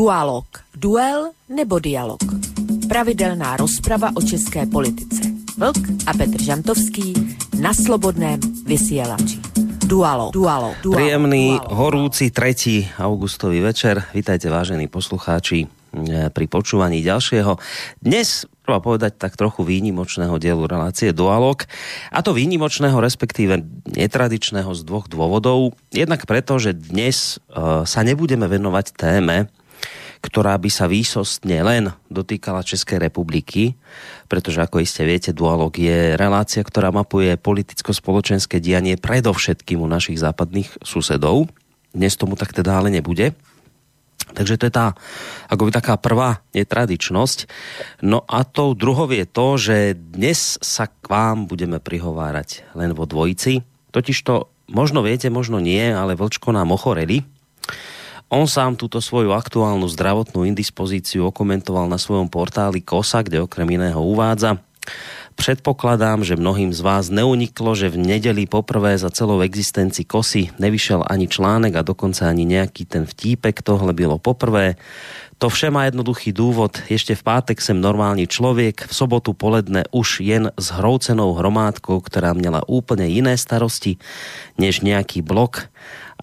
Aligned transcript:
Dualog. 0.00 0.48
Duel 0.72 1.36
nebo 1.52 1.76
dialog. 1.76 2.24
Pravidelná 2.88 3.60
rozprava 3.60 4.08
o 4.16 4.24
české 4.24 4.64
politice. 4.64 5.28
Vlk 5.60 6.08
a 6.08 6.16
Petr 6.16 6.40
Žantovský 6.40 7.12
na 7.60 7.76
slobodném 7.76 8.40
vysielači. 8.64 9.36
Dualo, 9.84 10.32
dualo, 10.32 10.72
dualo. 10.80 10.96
Príjemný, 10.96 11.60
dualo, 11.60 11.76
horúci 11.76 12.32
3. 12.32 12.96
augustový 12.96 13.60
večer. 13.60 14.00
Vítajte, 14.16 14.48
vážení 14.48 14.88
poslucháči, 14.88 15.68
e, 15.68 16.32
pri 16.32 16.46
počúvaní 16.48 17.04
ďalšieho. 17.04 17.60
Dnes 18.00 18.48
treba 18.64 18.80
povedať 18.80 19.20
tak 19.20 19.36
trochu 19.36 19.68
výnimočného 19.68 20.40
dielu 20.40 20.64
relácie 20.64 21.12
Dualog. 21.12 21.68
A 22.08 22.24
to 22.24 22.32
výnimočného, 22.32 22.96
respektíve 22.96 23.60
netradičného 23.84 24.72
z 24.72 24.80
dvoch 24.80 25.12
dôvodov. 25.12 25.76
Jednak 25.92 26.24
preto, 26.24 26.56
že 26.56 26.72
dnes 26.72 27.36
uh, 27.52 27.84
sa 27.84 28.00
nebudeme 28.00 28.48
venovať 28.48 28.96
téme, 28.96 29.52
ktorá 30.20 30.56
by 30.60 30.68
sa 30.68 30.84
výsostne 30.84 31.64
len 31.64 31.88
dotýkala 32.12 32.60
Českej 32.60 33.00
republiky, 33.00 33.80
pretože 34.28 34.60
ako 34.60 34.84
iste 34.84 35.02
viete, 35.08 35.32
Dualog 35.32 35.72
je 35.72 36.14
relácia, 36.14 36.60
ktorá 36.60 36.92
mapuje 36.92 37.40
politicko-spoločenské 37.40 38.60
dianie 38.60 39.00
predovšetkým 39.00 39.80
u 39.80 39.88
našich 39.88 40.20
západných 40.20 40.84
susedov. 40.84 41.48
Dnes 41.96 42.14
tomu 42.20 42.36
tak 42.36 42.52
teda 42.52 42.78
ale 42.78 42.92
nebude. 42.92 43.32
Takže 44.30 44.60
to 44.60 44.64
je 44.70 44.74
tá 44.76 44.94
akoby 45.50 45.74
taká 45.74 45.98
prvá 45.98 46.44
netradičnosť. 46.54 47.50
No 48.06 48.22
a 48.30 48.46
tou 48.46 48.78
druhou 48.78 49.10
je 49.10 49.26
to, 49.26 49.58
že 49.58 49.76
dnes 49.98 50.60
sa 50.62 50.86
k 50.86 51.10
vám 51.10 51.50
budeme 51.50 51.82
prihovárať 51.82 52.62
len 52.78 52.94
vo 52.94 53.10
dvojici. 53.10 53.66
Totiž 53.90 54.18
to 54.22 54.46
možno 54.70 55.02
viete, 55.02 55.26
možno 55.32 55.58
nie, 55.58 55.82
ale 55.82 56.14
Vlčko 56.14 56.54
nám 56.54 56.70
ochoreli 56.70 57.26
On 58.30 58.46
sám 58.46 58.78
túto 58.78 59.02
svoju 59.02 59.34
aktuálnu 59.34 59.90
zdravotnú 59.90 60.46
indispozíciu 60.46 61.26
okomentoval 61.26 61.90
na 61.90 61.98
svojom 61.98 62.30
portáli 62.30 62.78
KOSA, 62.78 63.26
kde 63.26 63.42
okrem 63.42 63.66
iného 63.66 63.98
uvádza 63.98 64.62
Předpokladám, 65.40 66.20
že 66.20 66.36
mnohým 66.36 66.68
z 66.68 66.80
vás 66.84 67.08
neuniklo, 67.08 67.72
že 67.72 67.88
v 67.88 67.96
nedeli 67.96 68.44
poprvé 68.44 68.98
za 69.00 69.08
celou 69.08 69.40
existenci 69.40 70.04
kosy 70.04 70.52
nevyšel 70.60 71.00
ani 71.08 71.28
článek 71.32 71.80
a 71.80 71.86
dokonce 71.86 72.28
ani 72.28 72.44
nejaký 72.44 72.84
ten 72.84 73.08
vtípek, 73.08 73.64
tohle 73.64 73.96
bylo 73.96 74.20
poprvé. 74.20 74.76
To 75.40 75.48
vše 75.48 75.72
má 75.72 75.88
jednoduchý 75.88 76.36
důvod. 76.36 76.76
Ještě 76.92 77.16
v 77.16 77.22
pátek 77.22 77.60
jsem 77.60 77.80
normální 77.80 78.26
člověk, 78.28 78.84
v 78.84 78.92
sobotu 78.96 79.32
poledne 79.32 79.88
už 79.90 80.20
jen 80.20 80.52
s 80.60 80.66
hroucenou 80.76 81.32
hromádkou, 81.32 82.00
která 82.00 82.32
měla 82.36 82.68
úplně 82.68 83.06
jiné 83.08 83.40
starosti 83.40 83.96
než 84.58 84.80
nějaký 84.80 85.22
blok 85.22 85.72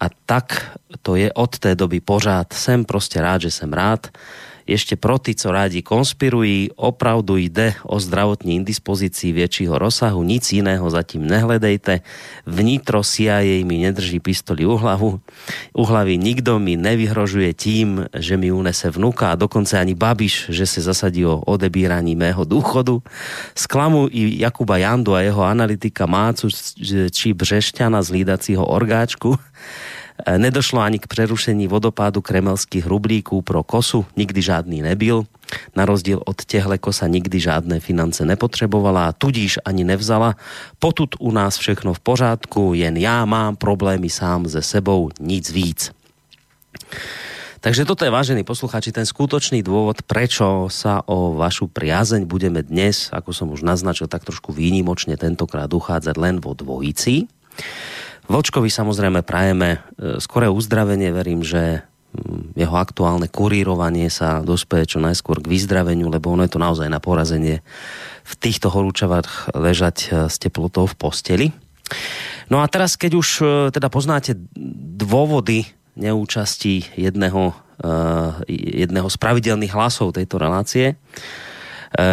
a 0.00 0.06
tak 0.26 0.78
to 1.02 1.16
je 1.16 1.32
od 1.32 1.58
té 1.58 1.74
doby 1.74 2.00
pořád. 2.00 2.52
Jsem 2.52 2.84
prostě 2.84 3.20
rád, 3.20 3.40
že 3.40 3.50
jsem 3.50 3.72
rád. 3.72 4.06
Ešte 4.68 5.00
pro 5.00 5.16
ty, 5.16 5.32
co 5.32 5.48
rádi 5.48 5.80
konspirují, 5.80 6.76
opravdu 6.76 7.40
jde 7.40 7.74
o 7.88 7.96
zdravotní 7.96 8.60
indispozícii 8.60 9.32
většího 9.32 9.78
rozsahu, 9.78 10.20
nic 10.22 10.44
jiného 10.52 10.90
zatím 10.90 11.24
nehledejte. 11.24 12.04
Vnitro 12.44 13.00
CIA 13.00 13.64
mi 13.64 13.80
nedrží 13.80 14.20
pistoli 14.20 14.68
u, 14.68 14.76
hlavu, 14.76 15.20
u 15.72 15.82
hlavy, 15.88 16.20
nikdo 16.20 16.60
mi 16.60 16.76
nevyhrožuje 16.76 17.56
tím, 17.56 18.04
že 18.12 18.36
mi 18.36 18.52
unese 18.52 18.92
vnuka 18.92 19.32
a 19.32 19.40
dokonce 19.40 19.80
ani 19.80 19.96
Babiš, 19.96 20.52
že 20.52 20.68
se 20.68 20.84
zasadí 20.84 21.24
o 21.24 21.40
odebíraní 21.48 22.12
mého 22.12 22.44
důchodu. 22.44 23.02
Sklamu 23.56 24.12
i 24.12 24.36
Jakuba 24.44 24.76
Jandu 24.76 25.14
a 25.16 25.24
jeho 25.24 25.48
analytika 25.48 26.04
Mácu 26.06 26.48
či 27.10 27.32
Břešťana 27.32 28.04
z 28.04 28.10
lídacího 28.10 28.66
orgáčku 28.66 29.40
nedošlo 30.36 30.80
ani 30.80 30.98
k 30.98 31.06
přerušení 31.06 31.68
vodopádu 31.68 32.20
kremelských 32.20 32.86
rublíků 32.86 33.42
pro 33.42 33.62
kosu, 33.62 34.06
nikdy 34.16 34.42
žádný 34.42 34.82
nebyl. 34.82 35.24
Na 35.76 35.84
rozdíl 35.84 36.20
od 36.26 36.44
těhle 36.44 36.78
kosa 36.78 37.06
nikdy 37.06 37.40
žádné 37.40 37.80
finance 37.80 38.24
nepotřebovala, 38.24 39.12
tudíž 39.12 39.58
ani 39.64 39.84
nevzala. 39.84 40.34
Potud 40.78 41.14
u 41.18 41.30
nás 41.30 41.56
všechno 41.56 41.94
v 41.94 42.00
pořádku, 42.00 42.74
jen 42.74 42.96
já 42.96 43.24
mám 43.24 43.56
problémy 43.56 44.10
sám 44.10 44.48
se 44.48 44.62
sebou, 44.62 45.10
nic 45.20 45.50
víc. 45.50 45.90
Takže 47.60 47.84
toto 47.84 48.06
je, 48.06 48.10
vážení 48.10 48.46
posluchači, 48.46 48.94
ten 48.94 49.02
skutočný 49.02 49.66
dôvod, 49.66 50.06
prečo 50.06 50.70
sa 50.70 51.02
o 51.10 51.34
vašu 51.34 51.66
priazeň 51.66 52.22
budeme 52.22 52.62
dnes, 52.62 53.10
ako 53.10 53.34
som 53.34 53.50
už 53.50 53.66
naznačil, 53.66 54.06
tak 54.06 54.22
trošku 54.22 54.54
výnimočne 54.54 55.18
tentokrát 55.18 55.66
uchádzať 55.66 56.14
len 56.22 56.38
vo 56.38 56.54
dvojici. 56.54 57.26
Vlčkovi 58.28 58.68
samozrejme 58.68 59.24
prajeme 59.24 59.68
e, 59.72 59.78
skoré 60.20 60.52
uzdravenie, 60.52 61.08
verím, 61.16 61.40
že 61.40 61.80
mm, 62.12 62.60
jeho 62.60 62.76
aktuálne 62.76 63.24
kurírovanie 63.32 64.12
sa 64.12 64.44
dospeje 64.44 64.96
čo 64.96 64.98
najskôr 65.00 65.40
k 65.40 65.48
vyzdraveniu, 65.48 66.12
lebo 66.12 66.36
ono 66.36 66.44
je 66.44 66.52
to 66.52 66.60
naozaj 66.60 66.92
na 66.92 67.00
porazenie 67.00 67.64
v 68.28 68.34
týchto 68.36 68.68
horúčavách 68.68 69.56
ležať 69.56 69.96
e, 69.96 70.06
s 70.28 70.36
teplotou 70.36 70.84
v 70.84 70.94
posteli. 71.00 71.46
No 72.52 72.60
a 72.60 72.68
teraz, 72.68 73.00
keď 73.00 73.12
už 73.16 73.28
e, 73.40 73.44
teda 73.72 73.88
poznáte 73.88 74.36
dôvody 75.00 75.64
neúčasti 75.98 76.94
jedného, 76.94 77.58
jedného 78.46 79.08
z 79.10 79.16
pravidelných 79.18 79.74
hlasov 79.74 80.14
tejto 80.14 80.38
relácie, 80.38 80.94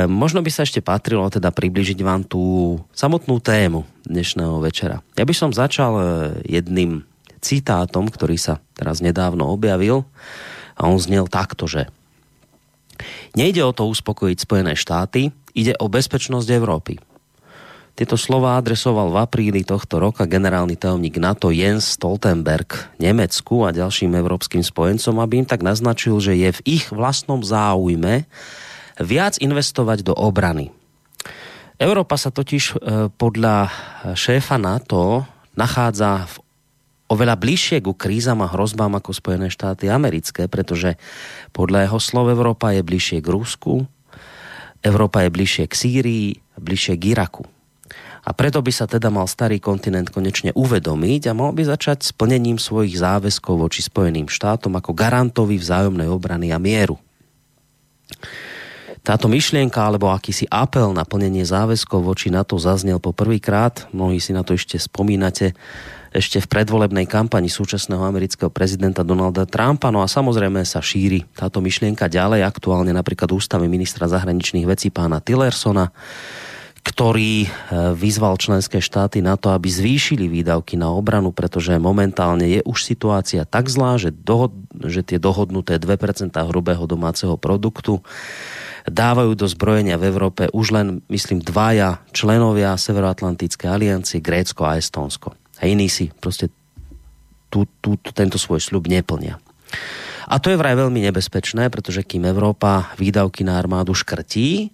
možno 0.08 0.40
by 0.40 0.52
sa 0.54 0.64
ešte 0.64 0.80
patrilo 0.80 1.28
teda 1.28 1.52
približiť 1.52 2.00
vám 2.00 2.24
tú 2.24 2.76
samotnú 2.96 3.44
tému 3.44 3.84
dnešného 4.08 4.64
večera. 4.64 5.04
Ja 5.20 5.28
by 5.28 5.34
som 5.36 5.52
začal 5.52 5.92
e, 5.98 6.04
jedným 6.48 7.04
citátom, 7.44 8.08
ktorý 8.08 8.40
sa 8.40 8.64
teraz 8.78 9.04
nedávno 9.04 9.50
objavil 9.52 10.08
a 10.80 10.88
on 10.88 10.96
znel 10.96 11.28
takto, 11.28 11.68
že 11.68 11.92
Nejde 13.36 13.62
o 13.68 13.76
to 13.76 13.92
uspokojiť 13.92 14.38
Spojené 14.40 14.74
štáty, 14.80 15.32
ide 15.52 15.76
o 15.80 15.92
bezpečnosť 15.92 16.48
Európy. 16.56 16.96
Tieto 17.96 18.20
slova 18.20 18.60
adresoval 18.60 19.08
v 19.08 19.24
apríli 19.24 19.62
tohto 19.64 20.04
roka 20.04 20.28
generálny 20.28 20.76
tajomník 20.76 21.16
NATO 21.16 21.48
Jens 21.48 21.96
Stoltenberg 21.96 22.92
Nemecku 23.00 23.64
a 23.64 23.72
ďalším 23.72 24.20
európskym 24.20 24.60
spojencom, 24.68 25.24
aby 25.24 25.44
im 25.44 25.48
tak 25.48 25.64
naznačil, 25.64 26.20
že 26.20 26.36
je 26.36 26.50
v 26.60 26.64
ich 26.80 26.92
vlastnom 26.92 27.40
záujme, 27.40 28.28
viac 29.00 29.40
investovať 29.40 30.08
do 30.08 30.14
obrany. 30.16 30.72
Európa 31.76 32.16
sa 32.16 32.32
totiž 32.32 32.64
e, 32.64 32.74
podľa 33.12 33.68
šéfa 34.16 34.56
NATO 34.56 35.28
nachádza 35.60 36.24
v 36.28 36.36
oveľa 37.12 37.36
bližšie 37.38 37.84
ku 37.86 37.94
krízam 37.94 38.42
a 38.42 38.50
hrozbám 38.50 38.98
ako 38.98 39.14
Spojené 39.14 39.54
štáty 39.54 39.92
americké, 39.92 40.50
pretože 40.50 40.98
podľa 41.54 41.90
jeho 41.90 42.00
slov 42.02 42.34
Európa 42.34 42.74
je 42.74 42.82
bližšie 42.82 43.20
k 43.22 43.28
Rusku, 43.30 43.86
Európa 44.82 45.26
je 45.26 45.30
bližšie 45.34 45.66
k 45.70 45.74
Sýrii, 45.74 46.28
bližšie 46.58 46.94
k 46.98 47.18
Iraku. 47.18 47.46
A 48.26 48.34
preto 48.34 48.58
by 48.58 48.74
sa 48.74 48.90
teda 48.90 49.14
mal 49.14 49.30
starý 49.30 49.62
kontinent 49.62 50.10
konečne 50.10 50.50
uvedomiť 50.58 51.30
a 51.30 51.38
mal 51.38 51.54
by 51.54 51.62
začať 51.62 52.10
s 52.10 52.10
plnením 52.10 52.58
svojich 52.58 52.98
záväzkov 52.98 53.70
voči 53.70 53.86
Spojeným 53.86 54.26
štátom 54.26 54.74
ako 54.74 54.98
garantovi 54.98 55.62
vzájomnej 55.62 56.10
obrany 56.10 56.50
a 56.50 56.58
mieru. 56.58 56.98
Táto 59.06 59.30
myšlienka 59.30 59.86
alebo 59.86 60.10
akýsi 60.10 60.50
apel 60.50 60.90
na 60.90 61.06
plnenie 61.06 61.46
záväzkov 61.46 62.10
voči 62.10 62.34
NATO 62.34 62.58
zaznel 62.58 62.98
po 62.98 63.14
prvýkrát, 63.14 63.86
mnohí 63.94 64.18
si 64.18 64.34
na 64.34 64.42
to 64.42 64.58
ešte 64.58 64.82
spomínate, 64.82 65.54
ešte 66.10 66.42
v 66.42 66.50
predvolebnej 66.50 67.06
kampani 67.06 67.46
súčasného 67.46 68.02
amerického 68.02 68.50
prezidenta 68.50 69.06
Donalda 69.06 69.46
Trumpa. 69.46 69.94
No 69.94 70.02
a 70.02 70.10
samozrejme 70.10 70.66
sa 70.66 70.82
šíri 70.82 71.22
táto 71.38 71.62
myšlienka 71.62 72.10
ďalej, 72.10 72.50
aktuálne 72.50 72.98
napríklad 72.98 73.30
ústave 73.30 73.70
ministra 73.70 74.10
zahraničných 74.10 74.66
vecí 74.66 74.90
pána 74.90 75.22
Tillersona, 75.22 75.94
ktorý 76.82 77.46
e, 77.46 77.50
vyzval 77.94 78.42
členské 78.42 78.82
štáty 78.82 79.22
na 79.22 79.38
to, 79.38 79.54
aby 79.54 79.70
zvýšili 79.70 80.26
výdavky 80.26 80.82
na 80.82 80.90
obranu, 80.90 81.30
pretože 81.30 81.78
momentálne 81.78 82.50
je 82.58 82.62
už 82.66 82.82
situácia 82.82 83.46
tak 83.46 83.70
zlá, 83.70 84.02
že, 84.02 84.10
dohod, 84.10 84.50
že 84.82 85.06
tie 85.06 85.22
dohodnuté 85.22 85.78
2% 85.78 86.34
hrubého 86.34 86.90
domáceho 86.90 87.38
produktu 87.38 88.02
dávajú 88.86 89.34
do 89.34 89.48
zbrojenia 89.50 89.98
v 89.98 90.08
Európe 90.14 90.50
už 90.54 90.72
len, 90.72 90.88
myslím, 91.10 91.42
dvaja 91.42 92.06
členovia 92.14 92.78
Severoatlantické 92.78 93.66
aliancie, 93.66 94.22
Grécko 94.22 94.66
a 94.66 94.78
Estónsko. 94.78 95.34
A 95.62 95.66
iní 95.66 95.90
si 95.90 96.12
prostě 96.20 96.50
tú, 97.50 97.64
tú, 97.82 97.96
tento 98.12 98.36
svoj 98.36 98.60
sľub 98.60 98.92
neplnia. 98.92 99.40
A 100.28 100.42
to 100.42 100.52
je 100.52 100.60
vraj 100.60 100.76
veľmi 100.76 101.06
nebezpečné, 101.06 101.70
pretože 101.70 102.04
kým 102.04 102.26
Európa 102.26 102.92
výdavky 102.98 103.46
na 103.46 103.62
armádu 103.62 103.94
škrtí, 103.94 104.74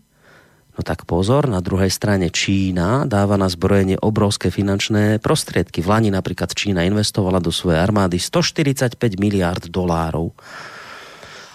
no 0.73 0.81
tak 0.81 1.03
pozor, 1.03 1.51
na 1.51 1.59
druhej 1.59 1.91
strane 1.91 2.31
Čína 2.31 3.03
dáva 3.05 3.35
na 3.35 3.51
zbrojenie 3.51 3.99
obrovské 3.99 4.47
finančné 4.47 5.19
prostriedky. 5.19 5.83
V 5.83 5.91
Lani 5.91 6.09
napríklad 6.09 6.55
Čína 6.55 6.87
investovala 6.87 7.43
do 7.43 7.51
svojej 7.51 7.83
armády 7.83 8.17
145 8.17 8.97
miliard 9.19 9.67
dolárov 9.67 10.31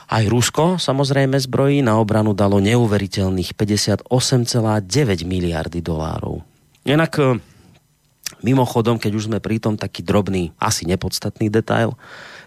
aj 0.06 0.24
Rusko 0.30 0.64
samozrejme 0.78 1.38
zbrojí 1.38 1.82
na 1.82 1.98
obranu 1.98 2.32
dalo 2.32 2.62
neuveriteľných 2.62 3.58
58,9 3.58 4.06
miliardy 5.26 5.82
dolárov. 5.82 6.46
Inak 6.86 7.12
e, 7.18 7.42
Mimochodom, 8.44 9.00
keď 9.00 9.12
už 9.16 9.26
sme 9.32 9.38
pri 9.40 9.62
tom, 9.62 9.80
taký 9.80 10.04
drobný, 10.04 10.52
asi 10.60 10.84
nepodstatný 10.84 11.48
detail. 11.48 11.96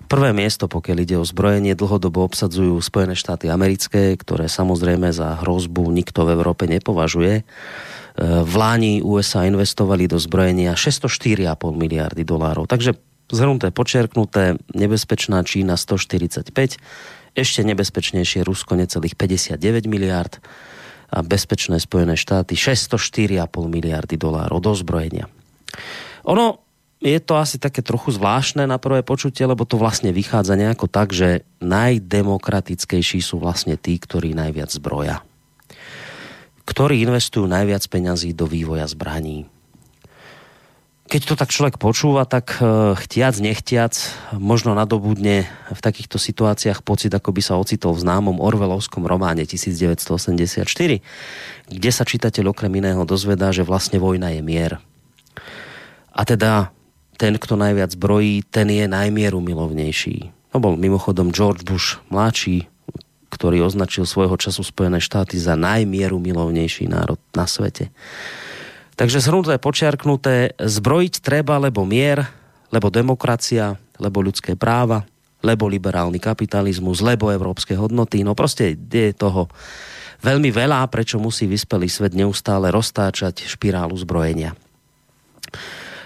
Prvé 0.06 0.34
miesto, 0.34 0.70
pokiaľ 0.70 0.98
ide 1.02 1.16
o 1.18 1.26
zbrojenie, 1.26 1.74
dlhodobo 1.74 2.26
obsadzujú 2.26 2.78
Spojené 2.82 3.14
štáty 3.18 3.50
americké, 3.50 4.14
ktoré 4.18 4.50
samozrejme 4.50 5.10
za 5.14 5.40
hrozbu 5.42 5.90
nikto 5.90 6.26
v 6.26 6.34
Európe 6.36 6.70
nepovažuje. 6.70 7.42
E, 7.42 7.44
v 8.22 8.54
Láni 8.54 9.02
USA 9.02 9.48
investovali 9.50 10.06
do 10.06 10.22
zbrojenia 10.22 10.76
604,5 10.76 11.48
miliardy 11.74 12.22
dolárov. 12.22 12.68
Takže 12.70 13.00
zhrnuté, 13.32 13.70
počerknuté, 13.70 14.58
nebezpečná 14.74 15.42
Čína 15.46 15.78
145, 15.78 16.52
ešte 17.39 17.63
nebezpečnejšie 17.63 18.44
Rusko 18.44 18.75
necelých 18.75 19.15
59 19.15 19.88
miliard 19.88 20.38
a 21.09 21.25
bezpečné 21.25 21.81
Spojené 21.81 22.13
štáty 22.13 22.53
604,5 22.53 23.39
miliardy 23.65 24.15
dolárov 24.19 24.62
do 24.62 24.71
zbrojenia. 24.77 25.25
Ono 26.27 26.62
je 27.00 27.15
to 27.24 27.39
asi 27.39 27.56
také 27.56 27.80
trochu 27.80 28.12
zvláštne 28.12 28.68
na 28.68 28.75
prvé 28.75 29.07
počutie, 29.07 29.47
lebo 29.47 29.63
to 29.63 29.80
vlastne 29.80 30.12
vychádza 30.12 30.59
nejako 30.59 30.91
tak, 30.91 31.15
že 31.15 31.47
najdemokratickejší 31.63 33.24
sú 33.24 33.39
vlastne 33.39 33.80
tí, 33.80 33.95
ktorí 33.95 34.36
najviac 34.36 34.68
zbroja. 34.68 35.24
Ktorí 36.68 37.01
investujú 37.01 37.47
najviac 37.47 37.88
peňazí 37.88 38.36
do 38.36 38.45
vývoja 38.45 38.86
zbraní. 38.86 39.47
Keď 41.10 41.22
to 41.26 41.34
tak 41.34 41.50
človek 41.50 41.82
počúva, 41.82 42.22
tak 42.30 42.62
e, 42.62 42.94
chtiac, 42.94 43.34
nechtiac, 43.42 43.98
možno 44.38 44.78
nadobudne 44.78 45.50
v 45.74 45.80
takýchto 45.82 46.22
situáciách 46.22 46.86
pocit, 46.86 47.10
ako 47.10 47.34
by 47.34 47.42
sa 47.42 47.58
ocitol 47.58 47.98
v 47.98 48.06
známom 48.06 48.38
Orvelovskom 48.38 49.10
románe 49.10 49.42
1984, 49.42 50.62
kde 51.66 51.90
sa 51.90 52.04
čitateľ 52.06 52.54
okrem 52.54 52.70
iného 52.78 53.02
dozvedá, 53.10 53.50
že 53.50 53.66
vlastne 53.66 53.98
vojna 53.98 54.38
je 54.38 54.42
mier. 54.46 54.78
A 56.14 56.22
teda 56.30 56.70
ten, 57.18 57.42
kto 57.42 57.58
najviac 57.58 57.98
brojí, 57.98 58.46
ten 58.46 58.70
je 58.70 58.86
najmieru 58.86 59.42
milovnejší. 59.42 60.30
To 60.54 60.62
bol 60.62 60.78
mimochodom 60.78 61.34
George 61.34 61.66
Bush 61.66 61.98
mladší, 62.14 62.70
ktorý 63.34 63.66
označil 63.66 64.06
svojho 64.06 64.38
času 64.38 64.62
Spojené 64.62 65.02
štáty 65.02 65.42
za 65.42 65.58
najmieru 65.58 66.22
milovnejší 66.22 66.86
národ 66.86 67.18
na 67.34 67.50
svete. 67.50 67.90
Takže 69.00 69.24
zhrnuté, 69.24 69.56
počiarknuté, 69.63 70.60
zbrojiť 70.60 71.24
treba, 71.24 71.56
lebo 71.56 71.88
mier, 71.88 72.19
lebo 72.68 72.92
demokracia, 72.92 73.80
lebo 73.96 74.19
ľudské 74.19 74.60
práva, 74.60 75.07
lebo 75.40 75.72
liberálny 75.72 76.19
kapitalizmus, 76.19 77.00
lebo 77.00 77.31
európske 77.31 77.80
hodnoty. 77.80 78.28
No 78.28 78.36
proste 78.36 78.75
je 78.75 79.16
toho 79.16 79.48
veľmi 80.19 80.51
veľa, 80.51 80.84
prečo 80.92 81.16
musí 81.16 81.48
vyspelý 81.48 81.88
svet 81.88 82.12
neustále 82.12 82.75
roztáčať 82.75 83.48
špirálu 83.48 83.96
zbrojenia. 83.96 84.51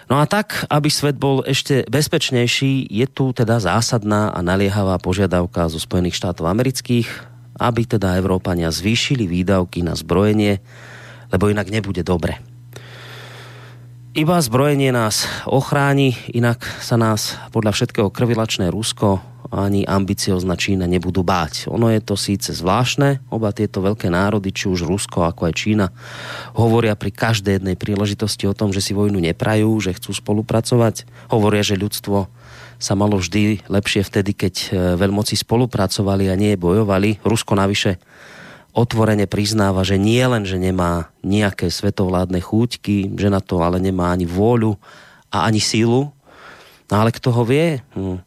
No 0.05 0.21
a 0.21 0.29
tak, 0.29 0.69
aby 0.69 0.93
svet 0.93 1.17
bol 1.17 1.41
ešte 1.49 1.89
bezpečnejší, 1.89 2.93
je 2.93 3.07
tu 3.09 3.33
teda 3.33 3.57
zásadná 3.57 4.29
a 4.29 4.39
naliehavá 4.45 5.01
požiadavka 5.01 5.65
zo 5.65 5.81
Spojených 5.81 6.21
štátov 6.21 6.45
amerických, 6.45 7.09
aby 7.57 7.89
teda 7.89 8.21
Európania 8.21 8.69
zvýšili 8.69 9.25
výdavky 9.25 9.81
na 9.81 9.97
zbrojenie, 9.97 10.61
lebo 11.33 11.49
inak 11.49 11.73
nebude 11.73 12.05
dobre. 12.05 12.52
Iba 14.13 14.37
zbrojenie 14.37 14.93
nás 14.93 15.25
ochráni, 15.49 16.13
inak 16.29 16.61
sa 16.85 17.01
nás 17.01 17.33
podľa 17.49 17.73
všetkého 17.73 18.13
krvilačné 18.13 18.69
Rusko 18.69 19.17
ani 19.49 19.89
ambiciozna 19.89 20.53
Čína 20.53 20.85
nebudú 20.85 21.25
báť. 21.25 21.65
Ono 21.73 21.89
je 21.89 21.97
to 21.97 22.13
síce 22.13 22.53
zvláštne, 22.53 23.25
oba 23.33 23.49
tieto 23.49 23.81
veľké 23.81 24.13
národy, 24.13 24.53
či 24.53 24.69
už 24.69 24.85
Rusko 24.85 25.25
ako 25.25 25.49
aj 25.49 25.53
Čína, 25.57 25.89
hovoria 26.53 26.93
pri 26.93 27.09
každej 27.09 27.57
jednej 27.57 27.73
príležitosti 27.73 28.45
o 28.45 28.53
tom, 28.53 28.69
že 28.69 28.85
si 28.85 28.93
vojnu 28.93 29.17
neprajú, 29.17 29.81
že 29.81 29.97
chcú 29.97 30.13
spolupracovať. 30.13 31.09
Hovoria, 31.33 31.65
že 31.65 31.73
ľudstvo 31.73 32.29
sa 32.77 32.93
malo 32.93 33.17
vždy 33.17 33.65
lepšie 33.65 34.05
vtedy, 34.05 34.37
keď 34.37 34.53
e, 34.53 34.67
veľmoci 34.93 35.33
spolupracovali 35.39 36.29
a 36.29 36.37
nie 36.37 36.53
bojovali. 36.53 37.23
Rusko 37.25 37.57
navyše 37.57 37.97
otvorene 38.73 39.29
priznáva, 39.29 39.85
že 39.85 40.01
nie 40.01 40.21
len, 40.25 40.43
že 40.43 40.57
nemá 40.57 41.13
nejaké 41.21 41.69
svetovládne 41.69 42.41
chúťky, 42.41 43.13
že 43.13 43.29
na 43.29 43.39
to 43.39 43.61
ale 43.61 43.77
nemá 43.77 44.09
ani 44.11 44.25
vôľu 44.25 44.75
a 45.29 45.45
ani 45.45 45.61
sílu. 45.61 46.09
No 46.89 46.93
ale 46.93 47.13
kto 47.13 47.29
ho 47.29 47.43
vie? 47.45 47.79
Hm 47.93 48.17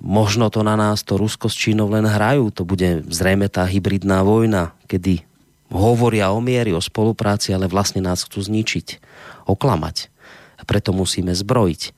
možno 0.00 0.48
to 0.48 0.64
na 0.64 0.74
nás, 0.74 1.04
to 1.04 1.20
Rusko 1.20 1.52
s 1.52 1.56
Čínou 1.56 1.92
len 1.92 2.08
hrajú. 2.08 2.50
To 2.56 2.64
bude 2.64 3.04
zrejme 3.06 3.52
tá 3.52 3.68
hybridná 3.68 4.24
vojna, 4.24 4.72
kedy 4.88 5.22
hovoria 5.70 6.32
o 6.34 6.40
miery, 6.42 6.74
o 6.74 6.82
spolupráci, 6.82 7.54
ale 7.54 7.70
vlastne 7.70 8.02
nás 8.02 8.26
chcú 8.26 8.42
zničiť, 8.42 8.98
oklamať. 9.46 10.10
A 10.58 10.62
preto 10.66 10.90
musíme 10.90 11.30
zbrojiť. 11.30 11.94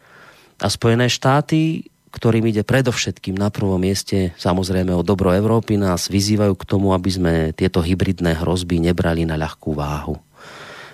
A 0.60 0.66
Spojené 0.68 1.08
štáty, 1.08 1.88
ktorým 2.22 2.54
ide 2.54 2.62
predovšetkým 2.62 3.34
na 3.34 3.50
prvom 3.50 3.82
mieste 3.82 4.30
samozrejme 4.38 4.94
o 4.94 5.02
dobro 5.02 5.34
Európy, 5.34 5.74
nás 5.74 6.06
vyzývajú 6.06 6.54
k 6.54 6.68
tomu, 6.70 6.94
aby 6.94 7.10
sme 7.10 7.32
tieto 7.50 7.82
hybridné 7.82 8.38
hrozby 8.38 8.78
nebrali 8.78 9.26
na 9.26 9.34
ľahkú 9.34 9.74
váhu. 9.74 10.22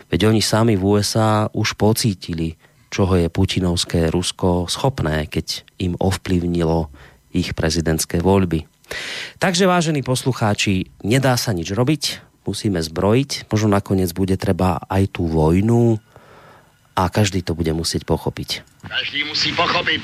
Veď 0.08 0.32
oni 0.32 0.40
sami 0.40 0.80
v 0.80 0.96
USA 0.96 1.52
už 1.52 1.76
pocítili, 1.76 2.56
čoho 2.88 3.12
je 3.20 3.28
putinovské 3.28 4.08
Rusko 4.08 4.72
schopné, 4.72 5.28
keď 5.28 5.68
im 5.76 6.00
ovplyvnilo 6.00 6.88
ich 7.36 7.52
prezidentské 7.52 8.24
voľby. 8.24 8.64
Takže, 9.36 9.68
vážení 9.68 10.00
poslucháči, 10.00 10.88
nedá 11.04 11.36
sa 11.36 11.52
nič 11.52 11.76
robiť, 11.76 12.24
musíme 12.48 12.80
zbrojiť, 12.80 13.52
možno 13.52 13.76
nakoniec 13.76 14.16
bude 14.16 14.40
treba 14.40 14.80
aj 14.88 15.20
tú 15.20 15.28
vojnu 15.28 16.00
a 16.96 17.02
každý 17.12 17.44
to 17.44 17.52
bude 17.52 17.70
musieť 17.76 18.08
pochopiť. 18.08 18.64
Každý 18.88 19.28
musí 19.28 19.52
pochopit, 19.52 20.00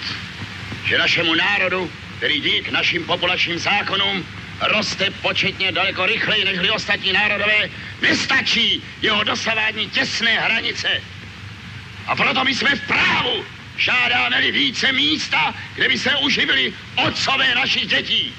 že 0.87 0.99
našemu 0.99 1.35
národu, 1.35 1.91
který 2.17 2.41
dík 2.41 2.69
našim 2.69 3.05
populačním 3.05 3.59
zákonům 3.59 4.27
roste 4.61 5.11
početně 5.11 5.73
daleko 5.73 6.07
rychleji 6.07 6.45
než 6.45 6.71
ostatní 6.71 7.13
národové, 7.13 7.71
nestačí 8.03 8.83
jeho 9.03 9.25
dosavádní 9.25 9.91
těsné 9.91 10.41
hranice 10.41 11.03
a 12.07 12.17
proto 12.17 12.45
my 12.45 12.55
jsme 12.55 12.75
v 12.75 12.87
právu. 12.87 13.45
Žádáme-li 13.79 14.53
více 14.53 14.93
místa, 14.93 15.55
kde 15.75 15.89
by 15.89 15.99
se 15.99 16.17
uživili 16.17 16.73
otcové 16.95 17.55
našich 17.55 17.87
dětí. 17.87 18.35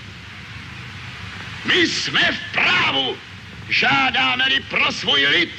My 1.65 1.87
jsme 1.87 2.31
v 2.31 2.51
právu. 2.51 3.17
Žádáme-li 3.69 4.59
pro 4.59 4.91
svůj 4.91 5.25
lid 5.25 5.51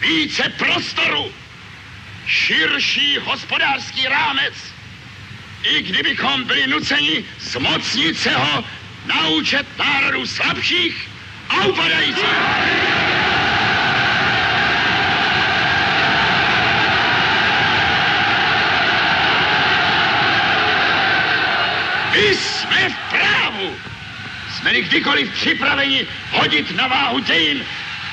více 0.00 0.48
prostoru, 0.48 1.32
širší 2.26 3.18
hospodářský 3.18 4.06
rámec, 4.08 4.75
i 5.66 5.82
kdybychom 5.82 6.44
byli 6.44 6.66
nuceni 6.66 7.24
zmocnit 7.40 8.18
se 8.18 8.30
ho 8.30 8.64
na 9.06 9.28
účet 9.28 9.66
národů 9.78 10.26
slabších 10.26 11.08
a 11.48 11.66
upadajících. 11.66 12.24
My 22.12 22.34
jsme 22.34 22.88
v 22.88 23.10
právu. 23.10 23.76
Jsme-li 24.50 24.82
kdykoliv 24.82 25.32
připraveni 25.32 26.06
hodit 26.30 26.76
na 26.76 26.86
váhu 26.86 27.18
dějin 27.18 27.64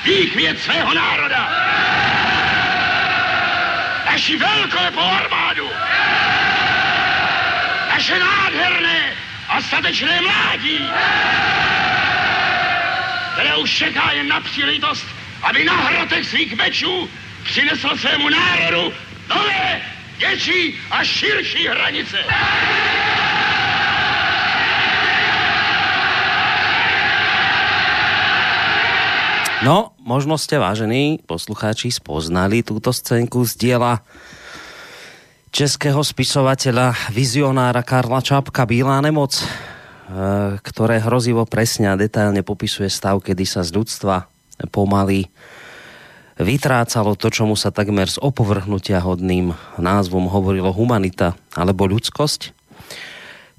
výchvět 0.04 0.60
svého 0.60 0.94
národa. 0.94 1.50
Naši 4.06 4.36
velkolepou 4.36 5.00
armádu. 5.00 5.70
Naše 7.94 8.18
nádherné 8.18 9.14
a 9.48 9.62
statečné 9.62 10.20
mládí, 10.20 10.82
které 13.32 13.56
už 13.56 13.70
čeká 13.70 14.12
jen 14.12 14.28
na 14.28 14.40
příležitost, 14.40 15.06
aby 15.42 15.64
na 15.64 15.76
hrotech 15.76 16.26
svých 16.26 16.56
mečů 16.56 17.10
přinesl 17.44 17.96
svému 17.96 18.28
národu 18.28 18.92
nové, 19.30 19.80
větší 20.18 20.74
a 20.90 21.04
širší 21.04 21.68
hranice. 21.68 22.18
No, 29.62 29.94
možno 30.02 30.34
ste, 30.34 30.58
vážení 30.58 31.22
poslucháči, 31.22 31.94
spoznali 31.94 32.66
túto 32.66 32.90
scénku 32.90 33.46
z 33.46 33.54
diela 33.54 34.02
českého 35.54 36.02
spisovateľa, 36.02 37.14
vizionára 37.14 37.86
Karla 37.86 38.18
Čapka 38.18 38.66
Bílá 38.66 38.98
nemoc, 38.98 39.38
e, 39.38 39.46
ktoré 40.58 40.98
hrozivo 40.98 41.46
presne 41.46 41.94
a 41.94 41.94
detailne 41.94 42.42
popisuje 42.42 42.90
stav, 42.90 43.22
kedy 43.22 43.46
sa 43.46 43.62
z 43.62 43.70
ľudstva 43.78 44.26
pomaly 44.74 45.30
vytrácalo 46.42 47.14
to, 47.14 47.30
čomu 47.30 47.54
sa 47.54 47.70
takmer 47.70 48.10
z 48.10 48.18
opovrhnutia 48.18 48.98
hodným 48.98 49.54
názvom 49.78 50.26
hovorilo 50.26 50.74
humanita 50.74 51.38
alebo 51.54 51.86
ľudskosť. 51.86 52.50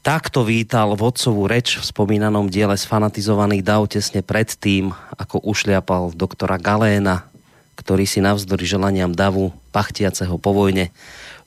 Takto 0.04 0.44
vítal 0.44 1.00
vodcovú 1.00 1.48
reč 1.48 1.80
v 1.80 1.88
spomínanom 1.88 2.52
diele 2.52 2.76
sfanatizovaný 2.76 3.64
Dav 3.64 3.88
tesne 3.88 4.20
pred 4.20 4.52
tým, 4.52 4.92
ako 5.16 5.48
ušliapal 5.48 6.12
doktora 6.12 6.60
Galéna, 6.60 7.24
ktorý 7.80 8.04
si 8.04 8.20
navzdory 8.20 8.68
želaniam 8.68 9.16
davu 9.16 9.56
pachtiaceho 9.72 10.36
po 10.36 10.52
vojne 10.52 10.92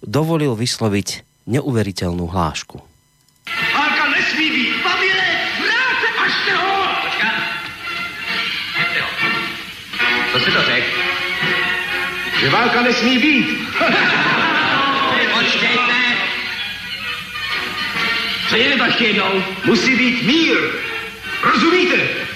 dovolil 0.02 0.54
vysloviť 0.54 1.24
neuveriteľnú 1.48 2.26
hlášku. 2.28 2.78
Válka 3.74 4.04
nesmí 4.12 4.46
být! 4.50 4.70
Pavile, 4.82 5.28
vráte 5.58 6.08
až 6.20 6.32
se 6.44 6.52
ho! 6.54 6.72
Počkat. 7.02 7.34
Co 10.32 10.38
si 10.38 10.50
to 10.52 10.62
řekl? 10.62 10.90
Že 12.40 12.50
válka 12.50 12.82
nesmí 12.82 13.18
být! 13.18 13.46
Počkejte! 15.38 15.98
Co 18.48 18.56
je 18.56 18.76
to 18.76 18.84
ještě 18.84 19.04
jednou? 19.04 19.42
Musí 19.64 19.96
být 19.96 20.22
mír! 20.22 20.56
Rozumíte? 21.42 22.27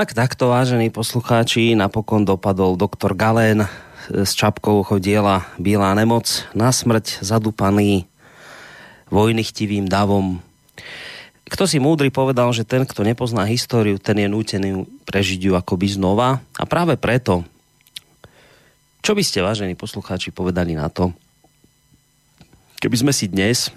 Ak 0.00 0.16
takto, 0.16 0.48
vážení 0.48 0.88
poslucháči, 0.88 1.76
napokon 1.76 2.24
dopadol 2.24 2.72
doktor 2.72 3.12
Galén 3.12 3.68
s 4.08 4.32
čapkou 4.32 4.80
chodiela 4.80 5.44
Bílá 5.60 5.92
nemoc 5.92 6.48
na 6.56 6.72
smrť 6.72 7.20
zadupaný 7.20 8.08
vojnychtivým 9.12 9.84
davom. 9.92 10.40
Kto 11.44 11.68
si 11.68 11.76
múdry 11.76 12.08
povedal, 12.08 12.48
že 12.56 12.64
ten, 12.64 12.88
kto 12.88 13.04
nepozná 13.04 13.44
históriu, 13.44 14.00
ten 14.00 14.16
je 14.16 14.24
nútený 14.24 14.88
prežiť 15.04 15.36
ju 15.36 15.52
akoby 15.52 15.92
znova. 15.92 16.40
A 16.56 16.64
práve 16.64 16.96
preto, 16.96 17.44
čo 19.04 19.12
by 19.12 19.20
ste, 19.20 19.44
vážení 19.44 19.76
poslucháči, 19.76 20.32
povedali 20.32 20.80
na 20.80 20.88
to, 20.88 21.12
keby 22.80 22.96
sme 23.04 23.12
si 23.12 23.28
dnes, 23.28 23.68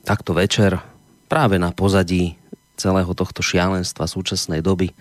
takto 0.00 0.32
večer, 0.32 0.80
práve 1.28 1.60
na 1.60 1.76
pozadí 1.76 2.40
celého 2.74 3.10
tohto 3.14 3.40
šialenstva 3.40 4.06
súčasnej 4.06 4.60
doby, 4.60 4.92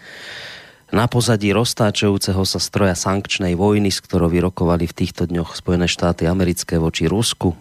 na 0.93 1.09
pozadí 1.09 1.49
roztáčajúceho 1.49 2.45
sa 2.45 2.61
stroja 2.61 2.93
sankčnej 2.93 3.57
vojny, 3.57 3.89
s 3.89 3.97
ktorou 3.97 4.29
vyrokovali 4.29 4.85
v 4.85 4.93
týchto 4.93 5.25
dňoch 5.25 5.57
Spojené 5.57 5.89
štáty 5.89 6.29
americké 6.29 6.77
voči 6.77 7.09
Rusku, 7.09 7.57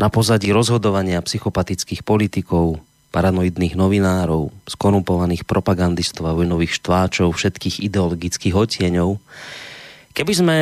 na 0.00 0.08
pozadí 0.08 0.48
rozhodovania 0.48 1.20
psychopatických 1.20 2.06
politikov, 2.08 2.80
paranoidných 3.12 3.76
novinárov, 3.76 4.48
skorumpovaných 4.64 5.44
propagandistov 5.44 6.32
a 6.32 6.36
vojnových 6.36 6.80
štváčov, 6.80 7.28
všetkých 7.34 7.84
ideologických 7.92 8.56
odtieňov, 8.56 9.20
keby 10.16 10.32
sme 10.32 10.56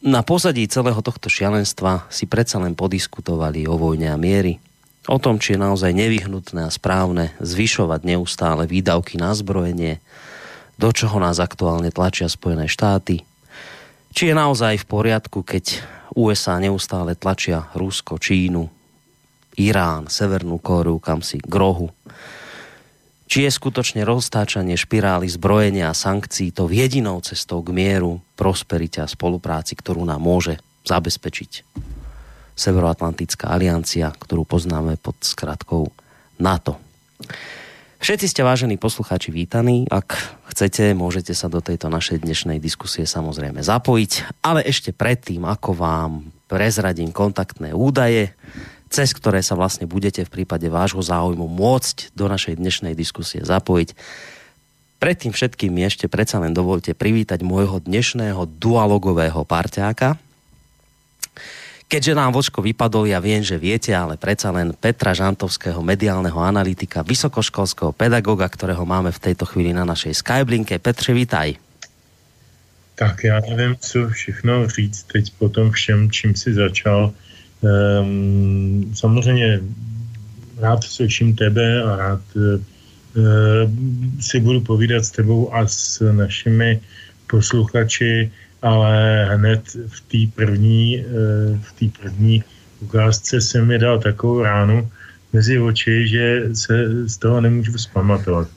na 0.00 0.24
pozadí 0.24 0.64
celého 0.66 0.98
tohto 1.04 1.30
šialenstva 1.30 2.08
si 2.08 2.24
predsa 2.24 2.58
len 2.58 2.74
podiskutovali 2.74 3.68
o 3.68 3.78
vojne 3.78 4.10
a 4.10 4.16
miery, 4.18 4.58
o 5.10 5.18
tom, 5.18 5.42
či 5.42 5.58
je 5.58 5.64
naozaj 5.66 5.90
nevyhnutné 5.90 6.70
a 6.70 6.70
správne 6.70 7.34
zvyšovať 7.42 8.06
neustále 8.06 8.70
výdavky 8.70 9.18
na 9.18 9.34
zbrojenie, 9.34 9.98
do 10.78 10.94
čoho 10.94 11.18
nás 11.18 11.42
aktuálne 11.42 11.90
tlačia 11.90 12.30
Spojené 12.30 12.70
štáty, 12.70 13.26
či 14.14 14.30
je 14.30 14.34
naozaj 14.34 14.80
v 14.80 14.86
poriadku, 14.86 15.42
keď 15.42 15.82
USA 16.14 16.62
neustále 16.62 17.18
tlačia 17.18 17.66
Rusko, 17.74 18.22
Čínu, 18.22 18.70
Irán, 19.58 20.06
Severnú 20.06 20.62
Kóreu, 20.62 21.02
kam 21.02 21.22
si, 21.26 21.42
Grohu. 21.42 21.90
Či 23.30 23.46
je 23.46 23.50
skutočne 23.54 24.02
roztáčanie 24.02 24.74
špirály 24.74 25.30
zbrojenia 25.30 25.90
a 25.90 25.94
sankcií 25.94 26.50
to 26.50 26.66
jedinou 26.66 27.22
cestou 27.22 27.62
k 27.62 27.70
mieru, 27.70 28.18
prosperite 28.34 28.98
a 28.98 29.06
spolupráci, 29.06 29.78
ktorú 29.78 30.02
nám 30.02 30.18
môže 30.18 30.58
zabezpečiť 30.82 31.62
Severoatlantická 32.60 33.48
aliancia, 33.48 34.12
ktorú 34.12 34.44
poznáme 34.44 35.00
pod 35.00 35.16
skratkou 35.24 35.88
NATO. 36.36 36.76
Všetci 38.00 38.26
ste 38.32 38.44
vážení 38.44 38.76
poslucháči 38.76 39.32
vítaní. 39.32 39.88
Ak 39.88 40.12
chcete, 40.52 40.92
môžete 40.92 41.32
sa 41.32 41.48
do 41.48 41.64
tejto 41.64 41.88
našej 41.88 42.20
dnešnej 42.20 42.60
diskusie 42.60 43.08
samozrejme 43.08 43.64
zapojiť. 43.64 44.44
Ale 44.44 44.60
ešte 44.64 44.92
predtým, 44.92 45.44
ako 45.48 45.72
vám 45.72 46.12
prezradím 46.48 47.16
kontaktné 47.16 47.72
údaje, 47.72 48.36
cez 48.92 49.12
ktoré 49.16 49.40
sa 49.40 49.56
vlastne 49.56 49.88
budete 49.88 50.24
v 50.28 50.32
prípade 50.32 50.68
vášho 50.68 51.00
záujmu 51.00 51.48
môcť 51.48 52.12
do 52.12 52.28
našej 52.28 52.60
dnešnej 52.60 52.92
diskusie 52.92 53.40
zapojiť. 53.40 53.96
Predtým 55.00 55.32
všetkým 55.32 55.72
ešte 55.80 56.12
predsa 56.12 56.36
len 56.44 56.52
dovolte 56.52 56.92
privítať 56.92 57.40
môjho 57.40 57.80
dnešného 57.80 58.44
dualogového 58.60 59.48
parťáka, 59.48 60.20
Keďže 61.90 62.14
nám 62.14 62.30
Vočko 62.30 62.62
vypadol, 62.62 63.10
ja 63.10 63.18
viem, 63.18 63.42
že 63.42 63.58
viete, 63.58 63.90
ale 63.90 64.14
predsa 64.14 64.54
len 64.54 64.70
Petra 64.78 65.10
Žantovského, 65.10 65.82
mediálneho 65.82 66.38
analytika, 66.38 67.02
vysokoškolského 67.02 67.90
pedagoga, 67.90 68.46
ktorého 68.46 68.86
máme 68.86 69.10
v 69.10 69.18
tejto 69.18 69.42
chvíli 69.42 69.74
na 69.74 69.82
našej 69.82 70.22
Skyblinke. 70.22 70.78
Petře, 70.78 71.10
vítaj. 71.10 71.58
Tak 72.94 73.24
já 73.24 73.40
nevím, 73.42 73.74
co 73.80 74.08
všechno 74.08 74.68
říct 74.70 75.02
teď 75.02 75.24
po 75.38 75.48
tom 75.48 75.70
všem, 75.74 76.10
čím 76.10 76.34
si 76.38 76.54
začal. 76.54 77.10
Um, 77.60 78.94
samozřejmě 78.94 79.60
rád 80.62 80.84
slyším 80.84 81.34
tebe 81.34 81.82
a 81.82 81.96
rád 81.96 82.22
uh, 82.38 82.60
si 84.20 84.40
budu 84.40 84.60
povídat 84.60 85.04
s 85.04 85.10
tebou 85.10 85.54
a 85.54 85.66
s 85.66 85.98
našimi 86.12 86.80
posluchači 87.26 88.30
ale 88.62 89.24
hned 89.34 89.62
v 89.88 89.98
té 90.00 90.20
první, 90.34 91.00
eh, 91.00 91.04
v 91.62 91.70
té 91.72 91.86
první 92.00 92.44
ukázce 92.80 93.40
jsem 93.40 93.66
mi 93.66 93.78
dal 93.78 93.98
takovou 93.98 94.42
ránu 94.42 94.88
mezi 95.32 95.58
oči, 95.58 96.08
že 96.08 96.48
se 96.52 97.08
z 97.08 97.16
toho 97.16 97.40
nemůžu 97.40 97.78
zpamatovat. 97.78 98.48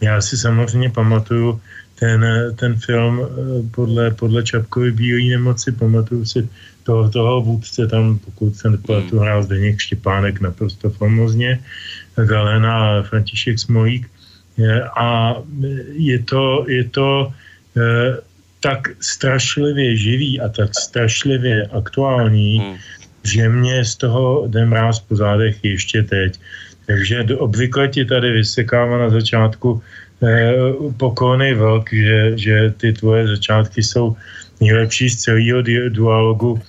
Já 0.00 0.20
si 0.20 0.36
samozřejmě 0.36 0.90
pamatuju 0.90 1.60
ten, 1.98 2.24
ten 2.56 2.76
film 2.76 3.20
eh, 3.20 3.26
podle, 3.70 4.10
podle 4.10 4.42
Čapkovy 4.42 4.92
bílé 4.92 5.36
nemoci, 5.36 5.72
pamatuju 5.72 6.24
si 6.24 6.48
toho, 6.82 7.08
toho 7.08 7.42
vůdce 7.42 7.86
tam, 7.86 8.18
pokud 8.18 8.56
jsem 8.56 8.78
tu 9.10 9.18
hrál 9.18 9.42
Zdeněk 9.42 9.78
Štěpánek 9.78 10.40
naprosto 10.40 10.90
famozně, 10.90 11.62
Galena 12.16 12.98
a 12.98 13.02
František 13.02 13.58
Smolík. 13.58 14.10
A 14.96 15.34
je 15.92 16.18
to, 16.18 16.66
je 16.68 16.84
to 16.84 17.32
eh, 17.76 18.16
tak 18.62 18.94
strašlivě 19.00 19.96
živý 19.96 20.40
a 20.40 20.48
tak 20.48 20.70
strašlivě 20.78 21.66
aktuální, 21.66 22.58
hmm. 22.58 22.76
že 23.24 23.48
mě 23.48 23.84
z 23.84 23.96
toho 23.96 24.46
jde 24.46 24.66
mráz 24.66 25.00
po 25.00 25.16
zádech 25.16 25.58
ještě 25.62 26.02
teď. 26.02 26.40
Takže 26.86 27.26
obvykle 27.38 27.88
ti 27.88 28.04
tady 28.04 28.32
vysekává 28.32 28.98
na 28.98 29.10
začátku 29.10 29.82
eh, 30.22 30.54
pokojný 30.96 31.54
velk, 31.54 31.92
že, 31.92 32.38
že 32.38 32.74
ty 32.76 32.92
tvoje 32.92 33.26
začátky 33.26 33.82
jsou 33.82 34.16
nejlepší 34.60 35.10
z 35.10 35.16
celého 35.16 35.62
dualogu 35.88 36.58
No 36.58 36.62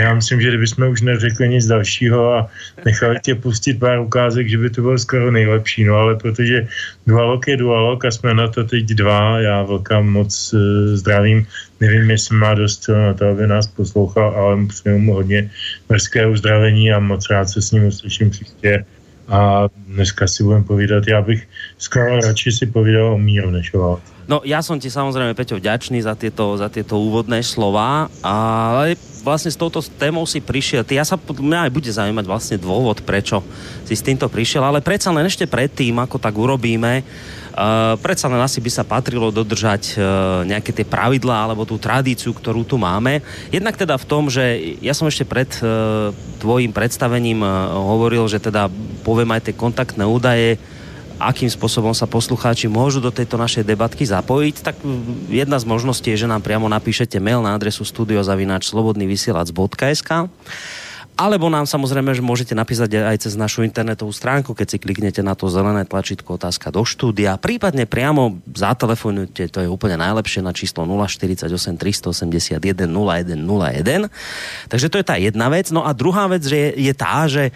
já 0.00 0.14
myslím, 0.14 0.40
že 0.40 0.48
kdybychom 0.48 0.88
už 0.88 1.00
neřekli 1.02 1.48
nic 1.48 1.66
dalšího 1.66 2.34
a 2.34 2.48
nechali 2.84 3.20
tě 3.22 3.34
pustit 3.34 3.74
pár 3.74 4.00
ukázek, 4.00 4.48
že 4.48 4.58
by 4.58 4.70
to 4.70 4.80
bylo 4.82 4.98
skoro 4.98 5.30
nejlepší, 5.30 5.84
no 5.84 5.94
ale 5.94 6.16
protože 6.16 6.66
dualog 7.06 7.48
je 7.48 7.56
dualog 7.56 8.04
a 8.04 8.10
jsme 8.10 8.34
na 8.34 8.48
to 8.48 8.64
teď 8.64 8.84
dva, 8.84 9.40
já 9.40 9.62
velká 9.62 10.00
moc 10.00 10.52
uh, 10.52 10.60
zdravím, 10.94 11.46
nevím, 11.80 12.10
jestli 12.10 12.36
má 12.36 12.54
dost 12.54 12.88
na 12.88 13.14
to, 13.14 13.26
aby 13.26 13.46
nás 13.46 13.66
poslouchal, 13.66 14.30
ale 14.36 14.66
přeju 14.66 14.98
mu 14.98 15.14
hodně 15.14 15.50
brzké 15.88 16.26
uzdravení 16.26 16.92
a 16.92 16.98
moc 16.98 17.30
rád 17.30 17.48
se 17.48 17.62
s 17.62 17.72
ním 17.72 17.86
uslyším 17.86 18.30
příště. 18.30 18.84
A 19.28 19.68
dneska 19.86 20.26
si 20.26 20.42
budem 20.44 20.64
povídat, 20.64 21.08
já 21.08 21.22
bych 21.22 21.48
skoro 21.78 22.20
radši 22.20 22.52
si 22.52 22.66
povídal 22.66 23.14
o 23.14 23.18
míru 23.18 23.50
než 23.50 23.74
o 23.74 23.78
válce. 23.78 24.11
No 24.30 24.40
ja 24.46 24.62
som 24.62 24.78
ti 24.78 24.86
samozrejme, 24.86 25.34
Peťo, 25.34 25.58
vďačný 25.58 25.98
za 26.02 26.14
tieto, 26.14 26.54
za 26.54 26.70
tieto 26.70 26.94
úvodné 26.94 27.42
slova, 27.42 28.06
ale 28.22 28.94
vlastne 29.22 29.50
s 29.50 29.58
touto 29.58 29.82
témou 29.82 30.26
si 30.26 30.42
prišiel. 30.42 30.86
Ty, 30.86 31.02
ja 31.02 31.06
sa 31.06 31.18
mňa 31.18 31.68
aj 31.68 31.74
bude 31.74 31.90
zaujímať 31.90 32.26
vlastne 32.26 32.56
dôvod, 32.58 33.02
prečo 33.02 33.42
si 33.86 33.94
s 33.94 34.02
týmto 34.02 34.26
prišiel, 34.30 34.62
ale 34.62 34.82
predsa 34.82 35.10
len 35.14 35.26
ešte 35.26 35.46
predtým, 35.46 35.98
ako 35.98 36.18
tak 36.18 36.34
urobíme, 36.34 37.02
Uh, 37.52 38.00
predsa 38.00 38.32
len 38.32 38.40
asi 38.40 38.64
by 38.64 38.70
sa 38.72 38.80
patrilo 38.80 39.28
dodržať 39.28 40.00
uh, 40.00 40.40
nejaké 40.48 40.72
tie 40.72 40.88
pravidlá 40.88 41.44
alebo 41.44 41.68
tú 41.68 41.76
tradíciu, 41.76 42.32
ktorú 42.32 42.64
tu 42.64 42.80
máme. 42.80 43.20
Jednak 43.52 43.76
teda 43.76 44.00
v 44.00 44.08
tom, 44.08 44.32
že 44.32 44.40
ja 44.80 44.96
som 44.96 45.04
ešte 45.04 45.28
pred 45.28 45.52
uh, 45.60 46.16
tvojim 46.40 46.72
predstavením 46.72 47.44
uh, 47.44 47.76
hovoril, 47.76 48.24
že 48.24 48.40
teda 48.40 48.72
poviem 49.04 49.36
aj 49.36 49.52
tie 49.52 49.54
kontaktné 49.60 50.00
údaje, 50.00 50.56
akým 51.28 51.50
spôsobom 51.50 51.94
sa 51.94 52.10
poslucháči 52.10 52.66
môžu 52.66 52.98
do 52.98 53.14
tejto 53.14 53.38
našej 53.38 53.62
debatky 53.62 54.02
zapojiť, 54.02 54.56
tak 54.64 54.76
jedna 55.30 55.60
z 55.60 55.68
možností 55.68 56.10
je, 56.14 56.26
že 56.26 56.30
nám 56.30 56.42
priamo 56.42 56.66
napíšete 56.66 57.20
mail 57.22 57.44
na 57.44 57.54
adresu 57.54 57.86
studiozavináč 57.86 58.70
slobodnyvysielac.sk 58.70 60.30
alebo 61.12 61.52
nám 61.52 61.68
samozrejme, 61.68 62.16
že 62.16 62.24
môžete 62.24 62.56
napísať 62.56 62.96
aj 62.96 63.28
cez 63.28 63.36
našu 63.36 63.68
internetovú 63.68 64.08
stránku, 64.08 64.56
keď 64.56 64.66
si 64.74 64.78
kliknete 64.80 65.20
na 65.20 65.36
to 65.36 65.44
zelené 65.52 65.84
tlačítko 65.84 66.40
otázka 66.40 66.72
do 66.72 66.88
štúdia, 66.88 67.36
prípadne 67.36 67.84
priamo 67.84 68.40
zatelefonujte, 68.48 69.52
to 69.52 69.60
je 69.60 69.68
úplne 69.68 70.00
najlepšie 70.00 70.40
na 70.40 70.56
číslo 70.56 70.88
048 70.88 71.52
381 71.52 72.88
0101. 72.88 74.08
Takže 74.72 74.86
to 74.88 74.96
je 74.98 75.04
tá 75.04 75.20
jedna 75.20 75.52
vec. 75.52 75.68
No 75.68 75.84
a 75.84 75.92
druhá 75.92 76.32
vec 76.32 76.48
je, 76.48 76.72
je 76.80 76.92
tá, 76.96 77.28
že 77.28 77.52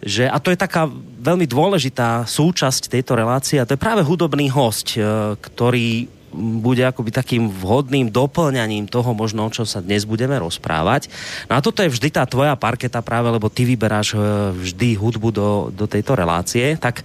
že, 0.00 0.24
a 0.24 0.40
to 0.40 0.48
je 0.48 0.58
taká 0.58 0.88
veľmi 1.20 1.44
dôležitá 1.44 2.24
súčasť 2.24 2.88
tejto 2.88 3.12
relácie, 3.16 3.60
a 3.60 3.68
to 3.68 3.76
je 3.76 3.84
práve 3.84 4.00
hudobný 4.00 4.48
host, 4.48 4.96
e, 4.96 5.00
ktorý 5.36 6.08
bude 6.32 6.86
akoby 6.86 7.10
takým 7.10 7.50
vhodným 7.50 8.08
doplňaním 8.08 8.86
toho 8.86 9.10
možno, 9.12 9.50
o 9.50 9.52
čom 9.52 9.66
sa 9.66 9.82
dnes 9.82 10.06
budeme 10.06 10.38
rozprávať. 10.38 11.10
No 11.50 11.58
a 11.58 11.64
toto 11.64 11.82
je 11.82 11.90
vždy 11.90 12.08
tá 12.14 12.22
tvoja 12.22 12.54
parketa 12.54 13.02
práve, 13.02 13.28
lebo 13.34 13.50
ty 13.50 13.66
vyberáš 13.66 14.14
e, 14.14 14.18
vždy 14.54 14.94
hudbu 14.94 15.28
do, 15.34 15.48
do 15.74 15.86
tejto 15.90 16.14
relácie. 16.14 16.78
Tak, 16.78 17.02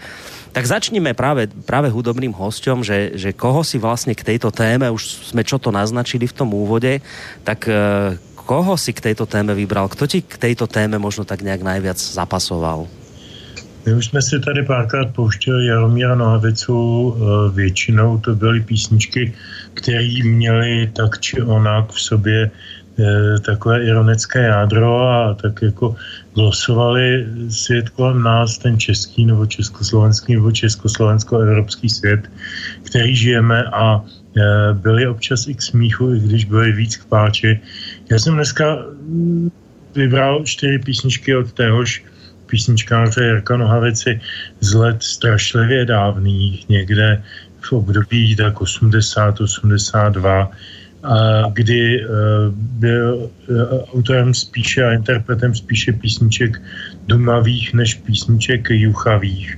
tak 0.54 0.64
začneme 0.64 1.18
práve, 1.18 1.50
práve 1.66 1.90
hudobným 1.90 2.32
hosťom, 2.32 2.86
že, 2.86 3.18
že 3.18 3.34
koho 3.34 3.66
si 3.66 3.82
vlastne 3.82 4.14
k 4.14 4.36
tejto 4.36 4.54
téme, 4.54 4.94
už 4.94 5.34
sme 5.34 5.42
čo 5.42 5.58
to 5.58 5.74
naznačili 5.74 6.30
v 6.30 6.38
tom 6.38 6.54
úvode, 6.54 7.02
tak 7.42 7.66
e, 7.66 8.16
koho 8.46 8.78
si 8.78 8.94
k 8.94 9.02
tejto 9.02 9.26
téme 9.26 9.58
vybral? 9.58 9.90
Kto 9.90 10.08
ti 10.08 10.22
k 10.22 10.38
tejto 10.38 10.70
téme 10.70 11.02
možno 11.02 11.26
tak 11.26 11.42
nejak 11.42 11.62
najviac 11.66 11.98
zapasoval? 11.98 12.88
My 13.86 13.94
už 13.94 14.06
jsme 14.06 14.22
si 14.22 14.40
tady 14.40 14.64
párkrát 14.64 15.06
pouštěli 15.06 15.66
Jaromíra 15.66 16.16
Nohavicu, 16.16 16.78
eh, 17.18 17.52
většinou 17.52 18.18
to 18.18 18.36
byly 18.36 18.60
písničky, 18.62 19.34
které 19.74 20.10
měly 20.24 20.90
tak 20.94 21.20
či 21.20 21.42
onak 21.42 21.92
v 21.92 22.02
sobě 22.02 22.52
eh, 23.00 23.40
takové 23.46 23.84
ironické 23.84 24.42
jádro 24.42 25.02
a 25.10 25.34
tak 25.34 25.62
jako 25.62 25.96
glosovali 26.34 27.28
svět 27.50 27.90
kolem 27.90 28.24
nás, 28.24 28.58
ten 28.58 28.80
český 28.80 29.26
nebo 29.26 29.46
československý 29.46 30.36
nebo 30.36 30.52
československo-evropský 30.52 31.90
svět, 31.90 32.32
který 32.84 33.16
žijeme 33.16 33.64
a 33.64 34.02
eh, 34.02 34.74
byli 34.74 35.08
občas 35.08 35.48
i 35.48 35.54
k 35.54 35.62
smíchu, 35.62 36.14
i 36.14 36.20
když 36.20 36.46
byli 36.46 36.72
víc 36.72 36.96
k 36.98 37.06
páči. 37.06 37.60
Já 38.10 38.20
jsem 38.20 38.34
dneska 38.34 38.76
mm, 38.76 39.52
vybral 39.96 40.44
čtyři 40.44 40.80
písničky 40.80 41.36
od 41.36 41.52
téhož 41.54 42.04
písničkáře 42.46 43.24
Jirka 43.24 43.58
Nohavici 43.58 44.22
z 44.60 44.74
let 44.74 45.04
strašlivě 45.04 45.86
dávných, 45.86 46.70
někde 46.70 47.24
v 47.62 47.74
období 47.74 48.36
tak 48.36 48.62
80, 48.62 49.42
82, 49.42 50.52
kdy 51.54 52.02
eh, 52.02 52.08
byl 52.56 53.30
eh, 53.30 53.54
autorem 53.94 54.34
spíše 54.34 54.84
a 54.84 54.94
interpretem 54.94 55.56
spíše 55.56 55.94
písniček 55.94 56.62
dumavých 57.08 57.74
než 57.74 57.94
písniček 57.94 58.70
juchavých. 58.70 59.58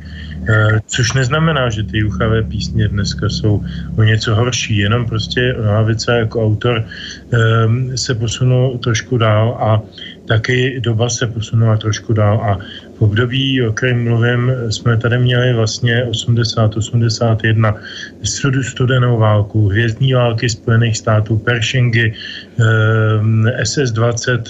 Eh, 0.49 0.79
což 0.87 1.13
neznamená, 1.13 1.69
že 1.69 1.83
ty 1.83 1.97
juchavé 1.97 2.43
písně 2.43 2.87
dneska 2.87 3.29
jsou 3.29 3.63
o 3.97 4.03
něco 4.03 4.35
horší, 4.35 4.77
jenom 4.77 5.05
prostě 5.05 5.53
Nohavica 5.53 6.13
jako 6.13 6.45
autor 6.45 6.85
se 7.95 8.15
posunul 8.15 8.77
trošku 8.77 9.17
dál 9.17 9.57
a 9.59 9.81
taky 10.27 10.79
doba 10.79 11.09
se 11.09 11.27
posunula 11.27 11.77
trošku 11.77 12.13
dál 12.13 12.41
a 12.41 12.59
v 12.97 13.01
období, 13.01 13.61
o 13.61 13.73
kterém 13.73 14.03
mluvím, 14.03 14.51
jsme 14.69 14.97
tady 14.97 15.19
měli 15.19 15.53
vlastně 15.53 16.05
80-81 16.09 17.73
studenou 18.61 19.17
válku, 19.17 19.67
hvězdní 19.67 20.13
války 20.13 20.49
Spojených 20.49 20.97
států, 20.97 21.37
Pershingy, 21.37 22.13
SS-20 23.61 24.41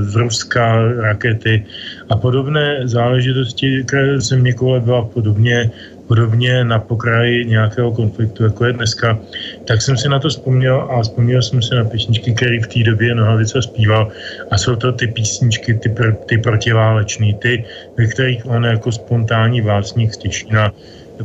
z 0.00 0.14
Ruska, 0.16 0.82
rakety 1.00 1.66
a 2.08 2.16
podobné 2.16 2.88
záležitosti, 2.88 3.84
které 3.86 4.20
země 4.20 4.52
kole 4.52 4.80
byla 4.80 5.04
podobně 5.04 5.70
podobně 6.08 6.64
na 6.64 6.78
pokraji 6.78 7.44
nějakého 7.44 7.92
konfliktu, 7.92 8.44
jako 8.44 8.64
je 8.64 8.72
dneska, 8.72 9.18
tak 9.66 9.82
jsem 9.82 9.96
si 9.96 10.08
na 10.08 10.18
to 10.18 10.28
vzpomněl 10.28 10.88
a 10.90 11.02
vzpomněl 11.02 11.42
jsem 11.42 11.62
si 11.62 11.74
na 11.74 11.84
písničky, 11.84 12.34
které 12.34 12.60
v 12.60 12.66
té 12.66 12.82
době 12.82 13.14
Nohavica 13.14 13.62
zpíval 13.62 14.08
a 14.50 14.58
jsou 14.58 14.76
to 14.76 14.92
ty 14.92 15.06
písničky, 15.06 15.74
ty, 15.74 15.88
pr- 15.88 16.16
ty 16.26 16.38
protiválečný, 16.38 17.34
ty, 17.34 17.64
ve 17.98 18.06
kterých 18.06 18.46
on 18.46 18.64
jako 18.64 18.92
spontánní 18.92 19.62
básník 19.62 20.14
z 20.14 20.16
Těšína 20.16 20.72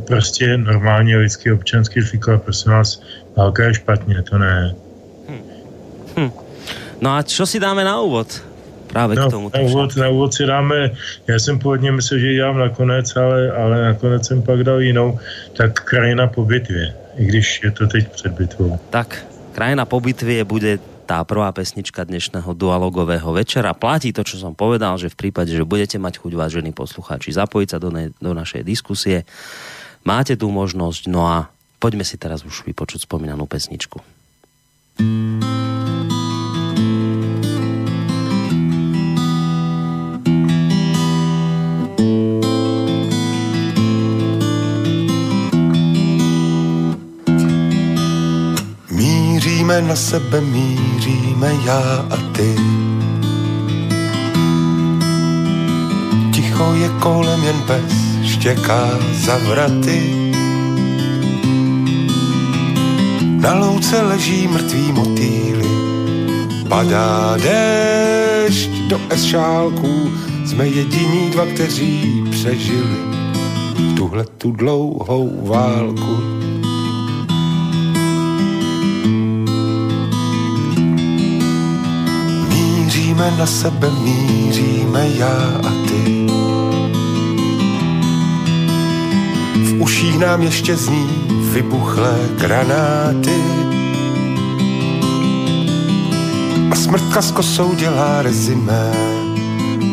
prostě 0.06 0.56
normálně 0.56 1.16
lidský 1.16 1.52
občanský 1.52 2.02
říkal, 2.02 2.38
prosím 2.38 2.72
vás, 2.72 3.02
válka 3.36 3.64
je 3.64 3.74
špatně, 3.74 4.22
to 4.22 4.38
ne. 4.38 4.74
Hm. 5.28 5.42
Hm. 6.16 6.30
No 7.00 7.10
a 7.10 7.22
co 7.22 7.46
si 7.46 7.60
dáme 7.60 7.84
na 7.84 8.00
úvod? 8.00 8.49
Právě 8.90 9.16
no, 9.16 9.28
k 9.28 9.30
tomu. 9.30 9.46
Na 9.54 9.60
úvod, 9.60 9.96
na 9.96 10.08
úvod 10.08 10.34
si 10.34 10.46
dáme, 10.46 10.90
já 11.26 11.38
jsem 11.38 11.58
původně 11.58 11.92
myslel, 11.92 12.20
že 12.20 12.26
ji 12.26 12.38
dám 12.38 12.58
nakonec, 12.58 13.16
ale, 13.16 13.50
ale 13.50 13.76
nakonec 13.82 14.26
jsem 14.26 14.42
pak 14.42 14.64
dal 14.64 14.80
jinou, 14.80 15.18
tak 15.56 15.84
krajina 15.86 16.26
po 16.26 16.44
bitvě, 16.44 16.94
i 17.16 17.24
když 17.24 17.62
je 17.62 17.70
to 17.70 17.86
teď 17.86 18.08
před 18.08 18.32
bitvou. 18.32 18.78
Tak, 18.90 19.26
krajina 19.52 19.84
po 19.84 20.00
bitvě 20.00 20.44
bude 20.44 20.78
tá 21.10 21.26
prvá 21.26 21.50
pesnička 21.50 22.06
dnešného 22.06 22.54
dualogového 22.54 23.34
večera. 23.34 23.74
Platí 23.74 24.14
to, 24.14 24.22
čo 24.22 24.38
som 24.38 24.54
povedal, 24.54 24.94
že 24.94 25.10
v 25.10 25.18
prípade, 25.26 25.50
že 25.50 25.66
budete 25.66 25.98
mať 25.98 26.22
chuť, 26.22 26.32
vážení 26.38 26.70
poslucháči, 26.70 27.34
zapojiť 27.34 27.68
sa 27.74 27.78
do, 27.82 27.90
ne, 27.90 28.14
do 28.22 28.30
našej 28.30 28.62
diskusie, 28.62 29.26
máte 30.06 30.38
tu 30.38 30.46
možnosť, 30.54 31.10
no 31.10 31.26
a 31.26 31.50
poďme 31.82 32.06
si 32.06 32.14
teraz 32.14 32.46
už 32.46 32.62
vypočuť 32.62 33.10
spomínanú 33.10 33.50
pesničku. 33.50 33.98
Míříme 49.70 49.88
na 49.88 49.96
sebe, 49.96 50.40
míříme 50.40 51.52
já 51.64 52.06
a 52.10 52.16
ty. 52.16 52.56
Ticho 56.32 56.74
je 56.74 56.88
kolem, 56.88 57.44
jen 57.44 57.56
pes 57.66 57.92
štěká 58.24 58.98
za 59.12 59.36
vraty. 59.36 60.30
Na 63.20 63.54
louce 63.54 64.02
leží 64.02 64.48
mrtvý 64.48 64.92
motýly, 64.92 65.70
padá 66.68 67.36
déšť 67.36 68.70
do 68.70 69.00
šálků, 69.16 70.10
jsme 70.46 70.66
jediní 70.66 71.30
dva, 71.30 71.46
kteří 71.46 72.24
přežili 72.30 72.98
tuhle 73.96 74.24
tu 74.38 74.52
dlouhou 74.52 75.46
válku. 75.46 76.49
Míříme 83.20 83.38
na 83.38 83.46
sebe, 83.46 83.90
míříme 84.02 85.08
já 85.14 85.60
a 85.64 85.70
ty. 85.88 86.26
V 89.64 89.82
uších 89.82 90.18
nám 90.18 90.42
ještě 90.42 90.76
zní 90.76 91.08
vybuchlé 91.52 92.18
granáty. 92.38 93.42
A 96.70 96.74
smrtka 96.74 97.22
s 97.22 97.30
kosou 97.30 97.74
dělá 97.74 98.22
rezimé. 98.22 98.92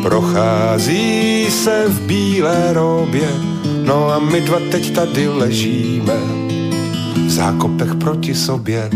Prochází 0.02 1.46
se 1.50 1.84
v 1.88 2.00
bílé 2.00 2.72
robě, 2.72 3.28
no 3.84 4.10
a 4.12 4.18
my 4.18 4.40
dva 4.40 4.58
teď 4.70 4.94
tady 4.94 5.28
ležíme 5.28 6.16
v 7.26 7.30
zákopech 7.30 7.94
proti 7.94 8.34
sobě. 8.34 8.90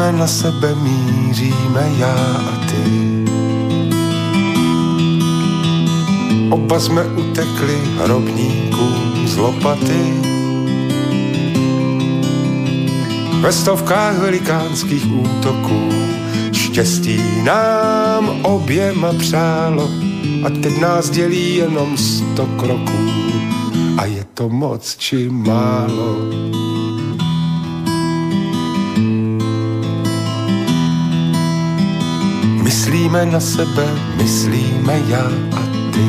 Míříme 0.00 0.18
na 0.18 0.26
sebe, 0.26 0.74
míříme 0.74 1.92
já 1.98 2.14
a 2.52 2.56
ty. 2.66 3.24
Oba 6.50 6.80
jsme 6.80 7.04
utekli 7.04 7.78
hrobníkům 7.98 9.26
z 9.26 9.36
lopaty. 9.36 10.14
Ve 13.40 13.52
stovkách 13.52 14.18
velikánských 14.18 15.06
útoků 15.12 15.88
štěstí 16.52 17.20
nám 17.44 18.40
oběma 18.42 19.12
přálo 19.12 19.90
a 20.44 20.50
teď 20.62 20.80
nás 20.80 21.10
dělí 21.10 21.56
jenom 21.56 21.96
sto 21.96 22.46
kroků 22.46 23.10
a 23.98 24.04
je 24.04 24.24
to 24.34 24.48
moc 24.48 24.96
či 24.96 25.28
málo. 25.28 26.59
Myslíme 32.90 33.26
na 33.26 33.40
sebe, 33.40 33.86
myslíme 34.16 35.02
já 35.08 35.30
a 35.56 35.62
ty. 35.92 36.06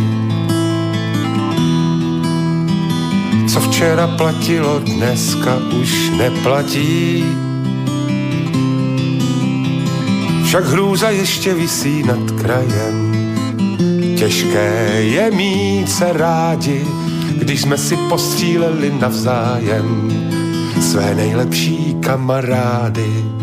Co 3.47 3.59
včera 3.59 4.07
platilo, 4.07 4.79
dneska 4.79 5.57
už 5.81 6.11
neplatí. 6.17 7.25
Však 10.45 10.65
hrůza 10.65 11.09
ještě 11.09 11.53
visí 11.53 12.03
nad 12.03 12.31
krajem. 12.31 13.11
Těžké 14.17 15.01
je 15.01 15.31
mít 15.31 15.91
se 15.91 16.13
rádi, 16.13 16.85
když 17.37 17.61
jsme 17.61 17.77
si 17.77 17.97
postříleli 18.09 18.93
navzájem 18.99 20.11
své 20.81 21.15
nejlepší 21.15 21.95
kamarády. 21.99 23.40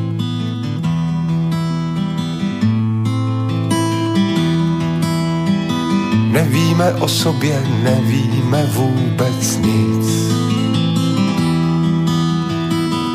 Nevíme 6.28 6.92
o 6.92 7.08
sobě, 7.08 7.62
nevíme 7.82 8.70
vůbec 8.72 9.56
nic. 9.56 10.32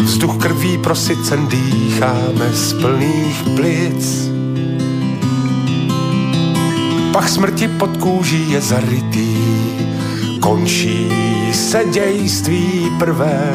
Vzduch 0.01 0.37
krví 0.37 0.77
prosycen 0.77 1.47
dýcháme 1.47 2.53
z 2.53 2.73
plných 2.73 3.43
plic. 3.55 4.29
Pach 7.11 7.29
smrti 7.29 7.67
pod 7.67 7.97
kůží 7.97 8.51
je 8.51 8.61
zarytý, 8.61 9.37
končí 10.39 11.09
se 11.53 11.83
dějství 11.91 12.91
prvé, 12.99 13.53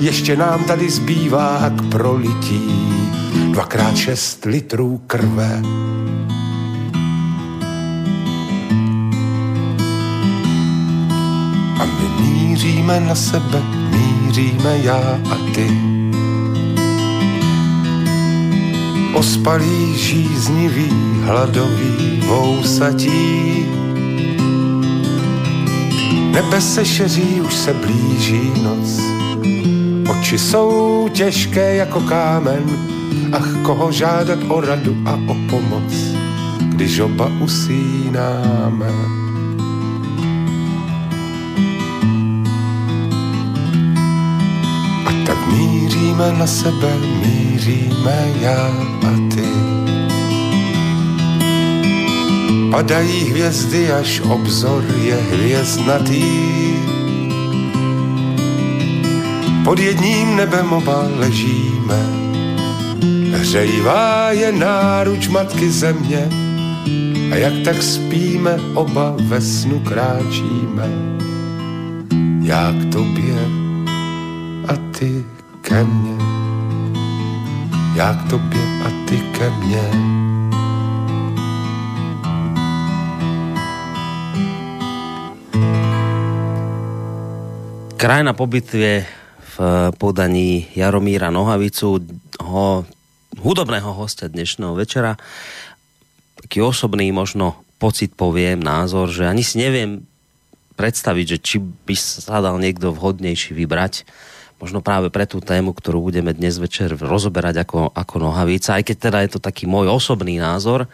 ještě 0.00 0.36
nám 0.36 0.64
tady 0.64 0.90
zbývá 0.90 1.70
k 1.76 1.90
prolití 1.90 2.92
dvakrát 3.50 3.96
šest 3.96 4.44
litrů 4.44 5.00
krve. 5.06 5.62
Míříme 12.62 13.00
na 13.00 13.14
sebe, 13.14 13.62
míříme 13.90 14.78
já 14.82 15.20
a 15.30 15.36
ty. 15.54 15.70
Ospalý, 19.14 19.98
žíznivý, 19.98 20.90
hladový, 21.22 22.22
vousatí. 22.26 23.66
Nebe 26.30 26.60
se 26.60 26.84
šeří, 26.84 27.40
už 27.40 27.54
se 27.54 27.74
blíží 27.74 28.52
noc. 28.62 29.00
Oči 30.10 30.38
jsou 30.38 31.08
těžké 31.12 31.76
jako 31.76 32.00
kámen, 32.00 32.62
ach 33.32 33.56
koho 33.62 33.92
žádat 33.92 34.38
o 34.48 34.60
radu 34.60 34.96
a 35.06 35.14
o 35.14 35.34
pomoc, 35.50 35.92
když 36.68 37.00
oba 37.00 37.30
usínáme. 37.40 39.21
Míříme 46.22 46.38
na 46.38 46.46
sebe, 46.46 46.92
míříme 47.26 48.32
já 48.40 48.66
a 49.06 49.12
ty. 49.34 49.48
Padají 52.70 53.24
hvězdy, 53.30 53.92
až 53.92 54.20
obzor 54.20 54.84
je 55.02 55.14
hvězdnatý. 55.14 56.24
Pod 59.64 59.78
jedním 59.78 60.36
nebem 60.36 60.72
oba 60.72 61.06
ležíme, 61.16 62.06
hřejivá 63.32 64.32
je 64.32 64.52
náruč 64.52 65.28
matky 65.28 65.70
země 65.70 66.28
a 67.32 67.36
jak 67.36 67.52
tak 67.64 67.82
spíme, 67.82 68.60
oba 68.74 69.14
ve 69.18 69.40
snu 69.40 69.80
kráčíme. 69.80 70.88
Já 72.42 72.72
k 72.72 72.92
tobě 72.92 73.34
a 74.68 74.76
ty 74.98 75.24
ke 75.62 75.84
mně. 75.84 76.11
Já 78.02 78.14
k 78.14 78.30
tobě 78.30 78.62
a 78.82 78.88
ty 79.06 79.16
ke 79.38 79.50
mně. 79.50 79.84
Krajina 87.96 88.32
po 88.32 88.46
bitvě 88.46 89.06
v 89.56 89.58
podaní 89.98 90.66
Jaromíra 90.74 91.30
Nohavicu, 91.30 92.02
ho, 92.42 92.82
hudobného 93.38 93.94
hostia 93.94 94.26
dnešného 94.26 94.74
večera. 94.74 95.14
Taký 96.42 96.58
osobný 96.58 97.14
možno 97.14 97.62
pocit 97.78 98.18
poviem, 98.18 98.58
názor, 98.58 99.14
že 99.14 99.30
ani 99.30 99.46
si 99.46 99.62
neviem 99.62 100.02
predstaviť, 100.74 101.26
že 101.28 101.38
či 101.38 101.56
by 101.62 101.94
sa 101.94 102.42
dal 102.42 102.58
niekto 102.58 102.90
vhodnejší 102.90 103.54
vybrať. 103.54 104.02
Možno 104.62 104.78
práve 104.78 105.10
pre 105.10 105.26
tú 105.26 105.42
tému, 105.42 105.74
ktorú 105.74 106.06
budeme 106.06 106.30
dnes 106.30 106.54
večer 106.54 106.94
rozoberať 106.94 107.66
ako, 107.66 107.90
ako 107.98 108.14
nohavica, 108.22 108.78
aj 108.78 108.86
keď 108.86 108.96
teda 109.10 109.18
je 109.26 109.30
to 109.34 109.40
taký 109.42 109.66
môj 109.66 109.90
osobný 109.90 110.38
názor. 110.38 110.86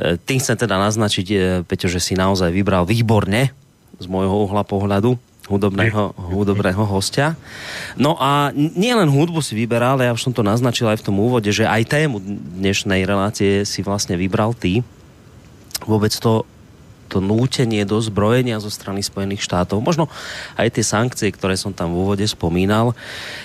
E, 0.00 0.16
tým 0.16 0.40
chcem 0.40 0.56
teda 0.56 0.80
naznačiť, 0.80 1.26
e, 1.28 1.36
Peťo, 1.60 1.92
že 1.92 2.00
si 2.00 2.16
naozaj 2.16 2.48
vybral 2.48 2.88
výborne 2.88 3.52
z 4.00 4.06
môjho 4.08 4.48
uhla 4.48 4.64
pohľadu 4.64 5.20
hudobného, 5.44 6.16
hudobného 6.16 6.88
hostia. 6.88 7.36
No 8.00 8.16
a 8.16 8.48
nielen 8.56 9.12
hudbu 9.12 9.44
si 9.44 9.52
vyberal, 9.52 10.00
ja 10.00 10.16
už 10.16 10.24
som 10.24 10.32
to 10.32 10.40
naznačil 10.40 10.88
aj 10.88 11.04
v 11.04 11.06
tom 11.12 11.20
úvode, 11.20 11.52
že 11.52 11.68
aj 11.68 11.92
tému 11.92 12.16
dnešnej 12.56 13.04
relácie 13.04 13.68
si 13.68 13.84
vlastne 13.84 14.16
vybral 14.16 14.56
ty. 14.56 14.80
Vôbec 15.84 16.16
to 16.16 16.48
to 17.06 17.22
nútenie 17.22 17.86
do 17.86 17.96
zbrojenia 18.02 18.58
zo 18.58 18.68
strany 18.68 19.00
Spojených 19.00 19.46
štátov, 19.46 19.80
možno 19.80 20.10
aj 20.58 20.74
tie 20.74 20.84
sankcie, 20.84 21.28
ktoré 21.30 21.54
som 21.54 21.70
tam 21.70 21.94
v 21.94 22.02
úvode 22.02 22.26
spomínal. 22.26 22.92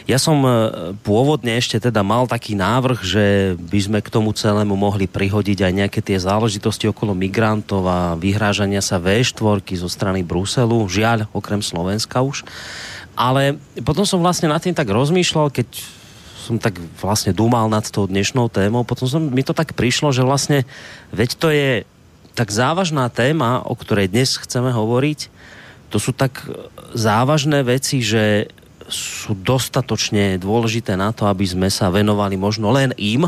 Ja 0.10 0.17
som 0.17 0.41
e, 0.43 0.52
pôvodne 1.06 1.56
ešte 1.56 1.78
teda 1.78 2.02
mal 2.02 2.26
taký 2.26 2.58
návrh, 2.58 3.00
že 3.06 3.26
by 3.56 3.80
sme 3.80 4.00
k 4.02 4.10
tomu 4.10 4.34
celému 4.34 4.74
mohli 4.74 5.06
prihodiť 5.06 5.63
aj 5.63 5.74
nejaké 5.74 6.00
tie 6.02 6.17
záležitosti 6.17 6.89
okolo 6.89 7.13
migrantov 7.13 7.86
a 7.86 8.17
vyhrážania 8.17 8.82
sa 8.82 8.97
V4 8.97 9.63
zo 9.78 9.88
strany 9.88 10.26
Bruselu, 10.26 10.82
žiaľ, 10.89 11.30
okrem 11.32 11.62
Slovenska 11.62 12.26
už. 12.26 12.43
Ale 13.13 13.62
potom 13.86 14.08
som 14.08 14.24
vlastne 14.24 14.50
nad 14.50 14.63
tým 14.63 14.74
tak 14.74 14.89
rozmýšľal, 14.89 15.54
keď 15.54 15.67
som 16.41 16.58
tak 16.58 16.82
vlastne 16.97 17.32
dúmal 17.32 17.69
nad 17.69 17.86
tou 17.86 18.10
dnešnou 18.10 18.50
témou, 18.50 18.82
potom 18.82 19.06
som, 19.06 19.21
mi 19.21 19.45
to 19.45 19.54
tak 19.54 19.78
prišlo, 19.78 20.10
že 20.10 20.26
vlastne, 20.26 20.65
veď 21.13 21.30
to 21.38 21.47
je 21.54 21.69
tak 22.33 22.49
závažná 22.49 23.11
téma, 23.11 23.63
o 23.63 23.75
ktorej 23.75 24.11
dnes 24.11 24.39
chceme 24.39 24.71
hovoriť, 24.71 25.19
to 25.91 25.99
sú 25.99 26.15
tak 26.15 26.47
závažné 26.95 27.67
veci, 27.67 27.99
že 27.99 28.47
sú 28.91 29.35
dostatočne 29.35 30.39
dôležité 30.39 30.99
na 30.99 31.15
to, 31.15 31.27
aby 31.27 31.47
sme 31.47 31.67
sa 31.71 31.91
venovali 31.91 32.35
možno 32.35 32.71
len 32.71 32.91
im, 32.99 33.27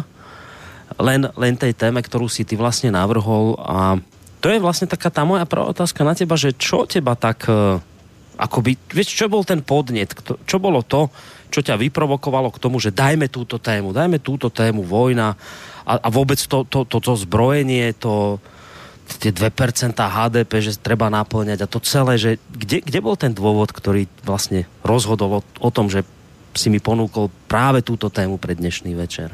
len, 0.99 1.21
len 1.39 1.53
tej 1.55 1.73
téme, 1.73 2.03
ktorú 2.03 2.27
si 2.27 2.43
ty 2.43 2.59
vlastne 2.59 2.91
navrhol. 2.91 3.55
A 3.59 3.97
to 4.43 4.51
je 4.51 4.59
vlastne 4.59 4.91
taká 4.91 5.07
tá 5.07 5.23
moja 5.23 5.47
prvá 5.47 5.71
otázka 5.71 6.03
na 6.03 6.13
teba, 6.13 6.35
že 6.35 6.51
čo 6.55 6.83
teba 6.83 7.15
tak 7.15 7.47
e, 7.47 7.79
akoby, 8.35 8.75
vieš, 8.91 9.15
čo 9.15 9.31
bol 9.31 9.47
ten 9.47 9.63
podnet, 9.63 10.11
čo 10.43 10.59
bolo 10.59 10.83
to, 10.83 11.07
čo 11.47 11.63
ťa 11.63 11.79
vyprovokovalo 11.79 12.51
k 12.51 12.61
tomu, 12.61 12.81
že 12.81 12.91
dajme 12.91 13.31
túto 13.31 13.61
tému, 13.61 13.95
dajme 13.95 14.19
túto 14.19 14.51
tému 14.51 14.83
vojna 14.83 15.37
a, 15.87 15.93
a 16.01 16.07
vôbec 16.11 16.37
to, 16.43 16.65
to, 16.67 16.83
to, 16.83 16.97
to 16.99 17.13
zbrojenie, 17.13 17.95
to, 17.95 18.41
tie 19.19 19.31
2% 19.33 19.93
HDP, 19.97 20.51
že 20.61 20.79
treba 20.79 21.09
naplňať 21.09 21.65
a 21.65 21.67
to 21.67 21.79
celé, 21.83 22.17
že 22.17 22.31
kde, 22.53 22.81
kde 22.81 22.99
bol 22.99 23.15
ten 23.17 23.33
dôvod, 23.33 23.73
ktorý 23.73 24.07
vlastne 24.23 24.65
rozhodol 24.85 25.39
o, 25.39 25.41
o 25.59 25.69
tom, 25.69 25.89
že 25.89 26.05
si 26.53 26.69
mi 26.69 26.77
ponúkol 26.77 27.33
práve 27.49 27.81
túto 27.81 28.13
tému 28.13 28.37
pre 28.37 28.53
dnešný 28.53 28.93
večer? 28.93 29.33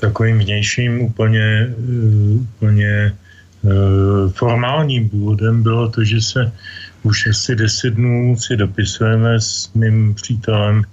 Takovým 0.00 0.38
vnějším 0.38 1.00
úplně, 1.00 1.74
úplně 2.50 3.14
formálním 4.32 5.08
důvodem 5.08 5.62
bylo 5.62 5.88
to, 5.88 6.04
že 6.04 6.20
se 6.20 6.52
už 7.02 7.26
asi 7.26 7.56
deset 7.56 7.94
dnů 7.94 8.36
si 8.36 8.56
dopisujeme 8.56 9.40
s 9.40 9.70
mým 9.74 10.14
přítelem, 10.14 10.84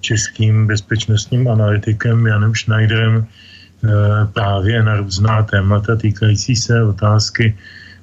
českým 0.00 0.66
bezpečnostním 0.66 1.48
analytikem 1.48 2.26
Janem 2.26 2.54
Schneiderem, 2.54 3.26
Eh, 3.26 3.26
právě 4.32 4.82
na 4.82 4.96
různá 4.96 5.42
témata 5.42 5.96
týkající 5.96 6.56
se 6.56 6.82
otázky, 6.82 7.56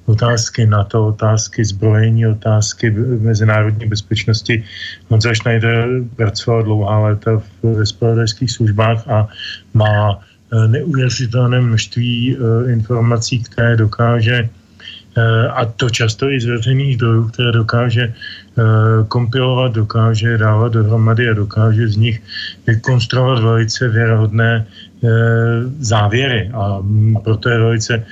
otázky 0.06 0.66
NATO, 0.66 1.06
otázky 1.06 1.64
zbrojení, 1.64 2.26
otázky 2.26 2.90
mezinárodní 3.20 3.86
bezpečnosti. 3.86 4.64
Honza 5.08 5.34
Schneider 5.34 5.88
pracoval 6.16 6.62
dlouhá 6.62 6.98
léta 6.98 7.42
v 7.62 7.84
spravodajských 7.84 8.50
službách 8.50 9.08
a 9.08 9.28
má 9.74 10.18
eh, 10.18 10.68
neuvěřitelné 10.68 11.60
množství 11.60 12.36
eh, 12.36 12.72
informací, 12.72 13.42
které 13.42 13.76
dokáže 13.76 14.48
a 15.50 15.64
to 15.64 15.90
často 15.90 16.30
i 16.30 16.40
z 16.40 16.44
veřejných 16.44 16.94
zdrojů, 16.94 17.28
které 17.28 17.52
dokáže 17.52 18.14
kompilovat, 19.08 19.72
dokáže 19.72 20.38
dávat 20.38 20.72
dohromady 20.72 21.30
a 21.30 21.34
dokáže 21.34 21.88
z 21.88 21.96
nich 21.96 22.22
vykonstruovat 22.66 23.42
velice 23.42 23.88
věrohodné 23.88 24.66
závěry 25.78 26.50
a 26.54 26.82
proto 27.24 27.48
je 27.48 27.58
velice 27.58 28.04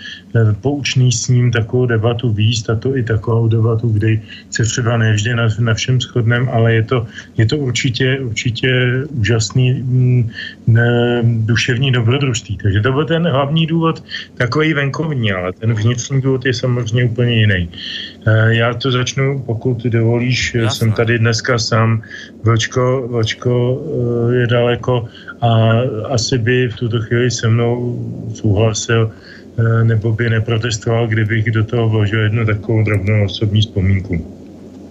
poučný 0.60 1.12
s 1.12 1.28
ním 1.28 1.52
takovou 1.52 1.86
debatu 1.86 2.32
výst 2.32 2.70
a 2.70 2.74
to 2.74 2.96
i 2.96 3.02
takovou 3.02 3.48
debatu, 3.48 3.88
kdy 3.88 4.22
se 4.50 4.62
třeba 4.64 4.96
nevždy 4.96 5.34
na, 5.34 5.48
na 5.58 5.74
všem 5.74 6.00
shodném, 6.00 6.48
ale 6.52 6.74
je 6.74 6.82
to, 6.82 7.06
je 7.36 7.46
to 7.46 7.56
určitě, 7.56 8.20
určitě 8.20 9.02
úžasný 9.10 9.70
m, 9.70 10.30
ne, 10.66 11.22
duševní 11.24 11.92
dobrodružství. 11.92 12.56
Takže 12.62 12.80
to 12.80 12.92
byl 12.92 13.04
ten 13.04 13.28
hlavní 13.28 13.66
důvod 13.66 14.04
takový 14.34 14.74
venkovní, 14.74 15.32
ale 15.32 15.52
ten 15.52 15.74
vnitřní 15.74 16.20
důvod 16.20 16.46
je 16.46 16.54
samozřejmě 16.54 17.04
úplně 17.04 17.34
jiný. 17.34 17.68
E, 18.26 18.54
já 18.54 18.74
to 18.74 18.90
začnu, 18.90 19.42
pokud 19.46 19.82
dovolíš, 19.82 20.54
Jasne. 20.54 20.78
jsem 20.78 20.92
tady 20.92 21.18
dneska 21.18 21.58
sám, 21.58 22.02
Vlčko, 22.44 23.08
Vlčko 23.10 23.52
je 24.32 24.46
daleko 24.46 25.08
a 25.42 25.80
asi 26.08 26.38
by 26.38 26.68
v 26.68 26.76
tuto 26.76 27.00
chvíli 27.00 27.30
se 27.30 27.48
mnou 27.48 27.98
souhlasil 28.34 29.12
Eh, 29.58 29.84
nebo 29.84 30.12
by 30.12 30.30
neprotestoval, 30.30 31.06
kdybych 31.06 31.50
do 31.50 31.64
toho 31.64 31.88
vložil 31.88 32.20
jednu 32.20 32.46
takovou 32.46 32.84
drobnou 32.84 33.24
osobní 33.24 33.60
vzpomínku. 33.60 34.38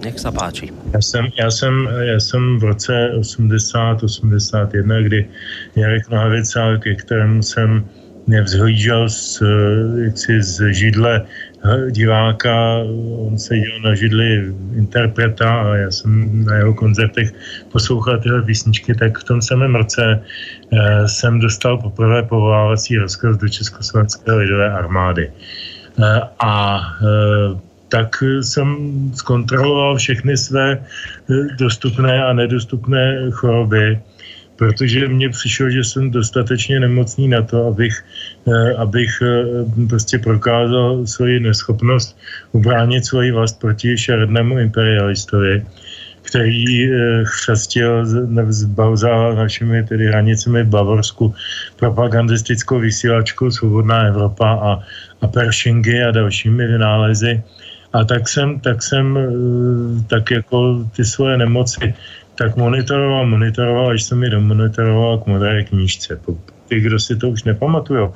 Nech 0.03 0.19
se 0.19 0.31
páči. 0.31 0.69
Já 0.93 1.01
jsem, 1.01 1.25
já 1.39 1.51
jsem, 1.51 1.89
já 2.01 2.19
jsem 2.19 2.59
v 2.59 2.63
roce 2.63 3.11
80, 3.19 4.03
81, 4.03 5.01
kdy 5.01 5.29
Jarek 5.75 6.09
Nohavica, 6.09 6.77
ke 6.77 6.95
kterému 6.95 7.43
jsem 7.43 7.85
nevzhlížel 8.31 9.09
z, 9.09 9.43
jaksi 10.07 10.43
z 10.43 10.73
židle 10.73 11.25
diváka, 11.91 12.77
on 13.27 13.37
seděl 13.37 13.79
na 13.83 13.95
židli 13.95 14.53
interpreta 14.75 15.61
a 15.61 15.75
já 15.75 15.91
jsem 15.91 16.43
na 16.45 16.55
jeho 16.55 16.73
koncertech 16.73 17.33
poslouchal 17.71 18.17
tyhle 18.17 18.41
písničky, 18.41 18.95
tak 18.95 19.19
v 19.19 19.23
tom 19.23 19.41
samém 19.41 19.75
roce 19.75 20.01
eh, 20.17 21.07
jsem 21.07 21.39
dostal 21.39 21.77
poprvé 21.77 22.23
povolávací 22.23 22.97
rozkaz 22.97 23.37
do 23.37 23.49
Československé 23.49 24.31
lidové 24.31 24.71
armády. 24.71 25.31
Eh, 25.99 26.21
a 26.39 26.81
eh, 27.03 27.59
tak 27.91 28.23
jsem 28.41 28.67
zkontroloval 29.15 29.95
všechny 29.95 30.37
své 30.37 30.79
dostupné 31.59 32.23
a 32.23 32.33
nedostupné 32.33 33.31
choroby 33.31 33.99
protože 34.62 35.08
mně 35.08 35.30
přišlo, 35.30 35.69
že 35.74 35.84
jsem 35.84 36.13
dostatečně 36.13 36.80
nemocný 36.86 37.34
na 37.34 37.41
to, 37.41 37.65
abych, 37.74 38.06
eh, 38.45 38.78
abych 38.78 39.10
eh, 39.26 39.65
prostě 39.89 40.21
prokázal 40.21 41.02
svoji 41.10 41.41
neschopnost 41.41 42.13
ubránit 42.54 43.02
svoji 43.02 43.34
vlast 43.34 43.58
proti 43.58 43.97
šerednému 43.97 44.62
imperialistovi, 44.62 45.65
který 46.30 46.62
eh, 46.62 46.93
chřestil 47.26 48.06
za 48.93 49.34
našimi 49.34 49.82
tedy 49.82 50.13
hranicemi 50.13 50.62
v 50.62 50.69
Bavorsku 50.69 51.34
propagandistickou 51.82 52.86
vysílačku 52.86 53.50
Svobodná 53.50 54.13
Evropa 54.13 54.50
a, 54.62 54.71
a 55.21 55.26
Pershingy 55.26 56.06
a 56.06 56.13
dalšími 56.13 56.78
vynálezy. 56.78 57.41
A 57.97 58.06
tak 58.06 58.30
jsem, 58.30 58.62
tak 58.62 58.86
jsem 58.86 59.17
tak 60.08 60.32
jako 60.32 60.86
ty 60.95 61.02
svoje 61.02 61.38
nemoci 61.38 61.93
tak 62.41 62.58
monitoroval, 62.58 63.25
monitoroval, 63.25 63.89
až 63.89 64.04
jsem 64.04 64.17
mi 64.17 64.30
domonitoroval 64.30 65.17
k 65.17 65.25
modré 65.25 65.63
knížce. 65.63 66.19
Ty, 66.67 66.80
kdo 66.80 66.99
si 66.99 67.15
to 67.15 67.30
už 67.30 67.43
nepamatují, 67.43 68.10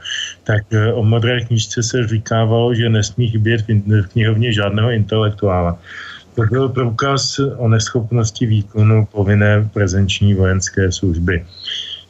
tak 0.43 0.63
eh, 0.73 0.93
o 0.93 1.03
modré 1.03 1.41
knížce 1.41 1.83
se 1.83 2.07
říkávalo, 2.07 2.73
že 2.73 2.89
nesmí 2.89 3.27
chybět 3.27 3.61
v 3.67 4.07
knihovně 4.07 4.53
žádného 4.53 4.91
intelektuála. 4.91 5.77
To 6.35 6.41
byl 6.41 6.69
průkaz 6.69 7.39
o 7.39 7.67
neschopnosti 7.67 8.45
výkonu 8.45 9.05
povinné 9.05 9.69
prezenční 9.73 10.33
vojenské 10.33 10.91
služby. 10.91 11.45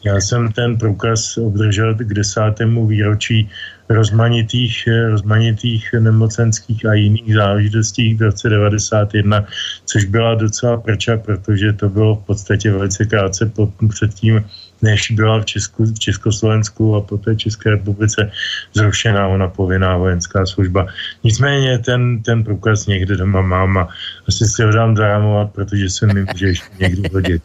Já 0.05 0.21
jsem 0.21 0.51
ten 0.51 0.77
průkaz 0.77 1.37
obdržel 1.37 1.95
k 1.95 2.13
desátému 2.13 2.87
výročí 2.87 3.49
rozmanitých, 3.89 4.89
rozmanitých 5.09 5.93
nemocenských 5.99 6.85
a 6.85 6.93
jiných 6.93 7.33
záležitostí 7.33 8.13
v 8.13 8.21
roce 8.21 8.49
91, 8.49 9.45
což 9.85 10.05
byla 10.05 10.35
docela 10.35 10.77
prča, 10.77 11.17
protože 11.17 11.73
to 11.73 11.89
bylo 11.89 12.15
v 12.15 12.25
podstatě 12.25 12.71
velice 12.71 13.05
krátce 13.05 13.51
předtím, 13.89 14.45
než 14.81 15.11
byla 15.11 15.41
v, 15.41 15.45
Česku, 15.45 15.85
v 15.85 15.99
Československu 15.99 16.95
a 16.95 17.01
poté 17.01 17.35
České 17.35 17.69
republice 17.69 18.31
zrušená 18.73 19.27
ona 19.27 19.47
povinná 19.47 19.97
vojenská 19.97 20.45
služba. 20.45 20.87
Nicméně 21.23 21.79
ten, 21.79 22.21
ten 22.21 22.43
průkaz 22.43 22.85
někde 22.85 23.17
doma 23.17 23.41
mám 23.41 23.77
a 23.77 23.89
asi 24.27 24.45
si 24.45 24.63
ho 24.63 24.71
dám 24.71 24.97
zarámovat, 24.97 25.51
protože 25.51 25.89
se 25.89 26.05
mi 26.05 26.25
může 26.25 26.47
ještě 26.47 26.69
někdy 26.79 27.09
hodit. 27.13 27.43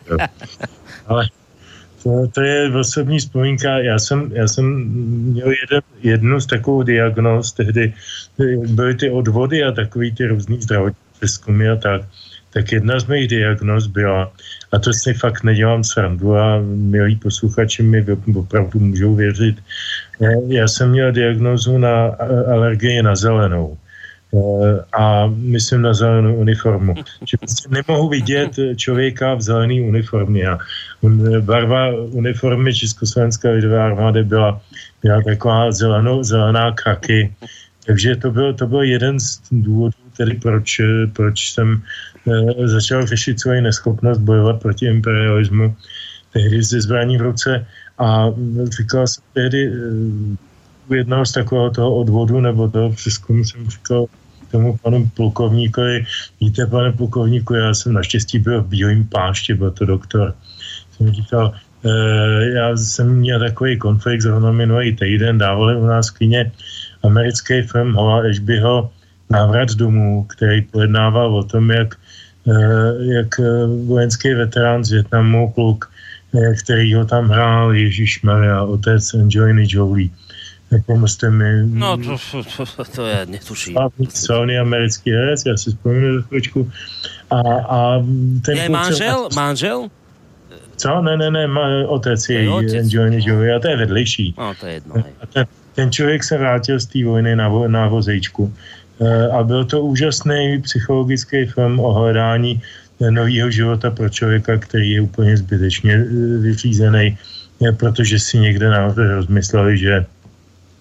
Ale 1.07 1.29
to, 2.03 2.29
to 2.35 2.41
je 2.41 2.77
osobní 2.77 3.19
vzpomínka. 3.19 3.79
Já 3.79 3.99
jsem, 3.99 4.31
já 4.33 4.49
jsem 4.49 4.85
měl 5.33 5.49
jeden, 5.49 5.83
jednu 6.03 6.41
z 6.41 6.47
takovou 6.47 6.83
diagnóz, 6.83 7.53
tehdy 7.53 7.95
byly 8.69 8.95
ty 8.95 9.11
odvody 9.11 9.65
a 9.65 9.73
takový 9.73 10.13
ty 10.13 10.27
různý 10.27 10.61
zdravotní 10.63 11.05
přeskumy 11.19 11.69
a 11.69 11.77
tak. 11.77 12.03
Tak 12.53 12.73
jedna 12.73 12.99
z 12.99 13.07
mých 13.07 13.29
diagnóz 13.29 13.87
byla, 13.87 14.33
a 14.73 14.79
to 14.79 14.93
si 14.93 15.15
fakt 15.15 15.45
nedělám 15.45 15.85
srandu 15.85 16.37
a 16.37 16.59
milí 16.67 17.17
posluchači 17.17 17.83
mi 17.83 18.07
opravdu 18.35 18.81
můžou 18.81 19.15
věřit, 19.15 19.57
já 20.49 20.69
jsem 20.69 20.91
měl 20.91 21.13
diagnózu 21.13 21.79
na 21.79 22.07
alergii 22.53 23.03
na 23.03 23.17
zelenou. 23.17 23.79
Eh, 24.35 24.85
a 24.93 25.27
myslím 25.27 25.83
na 25.83 25.95
zelenou 25.95 26.35
uniformu. 26.35 26.95
Že 27.27 27.37
prostě 27.37 27.69
nemohu 27.69 28.09
vidět 28.09 28.51
člověka 28.77 29.35
v 29.35 29.43
zelené 29.43 29.83
uniformě. 29.83 30.49
A 30.49 30.59
barva 31.41 31.91
uniformy 31.91 32.75
Československé 32.75 33.51
lidové 33.51 33.83
armády 33.83 34.23
byla, 34.25 34.61
byla 35.03 35.23
taková 35.23 35.73
zelenou, 35.73 36.23
zelená 36.23 36.73
kraky. 36.73 37.35
Takže 37.87 38.17
to 38.17 38.31
byl, 38.31 38.55
to 38.55 38.67
byl 38.67 38.83
jeden 38.83 39.21
z 39.21 39.41
důvodů, 39.51 39.99
tedy 40.17 40.35
proč, 40.35 40.81
proč 41.13 41.53
jsem 41.53 41.83
začal 42.65 43.07
řešit 43.07 43.41
svoji 43.41 43.61
neschopnost 43.61 44.19
bojovat 44.19 44.63
proti 44.63 44.87
imperialismu 44.87 45.75
tehdy 46.33 46.65
se 46.65 46.81
zbraní 46.81 47.19
v 47.19 47.23
ruce 47.23 47.67
a 47.99 48.27
říkal 48.79 49.07
jsem 49.07 49.25
tehdy 49.35 49.73
u 50.91 50.95
jednoho 50.95 51.27
z 51.27 51.33
takového 51.33 51.71
toho 51.71 51.95
odvodu 51.95 52.41
nebo 52.41 52.69
toho 52.69 52.91
přeskumu 52.91 53.45
jsem 53.45 53.71
říkal 53.71 54.07
tomu 54.51 54.77
panu 54.83 55.11
plukovníkovi, 55.15 56.05
víte, 56.41 56.67
pane 56.67 56.93
plukovníku, 56.93 57.55
já 57.55 57.75
jsem 57.75 57.93
naštěstí 57.93 58.39
byl 58.39 58.63
v 58.63 58.67
bílém 58.67 59.05
pášti, 59.05 59.55
byl 59.55 59.71
to 59.71 59.85
doktor. 59.85 60.35
Jsem 60.97 61.13
říkal, 61.13 61.55
e, 61.85 61.91
já 62.51 62.77
jsem 62.77 63.15
měl 63.15 63.41
takový 63.41 63.79
konflikt 63.79 64.21
zrovna 64.21 64.53
minulý 64.53 64.97
týden, 64.97 65.39
dávali 65.39 65.77
u 65.77 65.87
nás 65.87 66.11
kyně 66.11 66.53
americký 67.03 67.63
film 67.63 67.95
Hola 67.95 68.27
Ashbyho 68.31 68.91
Návrat 69.31 69.71
domů, 69.71 70.27
který 70.35 70.63
pojednával 70.63 71.35
o 71.35 71.43
tom, 71.43 71.71
jak, 71.71 71.95
e, 72.51 73.15
jak 73.15 73.41
vojenský 73.87 74.35
veterán 74.35 74.85
z 74.85 74.91
Větnamu, 74.91 75.53
kluk, 75.53 75.91
e, 76.35 76.55
který 76.55 76.95
ho 76.95 77.05
tam 77.05 77.29
hrál, 77.29 77.75
Ježíš 77.75 78.23
Maria, 78.23 78.63
otec 78.63 79.15
Angeliny 79.15 79.67
Jolie 79.69 80.11
Nepomozte 80.71 81.31
mi. 81.31 81.67
No 81.67 81.97
to, 81.97 82.17
to, 82.57 82.67
to, 82.77 82.85
to 82.85 83.07
je, 83.07 83.27
netuším. 83.27 83.77
Slavný 84.09 84.59
americký 84.59 85.11
herec, 85.11 85.43
já 85.47 85.57
si 85.57 85.71
vzpomínám 85.71 86.17
za 86.17 86.23
chvíličku. 86.23 86.71
A, 87.31 87.41
a 87.69 88.05
ten 88.45 88.57
je 88.57 88.69
manžel? 88.69 89.29
Se... 89.31 89.37
Manžel? 89.37 89.89
Co? 90.77 91.03
Ne, 91.03 91.17
ne, 91.17 91.31
ne, 91.31 91.47
má, 91.47 91.67
otec 91.87 92.29
je. 92.29 92.45
Johnny 92.87 93.21
Joey, 93.25 93.53
a 93.53 93.59
to 93.59 93.69
je 93.69 93.77
vedlejší. 93.77 94.35
No, 94.39 94.55
to 94.61 94.67
je 94.67 94.73
jedno. 94.73 94.95
A 95.23 95.27
ten, 95.27 95.47
ten 95.75 95.93
člověk 95.93 96.25
se 96.25 96.39
vrátil 96.39 96.81
z 96.81 96.87
té 96.87 97.05
vojny 97.05 97.37
na, 97.37 97.49
vo, 97.49 97.69
na 97.69 97.89
vozejčku. 97.89 98.55
E, 99.01 99.29
a 99.29 99.43
byl 99.43 99.65
to 99.65 99.83
úžasný 99.83 100.63
psychologický 100.63 101.47
film 101.47 101.81
o 101.81 101.93
hledání 101.93 102.63
nového 103.11 103.51
života 103.51 103.91
pro 103.91 104.09
člověka, 104.09 104.57
který 104.57 104.91
je 104.91 105.01
úplně 105.01 105.37
zbytečně 105.37 105.95
e, 105.95 106.05
vyřízený, 106.39 107.19
protože 107.77 108.19
si 108.19 108.39
někde 108.39 108.71
nahoře 108.71 109.15
rozmysleli, 109.15 109.79
že 109.79 110.07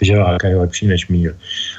že 0.02 0.18
válka 0.18 0.48
je 0.48 0.56
lepší 0.56 0.88
než 0.88 1.08
mír. 1.08 1.34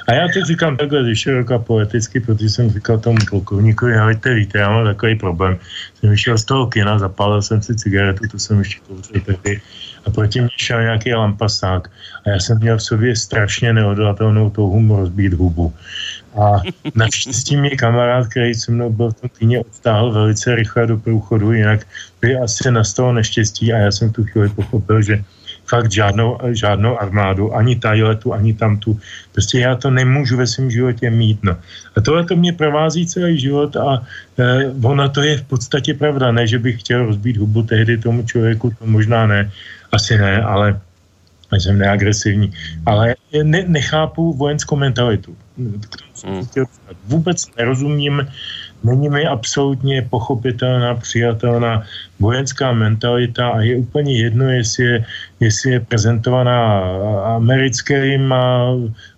A 0.07 0.13
já 0.13 0.27
to 0.33 0.45
říkám 0.45 0.77
takhle 0.77 1.03
ze 1.03 1.15
široka 1.15 1.59
poeticky, 1.59 2.19
protože 2.19 2.49
jsem 2.49 2.69
říkal 2.69 2.97
tomu 2.99 3.17
plukovníkovi, 3.29 3.93
hejte, 3.93 4.33
víte, 4.33 4.59
já 4.59 4.69
mám 4.69 4.85
takový 4.85 5.15
problém. 5.15 5.57
Jsem 5.99 6.09
vyšel 6.09 6.37
z 6.37 6.45
toho 6.45 6.67
kina, 6.67 6.99
zapálil 6.99 7.41
jsem 7.41 7.61
si 7.61 7.75
cigaretu, 7.75 8.27
to 8.31 8.39
jsem 8.39 8.59
ještě 8.59 8.79
kouřil 8.87 9.21
tehdy, 9.21 9.61
a 10.05 10.09
proti 10.09 10.41
mě 10.41 10.49
šel 10.57 10.81
nějaký 10.81 11.13
lampasák. 11.13 11.87
A 12.25 12.29
já 12.29 12.39
jsem 12.39 12.57
měl 12.57 12.77
v 12.77 12.83
sobě 12.83 13.15
strašně 13.15 13.73
neodolatelnou 13.73 14.49
touhu 14.49 14.95
rozbít 14.97 15.33
hubu. 15.33 15.73
A 16.41 16.61
naštěstí 16.95 17.57
mě 17.57 17.69
kamarád, 17.69 18.27
který 18.27 18.53
se 18.53 18.71
mnou 18.71 18.89
byl 18.89 19.11
v 19.11 19.21
tom 19.21 19.29
kyně, 19.37 19.59
odstáhl 19.59 20.11
velice 20.11 20.55
rychle 20.55 20.87
do 20.87 20.97
průchodu, 20.97 21.51
jinak 21.51 21.87
by 22.21 22.37
asi 22.37 22.71
nastalo 22.71 23.13
neštěstí 23.13 23.73
a 23.73 23.77
já 23.77 23.91
jsem 23.91 24.11
tu 24.11 24.23
chvíli 24.23 24.49
pochopil, 24.49 25.01
že 25.01 25.23
fakt 25.71 25.87
žádnou, 25.91 26.35
žádnou 26.51 26.99
armádu, 26.99 27.55
ani 27.55 27.79
tajletu, 27.79 28.35
ani 28.35 28.51
tamtu. 28.53 28.99
Prostě 29.31 29.63
já 29.63 29.79
to 29.79 29.87
nemůžu 29.87 30.35
ve 30.37 30.47
svém 30.47 30.67
životě 30.67 31.07
mít. 31.07 31.39
No. 31.43 31.55
A 31.95 31.97
tohle 32.03 32.27
to 32.27 32.35
mě 32.35 32.51
provází 32.53 33.07
celý 33.07 33.39
život 33.39 33.79
a 33.79 34.03
eh, 34.35 34.67
ono 34.83 35.07
to 35.09 35.23
je 35.23 35.39
v 35.39 35.45
podstatě 35.47 35.95
pravda. 35.95 36.35
Ne, 36.35 36.43
že 36.43 36.59
bych 36.59 36.83
chtěl 36.83 37.07
rozbít 37.07 37.39
hubu 37.39 37.63
tehdy 37.63 37.97
tomu 37.97 38.27
člověku, 38.27 38.75
to 38.75 38.83
možná 38.83 39.23
ne, 39.27 39.47
asi 39.95 40.19
ne, 40.19 40.43
ale 40.43 40.75
jsem 41.55 41.79
neagresivní. 41.79 42.51
Ale 42.85 43.15
ne, 43.31 43.63
nechápu 43.67 44.35
vojenskou 44.35 44.75
mentalitu. 44.75 45.35
Hmm. 45.57 45.81
Vůbec 47.07 47.47
nerozumím 47.57 48.27
Není 48.83 49.09
mi 49.09 49.27
absolutně 49.27 50.01
pochopitelná, 50.09 50.95
přijatelná 50.95 51.83
vojenská 52.19 52.73
mentalita 52.73 53.49
a 53.49 53.61
je 53.61 53.77
úplně 53.77 54.17
jedno, 54.17 54.49
jestli 54.49 54.83
je, 54.83 55.05
jestli 55.39 55.71
je 55.71 55.79
prezentovaná 55.79 56.81
americkýma 57.35 58.73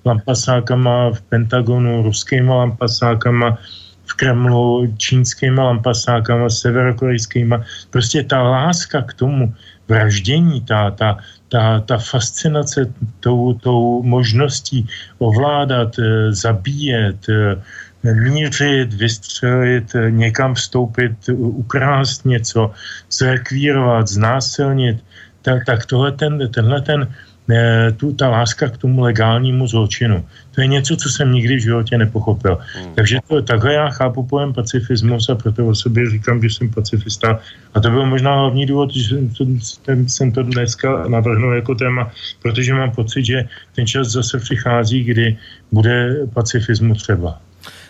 lampasákama 0.06 1.12
v 1.12 1.22
Pentagonu, 1.22 2.04
ruskýma 2.04 2.56
lampasákama 2.56 3.58
v 4.06 4.14
Kremlu, 4.14 4.94
čínskýma 4.98 5.64
lampasákama, 5.64 6.50
severokorejskýma. 6.50 7.64
Prostě 7.90 8.24
ta 8.24 8.44
láska 8.44 9.02
k 9.02 9.14
tomu 9.14 9.54
vraždění, 9.88 10.62
ta, 10.62 10.92
ta, 10.92 11.18
ta, 11.50 11.80
ta 11.80 11.98
fascinace 11.98 12.94
tou, 13.20 13.54
tou 13.54 14.04
možností 14.04 14.88
ovládat, 15.20 16.00
eh, 16.00 16.34
zabíjet, 16.34 17.30
eh, 17.30 17.62
mířit, 18.04 18.94
vystřelit, 18.94 19.96
někam 20.10 20.54
vstoupit, 20.54 21.12
ukrást 21.36 22.26
něco, 22.26 22.72
zrekvírovat, 23.12 24.08
znásilnit, 24.08 25.04
tak, 25.42 25.66
tak 25.66 25.86
tohle 25.86 26.12
ten, 26.12 26.50
tenhle 26.52 26.82
ten, 26.82 27.08
eh, 27.52 27.92
tu, 27.92 28.14
ta 28.14 28.30
láska 28.30 28.70
k 28.70 28.78
tomu 28.78 29.02
legálnímu 29.02 29.68
zločinu. 29.68 30.26
To 30.56 30.62
je 30.62 30.68
něco, 30.68 30.96
co 30.96 31.10
jsem 31.10 31.32
nikdy 31.32 31.56
v 31.56 31.62
životě 31.62 31.98
nepochopil. 31.98 32.58
Hmm. 32.76 32.94
Takže 32.96 33.20
to, 33.28 33.42
takhle 33.42 33.74
já 33.74 33.90
chápu 33.90 34.24
pojem 34.24 34.54
pacifismus 34.54 35.30
a 35.30 35.36
proto 35.36 35.68
o 35.68 35.76
sobě 35.76 36.10
říkám, 36.10 36.42
že 36.42 36.50
jsem 36.50 36.70
pacifista. 36.70 37.40
A 37.74 37.80
to 37.80 37.90
byl 37.90 38.06
možná 38.06 38.36
hlavní 38.36 38.66
důvod, 38.66 38.96
že 38.96 39.18
to, 39.38 39.46
ten, 39.86 40.10
jsem 40.10 40.32
to 40.32 40.44
dneska 40.44 41.08
navrhnul 41.08 41.56
jako 41.56 41.76
téma, 41.76 42.12
protože 42.42 42.74
mám 42.74 42.92
pocit, 42.92 43.26
že 43.26 43.44
ten 43.76 43.88
čas 43.88 44.08
zase 44.08 44.40
přichází, 44.40 45.04
kdy 45.04 45.38
bude 45.72 46.28
pacifismu 46.34 46.96
třeba. 46.96 47.40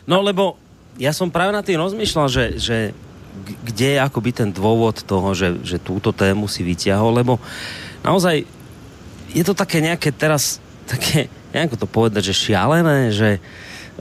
No 0.04 0.20
lebo 0.20 0.60
ja 1.00 1.16
som 1.16 1.34
práve 1.34 1.56
na 1.56 1.66
tým 1.66 1.80
rozmýšľal, 1.80 2.28
že, 2.30 2.46
že 2.60 2.78
kde 3.66 3.98
je 3.98 4.00
akoby 4.00 4.32
ten 4.32 4.50
dôvod 4.54 5.02
toho, 5.02 5.34
že, 5.34 5.58
že 5.66 5.82
túto 5.82 6.14
tému 6.14 6.46
si 6.46 6.62
vyťahol, 6.62 7.24
lebo 7.24 7.42
naozaj 8.06 8.46
je 9.34 9.44
to 9.44 9.58
také 9.58 9.82
nejaké 9.82 10.14
teraz, 10.14 10.62
také, 10.86 11.26
nejako 11.50 11.76
to 11.82 11.88
povedať, 11.90 12.30
že 12.30 12.46
šialené, 12.50 13.10
že 13.10 13.42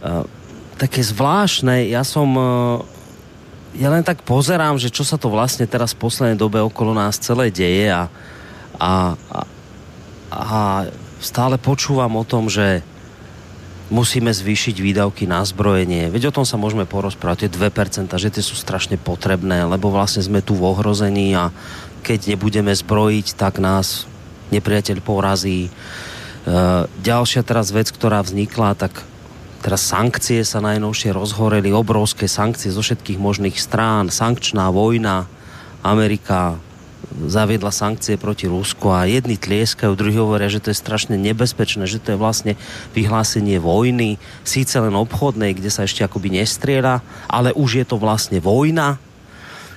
uh, 0.04 0.28
také 0.76 1.00
zvláštne, 1.00 1.88
ja 1.88 2.04
som 2.04 2.28
uh, 2.36 2.84
ja 3.72 3.88
len 3.88 4.04
tak 4.04 4.20
pozerám, 4.28 4.76
že 4.76 4.92
čo 4.92 5.00
sa 5.00 5.16
to 5.16 5.32
vlastne 5.32 5.64
teraz 5.64 5.96
v 5.96 6.04
poslednej 6.04 6.36
dobe 6.36 6.60
okolo 6.60 6.92
nás 6.92 7.16
celé 7.16 7.48
deje 7.48 7.88
a, 7.88 8.04
a, 8.76 9.16
a, 9.32 9.40
a 10.28 10.60
stále 11.24 11.56
počúvam 11.56 12.12
o 12.20 12.28
tom, 12.28 12.52
že 12.52 12.84
musíme 13.92 14.32
zvýšiť 14.32 14.80
výdavky 14.80 15.28
na 15.28 15.44
zbrojenie. 15.44 16.08
Veď 16.08 16.32
o 16.32 16.36
tom 16.40 16.48
sa 16.48 16.56
môžeme 16.56 16.88
porozprávať, 16.88 17.46
tie 17.46 17.50
2%, 17.52 18.08
že 18.08 18.32
tie 18.32 18.40
sú 18.40 18.56
strašne 18.56 18.96
potrebné, 18.96 19.68
lebo 19.68 19.92
vlastne 19.92 20.24
sme 20.24 20.40
tu 20.40 20.56
v 20.56 20.64
ohrození 20.64 21.36
a 21.36 21.52
keď 22.00 22.34
nebudeme 22.34 22.72
zbrojiť, 22.72 23.36
tak 23.36 23.60
nás 23.60 24.08
nepriateľ 24.48 25.04
porazí. 25.04 25.68
E, 25.68 25.70
ďalšia 26.88 27.44
teraz 27.44 27.68
vec, 27.70 27.92
ktorá 27.92 28.24
vznikla, 28.24 28.80
tak 28.80 29.04
teraz 29.60 29.84
sankcie 29.84 30.40
sa 30.42 30.64
najnovšie 30.64 31.12
rozhoreli, 31.12 31.70
obrovské 31.70 32.26
sankcie 32.26 32.72
zo 32.72 32.80
všetkých 32.80 33.20
možných 33.20 33.60
strán, 33.60 34.08
sankčná 34.08 34.72
vojna, 34.72 35.28
Amerika 35.84 36.56
zaviedla 37.28 37.70
sankcie 37.70 38.16
proti 38.16 38.48
Rusku 38.48 38.90
a 38.90 39.06
jedni 39.06 39.36
tlieskajú, 39.36 39.92
druhí 39.94 40.16
hovoria, 40.16 40.50
že 40.50 40.60
to 40.60 40.72
je 40.72 40.80
strašne 40.80 41.14
nebezpečné, 41.16 41.84
že 41.86 42.02
to 42.02 42.14
je 42.14 42.18
vlastne 42.20 42.52
vyhlásenie 42.96 43.60
vojny, 43.60 44.16
síce 44.42 44.74
len 44.80 44.92
obchodnej, 44.96 45.56
kde 45.56 45.70
sa 45.70 45.84
ešte 45.84 46.02
akoby 46.02 46.40
nestriera, 46.40 47.04
ale 47.28 47.52
už 47.52 47.82
je 47.82 47.86
to 47.86 47.96
vlastne 48.00 48.40
vojna. 48.42 48.96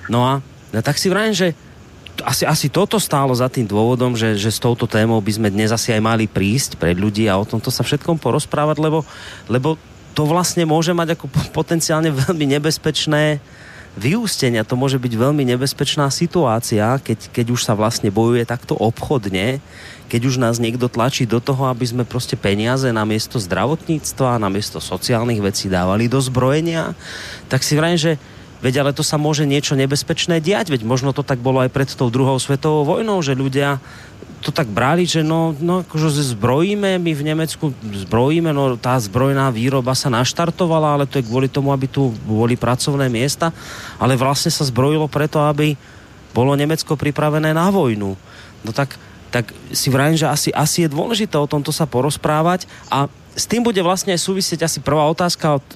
No 0.08 0.24
a 0.24 0.32
no 0.72 0.78
tak 0.82 0.96
si 0.96 1.12
vrajím, 1.12 1.36
že 1.36 1.48
asi, 2.24 2.48
asi 2.48 2.72
toto 2.72 2.96
stálo 2.96 3.34
za 3.36 3.50
tým 3.52 3.68
dôvodom, 3.68 4.16
že, 4.16 4.40
že 4.40 4.48
s 4.48 4.62
touto 4.62 4.88
témou 4.88 5.20
by 5.20 5.32
sme 5.36 5.48
dnes 5.52 5.68
asi 5.68 5.92
aj 5.92 6.00
mali 6.00 6.24
prísť 6.24 6.80
pred 6.80 6.96
ľudí 6.96 7.28
a 7.28 7.36
o 7.36 7.44
tomto 7.44 7.68
sa 7.68 7.84
všetkom 7.84 8.16
porozprávať, 8.16 8.80
lebo, 8.80 9.04
lebo 9.52 9.76
to 10.16 10.24
vlastne 10.24 10.64
môže 10.64 10.96
mať 10.96 11.12
ako 11.12 11.28
potenciálne 11.52 12.08
veľmi 12.08 12.56
nebezpečné 12.56 13.36
vyústenia 13.96 14.62
to 14.62 14.76
môže 14.76 15.00
byť 15.00 15.12
veľmi 15.16 15.42
nebezpečná 15.56 16.12
situácia, 16.12 17.00
keď, 17.00 17.32
keď 17.32 17.46
už 17.56 17.60
sa 17.64 17.72
vlastne 17.72 18.12
bojuje 18.12 18.44
takto 18.44 18.76
obchodne, 18.76 19.58
keď 20.06 20.20
už 20.22 20.36
nás 20.38 20.62
niekto 20.62 20.86
tlačí 20.86 21.26
do 21.26 21.42
toho, 21.42 21.66
aby 21.66 21.82
sme 21.82 22.04
prostě 22.04 22.36
peniaze 22.36 22.86
na 22.92 23.02
miesto 23.02 23.40
zdravotníctva, 23.40 24.38
na 24.38 24.52
miesto 24.52 24.78
sociálnych 24.78 25.42
vecí 25.42 25.66
dávali 25.66 26.06
do 26.06 26.20
zbrojenia, 26.20 26.94
tak 27.48 27.66
si 27.66 27.74
vrajím, 27.74 27.98
že 27.98 28.12
veď 28.62 28.86
ale 28.86 28.92
to 28.94 29.02
sa 29.02 29.18
môže 29.18 29.48
niečo 29.48 29.74
nebezpečné 29.74 30.38
diať, 30.38 30.70
veď 30.70 30.86
možno 30.86 31.10
to 31.10 31.26
tak 31.26 31.42
bolo 31.42 31.64
aj 31.64 31.72
pred 31.74 31.90
tou 31.90 32.12
druhou 32.12 32.38
svetovou 32.38 32.86
vojnou, 32.86 33.18
že 33.24 33.34
ľudia 33.34 33.82
to 34.44 34.54
tak 34.54 34.68
brali, 34.68 35.08
že 35.08 35.24
no, 35.24 35.56
no 35.58 35.82
akože 35.82 36.36
zbrojíme, 36.36 37.00
my 37.00 37.12
v 37.16 37.26
Nemecku 37.26 37.72
zbrojíme, 37.82 38.52
no 38.52 38.76
tá 38.76 38.94
zbrojná 39.00 39.48
výroba 39.50 39.96
sa 39.96 40.12
naštartovala, 40.12 40.94
ale 40.94 41.04
to 41.08 41.18
je 41.18 41.26
kvôli 41.26 41.48
tomu, 41.48 41.72
aby 41.72 41.88
tu 41.88 42.12
boli 42.24 42.54
pracovné 42.54 43.08
miesta, 43.10 43.50
ale 43.96 44.14
vlastne 44.14 44.52
sa 44.52 44.62
zbrojilo 44.62 45.08
preto, 45.08 45.40
aby 45.42 45.74
bolo 46.36 46.52
Nemecko 46.52 46.94
pripravené 46.94 47.56
na 47.56 47.72
vojnu. 47.72 48.12
No 48.60 48.70
tak, 48.70 49.00
tak 49.32 49.50
si 49.72 49.88
vrajím, 49.88 50.20
že 50.20 50.28
asi, 50.28 50.48
asi 50.52 50.84
je 50.84 50.92
dôležité 50.92 51.40
o 51.40 51.48
tomto 51.48 51.72
sa 51.72 51.88
porozprávať 51.88 52.68
a 52.92 53.08
s 53.36 53.44
tým 53.44 53.60
bude 53.60 53.78
vlastne 53.84 54.16
aj 54.16 54.24
súvisieť 54.24 54.64
asi 54.64 54.80
prvá 54.80 55.04
otázka 55.12 55.60
od 55.60 55.66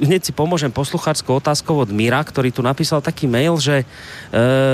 hneď 0.00 0.30
si 0.30 0.32
pomôžem 0.32 0.72
posluchárskou 0.72 1.36
otázkou 1.36 1.76
od 1.82 1.90
Mira, 1.92 2.22
ktorý 2.24 2.48
tu 2.54 2.64
napísal 2.64 3.04
taký 3.04 3.28
mail, 3.28 3.60
že 3.60 3.82
e, 3.82 3.86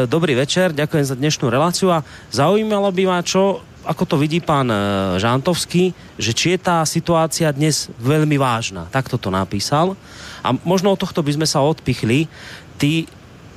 dobrý 0.06 0.38
večer, 0.38 0.70
ďakujem 0.70 1.04
za 1.08 1.16
dnešnú 1.18 1.50
reláciu 1.50 1.90
a 1.90 2.04
zaujímalo 2.30 2.92
by 2.92 3.02
ma, 3.08 3.18
čo, 3.24 3.64
ako 3.82 4.04
to 4.04 4.16
vidí 4.20 4.38
pán 4.44 4.68
e, 4.68 4.76
Žantovský, 5.18 5.90
že 6.20 6.32
či 6.36 6.54
je 6.54 6.58
tá 6.60 6.84
situácia 6.84 7.48
dnes 7.50 7.88
veľmi 7.98 8.36
vážna. 8.36 8.86
Tak 8.92 9.08
to 9.08 9.18
napísal. 9.32 9.96
A 10.44 10.52
možno 10.62 10.92
od 10.92 11.00
tohto 11.00 11.24
by 11.24 11.32
sme 11.32 11.46
sa 11.48 11.64
odpichli. 11.64 12.28
Ty, 12.76 13.08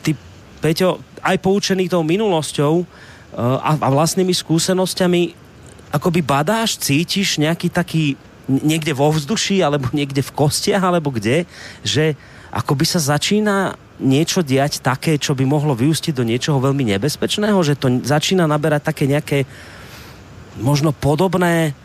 ty 0.02 0.16
Peťo, 0.64 1.04
aj 1.20 1.38
poučený 1.44 1.92
tou 1.92 2.02
minulosťou 2.08 2.74
e, 2.82 2.86
a, 3.38 3.72
a 3.76 3.88
vlastnými 3.92 4.32
skúsenosťami, 4.32 5.36
akoby 5.92 6.22
badáš, 6.24 6.80
cítiš 6.80 7.42
nejaký 7.42 7.68
taký 7.68 8.16
niekde 8.50 8.98
vo 8.98 9.14
vzduši, 9.14 9.62
alebo 9.62 9.94
niekde 10.00 10.26
v 10.26 10.36
kostiach, 10.36 10.82
alebo 10.82 11.14
kde, 11.14 11.46
že 11.86 12.18
ako 12.50 12.74
by 12.74 12.86
sa 12.86 12.98
začína 12.98 13.78
niečo 14.02 14.42
diať 14.42 14.82
také, 14.82 15.22
čo 15.22 15.38
by 15.38 15.46
mohlo 15.46 15.78
vyústiť 15.78 16.16
do 16.16 16.26
niečoho 16.26 16.58
veľmi 16.58 16.88
nebezpečného, 16.98 17.60
že 17.62 17.78
to 17.78 18.02
začína 18.02 18.50
naberať 18.50 18.90
také 18.90 19.06
nejaké 19.06 19.46
možno 20.58 20.96
podobné, 20.96 21.76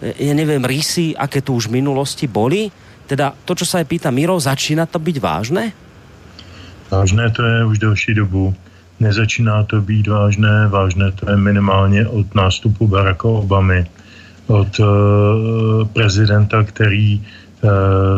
ja 0.00 0.34
neviem, 0.34 0.62
rysy, 0.62 1.14
aké 1.14 1.42
tu 1.42 1.54
už 1.54 1.68
v 1.68 1.82
minulosti 1.82 2.26
boli. 2.26 2.70
Teda 3.04 3.36
to, 3.44 3.52
čo 3.52 3.68
sa 3.68 3.82
aj 3.82 3.86
pýta 3.90 4.08
Miro, 4.08 4.38
začína 4.40 4.88
to 4.88 4.96
byť 5.02 5.16
vážné? 5.20 5.64
Vážné 6.88 7.30
to 7.34 7.42
je 7.42 7.56
už 7.64 7.76
delší 7.78 8.14
dobu. 8.14 8.54
Nezačíná 9.00 9.64
to 9.66 9.82
být 9.82 10.06
vážné, 10.06 10.68
vážné 10.70 11.12
to 11.12 11.30
je 11.30 11.36
minimálně 11.36 12.06
od 12.06 12.34
nástupu 12.34 12.86
Baracka 12.86 13.28
Obamy 13.28 13.86
od 14.46 14.78
uh, 14.78 14.86
prezidenta, 15.92 16.64
který 16.64 17.18
uh, 17.18 17.70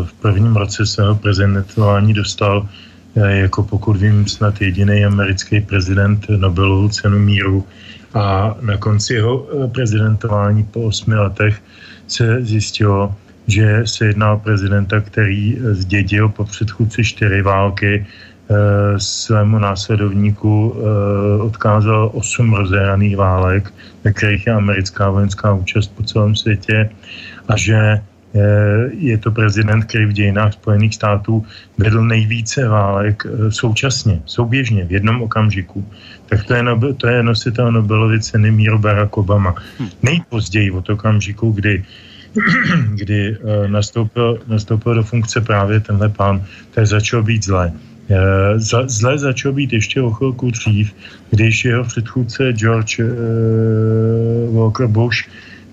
v 0.06 0.12
prvním 0.12 0.56
roce 0.56 0.86
svého 0.86 1.14
prezidentování 1.14 2.14
dostal 2.14 2.68
uh, 3.14 3.24
jako 3.24 3.62
pokud 3.62 3.96
vím 3.96 4.26
snad 4.26 4.60
jediný 4.60 5.04
americký 5.04 5.60
prezident 5.60 6.26
Nobelovu 6.28 6.88
cenu 6.88 7.18
míru. 7.18 7.64
A 8.14 8.56
na 8.60 8.76
konci 8.76 9.14
jeho 9.14 9.46
prezidentování 9.72 10.64
po 10.64 10.82
osmi 10.82 11.14
letech 11.14 11.62
se 12.06 12.42
zjistilo, 12.42 13.14
že 13.46 13.82
se 13.84 14.06
jedná 14.06 14.32
o 14.32 14.38
prezidenta, 14.38 15.00
který 15.00 15.58
zdědil 15.60 16.28
po 16.28 16.44
předchůdci 16.44 17.04
čtyři 17.04 17.42
války, 17.42 18.06
Eh, 18.06 18.35
svému 18.98 19.58
následovníku 19.58 20.74
eh, 20.74 21.42
odkázal 21.42 22.10
osm 22.14 22.54
rozehraných 22.54 23.16
válek, 23.16 23.72
ve 24.04 24.12
kterých 24.12 24.46
je 24.46 24.52
americká 24.52 25.10
vojenská 25.10 25.54
účast 25.54 25.88
po 25.96 26.02
celém 26.02 26.36
světě 26.36 26.90
a 27.48 27.56
že 27.56 28.00
je 28.98 29.18
to 29.18 29.30
prezident, 29.30 29.84
který 29.84 30.06
v 30.06 30.12
dějinách 30.12 30.52
Spojených 30.52 30.94
států 30.94 31.46
vedl 31.78 32.04
nejvíce 32.04 32.68
válek 32.68 33.26
současně, 33.48 34.20
souběžně, 34.26 34.84
v 34.84 34.92
jednom 34.92 35.22
okamžiku. 35.22 35.88
Tak 36.28 36.44
to 36.44 36.54
je, 36.54 36.64
to 36.96 37.06
je 37.08 37.22
nositel 37.22 37.72
Nobelovy 37.72 38.20
ceny 38.20 38.50
míru 38.50 38.78
Barack 38.78 39.16
Obama. 39.16 39.54
Hm. 39.80 39.88
Nejpozději 40.02 40.70
od 40.70 40.90
okamžiku, 40.90 41.50
kdy 41.50 41.84
kdy 42.94 43.36
nastoupil, 43.66 44.38
nastoupil 44.46 44.94
do 44.94 45.02
funkce 45.02 45.40
právě 45.40 45.80
tenhle 45.80 46.08
pán, 46.08 46.44
tak 46.70 46.86
začal 46.86 47.22
být 47.22 47.44
zlé. 47.44 47.72
Zle 48.86 49.18
začal 49.18 49.52
být 49.52 49.72
ještě 49.72 50.02
o 50.02 50.10
chvilku 50.10 50.50
dřív, 50.50 50.94
když 51.30 51.64
jeho 51.64 51.84
předchůdce 51.84 52.52
George 52.52 53.00
Walker 54.52 54.86
Bush 54.86 55.26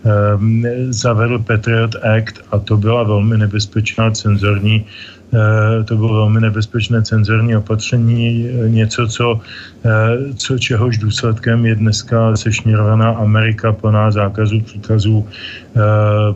Ehm, 0.03 0.67
zavedl 0.91 1.39
Patriot 1.39 1.95
Act 1.95 2.43
a 2.51 2.59
to 2.59 2.77
byla 2.77 3.03
velmi 3.03 3.37
nebezpečná 3.37 4.11
cenzorní 4.11 4.85
eh, 5.33 5.83
to 5.83 5.95
bylo 5.95 6.13
velmi 6.13 6.41
nebezpečné 6.41 7.01
cenzorní 7.01 7.55
opatření, 7.55 8.47
něco, 8.67 9.07
co, 9.07 9.39
eh, 9.85 10.33
co 10.35 10.59
čehož 10.59 10.97
důsledkem 10.97 11.65
je 11.65 11.75
dneska 11.75 12.35
sešněrovaná 12.35 13.09
Amerika 13.09 13.71
plná 13.71 14.11
zákazů, 14.11 14.61
příkazů, 14.61 15.25
eh, 15.25 15.79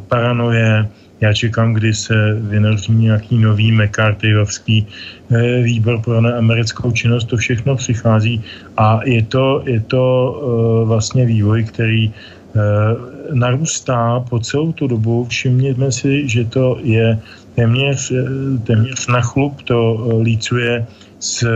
paranoje. 0.08 0.88
Já 1.22 1.34
čekám, 1.34 1.74
kdy 1.74 1.94
se 1.94 2.34
vynoří 2.34 2.92
nějaký 2.92 3.38
nový 3.38 3.72
McCarthyovský 3.72 4.88
výbor 5.64 6.02
pro 6.02 6.18
americkou 6.18 6.92
činnost, 6.92 7.26
to 7.26 7.38
všechno 7.38 7.76
přichází 7.76 8.44
a 8.78 9.00
je 9.06 9.24
to, 9.24 9.64
je 9.66 9.80
to 9.80 10.84
vlastně 10.88 11.26
vývoj, 11.26 11.64
který 11.64 12.14
narůstá 13.34 14.20
po 14.30 14.40
celou 14.40 14.72
tu 14.72 14.88
dobu. 14.88 15.26
Všimněme 15.26 15.92
si, 15.92 16.30
že 16.30 16.46
to 16.46 16.78
je 16.84 17.20
téměř, 17.56 18.14
téměř 18.64 19.08
na 19.08 19.22
chlup 19.22 19.62
to 19.62 20.08
lícuje 20.22 20.86
s 21.20 21.48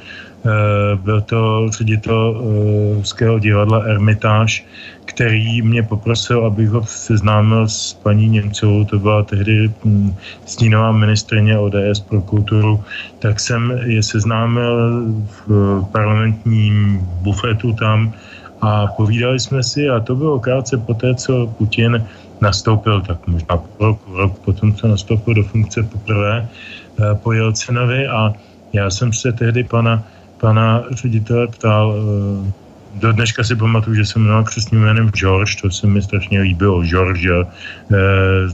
Eh, 0.46 0.96
byl 0.96 1.20
to 1.20 1.66
ředitel 1.70 2.38
eh, 2.38 2.94
Ruského 2.94 3.38
divadla 3.38 3.78
Ermitáž, 3.78 4.66
který 5.04 5.62
mě 5.62 5.82
poprosil, 5.82 6.46
abych 6.46 6.68
ho 6.68 6.84
seznámil 6.86 7.68
s 7.68 7.94
paní 7.94 8.28
Němcovou, 8.28 8.84
to 8.84 8.98
byla 8.98 9.22
tehdy 9.22 9.72
hm, 9.84 10.14
stínová 10.46 10.92
ministrině 10.92 11.58
ODS 11.58 12.00
pro 12.08 12.22
kulturu, 12.22 12.84
tak 13.18 13.40
jsem 13.40 13.80
je 13.84 14.02
seznámil 14.02 15.04
v 15.26 15.84
parlamentním 15.92 16.98
bufetu 17.22 17.72
tam 17.72 18.12
a 18.60 18.86
povídali 18.86 19.40
jsme 19.40 19.62
si 19.62 19.88
a 19.88 20.00
to 20.00 20.16
bylo 20.16 20.40
krátce 20.40 20.76
po 20.78 20.94
té, 20.94 21.14
co 21.14 21.46
Putin 21.58 22.06
nastoupil, 22.40 23.00
tak 23.00 23.26
možná 23.26 23.56
po 23.56 23.84
roku, 23.84 24.16
rok 24.16 24.38
potom, 24.38 24.74
co 24.74 24.88
nastoupil 24.88 25.34
do 25.34 25.44
funkce 25.44 25.82
poprvé 25.82 26.48
eh, 26.48 27.14
po 27.14 27.32
Jelcinovi. 27.32 28.08
A 28.08 28.32
já 28.72 28.90
jsem 28.90 29.12
se 29.12 29.32
tehdy 29.32 29.64
pana 29.64 30.04
pana 30.40 30.84
ředitele 30.90 31.46
ptal, 31.46 31.94
eh, 31.94 32.52
do 33.00 33.12
dneška 33.12 33.44
si 33.44 33.56
pamatuju, 33.56 33.96
že 33.96 34.04
jsem 34.04 34.22
měl 34.22 34.44
křesním 34.44 34.80
jménem 34.80 35.10
George, 35.10 35.62
to 35.62 35.70
se 35.70 35.86
mi 35.86 36.02
strašně 36.02 36.40
líbilo, 36.40 36.82
George, 36.82 37.26
eh, 37.30 37.46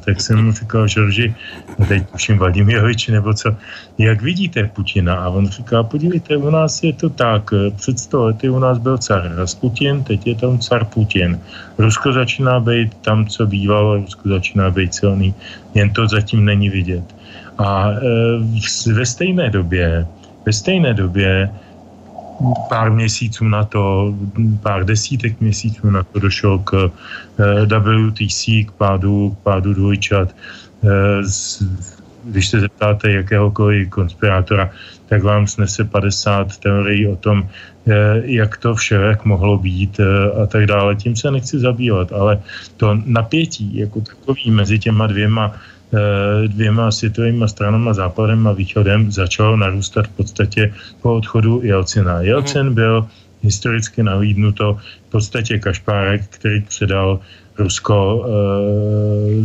tak 0.04 0.20
jsem 0.20 0.44
mu 0.44 0.52
říkal, 0.52 0.88
George, 0.88 1.34
teď 1.88 2.10
tuším 2.10 2.38
Vladimirovič 2.38 3.08
nebo 3.08 3.34
co, 3.34 3.56
jak 3.98 4.22
vidíte 4.22 4.64
Putina? 4.64 5.14
A 5.14 5.28
on 5.28 5.48
říká, 5.48 5.82
podívejte, 5.82 6.36
u 6.36 6.50
nás 6.50 6.82
je 6.82 6.92
to 6.92 7.10
tak, 7.10 7.50
eh, 7.52 7.70
před 7.70 7.98
sto 7.98 8.24
lety 8.24 8.50
u 8.50 8.58
nás 8.58 8.78
byl 8.78 8.98
car 8.98 9.32
Rasputin, 9.36 10.04
teď 10.04 10.26
je 10.26 10.34
tam 10.34 10.58
car 10.58 10.84
Putin. 10.84 11.40
Rusko 11.78 12.12
začíná 12.12 12.60
být 12.60 12.94
tam, 12.94 13.26
co 13.26 13.46
bývalo, 13.46 13.96
Rusko 13.96 14.28
začíná 14.28 14.70
být 14.70 14.94
silný, 14.94 15.34
jen 15.74 15.90
to 15.90 16.08
zatím 16.08 16.44
není 16.44 16.68
vidět. 16.68 17.04
A 17.58 17.90
e, 17.90 18.92
ve 18.92 19.06
stejné 19.06 19.50
době, 19.50 20.06
ve 20.46 20.52
stejné 20.52 20.94
době 20.94 21.50
pár 22.68 22.92
měsíců 22.92 23.44
na 23.44 23.64
to, 23.64 24.14
pár 24.62 24.84
desítek 24.84 25.40
měsíců 25.40 25.90
na 25.90 26.02
to 26.02 26.18
došlo 26.18 26.58
k 26.58 26.90
eh, 27.38 27.78
WTC, 27.78 28.44
k 28.66 28.70
pádu, 28.78 29.30
k 29.30 29.42
pádu 29.42 29.74
dvojčat. 29.74 30.28
Eh, 30.84 31.22
když 32.24 32.48
se 32.48 32.60
zeptáte 32.60 33.12
jakéhokoliv 33.12 33.88
konspirátora, 33.88 34.70
tak 35.08 35.22
vám 35.22 35.46
snese 35.46 35.84
50 35.84 36.56
teorií 36.56 37.08
o 37.08 37.16
tom, 37.16 37.44
eh, 37.44 38.22
jak 38.24 38.56
to 38.56 38.74
všelek 38.74 39.24
mohlo 39.24 39.58
být 39.58 40.00
a 40.42 40.46
tak 40.46 40.66
dále. 40.66 40.96
Tím 40.96 41.16
se 41.16 41.30
nechci 41.30 41.58
zabývat, 41.58 42.12
ale 42.12 42.40
to 42.76 42.98
napětí 43.04 43.76
jako 43.76 44.00
takový 44.00 44.50
mezi 44.50 44.78
těma 44.78 45.06
dvěma 45.06 45.52
dvěma 46.46 46.90
světovými 46.90 47.48
stranama, 47.48 47.94
západem 47.94 48.46
a 48.46 48.52
východem, 48.52 49.12
začalo 49.12 49.56
narůstat 49.56 50.06
v 50.06 50.10
podstatě 50.10 50.74
po 51.02 51.14
odchodu 51.14 51.60
Jelcina. 51.62 52.20
Jelcin 52.20 52.66
mhm. 52.66 52.74
byl 52.74 53.06
historicky 53.42 54.02
nahlídnuto 54.02 54.78
v 55.08 55.10
podstatě 55.10 55.58
kašpárek, 55.58 56.26
který 56.30 56.60
předal 56.60 57.20
Rusko 57.58 57.94
e, 57.94 58.26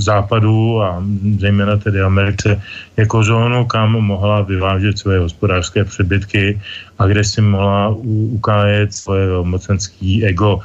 západu 0.01 0.81
a 0.81 1.03
zejména 1.39 1.77
tedy 1.77 2.01
Americe 2.01 2.61
jako 2.97 3.23
zónu, 3.23 3.65
kam 3.65 3.91
mohla 3.91 4.41
vyvážet 4.41 4.97
svoje 4.97 5.19
hospodářské 5.19 5.85
přebytky 5.85 6.61
a 6.99 7.05
kde 7.05 7.23
si 7.23 7.41
mohla 7.41 7.89
ukájet 8.33 8.93
svoje 8.93 9.27
mocenský 9.43 10.25
ego. 10.25 10.59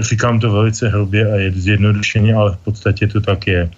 Říkám 0.00 0.40
to 0.40 0.52
velice 0.52 0.88
hrubě 0.88 1.32
a 1.32 1.36
je 1.36 1.50
zjednodušeně, 1.50 2.34
ale 2.34 2.52
v 2.52 2.56
podstatě 2.56 3.06
to 3.06 3.20
tak 3.20 3.46
je. 3.46 3.70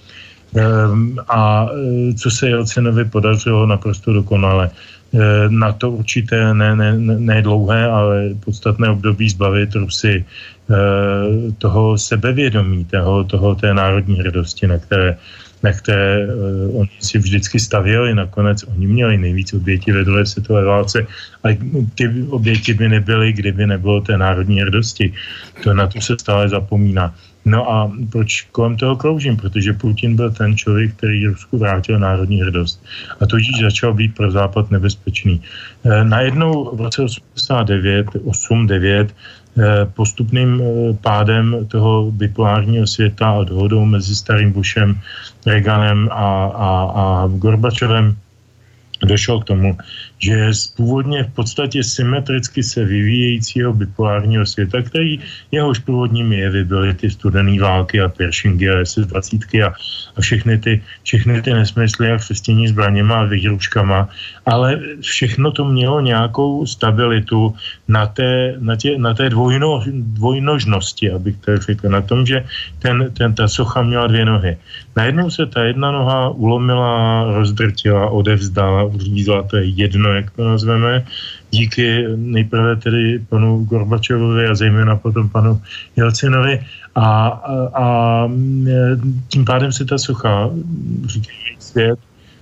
Ehm, 0.55 1.19
a 1.29 1.69
e, 1.69 2.15
co 2.15 2.31
se 2.31 2.49
Jelcinovi 2.49 3.05
podařilo 3.05 3.67
naprosto 3.67 4.13
dokonale. 4.13 4.71
E, 4.71 5.49
na 5.49 5.73
to 5.73 5.91
určité 5.91 6.55
ne, 6.55 6.77
ne, 6.77 6.99
ne 6.99 7.43
dlouhé, 7.43 7.87
ale 7.87 8.35
podstatné 8.45 8.91
období 8.91 9.29
zbavit 9.31 9.75
Rusy 9.75 10.25
e, 10.25 10.25
toho 11.59 11.99
sebevědomí, 11.99 12.85
toho, 12.85 13.25
toho 13.25 13.55
té 13.55 13.75
národní 13.75 14.17
hrdosti, 14.17 14.67
na 14.67 14.79
které, 14.79 15.19
na 15.63 15.73
které 15.73 16.27
oni 16.73 16.97
si 17.01 17.19
vždycky 17.19 17.61
stavěli. 17.61 18.15
Nakonec 18.15 18.65
oni 18.65 18.87
měli 18.87 19.19
nejvíc 19.19 19.53
obětí 19.53 19.93
ve 19.93 20.05
druhé 20.05 20.27
světové 20.27 20.65
válce 20.65 21.07
a 21.45 21.59
ty 21.95 22.23
oběti 22.31 22.75
by 22.75 22.89
nebyly, 22.89 23.33
kdyby 23.33 23.67
nebylo 23.67 24.01
té 24.01 24.19
národní 24.19 24.61
hrdosti. 24.61 25.13
To 25.63 25.75
na 25.75 25.87
to 25.87 26.01
se 26.01 26.15
stále 26.21 26.49
zapomíná. 26.49 27.15
No 27.47 27.71
a 27.71 27.93
proč 28.11 28.43
kolem 28.53 28.77
toho 28.77 28.97
kloužím? 28.97 29.37
Protože 29.37 29.73
Putin 29.73 30.17
byl 30.17 30.31
ten 30.31 30.57
člověk, 30.57 30.95
který 30.95 31.27
Rusku 31.27 31.59
vrátil 31.59 31.99
národní 31.99 32.43
hrdost. 32.43 32.85
A 33.21 33.27
to 33.27 33.37
již 33.37 33.61
začal 33.63 33.95
být 33.95 34.15
pro 34.15 34.31
Západ 34.31 34.71
nebezpečný. 34.71 35.43
E, 35.85 36.05
najednou 36.05 36.77
v 36.77 36.81
roce 36.81 37.03
89, 37.03 38.07
8, 38.25 38.67
9 38.67 39.15
postupným 39.95 40.61
e, 40.61 40.93
pádem 40.93 41.67
toho 41.69 42.11
bipolárního 42.11 42.87
světa 42.87 43.31
a 43.31 43.45
dohodou 43.45 43.85
mezi 43.85 44.17
starým 44.17 44.53
Bushem, 44.53 45.01
Reaganem 45.47 46.09
a, 46.13 46.47
a, 46.47 46.91
a 46.95 47.27
Gorbačovem 47.27 48.17
došlo 49.05 49.41
k 49.41 49.45
tomu, 49.45 49.79
že 50.19 50.55
z 50.55 50.67
původně 50.67 51.25
v 51.25 51.33
podstatě 51.35 51.85
symetricky 51.85 52.63
se 52.63 52.85
vyvíjejícího 52.85 53.73
bipolárního 53.73 54.47
světa, 54.47 54.83
který 54.83 55.21
jehož 55.53 55.79
původními 55.79 56.37
jevy 56.37 56.65
byly 56.65 56.95
ty 56.95 57.11
studené 57.11 57.61
války 57.61 58.01
a 58.01 58.09
Pershingy 58.09 58.71
a 58.71 58.83
SS-20 58.83 59.67
a, 59.67 59.75
a 60.17 60.21
všechny, 60.21 60.59
ty, 60.59 60.83
všechny 61.03 61.43
ty 61.43 61.53
nesmysly 61.55 62.13
a 62.13 62.19
křestění 62.19 62.69
zbraněma 62.69 63.21
a 63.21 63.25
výhruškama, 63.25 64.09
ale 64.47 64.81
všechno 65.01 65.51
to 65.53 65.65
mělo 65.65 66.01
nějakou 66.01 66.67
stabilitu 66.67 67.55
na 67.89 68.07
té, 68.07 68.57
na 68.59 68.77
tě, 68.77 68.99
na 68.99 69.15
té 69.15 69.31
dvojno, 69.31 69.83
dvojnožnosti, 69.87 71.11
abych 71.11 71.37
to 71.37 71.57
řekl, 71.59 71.89
na 71.89 72.01
tom, 72.01 72.27
že 72.27 72.45
ten, 72.79 73.13
ten, 73.13 73.35
ta 73.35 73.49
socha 73.49 73.83
měla 73.83 74.07
dvě 74.07 74.25
nohy. 74.25 74.57
Najednou 74.97 75.31
se 75.31 75.47
ta 75.47 75.63
jedna 75.65 75.93
noha 75.93 76.29
ulomila, 76.29 77.25
rozdrtila, 77.35 78.11
odevzdala, 78.11 78.86
uřízla, 78.87 79.43
to 79.43 79.57
je 79.57 79.65
jedno 79.65 80.15
jak 80.15 80.31
to 80.31 80.45
nazveme, 80.45 81.07
díky 81.51 82.05
nejprve 82.17 82.77
tedy 82.77 83.19
panu 83.29 83.65
Gorbačovovi 83.65 84.47
a 84.47 84.55
zejména 84.55 84.97
potom 84.97 85.29
panu 85.29 85.61
Jelcinovi 85.97 86.61
a, 86.95 87.27
a, 87.27 87.69
a 87.75 87.87
tím 89.29 89.45
pádem 89.45 89.73
se 89.73 89.85
ta 89.85 89.99
sucha, 89.99 90.51
říkají 91.07 91.57
svět, 91.59 91.99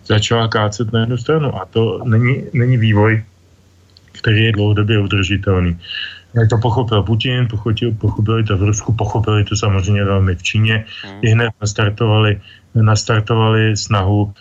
začala 0.06 0.48
kácet 0.48 0.92
na 0.92 1.00
jednu 1.00 1.16
stranu 1.16 1.54
a 1.54 1.64
to 1.70 2.00
není, 2.04 2.44
není 2.52 2.76
vývoj, 2.76 3.24
který 4.12 4.44
je 4.44 4.52
dlouhodobě 4.52 4.98
udržitelný. 4.98 5.78
to 6.50 6.58
pochopil 6.58 7.02
Putin, 7.02 7.48
pochopil, 7.48 7.92
pochopili 7.92 8.44
to 8.44 8.56
v 8.56 8.62
Rusku, 8.62 8.92
pochopili 8.92 9.44
to 9.44 9.56
samozřejmě 9.56 10.04
velmi 10.04 10.34
v 10.34 10.42
Číně. 10.42 10.84
Hmm. 11.04 11.20
I 11.22 11.28
hned 11.28 11.50
nastartovali, 11.60 12.40
nastartovali 12.74 13.76
snahu 13.76 14.32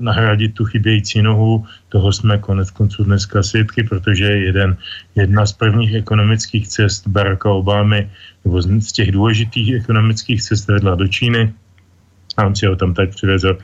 nahradit 0.00 0.54
tu 0.54 0.64
chybějící 0.64 1.22
nohu. 1.22 1.64
Toho 1.88 2.12
jsme 2.12 2.38
konec 2.38 2.70
konců 2.70 3.04
dneska 3.04 3.42
svědky, 3.42 3.82
protože 3.82 4.24
jeden, 4.24 4.76
jedna 5.14 5.46
z 5.46 5.52
prvních 5.52 5.94
ekonomických 5.94 6.68
cest 6.68 7.08
Baracka 7.08 7.50
Obamy, 7.50 8.10
nebo 8.44 8.62
z, 8.62 8.92
těch 8.92 9.12
důležitých 9.12 9.74
ekonomických 9.74 10.42
cest 10.42 10.68
vedla 10.68 10.94
do 10.94 11.08
Číny. 11.08 11.52
A 12.36 12.46
on 12.46 12.54
si 12.54 12.66
ho 12.66 12.76
tam 12.76 12.94
teď 12.94 13.10
přivezl 13.10 13.58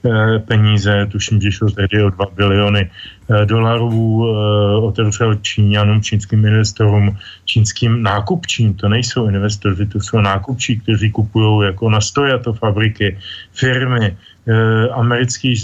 Eh, 0.00 0.38
peníze, 0.38 1.06
tuším, 1.12 1.40
že 1.40 1.52
šlo 1.52 1.70
tehdy 1.70 2.02
o 2.02 2.10
2 2.10 2.26
biliony 2.32 2.90
eh, 2.90 3.46
dolarů, 3.46 4.24
eh, 4.24 4.76
otevřel 4.76 5.34
Číňanům, 5.34 6.02
čínským 6.02 6.44
investorům, 6.44 7.16
čínským 7.44 8.02
nákupčím, 8.02 8.74
to 8.74 8.88
nejsou 8.88 9.28
investoři, 9.28 9.86
to 9.86 10.00
jsou 10.00 10.20
nákupčí, 10.20 10.80
kteří 10.80 11.10
kupují 11.10 11.66
jako 11.66 11.90
na 11.90 12.00
stojato 12.00 12.52
fabriky, 12.52 13.18
firmy, 13.52 14.16
americký 14.92 15.56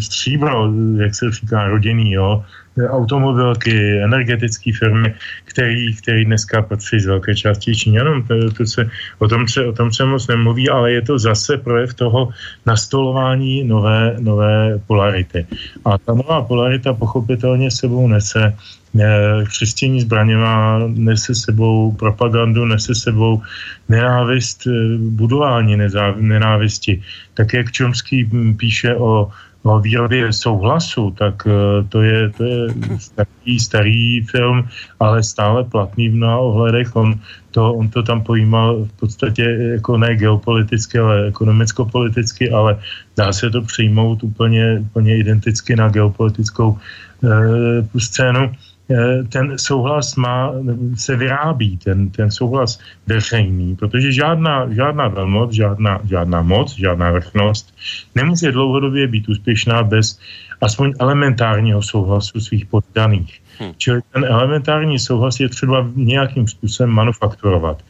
stříbro, 0.00 0.72
jak 0.96 1.14
se 1.14 1.30
říká, 1.30 1.68
rodinný, 1.68 2.12
jo, 2.12 2.44
automobilky, 2.86 3.98
energetické 4.02 4.70
firmy, 4.78 5.14
který, 5.44 5.96
který 5.96 6.24
dneska 6.24 6.62
patří 6.62 7.00
z 7.00 7.06
velké 7.06 7.34
části 7.34 7.74
Číňanům. 7.74 8.22
To, 8.22 8.50
to 8.52 8.66
se, 8.66 8.90
o, 9.18 9.28
tom 9.28 9.48
se, 9.48 9.66
o 9.66 9.72
tom 9.72 9.92
se 9.92 10.04
moc 10.04 10.26
nemluví, 10.26 10.68
ale 10.68 10.92
je 10.92 11.02
to 11.02 11.18
zase 11.18 11.56
projev 11.56 11.94
toho 11.94 12.28
nastolování 12.66 13.64
nové, 13.64 14.16
nové 14.18 14.78
polarity. 14.86 15.46
A 15.84 15.98
ta 15.98 16.14
nová 16.14 16.42
polarita 16.42 16.94
pochopitelně 16.94 17.70
sebou 17.70 18.08
nese 18.08 18.54
eh, 19.00 19.44
křestění 19.44 20.00
zbraněma 20.00 20.78
nese 20.86 21.34
sebou 21.34 21.92
propagandu, 21.92 22.64
nese 22.64 22.94
sebou 22.94 23.42
nenávist, 23.88 24.66
eh, 24.66 24.98
budování 24.98 25.76
nenávisti. 26.20 27.02
Tak 27.34 27.54
jak 27.54 27.72
Čomský 27.72 28.30
píše 28.56 28.96
o 28.96 29.30
o 29.62 29.80
výrobě 29.80 30.32
souhlasu, 30.32 31.10
tak 31.10 31.46
eh, 31.46 31.84
to 31.88 32.02
je, 32.02 32.30
to 32.30 32.44
je 32.44 32.60
starý, 32.98 33.60
starý 33.60 34.22
film, 34.22 34.68
ale 35.00 35.22
stále 35.22 35.64
platný 35.64 36.08
v 36.08 36.14
mnoha 36.14 36.38
ohledech. 36.38 36.96
On 36.96 37.14
to, 37.50 37.74
on 37.74 37.88
to 37.88 38.02
tam 38.02 38.22
pojímal 38.22 38.84
v 38.84 38.92
podstatě 38.92 39.42
jako 39.42 39.98
ne 39.98 40.16
geopoliticky, 40.16 40.98
ale 40.98 41.26
ekonomicko-politicky, 41.28 42.50
ale 42.50 42.78
dá 43.16 43.32
se 43.32 43.50
to 43.50 43.62
přijmout 43.62 44.22
úplně, 44.22 44.78
úplně 44.80 45.16
identicky 45.16 45.76
na 45.76 45.88
geopolitickou 45.88 46.78
e, 47.24 47.98
scénu. 47.98 48.52
Eh, 48.90 49.22
ten 49.28 49.58
souhlas 49.58 50.16
má, 50.16 50.52
se 50.96 51.16
vyrábí, 51.16 51.76
ten, 51.76 52.10
ten 52.10 52.30
souhlas 52.30 52.80
veřejný, 53.06 53.76
protože 53.76 54.12
žádná, 54.12 54.72
žádná 54.72 55.08
velmoc, 55.08 55.52
žádná, 55.52 56.00
žádná 56.04 56.42
moc, 56.42 56.76
žádná 56.76 57.10
vrchnost 57.10 57.74
nemůže 58.14 58.52
dlouhodobě 58.52 59.06
být 59.06 59.28
úspěšná 59.28 59.82
bez 59.82 60.18
aspoň 60.60 60.92
elementárního 61.00 61.82
souhlasu 61.82 62.40
svých 62.40 62.66
poddaných. 62.66 63.40
Hmm. 63.58 63.72
Čili 63.76 64.00
ten 64.12 64.24
elementární 64.24 64.98
souhlas 64.98 65.40
je 65.40 65.48
třeba 65.48 65.86
nějakým 65.94 66.48
způsobem 66.48 66.90
manufakturovat. 66.90 67.82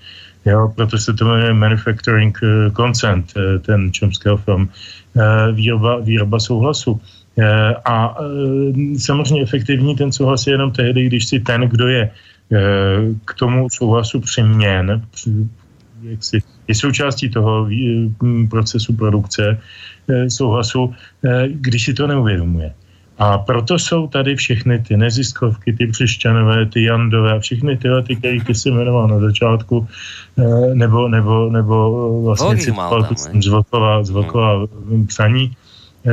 Jo, 0.47 0.73
proto 0.77 0.99
se 0.99 1.15
to 1.15 1.25
jmenuje 1.25 1.53
Manufacturing 1.53 2.39
eh, 2.43 2.71
Consent, 2.75 3.33
eh, 3.37 3.59
ten 3.59 3.93
čomského 3.93 4.37
film, 4.37 4.69
výroba, 5.53 5.99
výroba 5.99 6.41
souhlasu. 6.41 7.01
Eh, 7.39 7.75
a 7.85 8.17
eh, 8.19 8.99
samozřejmě 8.99 9.43
efektivní 9.43 9.97
ten 9.97 10.13
souhlas 10.13 10.47
je 10.47 10.53
jenom 10.53 10.71
tehdy, 10.71 11.07
když 11.07 11.27
si 11.27 11.41
ten, 11.41 11.61
kdo 11.61 11.89
je 11.89 12.11
eh, 12.11 12.59
k 13.25 13.35
tomu 13.35 13.71
souhlasu 13.71 14.21
přiměn, 14.21 15.03
jak 16.03 16.25
si, 16.25 16.43
je 16.69 16.75
součástí 16.75 17.31
toho 17.31 17.69
procesu 18.51 18.93
produkce 18.93 19.59
souhlasu, 20.29 20.95
když 21.49 21.85
si 21.85 21.95
to 21.95 22.07
neuvědomuje. 22.07 22.73
A 23.19 23.39
proto 23.39 23.79
jsou 23.79 24.07
tady 24.07 24.37
všechny 24.37 24.79
ty 24.79 24.97
neziskovky, 24.97 25.73
ty 25.73 25.87
břešťanové, 25.87 26.67
ty 26.67 26.85
jandové 26.85 27.33
a 27.33 27.39
všechny 27.39 27.77
tyhle, 27.77 28.03
ty, 28.03 28.17
které 28.17 28.41
ty 28.41 28.55
si 28.55 28.71
jmenoval 28.71 29.09
na 29.09 29.19
začátku, 29.19 29.89
nebo, 30.75 31.09
nebo, 31.09 31.51
nebo 31.51 31.75
vlastně 32.25 32.57
citoval 32.57 33.09
z 33.17 33.47
Vlkova, 33.47 34.05
z 34.05 34.11
Vlkova 34.11 34.67
psaní, 35.07 35.57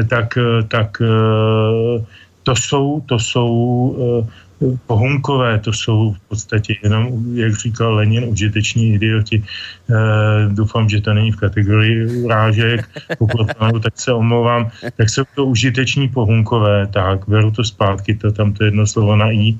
tak, 0.10 0.38
eh, 0.38 0.64
tak 0.68 1.02
eh, 1.02 2.06
to 2.44 2.56
jsou, 2.56 3.02
to 3.06 3.20
jsou 3.20 3.48
pohunkové, 4.88 5.60
to 5.60 5.74
jsou 5.74 6.14
v 6.14 6.20
podstatě 6.28 6.76
jenom, 6.84 7.36
jak 7.36 7.56
říkal 7.56 7.96
Lenin, 7.96 8.24
užiteční 8.24 8.94
idioti. 8.94 9.44
doufám, 10.50 10.90
že 10.90 11.02
to 11.02 11.14
není 11.14 11.32
v 11.32 11.36
kategorii 11.36 12.24
urážek, 12.24 12.90
pokud 13.18 13.48
ano, 13.60 13.80
tak 13.80 13.94
se 14.00 14.14
omlouvám. 14.14 14.70
Tak 14.98 15.10
jsou 15.10 15.24
to 15.36 15.46
užiteční 15.46 16.10
pohunkové, 16.10 16.88
tak, 16.88 17.28
beru 17.28 17.52
to 17.52 17.64
zpátky, 17.64 18.16
to 18.16 18.32
tam 18.32 18.54
to 18.54 18.64
jedno 18.64 18.88
slovo 18.88 19.16
na 19.16 19.32
i. 19.32 19.58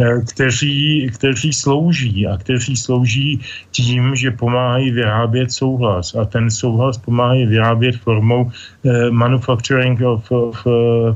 Eh, 0.00 0.20
kteří, 0.34 1.10
kteří 1.14 1.52
slouží 1.52 2.26
a 2.26 2.36
kteří 2.36 2.76
slouží 2.76 3.40
tím, 3.70 4.16
že 4.16 4.30
pomáhají 4.30 4.90
vyrábět 4.90 5.52
souhlas 5.52 6.14
a 6.14 6.24
ten 6.24 6.50
souhlas 6.50 6.98
pomáhají 6.98 7.46
vyrábět 7.46 7.96
formou 7.96 8.44
uh, 8.44 9.10
manufacturing 9.10 10.00
of, 10.00 10.30
of 10.32 10.66
uh, 10.66 11.14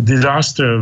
disaster, 0.00 0.80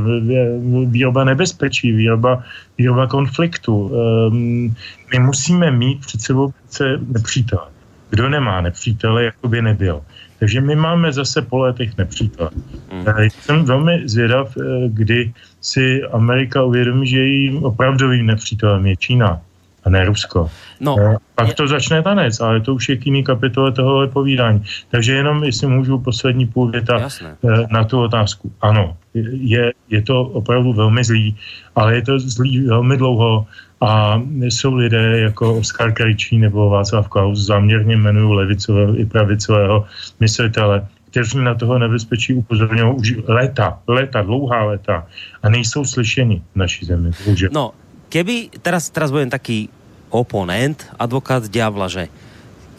výroba 0.87 1.25
nebezpečí, 1.25 1.93
výroba, 1.93 2.43
výroba 2.79 3.07
konfliktu. 3.07 3.93
Um, 3.93 4.75
my 5.12 5.19
musíme 5.19 5.71
mít 5.71 6.01
před 6.01 6.21
sebou 6.21 6.53
přece 6.69 7.01
nepřítele. 7.09 7.67
Kdo 8.11 8.29
nemá 8.29 8.61
nepřítele, 8.61 9.25
jako 9.25 9.49
by 9.49 9.62
nebyl. 9.62 10.03
Takže 10.39 10.61
my 10.61 10.77
máme 10.77 11.12
zase 11.12 11.43
po 11.43 11.59
letech 11.59 11.97
nepřítele. 11.99 12.51
Mm. 12.93 13.05
Jsem 13.41 13.64
velmi 13.64 14.09
zvědav, 14.09 14.55
kdy 14.89 15.33
si 15.61 16.03
Amerika 16.03 16.62
uvědomí, 16.62 17.07
že 17.07 17.19
jejím 17.19 17.64
opravdovým 17.64 18.27
nepřítelem 18.27 18.87
je 18.87 18.97
Čína 18.97 19.41
a 19.87 19.91
ne 19.91 20.05
Rusko. 20.05 20.51
No, 20.80 20.97
eh, 20.99 21.16
pak 21.34 21.49
je... 21.49 21.55
to 21.55 21.68
začne 21.68 22.03
tanec, 22.03 22.41
ale 22.41 22.61
to 22.61 22.74
už 22.74 22.89
je 22.89 22.99
jiný 23.05 23.24
kapitole 23.24 23.72
tohohle 23.72 24.09
povídání. 24.09 24.62
Takže 24.91 25.12
jenom, 25.12 25.45
jestli 25.45 25.66
můžu, 25.66 25.99
poslední 25.99 26.47
půl 26.47 26.70
věta 26.70 26.99
Jasné. 26.99 27.37
Eh, 27.45 27.66
na 27.70 27.84
tu 27.84 28.03
otázku. 28.03 28.53
Ano, 28.61 28.97
je, 29.32 29.72
je 29.91 30.03
to 30.03 30.22
opravdu 30.22 30.72
velmi 30.72 31.05
zlý, 31.05 31.37
ale 31.76 31.95
je 31.95 32.03
to 32.03 32.18
zlý 32.18 32.66
velmi 32.66 32.97
dlouho 32.97 33.47
a 33.80 34.22
jsou 34.41 34.74
lidé 34.74 35.20
jako 35.20 35.55
Oskar 35.55 35.93
Krejčí 35.93 36.39
nebo 36.39 36.70
Václav 36.70 37.09
Klaus, 37.09 37.47
záměrně 37.47 37.95
jmenují 37.95 38.37
levicového 38.37 38.99
i 38.99 39.05
pravicového 39.05 39.84
myslitele, 40.20 40.87
kteří 41.11 41.39
na 41.39 41.55
toho 41.55 41.78
nebezpečí 41.78 42.34
upozorňují 42.34 42.95
už 42.97 43.14
léta, 43.28 43.78
léta, 43.87 44.22
dlouhá 44.22 44.64
léta 44.64 45.07
a 45.43 45.49
nejsou 45.49 45.84
slyšeni 45.84 46.43
v 46.53 46.57
naší 46.57 46.87
zemi. 46.87 47.11
Bohužel. 47.24 47.51
No, 47.53 47.72
keby, 48.17 48.49
teraz, 48.64 48.89
teraz 48.89 49.12
budem 49.12 49.29
taký 49.29 49.69
oponent, 50.09 50.81
advokát 50.97 51.45
diabla, 51.45 51.93
že 51.93 52.09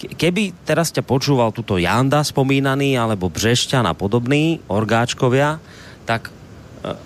keby 0.02 0.66
teraz 0.66 0.90
ťa 0.90 1.06
počúval 1.06 1.54
tuto 1.54 1.78
Janda 1.78 2.26
spomínaný, 2.26 2.98
alebo 2.98 3.30
Břešťan 3.30 3.86
a 3.86 3.94
podobný, 3.94 4.58
orgáčkovia, 4.66 5.62
tak 6.10 6.34
uh, 6.34 6.98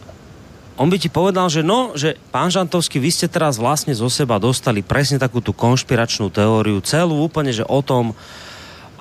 on 0.80 0.88
by 0.88 0.96
ti 0.96 1.12
povedal, 1.12 1.52
že 1.52 1.60
no, 1.60 1.92
že 1.92 2.16
pán 2.32 2.48
Žantovský, 2.48 3.04
vy 3.04 3.12
ste 3.12 3.28
teraz 3.28 3.60
vlastne 3.60 3.92
zo 3.92 4.08
seba 4.08 4.40
dostali 4.40 4.80
presne 4.80 5.20
takú 5.20 5.44
tú 5.44 5.52
konšpiračnú 5.52 6.32
teóriu, 6.32 6.80
celú 6.80 7.20
úplne, 7.20 7.52
že 7.52 7.68
o 7.68 7.84
tom, 7.84 8.16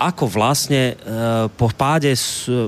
ako 0.01 0.33
vlastne 0.33 0.97
e, 0.97 1.05
po 1.61 1.68
páde, 1.76 2.16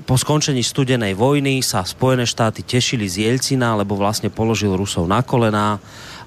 po 0.05 0.21
skončení 0.21 0.61
studenej 0.61 1.17
vojny 1.17 1.65
sa 1.65 1.81
Spojené 1.81 2.29
štáty 2.29 2.61
tešili 2.61 3.09
z 3.09 3.25
Jelcina, 3.25 3.73
lebo 3.73 3.97
vlastne 3.97 4.29
položil 4.29 4.77
Rusov 4.77 5.09
na 5.09 5.25
kolená, 5.25 5.81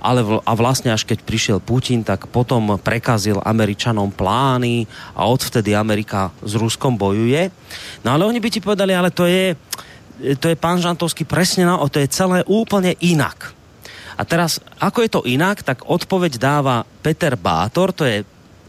ale 0.05 0.21
a 0.45 0.53
vlastne 0.53 0.93
až 0.93 1.09
keď 1.09 1.25
prišiel 1.25 1.57
Putin, 1.57 2.05
tak 2.05 2.29
potom 2.29 2.77
prekazil 2.77 3.41
Američanom 3.41 4.13
plány 4.13 4.85
a 5.17 5.25
odvtedy 5.25 5.73
Amerika 5.73 6.29
s 6.45 6.53
Ruskom 6.53 6.93
bojuje. 6.93 7.49
No 8.05 8.13
ale 8.13 8.29
oni 8.29 8.37
by 8.37 8.49
ti 8.53 8.61
povedali, 8.61 8.93
ale 8.93 9.09
to 9.09 9.25
je, 9.25 9.57
to 10.37 10.45
je 10.53 10.55
pán 10.55 10.77
Žantovský 10.77 11.25
presne, 11.25 11.65
no, 11.65 11.81
to 11.89 11.97
je 11.97 12.13
celé 12.13 12.45
úplne 12.45 12.93
inak. 13.01 13.57
A 14.15 14.23
teraz, 14.23 14.61
ako 14.77 15.01
je 15.01 15.09
to 15.11 15.27
inak, 15.27 15.65
tak 15.65 15.89
odpoveď 15.89 16.37
dáva 16.37 16.85
Peter 17.01 17.33
Bátor, 17.35 17.89
to 17.91 18.05
je 18.05 18.21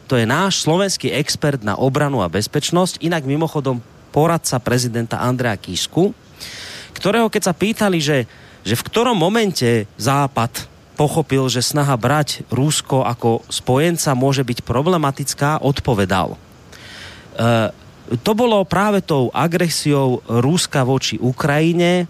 to 0.07 0.15
je 0.15 0.23
náš 0.23 0.63
slovenský 0.63 1.11
expert 1.11 1.67
na 1.67 1.75
obranu 1.75 2.23
a 2.23 2.31
bezpečnosť, 2.31 3.03
inak 3.03 3.27
mimochodom 3.27 3.83
poradca 4.15 4.63
prezidenta 4.63 5.19
Andrea 5.19 5.59
Kisku, 5.59 6.15
ktorého 6.95 7.27
keď 7.27 7.43
sa 7.51 7.55
pýtali, 7.55 7.99
že, 7.99 8.23
že 8.63 8.79
v 8.79 8.87
ktorom 8.87 9.19
momente 9.19 9.91
Západ 9.99 10.76
pochopil, 10.97 11.47
že 11.53 11.61
snaha 11.61 11.95
brať 11.95 12.49
Rusko 12.49 13.05
ako 13.05 13.45
spojenca 13.53 14.17
môže 14.17 14.43
byť 14.43 14.65
problematická, 14.65 15.61
odpovedal. 15.61 16.35
E, 16.35 16.39
to 18.25 18.33
bolo 18.33 18.65
práve 18.65 19.05
tou 19.05 19.29
agresiou 19.31 20.25
Ruska 20.25 20.83
voči 20.83 21.21
Ukrajine 21.21 22.09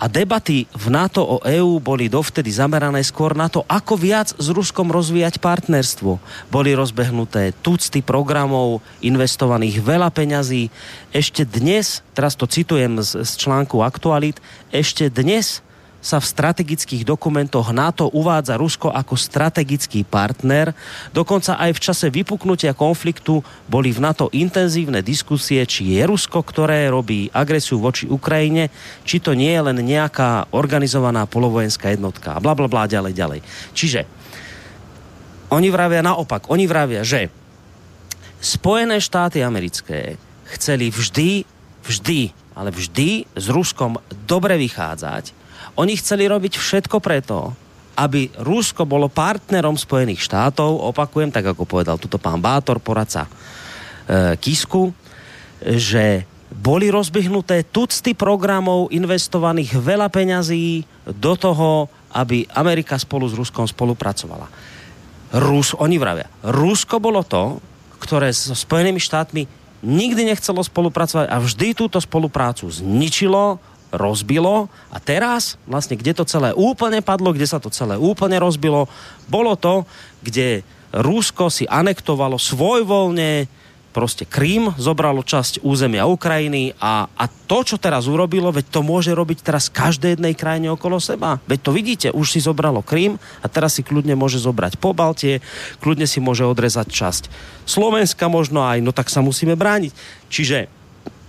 a 0.00 0.08
debaty 0.08 0.64
v 0.72 0.86
NATO 0.88 1.20
o 1.20 1.36
EÚ 1.44 1.76
boli 1.76 2.08
dovtedy 2.08 2.48
zamerané 2.48 3.04
skôr 3.04 3.36
na 3.36 3.52
to, 3.52 3.68
ako 3.68 4.00
viac 4.00 4.32
s 4.32 4.46
Ruskom 4.48 4.88
rozvíjať 4.88 5.36
partnerstvo. 5.44 6.16
Boli 6.48 6.72
rozbehnuté 6.72 7.52
tucty 7.60 8.00
programov, 8.00 8.80
investovaných 9.04 9.84
veľa 9.84 10.08
peňazí. 10.08 10.72
Ešte 11.12 11.44
dnes, 11.44 12.00
teraz 12.16 12.32
to 12.32 12.48
citujem 12.48 12.96
z, 13.04 13.28
z 13.28 13.32
článku 13.44 13.84
Aktualit, 13.84 14.40
ešte 14.72 15.12
dnes 15.12 15.60
sa 16.00 16.16
v 16.16 16.26
strategických 16.26 17.04
dokumentoch 17.04 17.76
NATO 17.76 18.08
uvádza 18.08 18.56
Rusko 18.56 18.88
ako 18.88 19.14
strategický 19.20 20.08
partner. 20.08 20.72
Dokonca 21.12 21.60
aj 21.60 21.76
v 21.76 21.82
čase 21.84 22.06
vypuknutia 22.08 22.72
konfliktu 22.72 23.44
boli 23.68 23.92
v 23.92 24.00
NATO 24.00 24.32
intenzívne 24.32 25.04
diskusie, 25.04 25.60
či 25.68 25.94
je 25.94 26.02
Rusko, 26.08 26.40
ktoré 26.40 26.88
robí 26.88 27.28
agresiu 27.30 27.78
voči 27.78 28.08
Ukrajine, 28.08 28.72
či 29.04 29.20
to 29.20 29.36
nie 29.36 29.52
je 29.52 29.60
len 29.60 29.76
nejaká 29.76 30.48
organizovaná 30.56 31.28
polovojenská 31.28 31.92
jednotka. 31.92 32.40
Bla, 32.40 32.56
bla, 32.56 32.66
bla, 32.66 32.88
ďalej, 32.88 33.12
ďalej. 33.12 33.40
Čiže 33.76 34.00
oni 35.52 35.68
vravia 35.68 36.00
naopak. 36.00 36.48
Oni 36.48 36.64
vravia, 36.64 37.04
že 37.04 37.28
Spojené 38.40 39.04
štáty 39.04 39.44
americké 39.44 40.16
chceli 40.56 40.88
vždy, 40.88 41.44
vždy, 41.84 42.32
ale 42.56 42.72
vždy 42.72 43.28
s 43.36 43.46
Ruskom 43.52 44.00
dobre 44.24 44.56
vychádzať 44.56 45.39
oni 45.80 45.96
chceli 45.96 46.28
robiť 46.28 46.60
všetko 46.60 47.00
preto, 47.00 47.56
aby 47.96 48.28
Rusko 48.44 48.84
bolo 48.84 49.08
partnerom 49.08 49.80
Spojených 49.80 50.20
štátov, 50.28 50.92
opakujem, 50.92 51.32
tak 51.32 51.56
ako 51.56 51.64
povedal 51.64 51.96
tuto 51.96 52.20
pán 52.20 52.40
Bátor, 52.40 52.84
poradca 52.84 53.24
e, 53.24 53.30
Kisku, 54.36 54.92
že 55.60 56.28
boli 56.50 56.92
rozbihnuté 56.92 57.64
tucty 57.68 58.12
programov 58.12 58.92
investovaných 58.92 59.76
veľa 59.80 60.08
peňazí 60.12 60.84
do 61.08 61.32
toho, 61.38 61.88
aby 62.12 62.44
Amerika 62.52 62.98
spolu 62.98 63.30
s 63.30 63.38
Ruskom 63.38 63.64
spolupracovala. 63.64 64.50
Rus, 65.30 65.78
oni 65.78 65.96
vravia, 65.96 66.26
Rusko 66.42 66.98
bolo 66.98 67.22
to, 67.22 67.62
ktoré 68.02 68.34
so 68.34 68.56
Spojenými 68.56 68.98
štátmi 68.98 69.46
nikdy 69.80 70.28
nechcelo 70.28 70.60
spolupracovať 70.60 71.30
a 71.30 71.36
vždy 71.40 71.72
túto 71.72 72.02
spoluprácu 72.02 72.68
zničilo, 72.68 73.62
rozbilo 73.90 74.70
a 74.90 74.98
teraz 75.02 75.58
vlastne, 75.66 75.98
kde 75.98 76.14
to 76.14 76.24
celé 76.26 76.54
úplne 76.54 77.02
padlo, 77.02 77.34
kde 77.34 77.46
sa 77.46 77.58
to 77.58 77.70
celé 77.70 77.98
úplne 77.98 78.38
rozbilo, 78.38 78.86
bolo 79.26 79.54
to, 79.58 79.86
kde 80.22 80.66
Rusko 80.90 81.50
si 81.50 81.66
anektovalo 81.70 82.38
svojvoľne 82.38 83.46
proste 83.90 84.22
Krím, 84.22 84.70
zobralo 84.78 85.26
časť 85.26 85.66
územia 85.66 86.06
Ukrajiny 86.06 86.78
a, 86.78 87.10
a 87.10 87.24
to, 87.26 87.66
čo 87.66 87.74
teraz 87.74 88.06
urobilo, 88.06 88.54
veď 88.54 88.70
to 88.70 88.80
môže 88.86 89.10
robiť 89.10 89.42
teraz 89.42 89.66
každej 89.66 90.14
jednej 90.14 90.38
krajine 90.38 90.70
okolo 90.70 91.02
seba. 91.02 91.42
Veď 91.50 91.58
to 91.58 91.70
vidíte, 91.74 92.08
už 92.14 92.38
si 92.38 92.40
zobralo 92.40 92.86
Krím 92.86 93.18
a 93.42 93.46
teraz 93.50 93.74
si 93.78 93.82
kľudne 93.82 94.14
môže 94.14 94.38
zobrať 94.38 94.78
po 94.78 94.94
Baltie, 94.94 95.42
kľudne 95.82 96.06
si 96.06 96.22
môže 96.22 96.46
odrezať 96.46 96.86
časť 96.86 97.22
Slovenska 97.66 98.26
možno 98.26 98.66
aj, 98.66 98.82
no 98.82 98.90
tak 98.90 99.10
sa 99.10 99.22
musíme 99.22 99.54
brániť. 99.54 99.92
Čiže, 100.26 100.58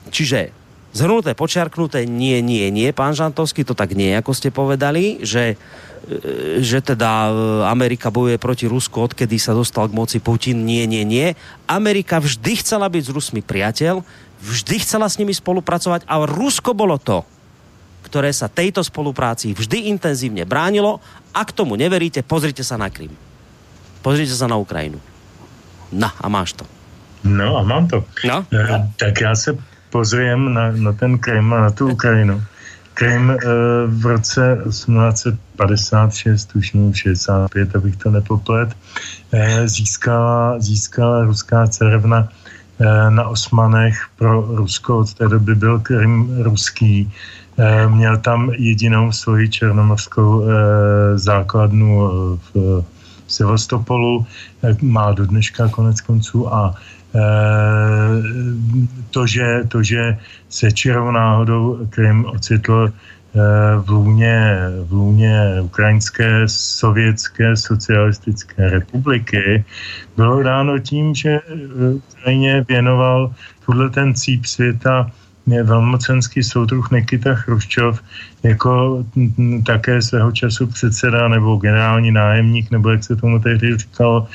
čiže 0.09 0.61
Zhrnuté, 0.92 1.32
počiarknuté, 1.32 2.04
nie, 2.04 2.44
nie, 2.44 2.68
nie, 2.68 2.92
pán 2.92 3.16
Žantovský, 3.16 3.64
to 3.64 3.72
tak 3.72 3.96
nie, 3.96 4.12
ako 4.12 4.36
ste 4.36 4.52
povedali, 4.52 5.24
že, 5.24 5.56
e, 6.04 6.60
že 6.60 6.84
teda 6.84 7.32
e, 7.32 7.34
Amerika 7.72 8.12
bojuje 8.12 8.36
proti 8.36 8.68
Rusku, 8.68 9.00
odkedy 9.00 9.39
sa 9.39 9.56
dostal 9.56 9.88
k 9.88 9.96
moci 9.96 10.20
Putin, 10.20 10.68
nie, 10.68 10.84
nie, 10.92 11.08
nie. 11.08 11.32
Amerika 11.64 12.20
vždy 12.20 12.60
chcela 12.60 12.92
byť 12.92 13.08
s 13.08 13.12
Rusmi 13.16 13.39
priateľ, 13.39 14.04
vždy 14.44 14.84
chcela 14.84 15.08
s 15.08 15.16
nimi 15.16 15.32
spolupracovať 15.32 16.04
a 16.12 16.28
Rusko 16.28 16.76
bolo 16.76 17.00
to, 17.00 17.24
ktoré 18.04 18.36
sa 18.36 18.52
tejto 18.52 18.84
spolupráci 18.84 19.56
vždy 19.56 19.88
intenzívne 19.88 20.44
bránilo. 20.44 21.00
Ak 21.32 21.56
tomu 21.56 21.80
neveríte, 21.80 22.20
pozrite 22.20 22.68
sa 22.68 22.76
na 22.76 22.92
Krym. 22.92 23.16
Pozrite 24.04 24.36
sa 24.36 24.52
na 24.52 24.60
Ukrajinu. 24.60 25.00
Na, 25.88 26.12
a 26.20 26.28
máš 26.28 26.60
to. 26.60 26.68
No 27.24 27.56
a 27.56 27.64
mám 27.64 27.88
to. 27.88 28.04
No? 28.28 28.44
E, 28.52 28.92
tak 29.00 29.22
já 29.22 29.36
se 29.36 29.70
pozriem 29.92 30.54
na, 30.54 30.72
na 30.72 30.94
ten 30.96 31.20
Krym 31.20 31.54
a 31.54 31.62
na 31.62 31.72
tu 31.72 31.92
Ukrajinu. 31.92 32.42
Krym 32.94 33.32
e, 33.32 33.38
v 33.88 34.06
roce 34.06 34.58
1856, 34.64 36.56
už 36.56 36.72
65, 36.94 37.76
abych 37.76 37.96
to 37.96 38.12
nepoplet, 38.12 38.70
e, 39.32 39.68
získala, 39.68 40.60
získala 40.60 41.24
ruská 41.24 41.68
cerevna 41.68 42.28
e, 42.80 43.12
na 43.12 43.28
Osmanech 43.28 44.08
pro 44.18 44.42
Rusko. 44.56 44.98
Od 44.98 45.14
té 45.14 45.28
doby 45.28 45.56
byl 45.56 45.80
Krym 45.80 46.44
ruský. 46.44 47.12
E, 47.58 47.88
měl 47.88 48.18
tam 48.18 48.52
jedinou 48.54 49.12
svoji 49.12 49.50
černomorskou 49.50 50.44
e, 50.44 50.48
základnu 51.18 52.10
v 52.54 52.84
Sevastopolu, 53.28 54.26
má 54.82 55.12
do 55.12 55.26
dneška 55.26 55.68
konec 55.68 56.02
konců 56.02 56.54
a 56.54 56.76
Eh, 56.76 57.01
to, 59.12 59.28
že, 59.28 59.64
to, 59.68 59.84
že 59.84 60.18
se 60.49 60.72
čirou 60.72 61.12
náhodou 61.12 61.88
Krym 61.89 62.26
ocitl 62.26 62.91
eh, 62.91 63.39
v 63.80 63.89
lůně, 63.89 64.57
v 64.84 64.91
lůně 64.93 65.62
Ukrajinské 65.62 66.47
sovětské 66.47 67.55
socialistické 67.55 68.70
republiky, 68.70 69.66
bylo 70.18 70.43
dáno 70.43 70.80
tím, 70.80 71.16
že 71.16 71.39
Ukrajině 72.20 72.66
věnoval 72.68 73.34
tuhle 73.66 73.89
ten 73.89 74.16
cíp 74.16 74.45
světa 74.45 75.12
velmocenský 75.48 76.44
soudruh 76.44 76.92
Nikita 76.92 77.36
Chruščov 77.36 78.02
jako 78.44 79.04
také 79.66 80.02
svého 80.02 80.32
času 80.32 80.68
předseda 80.68 81.28
nebo 81.28 81.56
generální 81.56 82.12
nájemník, 82.12 82.72
nebo 82.72 82.89
jak 82.89 83.04
se 83.04 83.16
tomu 83.16 83.39
tehdy 83.39 83.78
říkalo, 83.78 84.28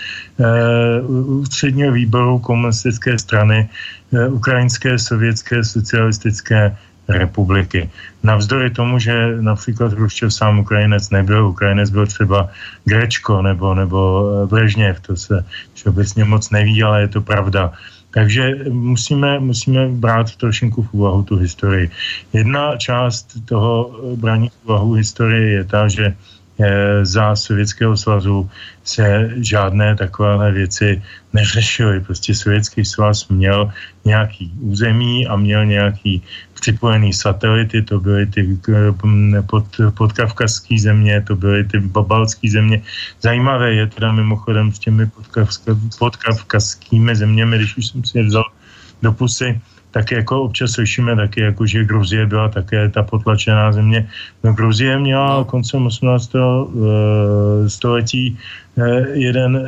ústředního 1.27 1.93
výboru 1.93 2.39
komunistické 2.39 3.19
strany 3.19 3.69
eh, 4.13 4.29
Ukrajinské 4.29 4.99
sovětské 4.99 5.65
socialistické 5.65 6.77
republiky. 7.09 7.91
Navzdory 8.23 8.71
tomu, 8.71 8.99
že 8.99 9.37
například 9.41 9.93
Hruščov 9.93 10.35
sám 10.35 10.59
Ukrajinec 10.59 11.11
nebyl, 11.11 11.47
Ukrajinec 11.47 11.91
byl 11.91 12.07
třeba 12.07 12.49
Grečko 12.85 13.43
nebo, 13.43 13.75
nebo 13.75 13.99
eh, 14.43 14.47
Brežněv, 14.47 15.01
to 15.01 15.17
se 15.17 15.45
všeobecně 15.75 16.25
moc 16.25 16.51
neví, 16.51 16.83
ale 16.83 17.01
je 17.01 17.09
to 17.09 17.21
pravda. 17.21 17.73
Takže 18.17 18.73
musíme, 18.73 19.39
musíme 19.41 19.89
brát 19.89 20.37
trošinku 20.37 20.83
v 20.83 20.93
úvahu 20.93 21.23
tu 21.23 21.37
historii. 21.37 21.91
Jedna 22.33 22.77
část 22.77 23.37
toho 23.45 24.01
brání 24.17 24.49
v 24.49 24.65
úvahu 24.65 24.93
historie 24.93 25.61
je 25.61 25.65
ta, 25.65 25.89
že 25.89 26.17
Eh, 26.57 27.05
za 27.05 27.37
Sovětského 27.37 27.97
svazu 27.97 28.51
se 28.85 29.31
žádné 29.37 29.97
takové 29.97 30.53
věci 30.53 31.03
neřešily. 31.33 32.01
Prostě 32.01 32.35
Sovětský 32.35 32.85
svaz 32.85 33.29
měl 33.29 33.73
nějaký 34.05 34.53
území 34.61 35.27
a 35.27 35.37
měl 35.37 35.67
nějaký 35.67 36.23
připojený 36.61 37.13
satelity, 37.13 37.83
to 37.83 38.01
byly 38.01 38.27
ty 38.27 38.59
eh, 38.69 39.43
pod, 39.43 39.65
podkavkazské 39.97 40.79
země, 40.79 41.23
to 41.27 41.37
byly 41.37 41.65
ty 41.65 41.79
babalské 41.81 42.51
země. 42.51 42.83
Zajímavé 43.21 43.75
je 43.75 43.87
teda 43.87 44.13
mimochodem 44.13 44.73
s 44.73 44.79
těmi 44.79 45.11
podkavkazskými 45.99 47.17
zeměmi, 47.17 47.57
když 47.59 47.77
už 47.77 47.87
jsem 47.87 48.05
si 48.05 48.19
je 48.19 48.25
vzal 48.25 48.45
do 49.03 49.13
pusy, 49.13 49.61
tak 49.97 50.13
jako 50.13 50.43
občas 50.43 50.77
slyšíme 50.77 51.17
taky, 51.17 51.41
jako 51.41 51.67
že 51.67 51.89
Gruzie 51.89 52.27
byla 52.27 52.49
také 52.49 52.89
ta 52.89 53.03
potlačená 53.03 53.73
země. 53.73 54.05
No 54.45 54.53
Gruzie 54.53 54.93
měla 54.99 55.45
koncem 55.49 55.87
18. 55.89 56.37
Eh, 56.37 56.41
století 57.65 58.37
eh, 58.77 59.09
jeden 59.17 59.57
eh, 59.57 59.65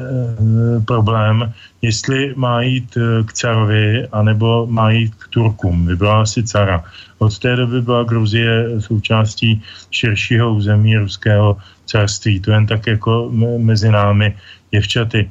problém, 0.84 1.48
jestli 1.80 2.36
má 2.36 2.60
jít 2.60 2.92
k 3.24 3.32
carovi, 3.32 4.04
anebo 4.12 4.68
má 4.68 4.90
jít 4.92 5.16
k 5.16 5.28
Turkům. 5.32 5.96
Vybrala 5.96 6.28
si 6.28 6.44
cara. 6.44 6.84
Od 7.24 7.32
té 7.32 7.56
doby 7.56 7.80
byla 7.80 8.04
Gruzie 8.04 8.84
součástí 8.84 9.64
širšího 9.90 10.60
území 10.60 10.92
ruského 10.96 11.56
carství. 11.88 12.40
To 12.44 12.52
jen 12.52 12.66
tak 12.68 12.84
jako 12.86 13.32
mezi 13.64 13.88
námi 13.88 14.36
děvčaty. 14.70 15.30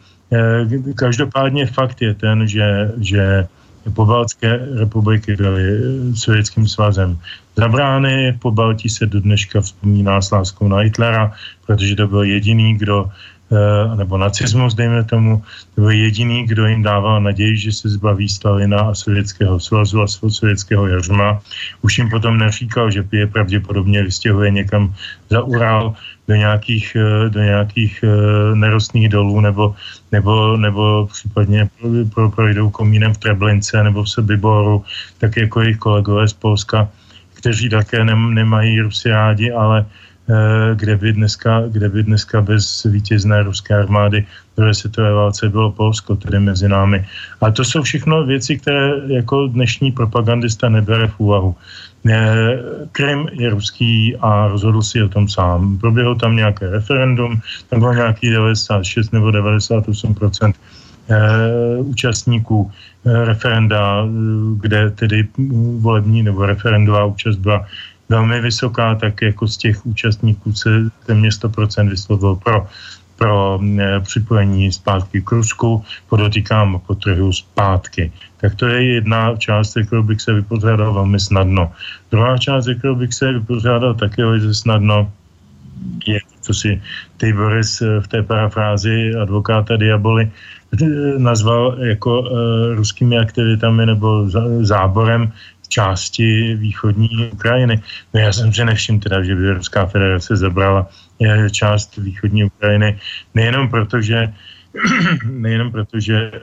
Každopádně 0.95 1.65
fakt 1.65 2.01
je 2.01 2.13
ten, 2.13 2.47
že, 2.47 2.91
že 2.97 3.47
pobaltské 3.93 4.59
republiky 4.79 5.35
byly 5.35 5.63
eh, 5.63 6.15
sovětským 6.15 6.67
svazem 6.67 7.19
zabrány. 7.55 8.37
Po 8.41 8.51
Baltí 8.51 8.89
se 8.89 9.05
do 9.05 9.21
dneška 9.21 9.61
vzpomíná 9.61 10.21
s 10.21 10.31
láskou 10.31 10.67
na 10.67 10.77
Hitlera, 10.77 11.31
protože 11.65 11.95
to 11.95 12.07
byl 12.07 12.23
jediný, 12.23 12.77
kdo 12.77 13.09
eh, 13.51 13.95
nebo 13.95 14.17
nacismus, 14.17 14.73
dejme 14.73 15.03
tomu, 15.03 15.43
to 15.75 15.81
byl 15.81 15.91
jediný, 15.91 16.45
kdo 16.45 16.65
jim 16.65 16.83
dával 16.83 17.21
naději, 17.21 17.57
že 17.57 17.71
se 17.71 17.89
zbaví 17.89 18.29
Stalina 18.29 18.79
a 18.79 18.93
Sovětského 18.93 19.59
svazu 19.59 20.01
a 20.01 20.07
sovětského 20.07 20.87
jařma. 20.87 21.41
Už 21.81 21.97
jim 21.97 22.09
potom 22.09 22.37
neříkal, 22.37 22.91
že 22.91 23.03
je 23.11 23.27
pravděpodobně 23.27 24.03
vystěhuje 24.03 24.51
někam 24.51 24.93
za 25.29 25.41
Ural, 25.43 25.95
do 26.27 26.35
nějakých, 26.35 26.97
eh, 26.99 27.29
do 27.29 27.39
nějakých 27.39 28.03
eh, 28.03 28.55
nerostných 28.55 29.09
dolů 29.09 29.41
nebo, 29.41 29.75
nebo, 30.11 30.57
nebo 30.57 31.07
případně 31.07 31.69
projdou 32.35 32.69
komínem 32.69 33.13
v 33.13 33.17
Treblince 33.17 33.83
nebo 33.83 34.03
v 34.03 34.09
Sobiboru, 34.09 34.83
tak 35.17 35.37
jako 35.37 35.61
jejich 35.61 35.77
kolegové 35.77 36.27
z 36.27 36.33
Polska, 36.33 36.89
kteří 37.33 37.69
také 37.69 38.05
nemají 38.05 38.81
Rusy 38.81 39.09
rádi, 39.09 39.51
ale 39.51 39.85
Eh, 40.27 40.75
kde 40.75 40.95
by 40.95 41.13
dneska, 41.13 41.63
kde 41.71 41.89
by 41.89 42.03
dneska 42.03 42.41
bez 42.41 42.83
vítězné 42.83 43.43
ruské 43.43 43.75
armády 43.75 44.25
druhé 44.57 44.73
světové 44.73 45.13
válce 45.13 45.49
bylo 45.49 45.71
Polsko, 45.71 46.15
tedy 46.15 46.39
mezi 46.39 46.67
námi. 46.67 47.05
A 47.41 47.51
to 47.51 47.63
jsou 47.63 47.81
všechno 47.81 48.25
věci, 48.25 48.59
které 48.59 48.91
jako 49.07 49.47
dnešní 49.47 49.91
propagandista 49.91 50.69
nebere 50.69 51.07
v 51.07 51.19
úvahu. 51.19 51.55
Eh, 52.05 52.59
Krym 52.91 53.27
je 53.31 53.49
ruský 53.49 54.15
a 54.21 54.47
rozhodl 54.47 54.81
si 54.81 55.03
o 55.03 55.09
tom 55.09 55.27
sám. 55.29 55.77
Proběhlo 55.77 56.15
tam 56.15 56.35
nějaké 56.35 56.69
referendum, 56.69 57.41
tam 57.69 57.79
bylo 57.79 57.93
nějaký 57.93 58.29
96 58.29 59.13
nebo 59.13 59.31
98 59.31 60.15
eh, 61.09 61.77
účastníků 61.77 62.71
referenda, 63.05 64.07
kde 64.59 64.91
tedy 64.91 65.27
volební 65.79 66.23
nebo 66.23 66.45
referendová 66.45 67.05
účast 67.05 67.35
byla 67.35 67.65
velmi 68.09 68.41
vysoká, 68.41 68.95
tak 68.95 69.21
jako 69.21 69.47
z 69.47 69.57
těch 69.57 69.85
účastníků 69.85 70.53
se 70.53 70.69
téměř 71.05 71.39
100% 71.43 71.89
vyslovil 71.89 72.35
pro, 72.35 72.67
pro 73.17 73.59
e, 73.59 73.99
připojení 73.99 74.71
zpátky 74.71 75.21
k 75.21 75.31
Rusku, 75.31 75.83
podotýkám 76.09 76.81
po 76.87 76.95
trhu 76.95 77.33
zpátky. 77.33 78.11
Tak 78.37 78.55
to 78.55 78.65
je 78.65 79.01
jedna 79.01 79.35
část, 79.35 79.77
kterou 79.87 80.03
bych 80.03 80.21
se 80.21 80.33
vypořádal 80.33 80.93
velmi 80.93 81.19
snadno. 81.19 81.71
Druhá 82.11 82.37
část, 82.37 82.69
kterou 82.79 82.95
bych 82.95 83.13
se 83.13 83.33
vypořádal 83.33 83.93
také 83.93 84.25
velmi 84.25 84.53
snadno, 84.53 85.11
je, 86.07 86.19
co 86.41 86.53
si 86.53 86.81
ty 87.17 87.33
Boris 87.33 87.81
eh, 87.81 88.01
v 88.01 88.07
té 88.07 88.23
parafrázi 88.23 89.13
advokáta 89.21 89.77
Diaboli 89.77 90.25
eh, 90.25 90.85
nazval 91.17 91.77
jako 91.79 92.21
uh, 92.21 92.27
ruskými 92.75 93.17
aktivitami 93.17 93.85
nebo 93.85 94.29
záborem 94.61 95.31
části 95.67 96.55
východní 96.55 97.29
Ukrajiny. 97.33 97.81
No 98.13 98.19
já 98.19 98.33
jsem 98.33 98.53
si 98.53 98.65
nevšiml 98.65 98.99
teda, 98.99 99.23
že 99.23 99.35
by 99.35 99.51
Ruská 99.51 99.85
federace 99.85 100.35
zabrala 100.35 100.87
eh, 101.21 101.49
část 101.49 101.97
východní 101.97 102.43
Ukrajiny, 102.43 102.99
nejenom 103.33 103.69
proto, 103.69 104.01
že 104.01 104.33
nejenom 105.25 105.71
proto, 105.71 105.99
že 105.99 106.31
eh, 106.31 106.41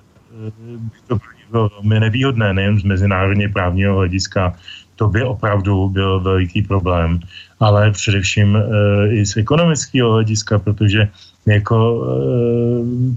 by 0.78 0.98
to 1.06 1.18
bylo 1.50 1.68
velmi 1.68 2.00
nevýhodné, 2.00 2.54
nejen 2.54 2.80
z 2.80 2.82
mezinárodně 2.82 3.48
právního 3.48 3.94
hlediska, 3.96 4.54
to 4.96 5.08
by 5.08 5.22
opravdu 5.22 5.88
byl 5.88 6.20
veliký 6.20 6.62
problém, 6.62 7.20
ale 7.60 7.90
především 7.90 8.56
e, 8.56 8.62
i 9.08 9.26
z 9.26 9.36
ekonomického 9.36 10.12
hlediska, 10.12 10.58
protože 10.58 11.08
jako 11.46 11.76
e, 11.78 12.16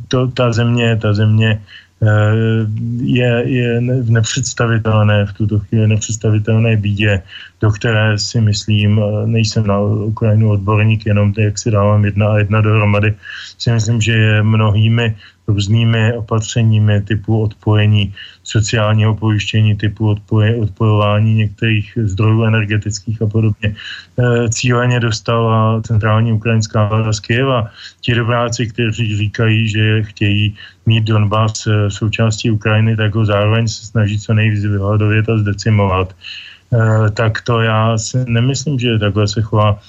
to, 0.08 0.28
ta 0.28 0.54
země, 0.54 0.96
ta 1.02 1.14
země 1.14 1.62
Eh, 1.98 2.68
je, 3.02 3.44
je 3.46 3.82
nepředstavitelné 3.82 5.26
v 5.26 5.34
tuto 5.34 5.60
chvíli 5.60 5.88
nepředstavitelné 5.88 6.78
bídě, 6.78 7.22
do 7.62 7.72
které 7.72 8.18
si 8.18 8.42
myslím, 8.42 9.02
eh, 9.02 9.28
nejsem 9.28 9.68
na 9.68 9.82
Ukrajinu 9.82 10.50
odborník, 10.50 11.06
jenom 11.06 11.34
jak 11.38 11.58
si 11.58 11.72
dávám 11.72 12.06
jedna 12.06 12.28
a 12.28 12.38
jedna 12.38 12.62
dohromady, 12.62 13.16
si 13.58 13.72
myslím, 13.72 14.02
že 14.02 14.14
je 14.14 14.44
mnohými 14.44 15.16
různými 15.48 16.14
opatřeními 16.14 17.02
typu 17.02 17.42
odpojení 17.42 18.14
sociálního 18.44 19.16
pojištění, 19.16 19.76
typu 19.76 20.10
odpoje, 20.10 20.56
odpojování 20.56 21.34
některých 21.34 21.98
zdrojů 22.04 22.44
energetických 22.44 23.22
a 23.22 23.28
podobně. 23.28 23.76
E, 24.20 24.50
cíleně 24.50 25.00
dostala 25.00 25.82
centrální 25.82 26.34
ukrajinská 26.34 26.88
vláda 26.88 27.14
z 27.14 27.20
Kyjeva. 27.20 27.72
Ti 28.02 28.16
dobráci, 28.16 28.68
kteří 28.68 29.18
říkají, 29.18 29.68
že 29.68 30.04
chtějí 30.04 30.56
mít 30.88 31.04
Donbass 31.04 31.68
e, 31.68 31.92
součástí 31.92 32.52
Ukrajiny, 32.52 32.96
tak 32.96 33.16
ho 33.16 33.26
zároveň 33.26 33.68
se 33.68 33.86
snaží 33.86 34.20
co 34.20 34.34
nejvíc 34.34 34.66
vyhladovět 34.66 35.30
a 35.30 35.38
zdecimovat. 35.38 36.16
E, 36.74 37.12
tak 37.12 37.42
to 37.42 37.62
já 37.62 37.98
si 37.98 38.18
nemyslím, 38.28 38.80
že 38.80 39.00
takhle 39.00 39.28
se 39.28 39.42
chová, 39.42 39.80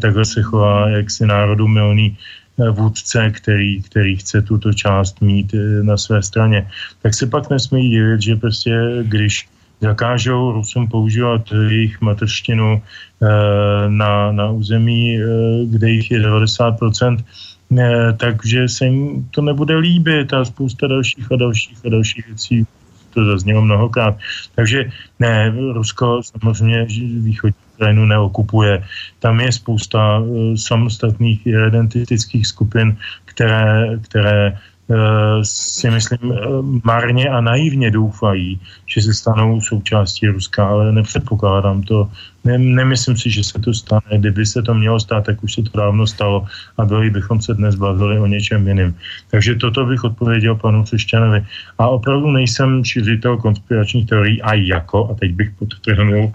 takhle 0.00 0.24
se 0.24 0.42
chová 0.42 0.88
jaksi 0.88 1.26
národu 1.26 1.68
milný 1.68 2.16
Eh, 2.54 2.70
vůdce, 2.70 3.30
který, 3.30 3.82
který 3.82 4.16
chce 4.16 4.42
tuto 4.42 4.72
část 4.72 5.20
mít 5.20 5.54
eh, 5.54 5.82
na 5.82 5.96
své 5.96 6.22
straně, 6.22 6.70
tak 7.02 7.14
se 7.14 7.26
pak 7.26 7.50
nesmí 7.50 7.90
divit, 7.90 8.22
že 8.22 8.36
prostě 8.36 9.02
když 9.02 9.48
zakážou 9.80 10.52
Rusům 10.52 10.88
používat 10.88 11.42
jejich 11.50 12.00
mateřštinu 12.00 12.78
eh, 12.78 13.26
na, 13.88 14.32
na 14.32 14.50
území, 14.50 15.18
kde 15.66 15.90
jich 15.90 16.10
je 16.10 16.20
90%, 16.22 17.18
takže 18.16 18.68
se 18.68 18.86
jim 18.86 19.28
to 19.30 19.42
nebude 19.42 19.76
líbit 19.76 20.32
a 20.32 20.44
spousta 20.44 20.86
dalších 20.86 21.32
a 21.32 21.36
dalších 21.36 21.78
a 21.86 21.88
dalších 21.88 22.26
věcí 22.26 22.66
to 23.14 23.24
zaznělo 23.24 23.62
mnohokrát. 23.62 24.18
Takže 24.54 24.90
ne, 25.18 25.54
Rusko 25.72 26.20
samozřejmě 26.22 26.84
východní 27.22 27.54
Ukrajinu 27.74 28.04
neokupuje. 28.04 28.84
Tam 29.18 29.40
je 29.40 29.52
spousta 29.52 30.18
uh, 30.18 30.54
samostatných 30.54 31.46
identitických 31.46 32.46
skupin, 32.46 32.96
které, 33.24 33.98
které 34.02 34.58
si 35.42 35.90
myslím 35.90 36.30
uh, 36.30 36.36
marně 36.84 37.28
a 37.28 37.40
naivně 37.40 37.90
doufají, 37.90 38.60
že 38.86 39.00
se 39.00 39.14
stanou 39.14 39.60
součástí 39.60 40.28
Ruska, 40.28 40.68
ale 40.68 40.92
nepředpokládám 40.92 41.82
to. 41.82 42.10
Ne, 42.44 42.58
nemyslím 42.58 43.16
si, 43.16 43.30
že 43.30 43.44
se 43.44 43.58
to 43.58 43.74
stane. 43.74 44.18
Kdyby 44.18 44.46
se 44.46 44.62
to 44.62 44.74
mělo 44.74 45.00
stát, 45.00 45.24
tak 45.24 45.44
už 45.44 45.54
se 45.54 45.62
to 45.62 45.78
dávno 45.78 46.06
stalo 46.06 46.46
a 46.76 46.84
byli 46.84 47.10
bychom 47.10 47.40
se 47.40 47.54
dnes 47.54 47.74
bavili 47.74 48.18
o 48.20 48.26
něčem 48.26 48.68
jiném. 48.68 48.94
Takže 49.30 49.54
toto 49.54 49.86
bych 49.86 50.04
odpověděl 50.04 50.54
panu 50.54 50.84
Třešťanovi. 50.84 51.46
A 51.78 51.88
opravdu 51.88 52.30
nejsem 52.30 52.84
šířitel 52.84 53.36
konspiračních 53.36 54.06
teorií 54.06 54.42
a 54.42 54.54
jako, 54.54 55.10
a 55.10 55.14
teď 55.14 55.32
bych 55.32 55.50
podtrhnul, 55.50 56.32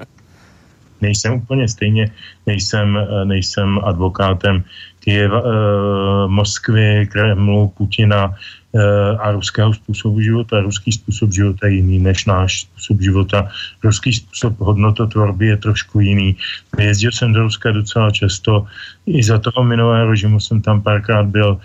nejsem 1.01 1.33
úplně 1.33 1.67
stejně, 1.67 2.11
nejsem, 2.45 2.97
eh, 2.97 3.25
nejsem 3.25 3.79
advokátem 3.83 4.63
Kyjeva, 5.09 5.41
eh, 5.41 6.27
Moskvy, 6.29 7.09
Kremlu, 7.09 7.73
Putina 7.73 8.29
eh, 8.29 9.17
a 9.17 9.31
ruského 9.31 9.73
způsobu 9.73 10.21
života. 10.21 10.61
Ruský 10.61 10.91
způsob 10.91 11.33
života 11.33 11.67
je 11.67 11.81
jiný 11.81 11.99
než 11.99 12.25
náš 12.25 12.61
způsob 12.61 13.01
života. 13.01 13.49
Ruský 13.83 14.13
způsob 14.13 14.53
hodnototvorby 14.59 15.47
je 15.47 15.57
trošku 15.57 15.99
jiný. 15.99 16.37
Jezdil 16.77 17.11
jsem 17.11 17.33
do 17.33 17.49
Ruska 17.49 17.71
docela 17.71 18.11
často. 18.11 18.69
I 19.09 19.23
za 19.23 19.41
toho 19.41 19.65
minulého 19.65 20.13
režimu 20.13 20.39
jsem 20.39 20.61
tam 20.61 20.81
párkrát 20.81 21.25
byl. 21.25 21.57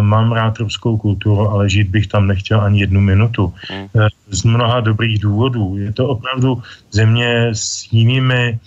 Mám 0.00 0.32
rád 0.32 0.60
ruskou 0.60 1.00
kulturu, 1.00 1.48
ale 1.48 1.64
žít 1.64 1.88
bych 1.88 2.06
tam 2.12 2.28
nechtěl 2.28 2.60
ani 2.60 2.80
jednu 2.84 3.00
minutu. 3.00 3.48
Hmm. 3.72 3.88
Z 4.28 4.44
mnoha 4.44 4.84
dobrých 4.84 5.18
důvodů. 5.18 5.80
Je 5.80 5.92
to 5.92 6.08
opravdu 6.08 6.62
země 6.92 7.56
s 7.56 7.88
jinými 7.88 8.60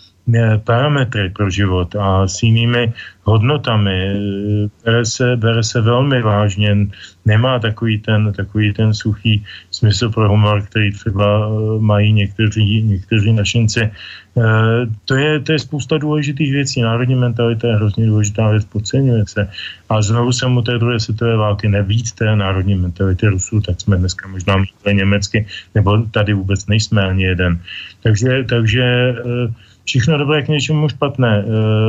parametry 0.63 1.29
pro 1.29 1.49
život 1.49 1.95
a 1.95 2.27
s 2.27 2.43
jinými 2.43 2.93
hodnotami. 3.23 4.13
Bere 4.85 5.05
se, 5.05 5.35
bere 5.35 5.63
se 5.63 5.81
velmi 5.81 6.21
vážně, 6.21 6.87
nemá 7.25 7.59
takový 7.59 7.99
ten, 7.99 8.33
takový 8.33 8.73
ten 8.73 8.93
suchý 8.93 9.43
smysl 9.71 10.09
pro 10.09 10.29
humor, 10.29 10.61
který 10.61 10.91
třeba 10.91 11.25
eh, 11.25 11.79
mají 11.79 12.13
někteří, 12.13 12.83
někteří 12.83 13.33
našinci. 13.33 13.91
To 15.05 15.15
je, 15.15 15.39
to 15.39 15.51
je 15.51 15.59
spousta 15.59 15.97
důležitých 15.97 16.51
věcí. 16.51 16.81
Národní 16.81 17.15
mentalita 17.15 17.67
je 17.67 17.75
hrozně 17.75 18.05
důležitá 18.05 18.49
věc, 18.49 18.65
podceňuje 18.65 19.23
se. 19.27 19.49
A 19.89 20.01
znovu 20.01 20.31
jsem 20.31 20.57
u 20.57 20.61
té 20.61 20.77
druhé 20.77 20.99
světové 20.99 21.37
války 21.37 21.67
nebýt 21.67 22.11
té 22.11 22.35
národní 22.35 22.75
mentality 22.75 23.27
Rusů, 23.27 23.61
tak 23.61 23.81
jsme 23.81 23.97
dneska 23.97 24.27
možná 24.27 24.53
mluvili 24.55 24.95
německy, 24.95 25.47
nebo 25.75 26.03
tady 26.11 26.33
vůbec 26.33 26.67
nejsme 26.67 27.01
ani 27.01 27.23
jeden. 27.23 27.59
Takže, 28.03 28.43
takže 28.43 29.15
všechno 29.85 30.17
dobré 30.17 30.41
k 30.41 30.47
něčemu 30.47 30.89
špatné 30.89 31.43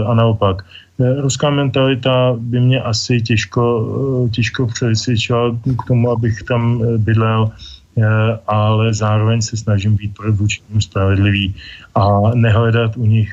a 0.06 0.14
naopak. 0.14 0.64
Ruská 0.98 1.50
mentalita 1.50 2.36
by 2.38 2.60
mě 2.60 2.80
asi 2.80 3.20
těžko, 3.22 3.86
těžko 4.32 4.66
přesvědčila 4.66 5.50
k 5.52 5.88
tomu, 5.88 6.10
abych 6.10 6.42
tam 6.42 6.82
bydlel 6.96 7.50
ale 8.46 8.94
zároveň 8.94 9.40
se 9.42 9.56
snažím 9.56 9.96
být 9.96 10.12
vůči 10.30 10.60
ním 10.70 10.80
spravedlivý 10.80 11.54
a 11.94 12.20
nehledat 12.34 12.96
u 12.96 13.06
nich 13.06 13.32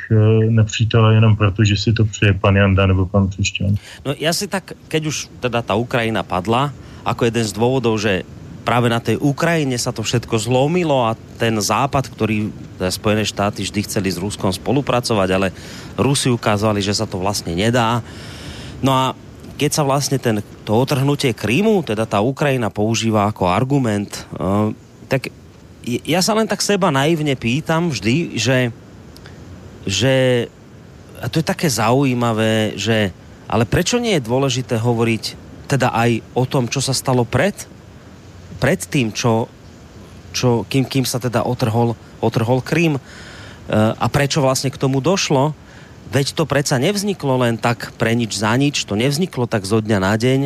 nepřítele 0.49 1.14
jenom 1.14 1.36
proto, 1.36 1.64
že 1.64 1.76
si 1.76 1.93
to 1.93 2.05
přeje 2.05 2.34
pan 2.34 2.55
Janda 2.55 2.88
nebo 2.88 3.05
pan 3.05 3.28
Třešťan. 3.28 3.76
No 4.05 4.16
já 4.20 4.34
si 4.34 4.47
tak, 4.47 4.72
keď 4.88 5.05
už 5.05 5.30
teda 5.39 5.61
ta 5.61 5.76
Ukrajina 5.76 6.24
padla, 6.24 6.72
ako 7.03 7.28
jeden 7.28 7.43
z 7.43 7.51
dôvodov, 7.51 7.99
že 7.99 8.24
práve 8.64 8.88
na 8.88 9.03
tej 9.03 9.20
Ukrajine 9.20 9.76
sa 9.76 9.91
to 9.91 10.01
všetko 10.01 10.39
zlomilo 10.39 11.03
a 11.03 11.20
ten 11.38 11.59
západ, 11.59 12.07
ktorý 12.09 12.49
Spojené 12.80 13.28
štáty 13.28 13.68
vždy 13.68 13.80
chceli 13.84 14.09
s 14.09 14.18
Ruskom 14.18 14.49
spolupracovať, 14.49 15.30
ale 15.30 15.47
Rusi 15.99 16.32
ukázali, 16.32 16.80
že 16.80 16.95
sa 16.95 17.03
to 17.03 17.20
vlastne 17.20 17.53
nedá. 17.53 17.99
No 18.80 18.91
a 18.95 19.03
keď 19.59 19.72
sa 19.72 19.84
vlastne 19.86 20.18
ten, 20.18 20.41
to 20.66 20.72
otrhnutie 20.74 21.36
Krímu, 21.36 21.86
teda 21.86 22.07
tá 22.09 22.24
Ukrajina 22.24 22.74
používa 22.74 23.30
ako 23.30 23.51
argument, 23.51 24.26
uh, 24.39 24.74
tak 25.11 25.30
ja 25.84 26.24
sa 26.24 26.34
len 26.34 26.47
tak 26.47 26.64
seba 26.64 26.89
naivne 26.89 27.36
pýtam 27.36 27.91
vždy, 27.91 28.39
že, 28.39 28.72
že 29.84 30.47
a 31.20 31.28
to 31.28 31.43
je 31.43 31.45
také 31.45 31.68
zaujímavé, 31.68 32.80
že 32.80 33.11
ale 33.51 33.68
prečo 33.68 33.99
nie 33.99 34.16
je 34.18 34.28
dôležité 34.28 34.80
hovoriť 34.80 35.24
teda 35.68 35.91
aj 35.91 36.24
o 36.34 36.43
tom, 36.47 36.72
čo 36.72 36.80
sa 36.80 36.95
stalo 36.95 37.28
pred 37.28 37.53
pred 38.64 38.80
tým, 38.80 39.11
čo, 39.11 39.51
čo, 40.32 40.64
kým, 40.72 40.88
kým 40.88 41.03
sa 41.03 41.20
teda 41.20 41.43
otrhol, 41.43 41.99
otrhol 42.24 42.64
Krím. 42.64 42.95
a 43.76 44.07
prečo 44.07 44.39
vlastne 44.39 44.72
k 44.72 44.80
tomu 44.80 45.03
došlo. 45.03 45.51
Veď 46.07 46.32
to 46.32 46.47
predsa 46.47 46.80
nevzniklo 46.80 47.43
len 47.43 47.59
tak 47.59 47.91
pre 47.99 48.16
nič 48.16 48.39
za 48.39 48.55
nič, 48.55 48.88
to 48.88 48.95
nevzniklo 48.95 49.51
tak 49.51 49.68
zo 49.68 49.84
dňa 49.84 49.99
na 49.99 50.14
deň. 50.16 50.41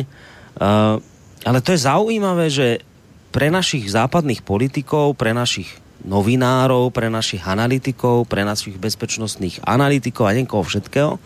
Ale 1.46 1.58
to 1.62 1.70
je 1.70 1.86
zaujímavé, 1.86 2.50
že 2.50 2.82
pre 3.30 3.54
našich 3.54 3.86
západných 3.86 4.42
politikov, 4.42 5.14
pre 5.14 5.30
našich 5.30 5.70
novinárov, 6.02 6.90
pre 6.90 7.06
našich 7.06 7.46
analytikov, 7.46 8.26
pre 8.26 8.42
našich 8.42 8.78
bezpečnostných 8.82 9.62
analytikov 9.62 10.26
a 10.26 10.34
niekoho 10.34 10.66
všetkého, 10.66 11.22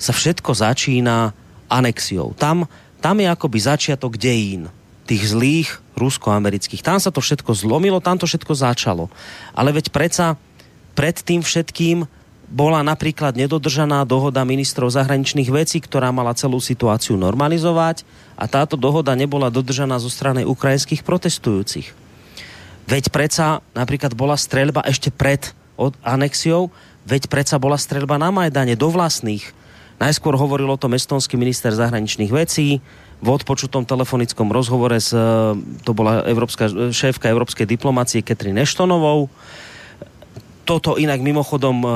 sa 0.00 0.12
všetko 0.16 0.52
začína 0.56 1.36
anexiou. 1.68 2.32
Tam, 2.36 2.64
tam 3.04 3.20
je 3.20 3.28
akoby 3.28 3.58
začiatok 3.60 4.16
dejín 4.16 4.72
tých 5.06 5.34
zlých 5.34 5.68
rusko-amerických. 5.98 6.82
Tam 6.82 6.98
sa 7.02 7.10
to 7.10 7.20
všetko 7.20 7.52
zlomilo, 7.52 7.98
tam 8.02 8.16
to 8.16 8.26
všetko 8.26 8.54
začalo. 8.54 9.10
Ale 9.52 9.74
veď 9.74 9.90
predsa 9.90 10.38
pred 10.94 11.16
tým 11.18 11.42
všetkým 11.42 12.06
bola 12.52 12.84
napríklad 12.84 13.32
nedodržaná 13.32 14.04
dohoda 14.04 14.44
ministrov 14.44 14.92
zahraničných 14.92 15.48
vecí, 15.48 15.80
ktorá 15.80 16.12
mala 16.12 16.36
celú 16.36 16.60
situáciu 16.60 17.16
normalizovať 17.16 18.04
a 18.36 18.44
táto 18.44 18.76
dohoda 18.76 19.16
nebola 19.16 19.48
dodržaná 19.48 19.96
zo 19.96 20.12
strany 20.12 20.44
ukrajinských 20.44 21.00
protestujúcich. 21.00 21.96
Veď 22.84 23.08
predsa 23.08 23.64
napríklad 23.72 24.12
bola 24.12 24.36
streľba 24.36 24.84
ešte 24.84 25.08
pred 25.08 25.56
od 25.80 25.96
anexiou, 26.04 26.68
veď 27.08 27.32
predsa 27.32 27.56
bola 27.56 27.80
streľba 27.80 28.20
na 28.20 28.28
Majdane 28.28 28.76
do 28.76 28.92
vlastných. 28.92 29.48
Najskôr 29.96 30.36
hovoril 30.36 30.68
o 30.68 30.76
tom 30.76 30.92
estonský 30.92 31.40
minister 31.40 31.72
zahraničných 31.72 32.28
vecí, 32.28 32.84
v 33.22 33.28
odpočutom 33.30 33.86
telefonickom 33.86 34.50
rozhovore 34.50 34.98
s, 34.98 35.14
e, 35.14 35.22
to 35.86 35.94
bola 35.94 36.26
Európska, 36.26 36.66
šéfka 36.90 37.30
európskej 37.30 37.70
diplomácie 37.70 38.20
Katrin 38.26 38.58
Eštonovou. 38.58 39.30
Toto 40.66 40.98
inak 40.98 41.22
mimochodom 41.22 41.76
e, 41.82 41.88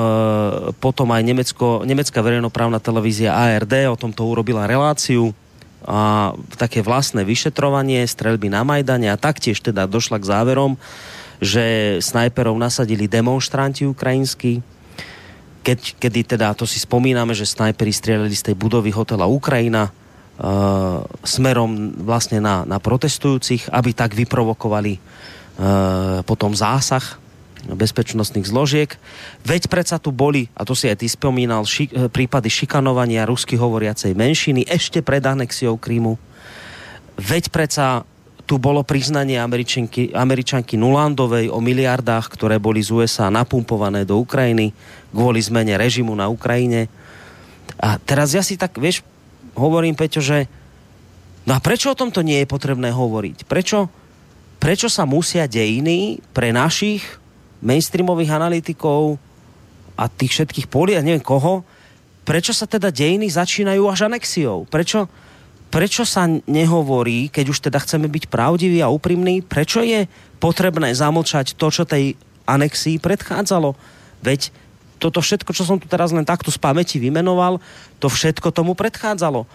potom 0.79 1.11
aj 1.11 1.21
Nemecko, 1.27 1.83
nemecká 1.83 2.23
verejnoprávna 2.23 2.79
televízia 2.79 3.35
ARD 3.35 3.91
o 3.91 3.99
tomto 3.99 4.23
urobila 4.23 4.63
reláciu 4.63 5.35
a 5.83 6.31
také 6.55 6.79
vlastné 6.79 7.27
vyšetrovanie 7.27 8.07
strelby 8.07 8.47
na 8.47 8.63
Majdane 8.63 9.11
a 9.11 9.19
taktiež 9.19 9.59
teda 9.59 9.83
došla 9.83 10.23
k 10.23 10.29
záverom, 10.31 10.79
že 11.43 11.97
snajperov 12.01 12.55
nasadili 12.55 13.05
demonstranti 13.05 13.83
ukrajinskí, 13.83 14.63
keď, 15.61 15.79
kedy 15.99 16.19
teda, 16.23 16.55
to 16.55 16.63
si 16.63 16.79
spomíname, 16.79 17.35
že 17.35 17.43
snajperi 17.43 17.91
strieľali 17.91 18.31
z 18.31 18.51
tej 18.51 18.55
budovy 18.55 18.95
hotela 18.95 19.27
Ukrajina, 19.27 19.91
smerom 21.25 21.97
vlastne 22.05 22.37
na, 22.37 22.61
na 22.61 22.77
protestujúcich, 22.77 23.73
aby 23.73 23.89
tak 23.97 24.13
vyprovokovali 24.13 25.01
uh, 25.01 26.21
potom 26.21 26.53
zásah 26.53 27.17
bezpečnostných 27.65 28.47
zložiek. 28.47 28.95
Veď 29.43 29.67
predsa 29.67 29.97
tu 29.99 30.13
boli, 30.15 30.47
a 30.55 30.63
to 30.63 30.77
si 30.77 30.87
aj 30.87 31.03
ty 31.03 31.07
spomínal, 31.09 31.67
ši, 31.67 31.89
eh, 31.89 32.07
prípady 32.07 32.47
šikanovania 32.47 33.27
rusky 33.27 33.59
hovoriacej 33.59 34.15
menšiny 34.15 34.63
ešte 34.69 35.03
pred 35.03 35.25
anexiou 35.25 35.75
Krímu. 35.75 36.15
Veď 37.17 37.49
predsa 37.51 38.07
tu 38.47 38.55
bolo 38.55 38.79
priznanie 38.87 39.35
Američanky, 39.35 40.15
Američanky 40.15 40.79
Nulandovej 40.79 41.51
o 41.51 41.59
miliardách, 41.59 42.31
ktoré 42.31 42.61
boli 42.63 42.79
z 42.79 42.95
USA 42.95 43.27
napumpované 43.27 44.07
do 44.07 44.23
Ukrajiny 44.23 44.71
kvôli 45.11 45.43
zmene 45.43 45.75
režimu 45.75 46.15
na 46.15 46.31
Ukrajine. 46.31 46.87
A 47.75 47.99
teraz 47.99 48.31
ja 48.31 48.39
si 48.39 48.55
tak, 48.55 48.79
vieš, 48.79 49.03
hovorím, 49.57 49.97
Peťo, 49.97 50.21
že 50.21 50.45
no 51.49 51.57
a 51.57 51.59
prečo 51.59 51.91
o 51.91 51.99
tomto 51.99 52.21
nie 52.21 52.45
je 52.45 52.47
potrebné 52.47 52.93
hovoriť? 52.93 53.49
Prečo, 53.49 53.89
prečo 54.61 54.87
sa 54.87 55.09
musia 55.09 55.49
dejiny 55.49 56.21
pre 56.31 56.53
našich 56.53 57.03
mainstreamových 57.65 58.37
analytikov 58.37 59.17
a 59.97 60.05
tých 60.05 60.37
všetkých 60.37 60.69
poli, 60.69 60.93
a 60.93 61.01
neviem 61.01 61.25
koho, 61.25 61.65
prečo 62.21 62.53
sa 62.53 62.69
teda 62.69 62.93
dejiny 62.93 63.25
začínajú 63.33 63.89
až 63.89 64.05
anexiou? 64.05 64.69
Prečo, 64.69 65.09
prečo 65.73 66.05
sa 66.05 66.29
nehovorí, 66.29 67.33
keď 67.33 67.45
už 67.49 67.59
teda 67.65 67.81
chceme 67.81 68.05
byť 68.05 68.29
pravdiví 68.29 68.79
a 68.79 68.93
úprimní, 68.93 69.41
prečo 69.41 69.81
je 69.81 70.05
potrebné 70.37 70.93
zamlčať 70.93 71.57
to, 71.57 71.67
čo 71.73 71.83
tej 71.83 72.13
anexii 72.45 73.01
predchádzalo? 73.01 73.73
Veď 74.21 74.53
toto 74.97 75.21
všetko, 75.21 75.53
čo 75.53 75.63
som 75.65 75.77
tu 75.77 75.85
teraz 75.85 76.09
len 76.09 76.25
takto 76.25 76.49
z 76.49 76.57
pamäti 76.57 76.97
vymenoval, 76.97 77.61
to 77.97 78.07
všetko 78.07 78.53
tomu 78.53 78.77
predchádzalo. 78.77 79.43
E, 79.43 79.47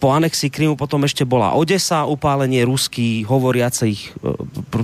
po 0.00 0.12
anexii 0.12 0.52
Krymu 0.52 0.76
potom 0.76 1.00
ešte 1.04 1.24
bola 1.24 1.56
Odesa, 1.56 2.04
upálenie 2.04 2.64
ruských 2.64 3.24
hovoriacich 3.24 4.12
e, 4.20 4.36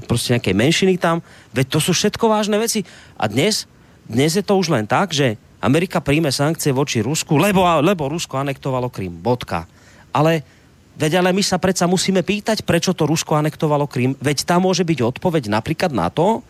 proste 0.07 0.37
nejakej 0.37 0.55
menšiny 0.57 0.95
tam. 0.97 1.21
Veď 1.53 1.67
to 1.77 1.79
sú 1.81 1.93
všetko 1.93 2.25
vážne 2.29 2.57
veci. 2.57 2.85
A 3.17 3.29
dnes, 3.29 3.69
dnes 4.09 4.37
je 4.37 4.45
to 4.45 4.57
už 4.57 4.73
len 4.73 4.89
tak, 4.89 5.13
že 5.13 5.37
Amerika 5.61 6.01
príjme 6.01 6.33
sankcie 6.33 6.73
voči 6.73 7.05
Rusku, 7.05 7.37
lebo, 7.37 7.65
lebo 7.85 8.09
Rusko 8.09 8.41
anektovalo 8.41 8.89
Krym. 8.89 9.13
Bodka. 9.21 9.69
Ale 10.15 10.61
Veď 11.01 11.25
ale 11.25 11.33
my 11.33 11.41
sa 11.41 11.57
predsa 11.57 11.89
musíme 11.89 12.21
pýtať, 12.21 12.61
prečo 12.61 12.93
to 12.93 13.09
Rusko 13.09 13.33
anektovalo 13.33 13.89
Krym. 13.89 14.13
Veď 14.21 14.45
tam 14.45 14.69
môže 14.69 14.85
byť 14.85 15.17
odpoveď 15.17 15.49
napríklad 15.49 15.97
na 15.97 16.13
to, 16.13 16.45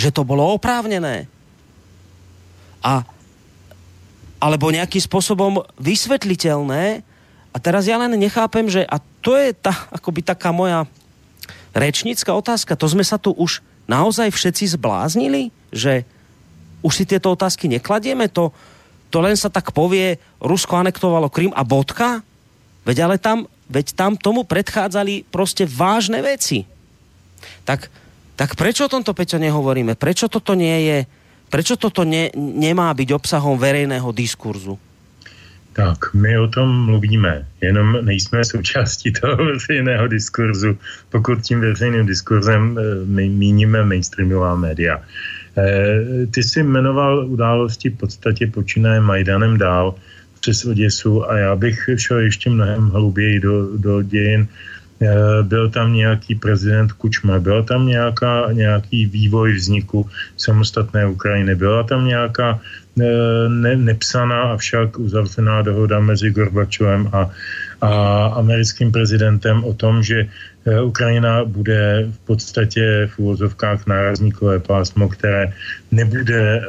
že 0.00 0.08
to 0.08 0.24
bolo 0.24 0.56
oprávnené 0.56 1.28
a 2.80 3.04
alebo 4.40 4.72
nejakým 4.72 5.04
spôsobom 5.04 5.62
vysvetliteľné. 5.76 7.04
A 7.52 7.56
teraz 7.60 7.84
ja 7.84 8.00
len 8.00 8.16
nechápem, 8.16 8.66
že 8.66 8.82
a 8.88 8.98
to 9.20 9.36
je 9.36 9.52
tá, 9.52 9.86
akoby 9.92 10.24
taká 10.24 10.50
moja 10.50 10.88
rečnícka 11.76 12.32
otázka. 12.32 12.74
To 12.74 12.88
sme 12.88 13.04
sa 13.04 13.20
tu 13.20 13.36
už 13.36 13.60
naozaj 13.84 14.32
všetci 14.32 14.80
zbláznili, 14.80 15.52
že 15.70 16.08
už 16.80 16.92
si 16.96 17.04
tieto 17.04 17.36
otázky 17.36 17.68
nekladieme, 17.68 18.32
to, 18.32 18.54
to 19.12 19.20
len 19.20 19.36
sa 19.36 19.52
tak 19.52 19.76
povie, 19.76 20.16
Rusko 20.40 20.80
anektovalo 20.80 21.28
Krym 21.28 21.52
a 21.52 21.60
bodka? 21.60 22.24
Veď 22.88 22.96
ale 23.04 23.16
tam, 23.20 23.44
veď 23.68 23.92
tam 23.92 24.16
tomu 24.16 24.48
predchádzali 24.48 25.28
proste 25.28 25.68
vážne 25.68 26.24
veci. 26.24 26.64
Tak, 27.68 27.92
tak 28.40 28.56
prečo 28.56 28.88
o 28.88 28.92
tomto, 28.92 29.12
Peťo, 29.12 29.36
nehovoríme? 29.36 30.00
Prečo 30.00 30.32
toto 30.32 30.56
nie 30.56 30.88
je 30.88 30.98
Prečo 31.50 31.76
toto 31.76 32.04
ne, 32.04 32.30
nemá 32.36 32.94
být 32.94 33.10
obsahom 33.10 33.58
verejného 33.58 34.12
diskurzu? 34.12 34.78
Tak, 35.72 36.14
my 36.14 36.38
o 36.38 36.48
tom 36.48 36.84
mluvíme, 36.84 37.46
jenom 37.60 38.04
nejsme 38.04 38.44
součástí 38.44 39.12
toho 39.12 39.36
veřejného 39.36 40.08
diskurzu, 40.08 40.78
pokud 41.10 41.42
tím 41.42 41.60
veřejným 41.60 42.06
diskurzem 42.06 42.78
eh, 42.78 43.04
my 43.04 43.28
míníme 43.28 43.84
mainstreamová 43.84 44.54
média. 44.54 45.02
E, 45.58 46.26
ty 46.26 46.42
jsi 46.42 46.62
jmenoval 46.62 47.26
události 47.26 47.90
v 47.90 47.96
podstatě 47.96 48.46
počínaje 48.46 49.00
Majdanem 49.00 49.58
dál 49.58 49.94
přes 50.40 50.64
Oděsu 50.64 51.30
a 51.30 51.38
já 51.38 51.56
bych 51.56 51.88
šel 51.96 52.18
ještě 52.18 52.50
mnohem 52.50 52.88
hlouběji 52.88 53.40
do, 53.40 53.76
do 53.76 54.02
dějin 54.02 54.48
byl 55.42 55.70
tam 55.70 55.92
nějaký 55.92 56.34
prezident 56.34 56.92
Kučma, 56.92 57.38
byl 57.38 57.62
tam 57.62 57.86
nějaká, 57.86 58.52
nějaký 58.52 59.06
vývoj 59.06 59.52
vzniku 59.52 60.06
samostatné 60.36 61.06
Ukrajiny, 61.06 61.54
byla 61.54 61.82
tam 61.82 62.06
nějaká 62.06 62.60
eh, 63.00 63.48
ne, 63.48 63.76
nepsaná, 63.76 64.42
avšak 64.42 64.98
uzavřená 64.98 65.62
dohoda 65.62 66.00
mezi 66.00 66.30
Gorbačovem 66.30 67.08
a, 67.12 67.30
a 67.80 67.90
americkým 68.36 68.92
prezidentem 68.92 69.64
o 69.64 69.72
tom, 69.72 70.02
že 70.02 70.28
eh, 70.66 70.80
Ukrajina 70.80 71.44
bude 71.44 72.08
v 72.12 72.18
podstatě 72.18 73.08
v 73.16 73.18
úvozovkách 73.18 73.86
nárazníkové 73.86 74.58
pásmo, 74.60 75.08
které 75.08 75.52
nebude 75.90 76.62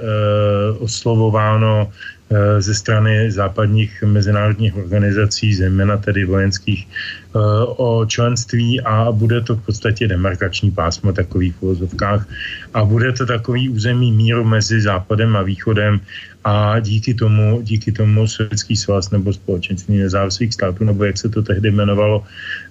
oslovováno 0.79 1.91
Eh, 1.91 2.20
ze 2.59 2.75
strany 2.75 3.32
západních 3.32 4.03
mezinárodních 4.07 4.75
organizací, 4.75 5.53
zejména 5.53 5.97
tedy 5.97 6.25
vojenských, 6.25 6.88
eh, 6.88 7.39
o 7.65 8.05
členství 8.05 8.82
a 8.82 9.11
bude 9.11 9.41
to 9.41 9.55
v 9.55 9.65
podstatě 9.65 10.07
demarkační 10.07 10.71
pásmo 10.71 11.13
takových 11.13 11.55
v 11.55 11.63
uvozovkách. 11.63 12.27
A 12.73 12.86
bude 12.86 13.11
to 13.11 13.25
takový 13.25 13.69
území 13.69 14.11
míru 14.11 14.43
mezi 14.43 14.82
západem 14.82 15.36
a 15.36 15.41
východem 15.41 15.99
a 16.43 16.79
díky 16.79 17.13
tomu, 17.13 17.61
díky 17.61 17.91
tomu 17.91 18.27
Sovětský 18.27 18.75
svaz 18.75 19.11
nebo 19.11 19.34
společenství 19.34 19.97
nezávislých 19.97 20.53
států, 20.53 20.84
nebo 20.84 21.03
jak 21.03 21.17
se 21.17 21.29
to 21.29 21.41
tehdy 21.43 21.69
jmenovalo, 21.69 22.23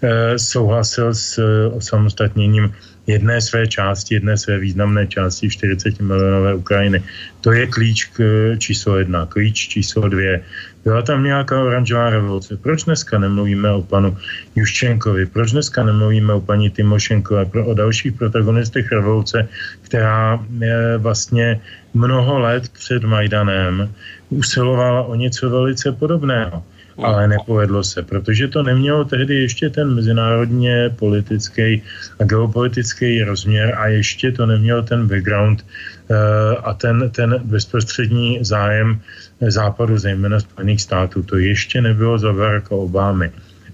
eh, 0.02 0.38
souhlasil 0.38 1.14
s 1.14 1.38
osamostatněním 1.72 2.72
jedné 3.10 3.40
své 3.40 3.66
části, 3.66 4.14
jedné 4.14 4.36
své 4.36 4.58
významné 4.58 5.06
části 5.06 5.50
40 5.50 6.00
milionové 6.00 6.54
Ukrajiny. 6.54 7.02
To 7.40 7.52
je 7.52 7.66
klíč 7.66 8.04
k 8.04 8.20
číslo 8.58 8.98
jedna. 8.98 9.26
Klíč 9.26 9.68
číslo 9.68 10.08
dvě. 10.08 10.40
Byla 10.84 11.02
tam 11.02 11.24
nějaká 11.24 11.60
oranžová 11.60 12.10
revoluce. 12.10 12.56
Proč 12.56 12.84
dneska 12.84 13.18
nemluvíme 13.18 13.70
o 13.70 13.82
panu 13.82 14.16
Juščenkovi? 14.56 15.26
Proč 15.26 15.52
dneska 15.52 15.84
nemluvíme 15.84 16.32
o 16.32 16.40
paní 16.40 16.70
Timošenkové? 16.70 17.44
Pro, 17.44 17.66
o 17.66 17.74
dalších 17.74 18.12
protagonistech 18.12 18.92
revoluce, 18.92 19.48
která 19.82 20.40
je 20.60 20.98
vlastně 20.98 21.60
mnoho 21.94 22.38
let 22.38 22.68
před 22.68 23.04
Majdanem 23.04 23.92
usilovala 24.30 25.02
o 25.02 25.14
něco 25.14 25.50
velice 25.50 25.92
podobného. 25.92 26.64
Ale 27.02 27.28
nepovedlo 27.28 27.84
se, 27.84 28.02
protože 28.02 28.48
to 28.48 28.62
nemělo 28.62 29.04
tehdy 29.04 29.34
ještě 29.34 29.70
ten 29.70 29.94
mezinárodně 29.94 30.90
politický 30.96 31.82
a 32.20 32.24
geopolitický 32.24 33.22
rozměr 33.22 33.74
a 33.78 33.86
ještě 33.86 34.32
to 34.32 34.46
nemělo 34.46 34.82
ten 34.82 35.08
background 35.08 35.62
uh, 35.62 36.16
a 36.64 36.74
ten, 36.74 37.10
ten 37.10 37.40
bezprostřední 37.44 38.38
zájem 38.44 39.00
západu, 39.40 39.98
zejména 39.98 40.40
Spojených 40.40 40.82
států. 40.82 41.22
To 41.22 41.36
ještě 41.36 41.80
nebylo 41.80 42.18
za 42.18 42.32
Baracka 42.32 42.74
Obamy. 42.74 43.30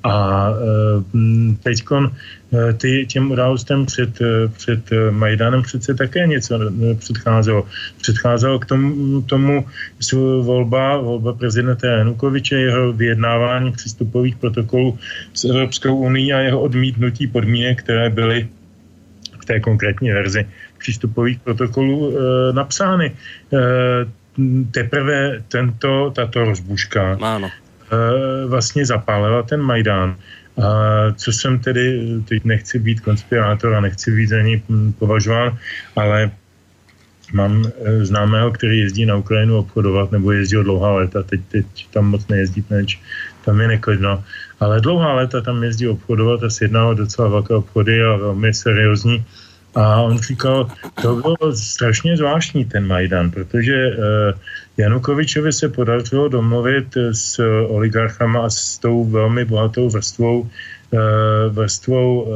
A 0.07 0.51
e, 0.51 1.55
teď 1.63 1.85
e, 1.91 2.73
ty, 2.73 3.07
těm 3.07 3.31
událostem 3.31 3.87
před, 3.87 4.21
e, 4.21 4.49
před 4.49 4.91
Majdanem 5.11 5.63
přece 5.63 5.95
také 5.95 6.27
něco 6.27 6.59
předcházelo. 6.99 7.67
Předcházelo 8.01 8.59
k 8.59 8.67
tomu, 8.67 9.23
tomu 9.23 9.67
volba, 10.43 10.97
volba 10.97 11.33
prezidenta 11.33 11.87
Janukoviče, 11.87 12.57
jeho 12.57 12.93
vyjednávání 12.93 13.73
přístupových 13.73 14.37
protokolů 14.37 14.99
s 15.35 15.45
Evropskou 15.45 15.97
unii 15.97 16.33
a 16.33 16.39
jeho 16.39 16.61
odmítnutí 16.61 17.27
podmínek, 17.27 17.83
které 17.83 18.11
byly 18.11 18.49
v 19.41 19.45
té 19.45 19.61
konkrétní 19.61 20.11
verzi 20.11 20.47
přístupových 20.79 21.39
protokolů 21.41 22.13
e, 22.13 22.53
napsány. 22.53 23.07
E, 23.53 24.27
teprve 24.71 25.43
tento, 25.49 26.13
tato 26.15 26.45
rozbuška 26.45 27.19
ano. 27.21 27.51
Eh, 27.87 28.47
vlastně 28.47 28.87
zapálila 28.87 29.43
ten 29.43 29.63
Majdán. 29.63 30.17
A 30.57 30.69
co 31.13 31.33
jsem 31.33 31.59
tedy, 31.59 32.03
teď 32.29 32.45
nechci 32.45 32.79
být 32.79 33.01
konspirátor 33.01 33.75
a 33.75 33.81
nechci 33.81 34.11
být 34.11 34.27
za 34.27 34.43
ní 34.43 34.63
považován, 34.99 35.59
ale 35.97 36.31
mám 37.33 37.65
eh, 37.67 38.05
známého, 38.05 38.51
který 38.51 38.79
jezdí 38.79 39.07
na 39.07 39.17
Ukrajinu 39.17 39.59
obchodovat, 39.59 40.13
nebo 40.13 40.33
jezdil 40.33 40.65
dlouhá 40.65 40.93
léta, 40.93 41.23
teď, 41.23 41.41
teď 41.49 41.67
tam 41.91 42.07
moc 42.07 42.29
nejezdí, 42.29 42.65
neč 42.71 42.99
tam 43.45 43.61
je 43.61 43.69
neklidno, 43.69 44.25
ale 44.61 44.81
dlouhá 44.81 45.13
léta 45.13 45.41
tam 45.41 45.63
jezdí 45.63 45.89
obchodovat 45.89 46.43
a 46.43 46.51
sjednával 46.51 46.95
docela 46.95 47.29
velké 47.29 47.55
obchody 47.55 48.03
a 48.03 48.17
velmi 48.17 48.55
seriózní 48.55 49.25
a 49.77 50.01
on 50.03 50.19
říkal, 50.19 50.71
to 51.03 51.17
bylo 51.17 51.57
strašně 51.57 52.17
zvláštní 52.17 52.65
ten 52.65 52.87
Majdan, 52.87 53.31
protože 53.31 53.89
uh, 53.89 53.95
Janukovičovi 54.77 55.53
se 55.53 55.69
podařilo 55.69 56.29
domluvit 56.29 56.97
s 57.13 57.39
oligarchama 57.69 58.47
a 58.47 58.51
s 58.51 58.79
tou 58.79 59.05
velmi 59.05 59.45
bohatou 59.45 59.89
vrstvou 59.89 60.49
Eh, 60.49 60.51
vrstvou 61.51 62.27
eh, 62.27 62.31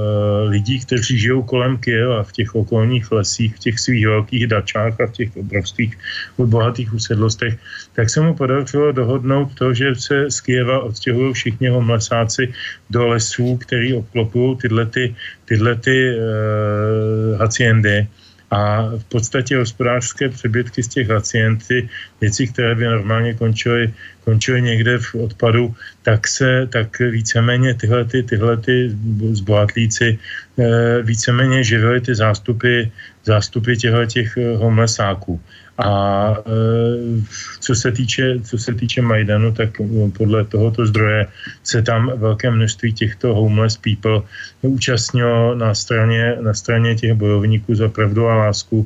lidí, 0.48 0.80
kteří 0.80 1.18
žijou 1.18 1.42
kolem 1.42 1.78
Kyjeva 1.78 2.22
v 2.22 2.32
těch 2.32 2.54
okolních 2.54 3.12
lesích, 3.12 3.54
v 3.54 3.58
těch 3.58 3.78
svých 3.78 4.06
velkých 4.06 4.46
dačách 4.46 5.00
a 5.00 5.06
v 5.06 5.12
těch 5.12 5.36
obrovských 5.36 5.98
bohatých 6.38 6.94
usedlostech, 6.94 7.58
tak 7.94 8.10
se 8.10 8.20
mu 8.20 8.34
podařilo 8.34 8.92
dohodnout 8.92 9.54
to, 9.54 9.74
že 9.74 9.94
se 9.94 10.30
z 10.30 10.40
Kyjeva 10.40 10.82
odstěhují 10.82 11.32
všichni 11.34 11.68
homlesáci 11.68 12.52
do 12.90 13.06
lesů, 13.06 13.56
který 13.56 13.94
obklopují 13.94 14.56
tyhle, 14.56 14.86
ty, 14.86 15.14
tyhle 15.44 15.76
ty, 15.76 16.14
uh, 16.14 17.38
haciendy. 17.38 18.06
A 18.50 18.82
v 18.98 19.04
podstatě 19.04 19.56
hospodářské 19.56 20.28
přebytky 20.28 20.82
z 20.82 20.88
těch 20.88 21.06
pacienty, 21.08 21.88
věci, 22.20 22.46
které 22.46 22.74
by 22.74 22.84
normálně 22.84 23.34
končily, 23.34 23.94
končily 24.30 24.62
někde 24.62 24.98
v 24.98 25.14
odpadu, 25.26 25.74
tak 26.06 26.28
se, 26.30 26.70
tak 26.70 27.02
víceméně 27.02 27.74
tyhle, 27.74 28.06
ty, 28.06 28.22
tyhle 28.22 28.56
ty 28.62 28.94
zbohatlíci 29.34 30.14
eh, 30.14 31.02
víceméně 31.02 31.66
živili 31.66 31.98
ty 32.00 32.14
zástupy, 32.14 32.94
zástupy 33.26 33.74
těchto 33.74 34.06
těch 34.06 34.28
eh, 34.38 34.54
homelessáků. 34.56 35.34
A 35.80 35.90
e, 36.36 36.52
co 37.60 37.72
se 37.74 37.88
týče, 37.92 38.44
co 38.44 38.58
se 38.58 38.74
týče 38.76 39.00
Majdanu, 39.00 39.48
tak 39.56 39.80
podle 40.12 40.44
tohoto 40.44 40.86
zdroje 40.86 41.26
se 41.64 41.80
tam 41.80 42.12
velké 42.20 42.50
množství 42.52 42.92
těchto 42.92 43.32
homeless 43.32 43.80
people 43.80 44.20
účastnilo 44.60 45.56
na 45.56 45.72
straně, 45.72 46.36
na 46.40 46.52
straně 46.52 46.94
těch 47.00 47.16
bojovníků 47.16 47.74
za 47.74 47.88
pravdu 47.88 48.28
a 48.28 48.52
lásku. 48.52 48.84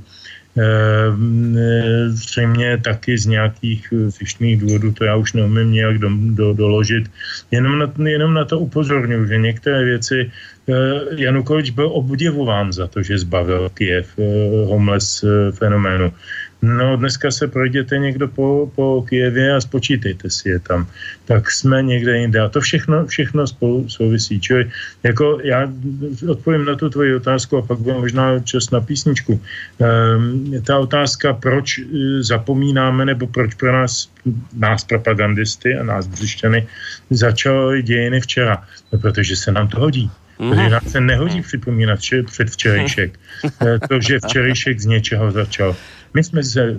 E, 0.55 2.09
zřejmě 2.09 2.79
taky 2.79 3.19
z 3.19 3.27
nějakých 3.27 3.93
zjištných 4.07 4.61
důvodů, 4.61 4.93
to 4.93 5.05
já 5.05 5.17
už 5.17 5.33
neumím 5.33 5.73
nějak 5.73 5.99
do, 5.99 6.09
do, 6.13 6.53
doložit. 6.53 7.11
Jenom 7.51 7.79
na, 7.79 7.93
jenom 8.09 8.35
na 8.35 8.45
to 8.45 8.59
upozorňuji, 8.59 9.29
že 9.29 9.39
některé 9.39 9.85
věci 9.85 10.31
Janukovič 11.17 11.71
byl 11.71 11.91
obdivován 11.93 12.73
za 12.73 12.87
to, 12.87 13.03
že 13.03 13.19
zbavil 13.19 13.69
Kiev 13.75 14.09
homeless 14.65 15.25
fenoménu. 15.53 16.13
No, 16.65 16.97
dneska 16.97 17.31
se 17.31 17.49
projděte 17.49 17.99
někdo 17.99 18.29
po, 18.29 18.71
po 18.75 19.05
Kijevě 19.09 19.55
a 19.55 19.61
spočítejte 19.61 20.31
si 20.31 20.49
je 20.49 20.59
tam. 20.59 20.87
Tak 21.25 21.51
jsme 21.51 21.83
někde 21.83 22.19
jinde. 22.19 22.41
A 22.41 22.49
to 22.49 22.61
všechno, 22.61 23.07
všechno 23.07 23.47
spolu 23.47 23.89
souvisí. 23.89 24.41
Čili 24.41 24.71
jako 25.03 25.39
já 25.43 25.69
odpovím 26.29 26.65
na 26.65 26.75
tu 26.75 26.91
tvoji 26.91 27.15
otázku 27.15 27.57
a 27.57 27.63
pak 27.63 27.79
bude 27.79 27.95
možná 27.95 28.41
čas 28.41 28.71
na 28.71 28.81
písničku. 28.81 29.41
Um, 29.79 30.63
ta 30.65 30.79
otázka, 30.79 31.33
proč 31.33 31.79
e, 31.79 31.83
zapomínáme, 32.23 33.05
nebo 33.05 33.27
proč 33.27 33.55
pro 33.55 33.73
nás, 33.73 34.09
nás 34.57 34.85
propagandisty 34.85 35.77
a 35.77 35.85
nás 35.85 36.07
břišťany 36.07 36.67
začaly 37.11 37.83
dějiny 37.83 38.21
včera. 38.21 38.65
No, 38.93 38.99
protože 38.99 39.37
se 39.37 39.53
nám 39.53 39.69
to 39.69 39.81
hodí. 39.81 40.11
Mm-hmm. 40.39 40.51
Protože 40.51 40.69
nám 40.71 40.87
se 40.89 41.01
nehodí 41.01 41.43
připomínat 41.43 42.01
před 42.27 42.51
včerejšek. 42.51 43.21
E, 43.45 43.79
to, 43.89 44.01
že 44.01 44.19
včerejšek 44.25 44.81
z 44.81 44.87
něčeho 44.87 45.31
začal. 45.31 45.77
My 46.15 46.25
jsme 46.25 46.43
se, 46.43 46.77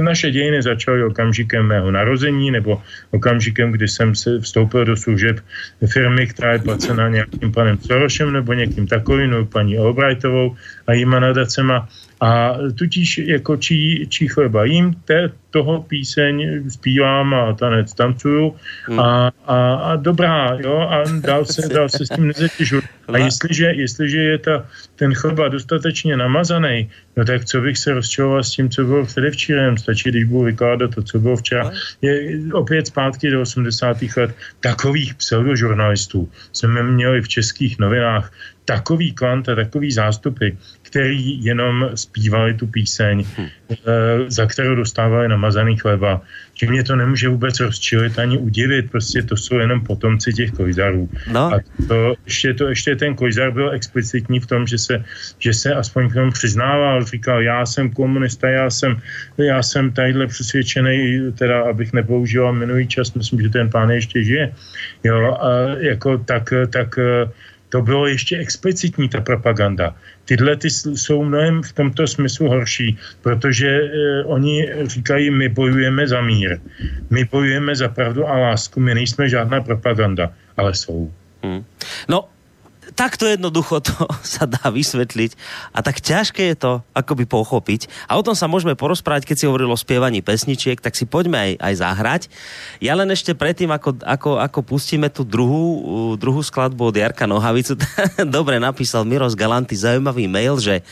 naše 0.00 0.30
dějiny 0.30 0.62
začaly 0.62 1.04
okamžikem 1.04 1.66
mého 1.66 1.90
narození 1.90 2.50
nebo 2.50 2.82
okamžikem, 3.10 3.72
kdy 3.72 3.88
jsem 3.88 4.14
se 4.14 4.40
vstoupil 4.40 4.84
do 4.84 4.96
služeb 4.96 5.40
firmy, 5.86 6.26
která 6.26 6.52
je 6.52 6.58
placena 6.58 7.08
nějakým 7.08 7.52
panem 7.52 7.78
Sorošem 7.78 8.32
nebo 8.32 8.52
někým 8.52 8.86
takovým, 8.86 9.30
nebo 9.30 9.46
paní 9.46 9.78
Albrightovou 9.78 10.56
a 10.86 10.92
jíma 10.92 11.20
nadacema. 11.20 11.88
A 12.20 12.58
tudíž 12.74 13.18
jako 13.18 13.56
čí, 13.56 14.06
čí 14.08 14.28
chleba 14.28 14.64
jím, 14.64 14.94
te, 15.04 15.30
toho 15.54 15.82
píseň 15.82 16.66
zpívám 16.70 17.34
a 17.34 17.52
tanec 17.52 17.94
tancuju 17.94 18.56
hmm. 18.90 19.00
a, 19.00 19.30
a, 19.46 19.74
a 19.74 19.96
dobrá, 19.96 20.58
jo, 20.58 20.78
a 20.90 21.02
dál 21.20 21.44
se, 21.44 21.68
dál 21.74 21.88
se 21.88 22.06
s 22.06 22.08
tím 22.08 22.26
nezatěžu. 22.26 22.80
A 23.08 23.18
jestliže, 23.18 23.66
jestliže 23.66 24.18
je 24.18 24.38
ta, 24.38 24.66
ten 24.96 25.14
chleba 25.14 25.48
dostatečně 25.48 26.16
namazaný, 26.16 26.90
no 27.16 27.24
tak 27.24 27.44
co 27.44 27.60
bych 27.60 27.78
se 27.78 27.94
rozčiloval 27.94 28.42
s 28.42 28.50
tím, 28.50 28.70
co 28.70 28.84
bylo 28.84 29.06
předevčírem, 29.06 29.78
stačí, 29.78 30.10
když 30.10 30.24
budu 30.24 30.44
vykládat 30.44 30.94
to, 30.94 31.02
co 31.02 31.18
bylo 31.18 31.36
včera. 31.36 31.70
Je 32.02 32.38
opět 32.52 32.86
zpátky 32.86 33.30
do 33.30 33.42
80. 33.42 33.96
let 34.16 34.34
takových 34.60 35.14
pseudožurnalistů 35.14 36.28
jsme 36.52 36.82
měli 36.82 37.22
v 37.22 37.28
českých 37.28 37.78
novinách 37.78 38.32
takový 38.64 39.12
kvant 39.12 39.48
a 39.48 39.54
takový 39.54 39.92
zástupy, 39.92 40.48
který 40.94 41.44
jenom 41.44 41.90
zpívali 41.94 42.54
tu 42.54 42.66
píseň, 42.66 43.24
hmm. 43.36 43.48
za 44.26 44.46
kterou 44.46 44.74
dostávali 44.74 45.28
namazaný 45.28 45.76
chleba. 45.76 46.22
Že 46.54 46.66
mě 46.66 46.82
to 46.84 46.96
nemůže 46.96 47.28
vůbec 47.28 47.60
rozčilit 47.60 48.18
ani 48.18 48.38
udivit, 48.38 48.90
prostě 48.90 49.22
to 49.22 49.36
jsou 49.36 49.58
jenom 49.58 49.80
potomci 49.82 50.32
těch 50.32 50.50
kojzarů. 50.50 51.10
No. 51.32 51.54
A 51.54 51.60
to, 51.88 52.14
ještě, 52.24 52.54
to, 52.54 52.68
ještě 52.68 52.96
ten 52.96 53.14
kojzar 53.14 53.50
byl 53.50 53.70
explicitní 53.70 54.40
v 54.40 54.46
tom, 54.46 54.66
že 54.66 54.78
se, 54.78 55.04
že 55.38 55.54
se 55.54 55.74
aspoň 55.74 56.10
k 56.10 56.14
tomu 56.14 56.30
přiznával, 56.30 57.04
říkal, 57.04 57.42
já 57.42 57.66
jsem 57.66 57.90
komunista, 57.90 58.48
já 58.48 58.70
jsem, 58.70 59.02
já 59.38 59.62
jsem 59.62 59.92
tadyhle 59.92 60.26
přesvědčený, 60.26 61.20
teda 61.38 61.62
abych 61.62 61.92
nepoužíval 61.92 62.52
minulý 62.52 62.86
čas, 62.86 63.14
myslím, 63.14 63.42
že 63.42 63.48
ten 63.48 63.70
pán 63.70 63.90
ještě 63.90 64.24
žije. 64.24 64.54
Jo, 65.04 65.34
a 65.42 65.50
jako 65.78 66.18
tak, 66.18 66.54
tak 66.70 66.98
to 67.74 67.82
bylo 67.82 68.06
ještě 68.06 68.38
explicitní, 68.38 69.08
ta 69.08 69.20
propaganda. 69.20 69.98
Tyhle 70.24 70.56
ty 70.56 70.70
jsou 70.70 71.24
mnohem 71.24 71.62
v 71.62 71.72
tomto 71.72 72.06
smyslu 72.06 72.48
horší, 72.48 72.98
protože 73.22 73.68
eh, 73.68 74.24
oni 74.24 74.68
říkají, 74.84 75.30
my 75.30 75.48
bojujeme 75.48 76.08
za 76.08 76.20
mír, 76.20 76.60
my 77.10 77.24
bojujeme 77.24 77.76
za 77.76 77.88
pravdu 77.88 78.28
a 78.28 78.38
lásku, 78.38 78.80
my 78.80 78.94
nejsme 78.94 79.28
žádná 79.28 79.60
propaganda, 79.60 80.32
ale 80.56 80.74
jsou. 80.74 81.12
Hmm. 81.42 81.64
No, 82.08 82.28
takto 82.92 83.24
jednoducho 83.24 83.80
to 83.80 83.96
sa 84.36 84.44
dá 84.44 84.68
vysvetliť 84.68 85.32
a 85.72 85.80
tak 85.80 86.04
ťažké 86.04 86.52
je 86.52 86.56
to 86.56 86.72
akoby 86.92 87.24
pochopiť. 87.24 87.88
A 88.06 88.20
o 88.20 88.22
tom 88.22 88.36
sa 88.36 88.44
môžeme 88.44 88.76
porozprávať, 88.76 89.24
keď 89.24 89.36
si 89.40 89.48
hovoril 89.48 89.72
o 89.72 89.78
spievaní 89.80 90.20
pesničiek, 90.20 90.76
tak 90.76 90.92
si 90.92 91.08
poďme 91.08 91.40
aj, 91.40 91.50
aj 91.64 91.74
zahrať. 91.80 92.22
Ja 92.84 92.92
len 92.92 93.08
ešte 93.08 93.32
predtým, 93.32 93.72
ako, 93.72 94.04
ako, 94.04 94.30
ako 94.36 94.60
pustíme 94.60 95.08
tú 95.08 95.24
druhú, 95.24 96.16
druhú 96.20 96.44
skladbu 96.44 96.92
od 96.92 96.96
Jarka 97.00 97.24
Nohavicu, 97.24 97.80
dobre 98.36 98.60
napísal 98.60 99.08
Miros 99.08 99.32
Galanty 99.32 99.74
zaujímavý 99.74 100.28
mail, 100.28 100.60
že 100.60 100.84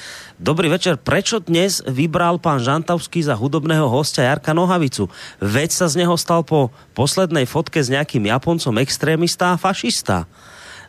Dobrý 0.43 0.67
večer, 0.67 0.99
prečo 0.99 1.39
dnes 1.39 1.79
vybral 1.87 2.35
pán 2.43 2.59
Žantavský 2.59 3.23
za 3.23 3.39
hudobného 3.39 3.87
hostia 3.87 4.27
Jarka 4.27 4.51
Nohavicu? 4.51 5.07
Veď 5.39 5.71
sa 5.71 5.87
z 5.87 6.03
neho 6.03 6.19
stal 6.19 6.43
po 6.43 6.75
poslednej 6.99 7.47
fotke 7.47 7.79
s 7.79 7.87
nejakým 7.87 8.27
Japoncom 8.27 8.75
extrémista 8.83 9.55
a 9.55 9.61
fašista. 9.61 10.27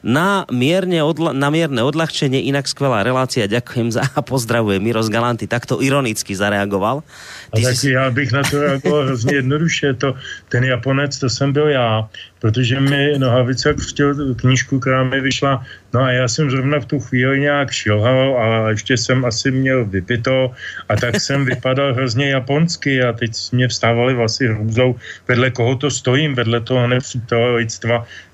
Na 0.03 0.43
mierne, 0.51 0.99
odla- 0.99 1.31
na 1.31 1.47
mierne 1.47 1.79
odľahčenie, 1.79 2.43
inak 2.51 2.67
skvelá 2.67 3.07
relácia, 3.07 3.47
ďakujem 3.47 3.95
za 3.95 4.03
a 4.03 4.19
pozdravuje 4.19 4.83
Miros 4.83 5.07
Galanty, 5.07 5.47
takto 5.47 5.79
ironicky 5.79 6.35
zareagoval. 6.35 7.07
Ty 7.55 7.61
a 7.63 7.71
tak 7.71 7.75
si... 7.79 7.95
já 7.95 8.11
bych 8.11 8.31
na 8.31 8.43
to 8.43 8.59
reagoval 8.59 9.03
hrozně 9.05 9.35
jednoduše. 9.35 9.93
To, 9.93 10.13
ten 10.49 10.63
Japonec, 10.63 11.17
to 11.19 11.29
jsem 11.29 11.53
byl 11.53 11.67
já, 11.67 12.09
protože 12.43 12.75
mi 12.75 13.15
Nohavice 13.23 13.73
pustil 13.73 14.35
knížku, 14.35 14.79
která 14.79 15.03
mi 15.07 15.21
vyšla, 15.23 15.63
no 15.95 15.99
a 16.03 16.11
já 16.11 16.27
jsem 16.27 16.51
zrovna 16.51 16.79
v 16.79 16.85
tu 16.85 16.99
chvíli 16.99 17.39
nějak 17.39 17.71
šilhal 17.71 18.35
a 18.35 18.69
ještě 18.69 18.97
jsem 18.99 19.23
asi 19.25 19.47
měl 19.51 19.85
vypito 19.87 20.51
a 20.89 20.93
tak 20.95 21.23
jsem 21.23 21.45
vypadal 21.55 21.95
hrozně 21.95 22.35
japonsky 22.35 22.99
a 22.99 23.15
teď 23.15 23.31
mě 23.55 23.67
vstávaly 23.67 24.13
vlasy 24.13 24.47
hrůzou, 24.47 24.95
vedle 25.27 25.55
koho 25.55 25.75
to 25.75 25.87
stojím, 25.87 26.35
vedle 26.35 26.59
toho 26.59 26.83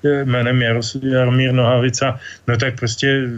eh, 0.02 0.24
jménem 0.26 0.58
Jaromír 1.02 1.52
Nohavica, 1.54 2.18
no 2.50 2.56
tak 2.58 2.82
prostě 2.82 3.30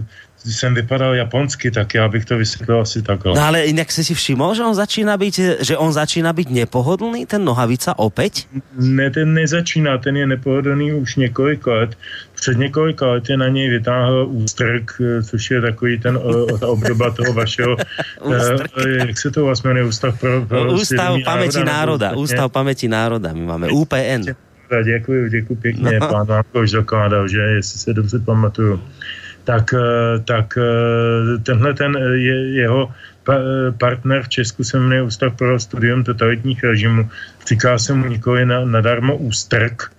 když 0.44 0.56
jsem 0.56 0.74
vypadal 0.74 1.14
japonsky, 1.14 1.70
tak 1.70 1.94
já 1.94 2.08
bych 2.08 2.24
to 2.24 2.36
vysvětlil 2.36 2.80
asi 2.80 3.02
takhle. 3.02 3.34
No 3.34 3.42
ale 3.42 3.66
jinak 3.66 3.92
jsi 3.92 4.04
si 4.04 4.14
všiml, 4.14 4.54
že 4.54 4.62
on 4.62 4.74
začíná 4.74 5.16
být, 5.16 5.40
že 5.60 5.76
on 5.76 5.92
začíná 5.92 6.32
být 6.32 6.50
nepohodlný, 6.50 7.26
ten 7.26 7.44
Nohavica 7.44 7.98
opět? 7.98 8.32
Ne, 8.78 9.10
ten 9.10 9.34
nezačíná, 9.34 9.98
ten 9.98 10.16
je 10.16 10.26
nepohodlný 10.26 10.92
už 10.92 11.16
několik 11.16 11.66
let. 11.66 11.98
Před 12.34 12.58
několika 12.58 13.06
lety 13.06 13.36
na 13.36 13.48
něj 13.48 13.70
vytáhl 13.70 14.26
ústrk, 14.30 14.92
což 15.22 15.50
je 15.50 15.60
takový 15.60 15.98
ten 15.98 16.18
ta 16.60 16.66
obdoba 16.66 17.10
toho 17.10 17.32
vašeho, 17.32 17.76
eh, 18.32 19.06
jak 19.06 19.18
se 19.18 19.30
to 19.30 19.44
vlastně 19.44 19.68
jmenuje, 19.68 19.84
Ústav 19.84 20.20
pro, 20.20 20.46
pro 20.46 20.72
Ústav 20.72 21.16
paměti 21.24 21.58
národa, 21.58 21.72
národa 21.72 22.12
Ústav 22.12 22.52
paměti 22.52 22.88
národa, 22.88 23.32
my 23.32 23.46
máme 23.46 23.68
UPN. 23.68 24.22
Děkuji, 24.84 25.30
děkuji 25.30 25.56
pěkně, 25.56 26.00
no. 26.00 26.08
pán 26.08 26.26
vám 26.26 26.44
to 26.52 26.58
už 26.58 26.70
dokládal, 26.70 27.28
že 27.28 27.40
jestli 27.40 27.78
se 27.78 27.92
dobře 27.92 28.18
pamatuju 28.18 28.80
tak, 29.44 29.74
eh, 29.74 30.18
tak 30.24 30.58
eh, 30.58 31.38
tenhle 31.42 31.74
ten 31.74 31.96
eh, 31.96 32.16
je, 32.16 32.52
jeho 32.52 32.92
partner 33.78 34.22
v 34.22 34.28
Česku 34.28 34.64
se 34.64 34.78
jmenuje 34.78 35.02
Ústav 35.02 35.36
pro 35.36 35.60
studium 35.60 36.04
totalitních 36.04 36.64
režimů. 36.64 37.10
Říká 37.48 37.78
se 37.78 37.94
mu 37.94 38.06
nikoli 38.06 38.46
na, 38.46 38.64
nadarmo 38.64 39.16
ústrk. 39.16 39.92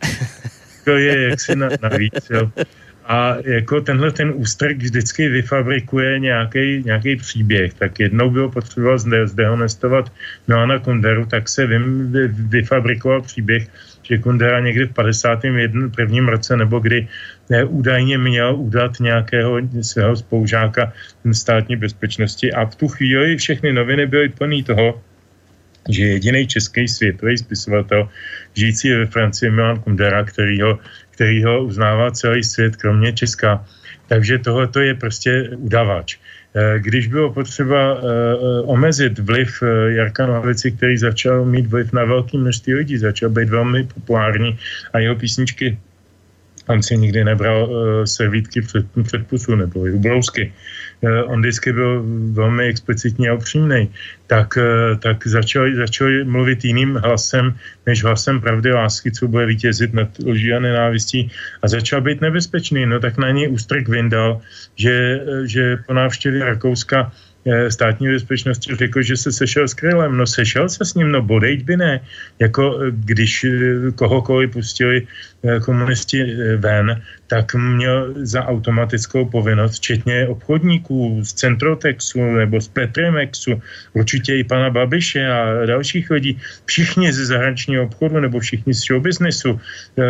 To 0.85 0.91
je 0.91 1.29
jaksi 1.29 1.55
na, 1.55 1.69
navíc. 1.81 2.29
Jo. 2.29 2.51
A 3.05 3.35
jako 3.43 3.81
tenhle 3.81 4.11
ten 4.11 4.31
ústrk 4.35 4.77
vždycky 4.77 5.29
vyfabrikuje 5.29 6.19
nějaký, 6.19 6.83
nějaký 6.85 7.15
příběh. 7.15 7.73
Tak 7.73 7.99
jednou 7.99 8.29
bylo 8.29 8.51
potřeba 8.51 8.97
zde, 8.97 9.27
zdehonestovat 9.27 10.11
Milana 10.47 10.79
Kunderu, 10.79 11.25
tak 11.25 11.49
se 11.49 11.65
vy, 11.67 11.79
vy, 11.79 12.27
vyfabrikoval 12.27 13.21
příběh, 13.21 13.67
že 14.03 14.17
Kundera 14.17 14.59
někdy 14.59 14.85
v 14.85 14.93
51. 14.93 16.31
roce, 16.31 16.57
nebo 16.57 16.79
kdy 16.79 17.07
údajně 17.49 18.17
měl 18.17 18.55
udat 18.55 18.99
nějakého 18.99 19.57
svého 19.81 20.15
spoužáka 20.15 20.93
státní 21.31 21.75
bezpečnosti 21.75 22.53
a 22.53 22.65
v 22.65 22.75
tu 22.75 22.87
chvíli 22.87 23.37
všechny 23.37 23.73
noviny 23.73 24.05
byly 24.07 24.29
plný 24.29 24.63
toho, 24.63 25.01
že 25.89 26.03
jediný 26.03 26.47
český 26.47 26.87
světový 26.87 27.37
spisovatel, 27.37 28.09
žijící 28.53 28.91
ve 28.91 29.05
Francii 29.05 29.51
Milan 29.51 29.79
Kundera, 29.79 30.23
který 30.23 30.61
ho, 30.61 30.79
který 31.11 31.43
ho 31.43 31.63
uznává 31.63 32.11
celý 32.11 32.43
svět, 32.43 32.75
kromě 32.75 33.13
Česka. 33.13 33.65
Takže 34.07 34.39
tohle 34.39 34.69
je 34.79 34.95
prostě 34.95 35.49
udavač. 35.57 36.17
Eh, 36.55 36.79
když 36.79 37.07
bylo 37.07 37.33
potřeba 37.33 37.93
uh, 37.93 37.99
omezit 38.69 39.19
vliv 39.19 39.63
Jarka 39.87 40.25
Nohavici, 40.25 40.71
který 40.71 40.97
začal 40.97 41.45
mít 41.45 41.65
vliv 41.65 41.93
na 41.93 42.05
velké 42.05 42.37
množství 42.37 42.73
lidí, 42.73 42.97
začal 42.97 43.29
být 43.29 43.49
velmi 43.49 43.83
populární 43.83 44.57
a 44.93 44.99
jeho 44.99 45.15
písničky 45.15 45.77
on 46.67 46.83
si 46.83 46.97
nikdy 46.97 47.23
nebral 47.23 47.69
uh, 47.69 48.03
servítky 48.03 48.61
před, 48.61 48.85
před 49.03 49.27
pusu 49.27 49.55
nebo 49.55 49.79
ubrousky. 49.79 50.53
Uh, 51.01 51.31
on 51.31 51.41
vždycky 51.41 51.73
byl 51.73 52.03
velmi 52.31 52.65
explicitní 52.65 53.29
a 53.29 53.33
upřímný. 53.33 53.89
Tak, 54.27 54.57
uh, 54.57 54.99
tak 54.99 55.27
začal, 55.27 55.75
začal 55.75 56.07
mluvit 56.23 56.65
jiným 56.65 56.95
hlasem, 56.95 57.55
než 57.85 58.03
hlasem 58.03 58.41
pravdy 58.41 58.71
lásky, 58.71 59.11
co 59.11 59.27
bude 59.27 59.45
vítězit 59.45 59.93
nad 59.93 60.09
lží 60.25 60.53
a 60.53 60.59
nenávistí 60.59 61.31
a 61.61 61.67
začal 61.67 62.01
být 62.01 62.21
nebezpečný. 62.21 62.85
No 62.85 62.99
tak 62.99 63.17
na 63.17 63.31
něj 63.31 63.49
ústrek 63.51 63.89
vyndal, 63.89 64.41
že, 64.75 65.21
že 65.45 65.77
po 65.87 65.93
návštěvě 65.93 66.45
Rakouska 66.45 67.11
Eh, 67.45 67.71
státní 67.71 68.07
bezpečnosti 68.07 68.75
řekl, 68.75 69.01
že 69.01 69.17
se 69.17 69.31
sešel 69.31 69.67
s 69.67 69.73
Krylem. 69.73 70.17
No 70.17 70.27
sešel 70.27 70.69
se 70.69 70.85
s 70.85 70.93
ním, 70.93 71.11
no 71.11 71.21
bodejť 71.21 71.63
by 71.63 71.77
ne. 71.77 71.99
Jako 72.39 72.79
eh, 72.79 72.91
když 72.91 73.43
eh, 73.43 73.91
kohokoliv 73.95 74.51
pustili 74.51 75.07
komunisti 75.65 76.23
ven, 76.57 77.01
tak 77.27 77.55
měl 77.55 78.13
za 78.15 78.45
automatickou 78.45 79.25
povinnost, 79.25 79.75
včetně 79.75 80.27
obchodníků 80.27 81.19
z 81.23 81.33
Centrotexu 81.33 82.21
nebo 82.21 82.61
z 82.61 82.67
Petremexu, 82.67 83.61
určitě 83.93 84.35
i 84.35 84.43
pana 84.43 84.69
Babiše 84.69 85.27
a 85.27 85.65
dalších 85.65 86.11
lidí, 86.11 86.39
všichni 86.65 87.13
ze 87.13 87.25
zahraničního 87.25 87.83
obchodu 87.83 88.19
nebo 88.19 88.39
všichni 88.39 88.73
z 88.73 88.79
showbiznesu, 88.79 89.59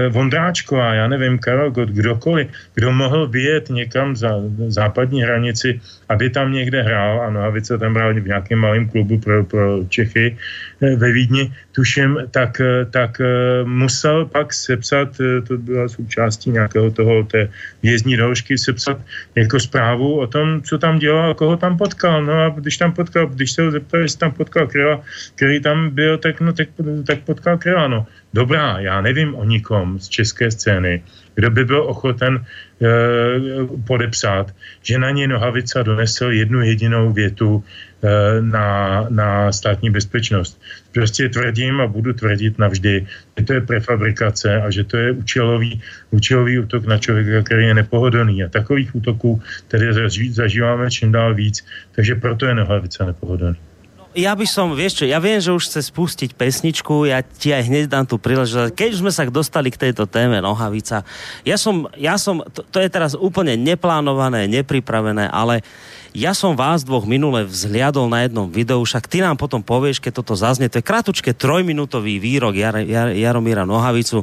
Vondráčko 0.10 0.80
a 0.82 0.94
já 0.94 1.08
nevím, 1.08 1.40
Karel 1.40 1.72
Gott, 1.72 1.90
kdokoliv, 1.90 2.48
kdo 2.76 2.92
mohl 2.92 3.28
vyjet 3.28 3.70
někam 3.70 4.16
za 4.16 4.30
západní 4.68 5.24
hranici, 5.24 5.82
aby 6.10 6.30
tam 6.30 6.54
někde 6.54 6.82
hrál 6.82 7.22
a 7.22 7.30
Nohavice 7.30 7.78
tam 7.78 7.96
hrál 7.96 8.14
v 8.14 8.28
nějakém 8.28 8.60
malém 8.60 8.90
klubu 8.90 9.20
pro, 9.20 9.44
pro 9.44 9.84
Čechy 9.90 10.38
eh, 10.82 10.96
ve 10.96 11.12
Vídni, 11.12 11.54
tuším, 11.72 12.18
tak, 12.32 12.62
eh, 12.62 12.86
tak 12.86 13.22
eh, 13.22 13.64
musel 13.64 14.26
pak 14.26 14.54
sepsat, 14.54 15.23
to 15.48 15.58
byla 15.58 15.90
součástí 15.90 16.50
nějakého 16.50 16.92
toho, 16.92 17.24
té 17.24 17.50
vězní 17.84 18.18
doložky, 18.18 18.58
sepsat 18.58 18.98
jako 19.36 19.60
zprávu 19.60 20.20
o 20.20 20.28
tom, 20.28 20.62
co 20.62 20.78
tam 20.78 21.00
dělal 21.00 21.34
koho 21.34 21.58
tam 21.58 21.78
potkal. 21.78 22.26
No 22.26 22.34
a 22.34 22.50
když 22.50 22.78
tam 22.78 22.92
potkal, 22.92 23.28
když 23.28 23.52
se 23.52 23.62
ho 23.62 23.72
zeptal, 23.72 24.02
jestli 24.02 24.20
tam 24.20 24.32
potkal 24.32 24.68
Kryla, 24.68 25.02
který 25.36 25.60
tam 25.62 25.90
byl, 25.90 26.18
tak, 26.18 26.42
no, 26.42 26.54
tak, 26.54 26.68
tak 27.08 27.20
potkal 27.20 27.58
Kryla. 27.58 27.88
No. 27.88 28.06
Dobrá, 28.34 28.80
já 28.80 29.02
nevím 29.02 29.36
o 29.36 29.44
nikom 29.44 30.00
z 30.00 30.10
české 30.10 30.52
scény, 30.52 31.04
kdo 31.36 31.50
by 31.50 31.66
byl 31.66 31.82
ochoten 31.84 32.42
e, 32.42 32.88
podepsat, 33.88 34.54
že 34.82 34.98
na 34.98 35.10
ně 35.10 35.28
Nohavica 35.28 35.84
donesl 35.84 36.32
jednu 36.32 36.62
jedinou 36.62 37.14
větu 37.14 37.64
e, 38.04 38.42
na, 38.42 39.06
na 39.10 39.52
státní 39.52 39.90
bezpečnost. 39.90 40.62
Prostě 40.94 41.30
tvrdím 41.30 41.82
a 41.82 41.88
budu 41.88 42.14
tvrdit 42.14 42.60
navždy, 42.60 43.08
že 43.38 43.44
to 43.44 43.54
je 43.54 43.62
prefabrikace 43.62 44.62
a 44.62 44.72
že 44.72 44.84
to 44.84 44.98
je 44.98 45.12
účelový, 45.12 45.82
účelový 46.12 46.60
útok 46.60 46.86
na 46.86 46.98
člověka, 46.98 47.42
který 47.44 47.66
je 47.66 47.74
nepohodlný. 47.74 48.44
A 48.44 48.50
takových 48.50 48.96
útoků 48.96 49.42
tedy 49.68 49.94
zažíváme 50.30 50.92
čím 50.92 51.12
dál 51.12 51.34
víc, 51.34 51.66
takže 51.96 52.16
proto 52.16 52.46
je 52.46 52.56
Nohavica 52.56 53.06
nepohodlný 53.06 53.58
ja 54.14 54.32
by 54.38 54.46
som, 54.46 54.78
vieš 54.78 55.04
čo, 55.04 55.06
ja 55.10 55.18
viem, 55.18 55.42
že 55.42 55.50
už 55.50 55.68
chce 55.68 55.90
spustiť 55.90 56.38
pesničku, 56.38 57.10
ja 57.10 57.26
ti 57.26 57.50
aj 57.50 57.66
hneď 57.66 57.84
dám 57.90 58.06
tú 58.06 58.22
príležitosť. 58.22 58.72
Keď 58.74 58.90
už 58.94 59.02
sme 59.02 59.12
sa 59.14 59.26
dostali 59.26 59.74
k 59.74 59.90
tejto 59.90 60.06
téme 60.06 60.38
Nohavica, 60.40 61.02
ja 61.42 61.58
som, 61.58 61.90
ja 61.98 62.16
som 62.22 62.46
to, 62.54 62.62
to 62.62 62.78
je 62.78 62.90
teraz 62.94 63.18
úplne 63.18 63.58
neplánované, 63.58 64.46
nepripravené, 64.46 65.28
ale 65.34 65.66
ja 66.14 66.38
som 66.38 66.54
vás 66.54 66.86
dvoch 66.86 67.10
minule 67.10 67.42
vzhliadol 67.44 68.06
na 68.06 68.24
jednom 68.24 68.46
videu, 68.46 68.78
však 68.80 69.10
ty 69.10 69.26
nám 69.26 69.36
potom 69.36 69.66
povieš, 69.66 69.98
keď 69.98 70.22
toto 70.22 70.38
zaznie, 70.38 70.70
to 70.70 70.80
je 70.80 70.86
kratučké 70.86 71.34
trojminútový 71.34 72.22
výrok 72.22 72.54
Jar, 72.54 72.78
Jar, 72.86 73.10
Jaromíra 73.10 73.66
Nohavicu. 73.66 74.22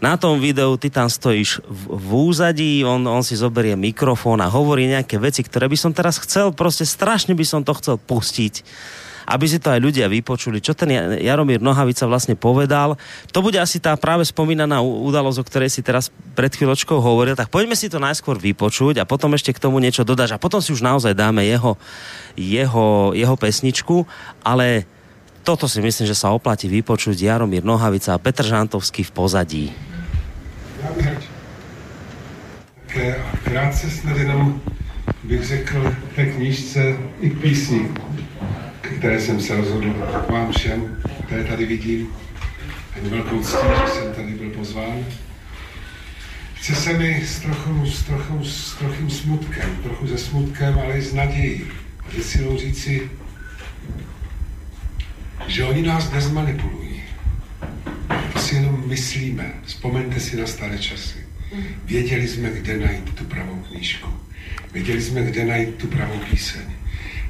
Na 0.00 0.18
tom 0.18 0.42
videu 0.42 0.74
ty 0.80 0.90
tam 0.90 1.06
stojíš 1.06 1.62
v, 1.62 1.82
v 1.92 2.08
úzadí, 2.10 2.82
on, 2.82 3.04
on 3.06 3.22
si 3.22 3.38
zoberie 3.38 3.78
mikrofón 3.78 4.42
a 4.42 4.50
hovorí 4.50 4.90
nejaké 4.90 5.20
veci, 5.20 5.46
ktoré 5.46 5.70
by 5.70 5.76
som 5.78 5.92
teraz 5.94 6.18
chcel, 6.18 6.50
prostě 6.50 6.82
strašne 6.88 7.36
by 7.36 7.44
som 7.46 7.62
to 7.62 7.72
chcel 7.78 7.96
pustiť 8.00 8.64
aby 9.30 9.46
si 9.46 9.62
to 9.62 9.70
aj 9.70 9.78
ľudia 9.78 10.10
vypočuli, 10.10 10.58
čo 10.58 10.74
ten 10.74 10.90
Jaromír 11.22 11.62
Nohavica 11.62 12.10
vlastne 12.10 12.34
povedal. 12.34 12.98
To 13.30 13.38
bude 13.46 13.62
asi 13.62 13.78
tá 13.78 13.94
práve 13.94 14.26
spomínaná 14.26 14.82
udalosť, 14.82 15.38
o 15.38 15.46
ktorej 15.46 15.70
si 15.70 15.86
teraz 15.86 16.10
pred 16.34 16.50
chvíľočkou 16.50 16.98
hovoril, 16.98 17.38
tak 17.38 17.46
poďme 17.46 17.78
si 17.78 17.86
to 17.86 18.02
najskôr 18.02 18.42
vypočuť 18.42 18.98
a 18.98 19.06
potom 19.06 19.30
ešte 19.38 19.54
k 19.54 19.62
tomu 19.62 19.78
niečo 19.78 20.02
dodáš 20.02 20.34
a 20.34 20.42
potom 20.42 20.58
si 20.58 20.74
už 20.74 20.82
naozaj 20.82 21.14
dáme 21.14 21.46
jeho, 21.46 21.78
jeho, 22.34 23.14
jeho 23.14 23.36
pesničku, 23.38 24.02
ale 24.42 24.82
toto 25.46 25.70
si 25.70 25.78
myslím, 25.78 26.10
že 26.10 26.18
sa 26.18 26.34
oplatí 26.34 26.66
vypočuť 26.66 27.14
Jaromír 27.14 27.62
Nohavica 27.62 28.18
a 28.18 28.22
Petr 28.22 28.42
Žantovský 28.42 29.06
v 29.06 29.12
pozadí. 29.14 29.66
Krátce 33.46 33.90
snad 33.90 34.16
jenom 34.18 34.60
bych 35.24 35.46
řekl 35.46 35.94
té 36.16 36.26
knížce 36.26 36.96
i 37.20 37.30
písni, 37.30 37.88
které 38.98 39.20
jsem 39.20 39.40
se 39.40 39.56
rozhodl 39.56 39.94
vám 40.30 40.52
všem, 40.52 41.02
které 41.26 41.44
tady 41.44 41.66
vidím. 41.66 42.08
A 42.96 43.08
velkou 43.08 43.42
ctí, 43.42 43.56
že 43.86 43.92
jsem 43.92 44.12
tady 44.12 44.32
byl 44.32 44.50
pozván. 44.50 45.04
Chce 46.54 46.74
se 46.74 46.92
mi 46.92 47.22
s 47.26 47.40
trochu, 47.40 47.86
s 47.86 48.02
trochu, 48.02 48.44
s 48.44 48.74
trochým 48.74 49.10
smutkem, 49.10 49.76
trochu 49.82 50.06
se 50.06 50.18
smutkem, 50.18 50.78
ale 50.78 50.98
i 50.98 51.02
s 51.02 51.14
nadějí. 51.14 51.62
A 52.00 52.22
si 52.22 52.56
říci, 52.56 53.10
že 55.46 55.64
oni 55.64 55.82
nás 55.82 56.12
nezmanipulují. 56.12 57.02
To 58.32 58.38
si 58.38 58.54
jenom 58.54 58.88
myslíme. 58.88 59.52
Vzpomeňte 59.64 60.20
si 60.20 60.36
na 60.36 60.46
staré 60.46 60.78
časy. 60.78 61.18
Věděli 61.84 62.28
jsme, 62.28 62.50
kde 62.50 62.78
najít 62.78 63.14
tu 63.14 63.24
pravou 63.24 63.64
knížku. 63.68 64.08
Věděli 64.72 65.02
jsme, 65.02 65.22
kde 65.22 65.44
najít 65.44 65.74
tu 65.74 65.86
pravou 65.86 66.18
píseň. 66.30 66.79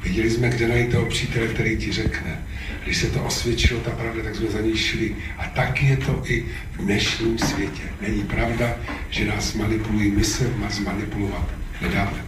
Věděli 0.03 0.31
jsme, 0.31 0.49
kde 0.49 0.69
najít 0.69 0.93
toho 0.93 1.07
přítele, 1.07 1.47
který 1.47 1.77
ti 1.77 1.93
řekne. 1.93 2.39
Když 2.85 2.97
se 2.97 3.07
to 3.07 3.23
osvědčilo, 3.25 3.81
ta 3.81 3.91
pravda, 3.91 4.23
tak 4.25 4.35
jsme 4.35 4.51
za 4.51 4.61
ní 4.61 4.77
šli. 4.77 5.17
A 5.39 5.45
tak 5.55 5.83
je 5.83 5.97
to 5.97 6.23
i 6.25 6.45
v 6.73 6.77
dnešním 6.77 7.39
světě. 7.39 7.83
Není 8.01 8.23
pravda, 8.23 8.75
že 9.11 9.25
nás 9.25 9.55
manipulují, 9.55 10.11
my 10.11 10.25
se 10.25 10.45
nás 10.61 10.79
manipulovat 10.79 11.45
nedáme. 11.81 12.21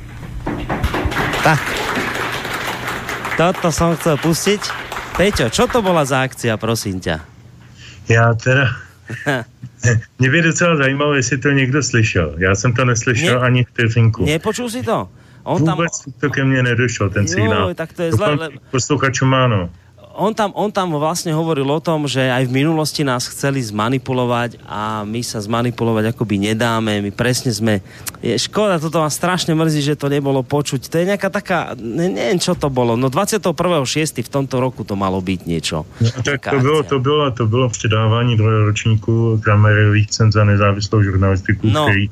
Tak. 1.45 1.61
Toto 3.37 3.73
som 3.73 3.97
chcel 3.97 4.17
pustiť. 4.21 4.61
Peťo, 5.17 5.49
čo 5.53 5.69
to 5.69 5.85
bola 5.85 6.05
za 6.05 6.25
akcia, 6.25 6.57
prosím 6.57 7.01
ťa? 7.01 7.21
Já 8.09 8.35
teda... 8.35 8.67
Mě 10.19 10.31
by 10.31 10.43
docela 10.43 10.77
zajímalo, 10.77 11.15
jestli 11.15 11.39
to 11.39 11.51
někdo 11.51 11.83
slyšel. 11.83 12.35
Já 12.39 12.55
jsem 12.55 12.73
to 12.73 12.85
neslyšel 12.85 13.41
Ne- 13.41 13.47
ani 13.47 13.65
vteřinku. 13.65 14.25
Nepočul 14.25 14.71
si 14.71 14.83
to? 14.83 15.09
On 15.45 15.65
tam, 15.65 15.77
Vůbec 15.77 15.93
to 16.21 16.31
ke 16.31 16.45
mně 16.45 16.63
nedošlo, 16.63 17.11
ten 17.11 17.23
Jo, 17.23 17.29
signál. 17.29 17.75
tak 17.75 17.93
to 17.93 18.03
je 18.03 18.13
zle, 18.13 18.35
le- 18.35 18.51
Posluchačům 18.71 19.35
áno. 19.35 19.69
on, 20.13 20.35
tam, 20.37 20.53
on 20.55 20.69
tam 20.69 20.93
vlastne 20.93 21.33
hovoril 21.33 21.65
o 21.65 21.81
tom, 21.81 22.05
že 22.05 22.21
aj 22.21 22.45
v 22.45 22.61
minulosti 22.61 23.01
nás 23.01 23.25
chceli 23.33 23.65
zmanipulovať 23.65 24.61
a 24.69 25.09
my 25.09 25.25
sa 25.25 25.41
zmanipulovať 25.41 26.13
akoby 26.13 26.53
nedáme. 26.53 27.01
My 27.01 27.09
presne 27.09 27.49
sme... 27.49 27.81
Je 28.21 28.37
škoda, 28.37 28.77
toto 28.77 29.01
ma 29.01 29.09
strašne 29.09 29.57
mrzí, 29.57 29.81
že 29.81 29.97
to 29.97 30.13
nebolo 30.13 30.45
počuť. 30.45 30.93
To 30.93 30.97
je 31.01 31.09
nejaká 31.09 31.33
taká... 31.33 31.73
Ne, 31.81 32.13
neviem, 32.13 32.37
čo 32.37 32.53
to 32.53 32.69
bolo. 32.69 32.93
No 32.93 33.09
21.6. 33.09 34.21
v 34.21 34.29
tomto 34.31 34.61
roku 34.61 34.85
to 34.85 35.01
malo 35.01 35.17
byť 35.19 35.41
niečo. 35.49 35.89
No, 35.97 36.09
tak 36.21 36.45
to 36.45 36.61
bylo, 36.61 36.83
to 36.85 36.99
bylo, 37.01 37.31
to 37.33 37.45
bylo 37.49 37.67
předávání 37.73 38.37
druhého 38.37 38.65
ročníku 38.69 39.41
Kramerových 39.43 40.07
cen 40.13 40.29
za 40.33 40.45
nezávislou 40.45 41.03
žurnalistiku, 41.03 41.67
No. 41.73 41.89
který 41.89 42.11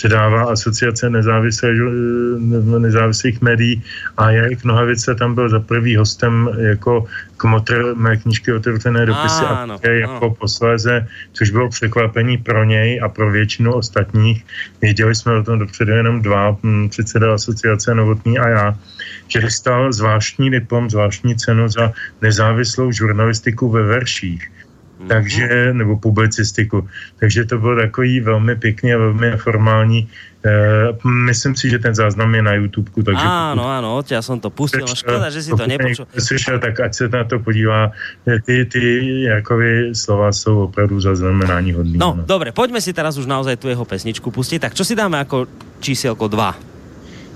předává 0.00 0.48
asociace 0.48 1.10
nezávislé, 1.12 1.76
žu- 1.76 2.80
nezávislých 2.80 3.44
médií 3.44 3.84
a 4.16 4.30
Jarek 4.30 4.64
Nohavice 4.64 5.14
tam 5.14 5.34
byl 5.36 5.48
za 5.52 5.60
prvý 5.60 5.96
hostem 5.96 6.48
jako 6.56 7.04
kmotr 7.36 7.92
mé 8.00 8.16
knížky 8.16 8.52
Otevřené 8.52 9.06
dopisy 9.06 9.44
a 9.44 9.76
také 9.76 10.00
áno. 10.00 10.00
jako 10.00 10.40
posléze, 10.40 11.04
což 11.32 11.50
bylo 11.50 11.68
překvapení 11.68 12.40
pro 12.40 12.64
něj 12.64 13.00
a 13.04 13.08
pro 13.08 13.28
většinu 13.30 13.76
ostatních. 13.76 14.44
Věděli 14.80 15.14
jsme 15.14 15.36
o 15.36 15.42
tom 15.44 15.58
dopředu 15.58 15.92
jenom 15.92 16.22
dva, 16.24 16.56
hm, 16.64 16.88
předseda 16.88 17.34
asociace 17.36 17.94
Novotný 17.94 18.38
a 18.38 18.48
já, 18.48 18.66
že 19.28 19.40
dostal 19.40 19.92
zvláštní 19.92 20.50
diplom, 20.50 20.90
zvláštní 20.90 21.36
cenu 21.36 21.68
za 21.68 21.92
nezávislou 22.24 22.92
žurnalistiku 22.92 23.68
ve 23.68 23.82
verších. 23.82 24.48
Takže, 25.08 25.72
nebo 25.72 25.96
publicistiku. 25.96 26.88
Takže 27.20 27.44
to 27.44 27.58
bylo 27.58 27.76
takový 27.76 28.20
velmi 28.20 28.56
pěkný 28.56 28.94
a 28.94 28.98
velmi 28.98 29.36
formální. 29.36 30.08
E, 30.44 30.50
myslím 31.04 31.56
si, 31.56 31.70
že 31.70 31.78
ten 31.78 31.94
záznam 31.94 32.34
je 32.34 32.42
na 32.42 32.54
YouTube, 32.54 32.88
takže 33.04 33.20
Áno, 33.20 33.68
áno, 33.68 34.00
odtiaľ 34.00 34.24
som 34.24 34.40
to 34.40 34.48
pustil. 34.48 34.88
No 34.88 34.96
škoda, 34.96 35.28
že 35.28 35.44
si 35.44 35.52
to 35.52 35.68
nepočul. 35.68 36.08
Slyšel, 36.16 36.56
tak 36.64 36.80
ať 36.80 36.92
se 36.94 37.04
na 37.12 37.24
to 37.28 37.44
podívá. 37.44 37.92
E, 38.24 38.40
Ty, 38.40 38.64
ty 38.64 38.80
Jarkovy 39.28 39.92
slova 39.92 40.32
jsou 40.32 40.64
opravdu 40.64 41.00
zaznamenání 41.00 41.72
hodný. 41.72 41.96
No, 42.00 42.16
dobre, 42.24 42.56
poďme 42.56 42.80
si 42.80 42.96
teraz 42.96 43.20
už 43.20 43.28
naozaj 43.28 43.60
tu 43.60 43.68
jeho 43.68 43.84
pesničku 43.84 44.32
pustiť. 44.32 44.64
Tak 44.64 44.72
čo 44.72 44.84
si 44.84 44.96
dáme 44.96 45.20
ako 45.20 45.44
čísielko 45.84 46.28
2? 46.28 46.70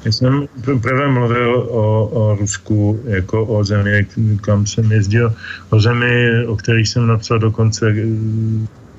Já 0.05 0.13
jsem 0.13 0.49
pr- 0.61 0.81
prvé 0.81 1.09
mluvil 1.09 1.57
o, 1.57 2.07
o 2.07 2.37
Rusku 2.37 3.01
jako 3.05 3.45
o 3.45 3.65
zemi, 3.65 4.07
kam 4.41 4.67
jsem 4.67 4.93
jezdil, 4.93 5.35
o 5.71 5.81
zemi, 5.81 6.47
o 6.47 6.57
který 6.57 6.87
jsem 6.87 7.07
napsal 7.07 7.39
dokonce 7.39 7.89
eh, 7.89 8.05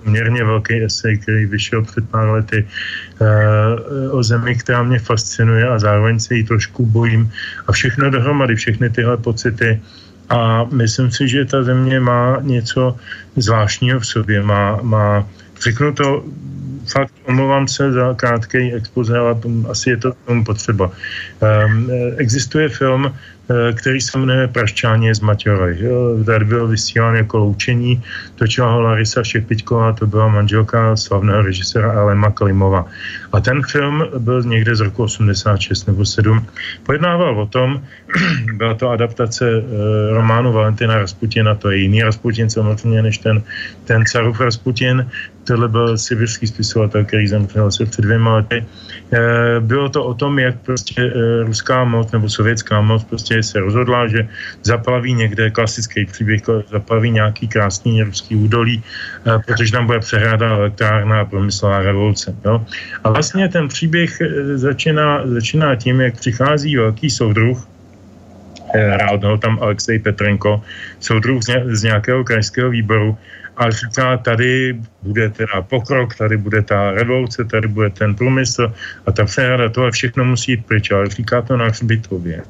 poměrně 0.03 0.44
velký 0.44 0.84
esej, 0.84 1.18
který 1.18 1.45
vyšel 1.45 1.82
před 1.82 2.10
pár 2.10 2.30
lety, 2.30 2.68
eh, 3.22 4.10
o 4.10 4.23
zemi, 4.23 4.56
která 4.56 4.84
mě 4.84 4.99
fascinuje 4.99 5.68
a 5.68 5.80
zároveň 5.80 6.19
se 6.19 6.36
jí 6.36 6.44
trošku 6.44 6.86
bojím. 6.86 7.32
A 7.68 7.72
všechno 7.72 8.10
dohromady, 8.10 8.56
všechny 8.56 8.90
tyhle 8.90 9.18
pocity. 9.18 9.82
A 10.30 10.64
myslím 10.73 11.11
si, 11.11 11.27
že 11.27 11.45
ta 11.45 11.64
země 11.64 11.99
má 11.99 12.41
něco 12.41 12.98
zvláštního 13.36 13.99
v 13.99 14.07
sobě. 14.07 14.44
Má, 14.44 14.80
má 14.82 15.27
řeknu 15.61 15.94
to 15.94 16.26
fakt 16.91 17.13
omlouvám 17.27 17.67
se 17.67 17.91
za 17.91 18.13
krátký 18.13 18.73
expoze, 18.73 19.17
ale 19.17 19.35
asi 19.69 19.89
je 19.89 19.97
to 19.97 20.13
tomu 20.25 20.43
potřeba. 20.43 20.91
Um, 21.41 21.89
existuje 22.17 22.69
film, 22.69 23.09
eh, 23.09 23.73
který 23.73 24.01
se 24.01 24.17
jmenuje 24.17 24.47
Praščáně 24.47 25.15
z 25.15 25.19
Maťoroj. 25.19 25.77
Jo, 25.79 26.23
Tady 26.25 26.45
byl 26.45 26.67
vysílán 26.67 27.15
jako 27.15 27.37
loučení, 27.37 28.03
točila 28.35 28.71
ho 28.71 28.81
Larisa 28.81 29.23
Šepiťková, 29.23 29.93
to 29.93 30.05
byla 30.07 30.27
manželka 30.27 30.95
slavného 30.95 31.41
režiséra 31.41 31.91
Alema 31.91 32.31
Klimova. 32.31 32.85
A 33.33 33.39
ten 33.39 33.61
film 33.63 34.03
byl 34.17 34.43
někde 34.43 34.75
z 34.75 34.79
roku 34.79 35.03
86 35.03 35.85
nebo 35.87 36.05
7. 36.05 36.45
Pojednával 36.83 37.39
o 37.39 37.45
tom, 37.45 37.81
byla 38.57 38.73
to 38.73 38.89
adaptace 38.89 39.45
eh, 39.45 39.61
románu 40.13 40.53
Valentina 40.53 40.97
Rasputina, 40.97 41.55
to 41.55 41.71
je 41.71 41.77
jiný 41.77 42.03
Rasputin 42.03 42.49
samozřejmě 42.49 43.01
než 43.01 43.17
ten, 43.17 43.43
ten 43.85 44.05
Carův 44.05 44.39
Rasputin, 44.39 45.05
tohle 45.45 45.67
byl 45.67 45.97
sibirský 45.97 46.47
spisovatel, 46.47 47.05
který 47.05 47.27
zemřel 47.27 47.65
asi 47.65 47.85
před 47.85 48.01
dvěma 48.01 48.35
lety. 48.35 48.65
Eh, 49.13 49.59
Bylo 49.59 49.89
to 49.89 50.03
o 50.03 50.13
tom, 50.13 50.39
jak 50.39 50.55
prostě 50.65 51.01
eh, 51.01 51.43
ruská 51.43 51.84
moc 51.84 52.11
nebo 52.11 52.30
sovětská 52.30 52.81
moc 52.81 53.03
prostě 53.03 53.43
se 53.43 53.59
rozhodla, 53.59 54.07
že 54.07 54.27
zaplaví 54.63 55.13
někde 55.13 55.49
klasický 55.49 56.05
příběh, 56.05 56.41
zaplaví 56.69 57.11
nějaký 57.11 57.47
krásný 57.47 58.03
ruský 58.03 58.35
údolí, 58.35 58.81
eh, 58.81 59.39
protože 59.45 59.72
tam 59.72 59.85
bude 59.85 59.99
přehráda 59.99 60.49
elektrárna 60.49 61.22
a 61.22 61.26
promyslová 61.26 61.80
revoluce. 61.81 62.35
Jo? 62.45 62.65
A 63.03 63.09
vlastně 63.09 63.49
ten 63.49 63.67
příběh 63.67 64.11
začíná, 64.55 65.22
začíná 65.26 65.76
tím, 65.76 66.01
jak 66.01 66.17
přichází 66.17 66.76
velký 66.76 67.09
soudruh, 67.09 67.67
hrál 68.73 69.19
ho 69.23 69.38
tam 69.38 69.59
Alexej 69.61 69.99
Petrenko, 69.99 70.61
soudruh 70.99 71.39
z 71.72 71.84
nějakého 71.84 72.23
krajského 72.23 72.69
výboru 72.69 73.17
a 73.57 73.72
říká, 73.72 74.18
tady 74.18 74.80
bude 75.03 75.30
teda 75.30 75.61
pokrok, 75.61 76.15
tady 76.15 76.38
bude 76.38 76.61
ta 76.61 76.91
revoluce, 76.91 77.45
tady 77.45 77.68
bude 77.68 77.90
ten 77.90 78.15
průmysl 78.15 78.73
a 79.06 79.11
ta 79.11 79.26
přehrada, 79.26 79.69
tohle 79.69 79.91
všechno 79.91 80.26
musí 80.26 80.52
jít 80.52 80.65
pryč, 80.65 80.91
ale 80.91 81.10
říká 81.10 81.41
to 81.41 81.57
na 81.57 81.65
hřbitově. 81.65 82.44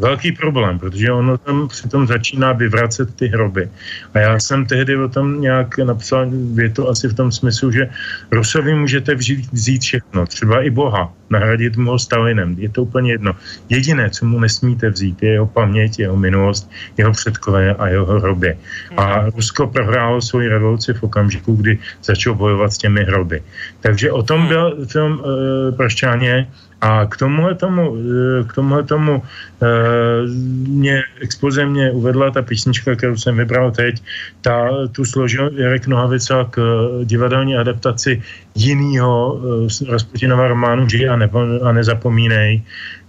Velký 0.00 0.32
problém, 0.32 0.78
protože 0.78 1.12
ono 1.12 1.38
tam 1.38 1.68
přitom 1.68 2.06
začíná 2.06 2.52
vyvracet 2.52 3.14
ty 3.14 3.26
hroby. 3.26 3.68
A 4.14 4.18
já 4.18 4.40
jsem 4.40 4.66
tehdy 4.66 4.96
o 4.96 5.08
tom 5.08 5.40
nějak 5.40 5.78
napsal 5.78 6.26
větu 6.54 6.88
asi 6.88 7.08
v 7.08 7.14
tom 7.14 7.32
smyslu, 7.32 7.70
že 7.70 7.90
Rusovi 8.32 8.74
můžete 8.74 9.14
vzít, 9.14 9.52
vzít 9.52 9.82
všechno, 9.82 10.26
třeba 10.26 10.62
i 10.62 10.70
Boha, 10.70 11.12
nahradit 11.30 11.76
mu 11.76 11.90
ho 11.90 11.98
Stalinem, 11.98 12.56
je 12.58 12.68
to 12.68 12.82
úplně 12.82 13.12
jedno. 13.12 13.32
Jediné, 13.68 14.10
co 14.10 14.24
mu 14.24 14.40
nesmíte 14.40 14.90
vzít, 14.90 15.22
je 15.22 15.32
jeho 15.32 15.46
paměť, 15.46 15.98
jeho 15.98 16.16
minulost, 16.16 16.70
jeho 16.96 17.12
předkové 17.12 17.74
a 17.74 17.88
jeho 17.88 18.06
hroby. 18.06 18.56
A 18.96 19.28
Rusko 19.36 19.66
prohrálo 19.66 20.20
svoji 20.20 20.48
revoluci 20.48 20.92
v 20.92 21.02
okamžiku, 21.02 21.54
kdy 21.54 21.78
začal 22.04 22.34
bojovat 22.34 22.72
s 22.72 22.78
těmi 22.78 23.04
hroby. 23.04 23.42
Takže 23.80 24.12
o 24.12 24.22
tom 24.22 24.48
byl 24.48 24.86
film 24.88 25.20
e, 25.20 25.72
Prašťáně 25.72 26.48
a 26.80 27.06
k 27.06 27.16
tomuhle 27.16 27.54
tomu, 27.54 27.96
eh, 27.96 28.44
k 28.44 28.52
tomuhle 28.52 28.82
tomu 28.82 29.22
eh, 29.62 29.66
mě 30.68 31.02
expoze 31.20 31.66
mě 31.66 31.90
uvedla 31.90 32.30
ta 32.30 32.42
písnička, 32.42 32.96
kterou 32.96 33.16
jsem 33.16 33.36
vybral 33.36 33.70
teď, 33.70 34.02
ta, 34.40 34.68
tu 34.92 35.04
složil 35.04 35.50
Jarek 35.54 35.86
Nohavica 35.86 36.44
k 36.50 36.56
eh, 36.58 37.04
divadelní 37.04 37.56
adaptaci 37.56 38.22
jinýho 38.54 39.40
eh, 39.66 39.92
Rasputinova 39.92 40.48
románu 40.48 40.88
Žij 40.88 41.08
a, 41.08 41.16
nepo, 41.16 41.38
a 41.62 41.72
nezapomínej. 41.72 42.62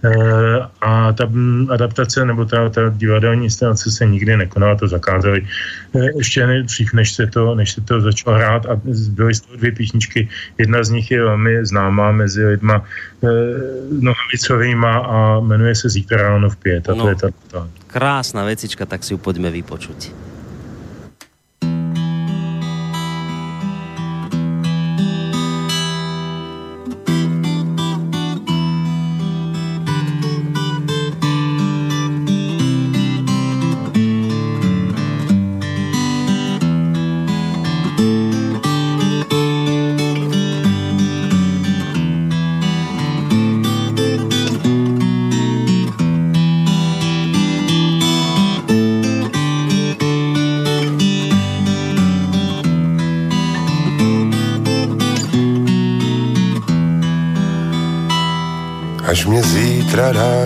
Eh, 0.04 0.58
a 0.80 1.12
ta 1.12 1.30
adaptace 1.70 2.24
nebo 2.24 2.44
ta, 2.44 2.68
ta 2.68 2.80
divadelní 2.88 3.44
instalace 3.44 3.90
se 3.90 4.06
nikdy 4.06 4.36
nekonala, 4.36 4.74
to 4.74 4.88
zakázali 4.88 5.46
eh, 5.94 6.06
ještě 6.18 6.62
dřív, 6.62 6.92
než 6.92 7.12
se 7.12 7.26
to, 7.26 7.54
než 7.54 7.72
se 7.72 7.80
to 7.80 8.00
začalo 8.00 8.36
hrát 8.36 8.66
a 8.66 8.80
byly 9.08 9.34
z 9.34 9.40
toho 9.40 9.56
dvě 9.56 9.72
písničky. 9.72 10.28
Jedna 10.58 10.84
z 10.84 10.90
nich 10.90 11.10
je 11.10 11.22
velmi 11.22 11.66
známá 11.66 12.12
mezi 12.12 12.46
lidma 12.46 12.84
Nohavicovýma 14.00 14.98
a 14.98 15.40
jmenuje 15.40 15.74
se 15.74 15.88
Zítra 15.88 16.22
ráno 16.22 16.50
v 16.50 16.56
pět 16.56 16.88
a 16.88 16.94
to 16.94 16.98
No. 16.98 17.08
je 17.08 17.14
ta, 17.14 17.28
ta. 17.50 17.68
Krásna 17.86 18.44
vecička, 18.44 18.86
tak 18.86 19.04
si 19.04 19.14
ju 19.14 19.18
poďme 19.18 19.50
vypočuť. 19.50 20.31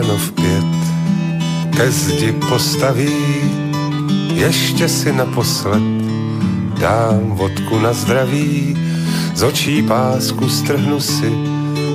Ráno 0.06 0.18
v 0.18 0.32
pět 0.32 0.66
ke 1.76 1.90
zdi 1.90 2.32
postaví, 2.32 3.12
ještě 4.34 4.88
si 4.88 5.12
naposled 5.12 5.82
dám 6.80 7.30
vodku 7.30 7.78
na 7.78 7.92
zdraví, 7.92 8.76
z 9.34 9.42
očí 9.42 9.82
pásku 9.82 10.48
strhnu 10.48 11.00
si, 11.00 11.32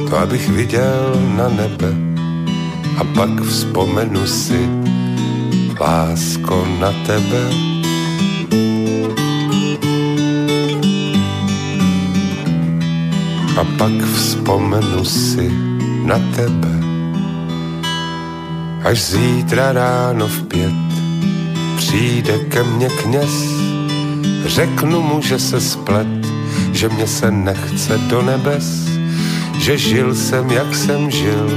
to 0.09 0.17
abych 0.17 0.49
viděl 0.49 1.21
na 1.38 1.49
nebe 1.49 1.93
a 2.97 3.03
pak 3.03 3.41
vzpomenu 3.41 4.27
si, 4.27 4.69
lásko 5.79 6.67
na 6.79 6.91
tebe. 7.05 7.43
A 13.57 13.63
pak 13.77 14.05
vzpomenu 14.15 15.05
si 15.05 15.51
na 16.05 16.19
tebe. 16.35 16.80
Až 18.83 19.01
zítra 19.01 19.71
ráno 19.71 20.27
v 20.27 20.43
pět 20.43 20.73
přijde 21.77 22.39
ke 22.39 22.63
mně 22.63 22.89
kněz, 22.89 23.31
řeknu 24.45 25.01
mu, 25.01 25.21
že 25.21 25.39
se 25.39 25.61
splet, 25.61 26.07
že 26.73 26.89
mě 26.89 27.07
se 27.07 27.31
nechce 27.31 27.97
do 27.97 28.21
nebes, 28.21 28.87
že 29.59 29.77
žil 29.77 30.15
jsem, 30.15 30.51
jak 30.51 30.75
jsem 30.75 31.11
žil 31.11 31.49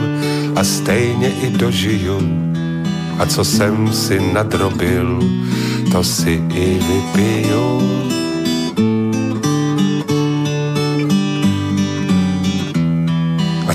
a 0.57 0.65
stejně 0.65 1.29
i 1.29 1.51
dožiju. 1.51 2.21
A 3.19 3.27
co 3.27 3.45
jsem 3.45 3.93
si 3.93 4.33
nadrobil, 4.33 5.21
to 5.93 6.05
si 6.05 6.43
i 6.55 6.79
vypiju. 6.79 8.14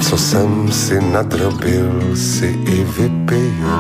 Co 0.10 0.18
jsem 0.18 0.72
si 0.72 1.02
nadrobil, 1.02 2.15
si 2.15 2.60
i 2.65 2.84
vypiju. 2.84 3.77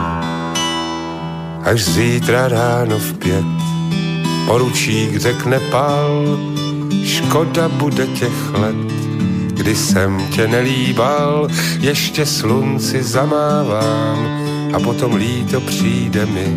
Až 1.63 1.83
zítra 1.83 2.47
ráno 2.47 2.99
v 2.99 3.13
pět 3.13 3.45
poručík 4.47 5.17
řekne 5.17 5.59
pal, 5.59 6.39
škoda 7.03 7.69
bude 7.69 8.07
těch 8.07 8.53
let, 8.53 8.93
kdy 9.53 9.75
jsem 9.75 10.21
tě 10.35 10.47
nelíbal, 10.47 11.47
ještě 11.79 12.25
slunci 12.25 13.03
zamávám 13.03 14.27
a 14.73 14.79
potom 14.79 15.15
líto 15.15 15.61
přijde 15.61 16.25
mi, 16.25 16.47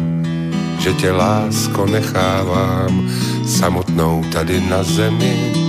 že 0.78 0.92
tě 0.92 1.12
lásko 1.12 1.86
nechávám 1.86 3.10
samotnou 3.46 4.24
tady 4.32 4.60
na 4.60 4.82
zemi. 4.82 5.61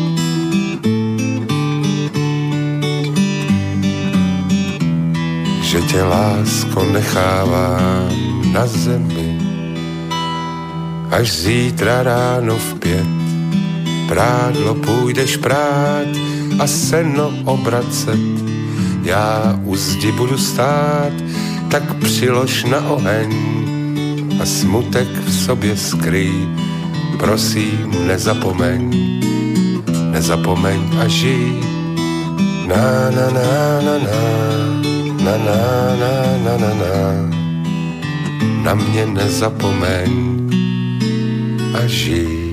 Že 5.73 5.81
tě 5.81 6.03
lásko 6.03 6.85
nechávám 6.85 8.09
na 8.53 8.67
zemi. 8.67 9.41
Až 11.11 11.31
zítra 11.31 12.03
ráno 12.03 12.57
v 12.57 12.79
pět 12.79 13.23
prádlo 14.13 14.75
půjdeš 14.75 15.37
prát, 15.37 16.07
a 16.59 16.67
seno 16.67 17.33
obracet. 17.45 18.19
Já 19.03 19.59
u 19.63 19.75
zdi 19.75 20.11
budu 20.11 20.37
stát, 20.37 21.13
tak 21.71 21.93
přilož 21.93 22.63
na 22.63 22.89
oheň 22.89 23.33
a 24.41 24.45
smutek 24.45 25.07
v 25.25 25.33
sobě 25.33 25.77
skryj. 25.77 26.47
Prosím, 27.17 28.07
nezapomeň, 28.07 29.11
nezapomeň 30.11 30.79
a 31.01 31.07
žij. 31.07 31.63
Na 32.67 33.09
na 33.11 33.29
na 33.29 33.81
na 33.81 33.97
na, 33.97 34.82
na 35.23 35.39
na 35.39 35.59
na 35.95 36.13
na 36.43 36.53
na 36.59 36.71
na, 36.75 36.95
na 38.63 38.73
mě 38.75 39.05
nezapomeň 39.07 40.11
a 41.71 41.87
žij. 41.87 42.43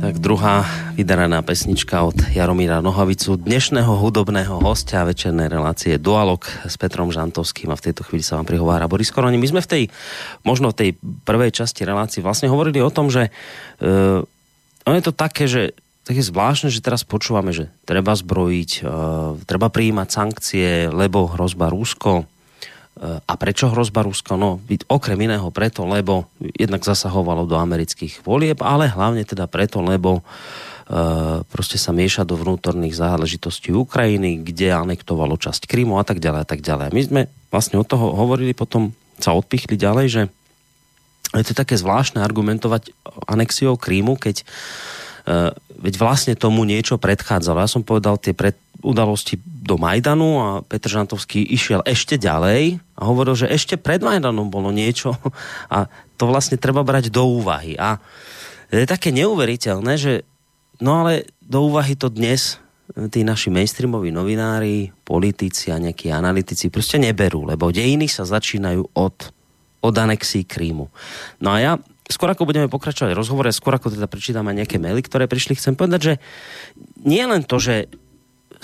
Tak 0.00 0.20
druhá 0.20 0.64
vydaraná 0.96 1.40
pesnička 1.44 2.04
od 2.04 2.16
Jaromíra 2.32 2.80
Nohavicu, 2.80 3.36
dnešného 3.36 3.88
hudobného 3.88 4.60
hostia 4.64 5.04
večernej 5.04 5.48
relácie 5.48 6.00
Dualog 6.00 6.44
s 6.44 6.76
Petrom 6.80 7.12
Žantovským 7.12 7.72
a 7.72 7.76
v 7.76 7.84
tejto 7.88 8.04
chvíli 8.08 8.24
sa 8.24 8.40
vám 8.40 8.48
prihovára 8.48 8.88
Boris 8.88 9.12
Koroni. 9.12 9.36
My 9.36 9.48
sme 9.48 9.60
v 9.64 9.68
tej, 9.68 9.84
možno 10.44 10.72
v 10.72 10.76
tej 10.76 10.90
prvej 11.24 11.52
časti 11.52 11.84
relácie 11.84 12.24
vlastne 12.24 12.48
hovorili 12.52 12.80
o 12.80 12.92
tom, 12.92 13.08
že 13.08 13.28
uh, 13.28 14.24
ono 14.84 14.94
je 14.96 15.04
to 15.04 15.12
také, 15.16 15.44
že 15.48 15.72
také 16.04 16.20
zvláštne, 16.20 16.68
že 16.68 16.84
teraz 16.84 17.02
počúvame, 17.02 17.56
že 17.56 17.72
treba 17.88 18.12
zbrojiť, 18.12 18.70
uh, 18.84 19.40
treba 19.48 19.72
prijímať 19.72 20.08
sankcie, 20.12 20.92
lebo 20.92 21.32
hrozba 21.32 21.72
Rusko, 21.72 22.28
a 23.04 23.34
prečo 23.34 23.74
hrozba 23.74 24.06
Ruska? 24.06 24.38
No, 24.38 24.62
okrem 24.86 25.18
iného 25.26 25.50
preto, 25.50 25.82
lebo 25.82 26.30
jednak 26.38 26.86
zasahovalo 26.86 27.42
do 27.42 27.58
amerických 27.58 28.22
volieb, 28.22 28.62
ale 28.62 28.86
hlavne 28.86 29.26
teda 29.26 29.50
preto, 29.50 29.82
lebo 29.82 30.22
uh, 30.22 31.42
proste 31.50 31.74
sa 31.74 31.90
mieša 31.90 32.22
do 32.22 32.38
vnútorných 32.38 32.94
záležitostí 32.94 33.74
Ukrajiny, 33.74 34.46
kde 34.46 34.70
anektovalo 34.70 35.34
časť 35.34 35.66
Krymu 35.66 35.98
a 35.98 36.06
tak 36.06 36.22
ďalej 36.22 36.40
a 36.40 36.46
tak 36.46 36.62
ďalej. 36.62 36.94
My 36.94 37.02
sme 37.02 37.20
vlastne 37.50 37.82
od 37.82 37.86
toho 37.90 38.14
hovorili, 38.14 38.54
potom 38.54 38.94
sa 39.18 39.34
odpichli 39.34 39.74
ďalej, 39.74 40.06
že 40.06 40.22
je 41.34 41.44
to 41.50 41.54
také 41.58 41.74
zvláštne 41.74 42.22
argumentovať 42.22 42.94
anexiou 43.26 43.74
Krímu, 43.74 44.14
keď 44.22 44.46
uh, 44.46 45.50
veď 45.84 46.00
vlastne 46.00 46.32
tomu 46.32 46.64
niečo 46.64 46.96
predchádzalo. 46.96 47.60
Ja 47.60 47.68
som 47.68 47.84
povedal 47.84 48.16
tie 48.16 48.32
pred, 48.32 48.56
udalosti 48.80 49.36
do 49.44 49.76
Majdanu 49.76 50.40
a 50.40 50.48
Petr 50.64 50.88
Žantovský 50.88 51.44
išiel 51.44 51.84
ešte 51.84 52.16
ďalej 52.16 52.80
a 52.96 53.02
hovoril, 53.04 53.36
že 53.36 53.52
ešte 53.52 53.76
pred 53.76 54.00
Majdanom 54.00 54.48
bolo 54.48 54.72
niečo 54.72 55.12
a 55.74 55.84
to 56.16 56.24
vlastne 56.24 56.56
treba 56.56 56.80
brať 56.80 57.12
do 57.12 57.28
úvahy. 57.28 57.76
A 57.76 58.00
je 58.72 58.88
také 58.88 59.12
neuveriteľné, 59.12 59.92
že 60.00 60.12
no 60.80 61.04
ale 61.04 61.28
do 61.44 61.68
úvahy 61.68 61.94
to 62.00 62.08
dnes 62.08 62.56
tí 63.12 63.24
naši 63.24 63.48
mainstreamoví 63.48 64.12
novinári, 64.12 64.92
politici 65.04 65.72
a 65.72 65.78
nejakí 65.78 66.12
analytici 66.12 66.70
prostě 66.70 66.98
neberú, 66.98 67.44
lebo 67.44 67.72
dejiny 67.72 68.08
sa 68.08 68.24
začínajú 68.24 68.84
od, 68.92 69.16
od 69.80 69.94
anexí 69.98 70.44
Krímu. 70.44 70.88
No 71.40 71.48
a 71.50 71.58
ja 71.58 71.72
skôr 72.08 72.28
ako 72.28 72.44
budeme 72.44 72.68
pokračovať 72.68 73.16
v 73.16 73.20
rozhovore, 73.20 73.48
skôr 73.52 73.76
ako 73.76 73.92
teda 73.92 74.04
prečítam 74.04 74.44
aj 74.44 74.64
nejaké 74.64 74.76
maily, 74.76 75.00
ktoré 75.00 75.24
prišli, 75.24 75.56
chcem 75.56 75.72
povedať, 75.72 76.00
že 76.00 76.14
nie 77.00 77.24
len 77.24 77.44
to, 77.44 77.56
že 77.56 77.88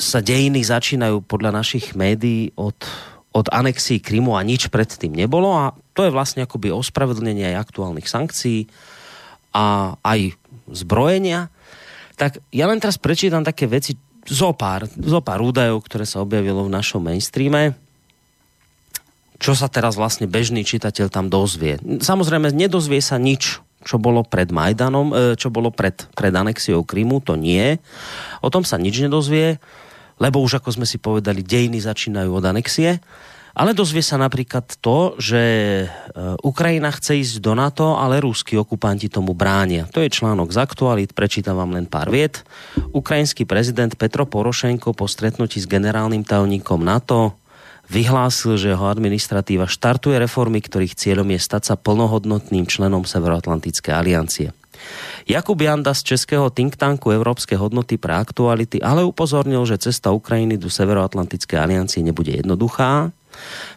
sa 0.00 0.24
dejiny 0.24 0.64
začínajú 0.64 1.24
podľa 1.24 1.60
našich 1.60 1.92
médií 1.92 2.56
od, 2.56 2.76
od 3.36 3.46
anexí 3.52 4.00
Krymu 4.00 4.36
a 4.36 4.44
nič 4.44 4.72
predtým 4.72 5.12
nebolo 5.12 5.52
a 5.56 5.76
to 5.92 6.08
je 6.08 6.14
vlastne 6.14 6.44
akoby 6.44 6.72
ospravedlnenie 6.72 7.52
aj 7.52 7.60
aktuálnych 7.68 8.08
sankcií 8.08 8.68
a 9.52 9.96
aj 10.00 10.36
zbrojenia. 10.72 11.52
Tak 12.16 12.40
ja 12.52 12.64
len 12.68 12.80
teraz 12.80 12.96
prečítam 12.96 13.44
také 13.44 13.68
veci, 13.68 13.96
zo 14.28 14.52
pár, 14.52 14.84
zo 14.88 15.20
pár 15.24 15.40
údajov, 15.40 15.84
ktoré 15.88 16.04
sa 16.04 16.20
objavilo 16.20 16.68
v 16.68 16.74
našom 16.76 17.00
mainstreame 17.00 17.76
čo 19.40 19.56
sa 19.56 19.72
teraz 19.72 19.96
vlastne 19.96 20.28
bežný 20.28 20.62
čitateľ 20.62 21.08
tam 21.08 21.32
dozvie. 21.32 21.80
Samozrejme, 21.80 22.52
nedozvie 22.52 23.00
sa 23.00 23.16
nič, 23.16 23.64
čo 23.80 23.96
bolo 23.96 24.20
pred 24.22 24.52
Majdanom, 24.52 25.08
e, 25.10 25.14
čo 25.40 25.48
bolo 25.48 25.72
pred, 25.72 25.96
pred 26.12 26.30
anexiou 26.36 26.84
Krymu, 26.84 27.24
to 27.24 27.34
nie. 27.40 27.80
O 28.44 28.52
tom 28.52 28.62
sa 28.62 28.76
nič 28.76 29.00
nedozvie 29.00 29.56
lebo 30.20 30.44
už 30.44 30.60
ako 30.60 30.68
sme 30.76 30.86
si 30.86 31.00
povedali, 31.00 31.40
dejiny 31.40 31.80
začínajú 31.80 32.30
od 32.30 32.44
anexie, 32.44 33.00
ale 33.50 33.74
dozvie 33.74 34.04
sa 34.04 34.14
napríklad 34.14 34.78
to, 34.78 35.18
že 35.18 35.42
e, 35.82 35.86
Ukrajina 36.46 36.94
chce 36.94 37.18
ísť 37.18 37.36
do 37.42 37.58
NATO, 37.58 37.98
ale 37.98 38.22
ruskí 38.22 38.54
okupanti 38.54 39.10
tomu 39.10 39.34
bránia. 39.34 39.90
To 39.90 39.98
je 39.98 40.12
článok 40.12 40.54
z 40.54 40.62
aktualit, 40.62 41.10
prečítam 41.18 41.58
vám 41.58 41.74
len 41.74 41.90
pár 41.90 42.14
viet. 42.14 42.46
Ukrajinský 42.94 43.50
prezident 43.50 43.90
Petro 43.98 44.22
Porošenko 44.22 44.94
po 44.94 45.10
stretnutí 45.10 45.58
s 45.58 45.66
generálnym 45.66 46.22
tajomníkom 46.22 46.78
NATO 46.78 47.39
vyhlásil, 47.90 48.54
že 48.54 48.72
jeho 48.72 48.86
administratíva 48.86 49.66
štartuje 49.66 50.16
reformy, 50.16 50.62
ktorých 50.62 50.94
cieľom 50.94 51.28
je 51.34 51.40
stať 51.42 51.62
sa 51.68 51.74
plnohodnotným 51.74 52.64
členom 52.70 53.02
Severoatlantické 53.02 53.90
aliancie. 53.90 54.54
Jakub 55.28 55.60
Janda 55.60 55.92
z 55.92 56.16
českého 56.16 56.48
think 56.48 56.80
tanku 56.80 57.12
Európske 57.12 57.52
hodnoty 57.52 58.00
pre 58.00 58.16
aktuality 58.16 58.80
ale 58.80 59.04
upozornil, 59.04 59.68
že 59.68 59.76
cesta 59.76 60.08
Ukrajiny 60.08 60.56
do 60.56 60.72
Severoatlantické 60.72 61.60
aliancie 61.60 62.00
nebude 62.00 62.32
jednoduchá, 62.32 63.12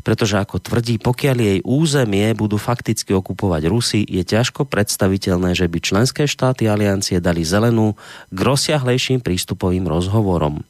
pretože 0.01 0.39
ako 0.39 0.63
tvrdí, 0.63 0.97
pokiaľ 1.03 1.37
jej 1.37 1.59
územie 1.61 2.31
budú 2.33 2.55
fakticky 2.55 3.11
okupovať 3.13 3.61
Rusy, 3.69 4.01
je 4.07 4.23
ťažko 4.23 4.65
predstaviteľné, 4.65 5.53
že 5.53 5.67
by 5.67 5.77
členské 5.83 6.23
štáty 6.25 6.65
aliancie 6.71 7.19
dali 7.19 7.43
zelenú 7.43 7.99
k 8.31 8.39
rozsiahlejším 8.39 9.19
prístupovým 9.21 9.85
rozhovorom. 9.85 10.63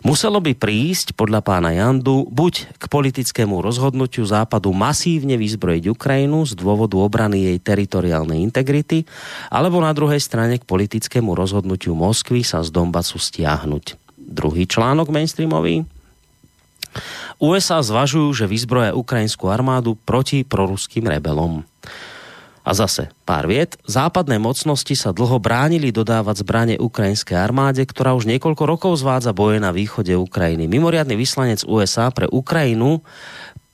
Muselo 0.00 0.40
by 0.40 0.56
prísť, 0.56 1.12
podľa 1.12 1.44
pána 1.44 1.76
Jandu, 1.76 2.24
buď 2.32 2.72
k 2.80 2.84
politickému 2.88 3.60
rozhodnutiu 3.60 4.24
Západu 4.24 4.72
masívne 4.72 5.36
vyzbrojiť 5.36 5.92
Ukrajinu 5.92 6.48
z 6.48 6.56
dôvodu 6.56 6.96
obrany 6.96 7.52
jej 7.52 7.58
teritoriálnej 7.60 8.40
integrity, 8.40 9.04
alebo 9.52 9.76
na 9.84 9.92
druhej 9.92 10.22
strane 10.22 10.56
k 10.56 10.64
politickému 10.64 11.36
rozhodnutiu 11.36 11.92
Moskvy 11.92 12.40
sa 12.40 12.64
z 12.64 12.72
Donbasu 12.72 13.20
stiahnuť. 13.20 14.00
Druhý 14.16 14.64
článok 14.64 15.12
mainstreamový. 15.12 15.84
USA 17.40 17.80
zvažujú, 17.80 18.32
že 18.34 18.50
vyzbroja 18.50 18.96
ukrajinskú 18.96 19.48
armádu 19.48 19.96
proti 19.96 20.42
proruským 20.42 21.08
rebelom. 21.08 21.62
A 22.60 22.76
zase 22.76 23.08
pár 23.24 23.48
viet. 23.48 23.80
Západné 23.88 24.36
mocnosti 24.36 24.92
sa 24.92 25.16
dlho 25.16 25.40
bránili 25.40 25.88
dodávať 25.90 26.44
zbranie 26.44 26.76
ukrajinskej 26.76 27.34
armáde, 27.34 27.82
ktorá 27.88 28.12
už 28.12 28.28
niekoľko 28.28 28.64
rokov 28.68 28.92
zvádza 29.00 29.32
boje 29.32 29.58
na 29.58 29.72
východe 29.72 30.12
Ukrajiny. 30.12 30.68
Mimoriadny 30.68 31.16
vyslanec 31.16 31.64
USA 31.64 32.12
pre 32.12 32.28
Ukrajinu 32.28 33.00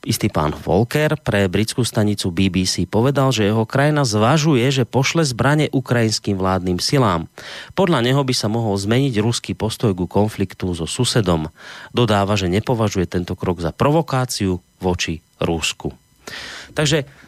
istý 0.07 0.31
pán 0.31 0.55
Volker 0.55 1.19
pre 1.19 1.51
britskú 1.51 1.83
stanicu 1.83 2.31
BBC 2.31 2.87
povedal, 2.87 3.35
že 3.35 3.51
jeho 3.51 3.67
krajina 3.67 4.07
zvažuje, 4.07 4.63
že 4.71 4.87
pošle 4.87 5.27
zbranie 5.27 5.67
ukrajinským 5.75 6.39
vládnym 6.39 6.79
silám. 6.79 7.27
Podľa 7.75 8.07
neho 8.07 8.23
by 8.23 8.33
sa 8.33 8.47
mohol 8.47 8.79
zmeniť 8.79 9.19
ruský 9.19 9.53
postoj 9.59 9.93
ku 9.99 10.07
konfliktu 10.07 10.71
so 10.79 10.87
susedom. 10.87 11.51
Dodáva, 11.91 12.39
že 12.39 12.47
nepovažuje 12.47 13.11
tento 13.11 13.35
krok 13.35 13.59
za 13.59 13.75
provokáciu 13.75 14.63
voči 14.79 15.19
Rusku. 15.43 15.91
Takže 16.79 17.26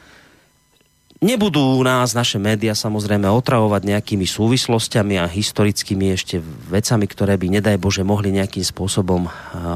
Nebudú 1.18 1.82
nás 1.82 2.14
naše 2.14 2.38
média 2.38 2.78
samozrejme 2.78 3.26
otravovať 3.26 3.82
nejakými 3.82 4.22
súvislostiami 4.22 5.18
a 5.18 5.26
historickými 5.26 6.14
ešte 6.14 6.38
vecami, 6.70 7.10
ktoré 7.10 7.34
by, 7.34 7.58
nedaj 7.58 7.74
Bože, 7.82 8.06
mohli 8.06 8.30
nejakým 8.30 8.62
spôsobom 8.62 9.26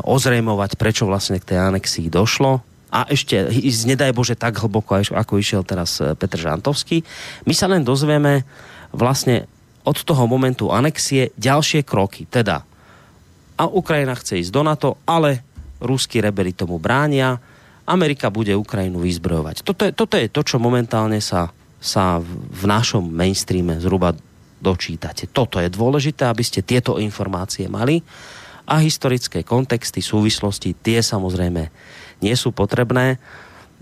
ozrejmovať, 0.06 0.78
prečo 0.78 1.02
vlastne 1.10 1.42
k 1.42 1.54
tej 1.54 1.58
anexii 1.58 2.06
došlo 2.06 2.62
a 2.92 3.08
ešte 3.10 3.50
nedaj 3.90 4.14
Bože, 4.14 4.38
tak 4.38 4.60
hlboko, 4.60 5.00
ako 5.00 5.40
išiel 5.40 5.64
teraz 5.64 5.96
e, 5.96 6.12
Petr 6.12 6.36
Žantovský. 6.36 7.00
My 7.48 7.56
sa 7.56 7.64
len 7.64 7.88
dozvieme 7.88 8.44
vlastne 8.92 9.48
od 9.82 9.96
toho 9.96 10.28
momentu 10.28 10.68
anexie 10.68 11.32
ďalšie 11.40 11.88
kroky. 11.88 12.28
Teda 12.28 12.68
a 13.56 13.64
Ukrajina 13.64 14.12
chce 14.18 14.42
ísť 14.42 14.52
do 14.52 14.62
NATO, 14.66 14.90
ale 15.08 15.40
ruskí 15.80 16.20
rebeli 16.20 16.52
tomu 16.52 16.76
bránia. 16.76 17.38
Amerika 17.86 18.30
bude 18.30 18.54
Ukrajinu 18.54 19.02
vyzbrojovať. 19.02 19.66
Toto 19.66 19.82
je, 19.86 19.92
toto 19.92 20.14
je 20.14 20.30
to, 20.30 20.42
čo 20.46 20.62
momentálne 20.62 21.18
sa, 21.18 21.50
sa 21.82 22.22
v 22.22 22.64
našom 22.64 23.02
mainstreame 23.10 23.82
zhruba 23.82 24.14
dočítate. 24.62 25.26
Toto 25.26 25.58
je 25.58 25.66
dôležité, 25.66 26.30
aby 26.30 26.46
ste 26.46 26.62
tieto 26.62 27.02
informácie 27.02 27.66
mali 27.66 28.06
a 28.62 28.78
historické 28.78 29.42
kontexty, 29.42 29.98
súvislosti, 29.98 30.78
tie 30.78 31.02
samozrejme 31.02 31.66
nie 32.22 32.34
sú 32.38 32.54
potrebné. 32.54 33.18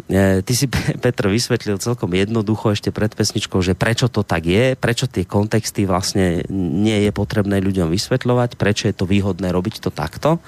E, 0.09 0.41
ty 0.41 0.53
si, 0.57 0.65
Petr, 1.05 1.29
vysvetlil 1.29 1.77
celkom 1.77 2.09
jednoducho 2.17 2.73
ešte 2.73 2.89
pred 2.89 3.13
pesničkou, 3.13 3.61
že 3.61 3.77
prečo 3.77 4.09
to 4.09 4.25
tak 4.25 4.49
je, 4.49 4.73
prečo 4.81 5.05
tie 5.05 5.29
kontexty 5.29 5.85
vlastne 5.85 6.41
nie 6.49 7.05
je 7.05 7.13
potrebné 7.13 7.61
ľuďom 7.61 7.93
vysvetľovať, 7.93 8.57
prečo 8.57 8.89
je 8.89 8.97
to 8.97 9.05
výhodné 9.05 9.53
robiť 9.53 9.85
to 9.85 9.93
takto. 9.93 10.41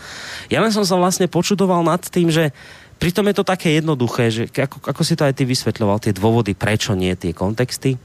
Ja 0.48 0.64
len 0.64 0.72
som 0.72 0.88
sa 0.88 0.96
vlastne 0.96 1.28
počudoval 1.28 1.84
nad 1.84 2.00
tým, 2.00 2.32
že 2.32 2.56
pritom 3.02 3.26
je 3.26 3.34
to 3.34 3.42
také 3.42 3.82
jednoduché, 3.82 4.30
že 4.30 4.42
ako, 4.54 4.78
ako 4.86 5.02
si 5.02 5.18
to 5.18 5.26
aj 5.26 5.34
ty 5.34 5.42
vysvetľoval, 5.42 5.98
tie 5.98 6.14
dôvody, 6.14 6.54
prečo 6.54 6.94
nie 6.94 7.10
tie 7.18 7.34
kontexty, 7.34 7.98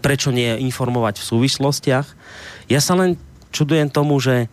prečo 0.00 0.32
nie 0.32 0.48
informovať 0.64 1.20
v 1.20 1.28
súvislostiach. 1.28 2.06
Ja 2.72 2.80
sa 2.80 2.96
len 2.96 3.20
čudujem 3.52 3.92
tomu, 3.92 4.16
že 4.16 4.48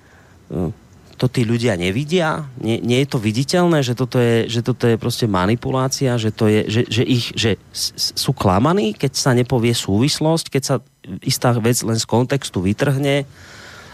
to 1.16 1.32
tí 1.32 1.48
ľudia 1.48 1.80
nevidia? 1.80 2.52
Nie, 2.60 2.84
nie 2.84 3.00
je 3.04 3.08
to 3.08 3.20
viditeľné, 3.20 3.80
že 3.80 3.96
toto 3.96 4.20
je, 4.20 4.52
že 4.52 4.60
toto 4.60 4.88
je 4.88 5.00
prostě 5.00 5.28
manipulácia, 5.28 6.20
že, 6.20 6.36
to 6.36 6.52
je, 6.52 6.68
že, 6.68 6.82
že, 6.92 7.04
ich, 7.04 7.32
že 7.36 7.56
sú 7.96 8.36
klamaní, 8.36 8.92
keď 8.92 9.16
sa 9.16 9.32
nepovie 9.32 9.72
súvislosť, 9.72 10.46
keď 10.52 10.64
sa 10.64 10.76
istá 11.24 11.56
vec 11.56 11.80
len 11.84 11.96
z 11.96 12.08
kontextu 12.08 12.60
vytrhne 12.60 13.24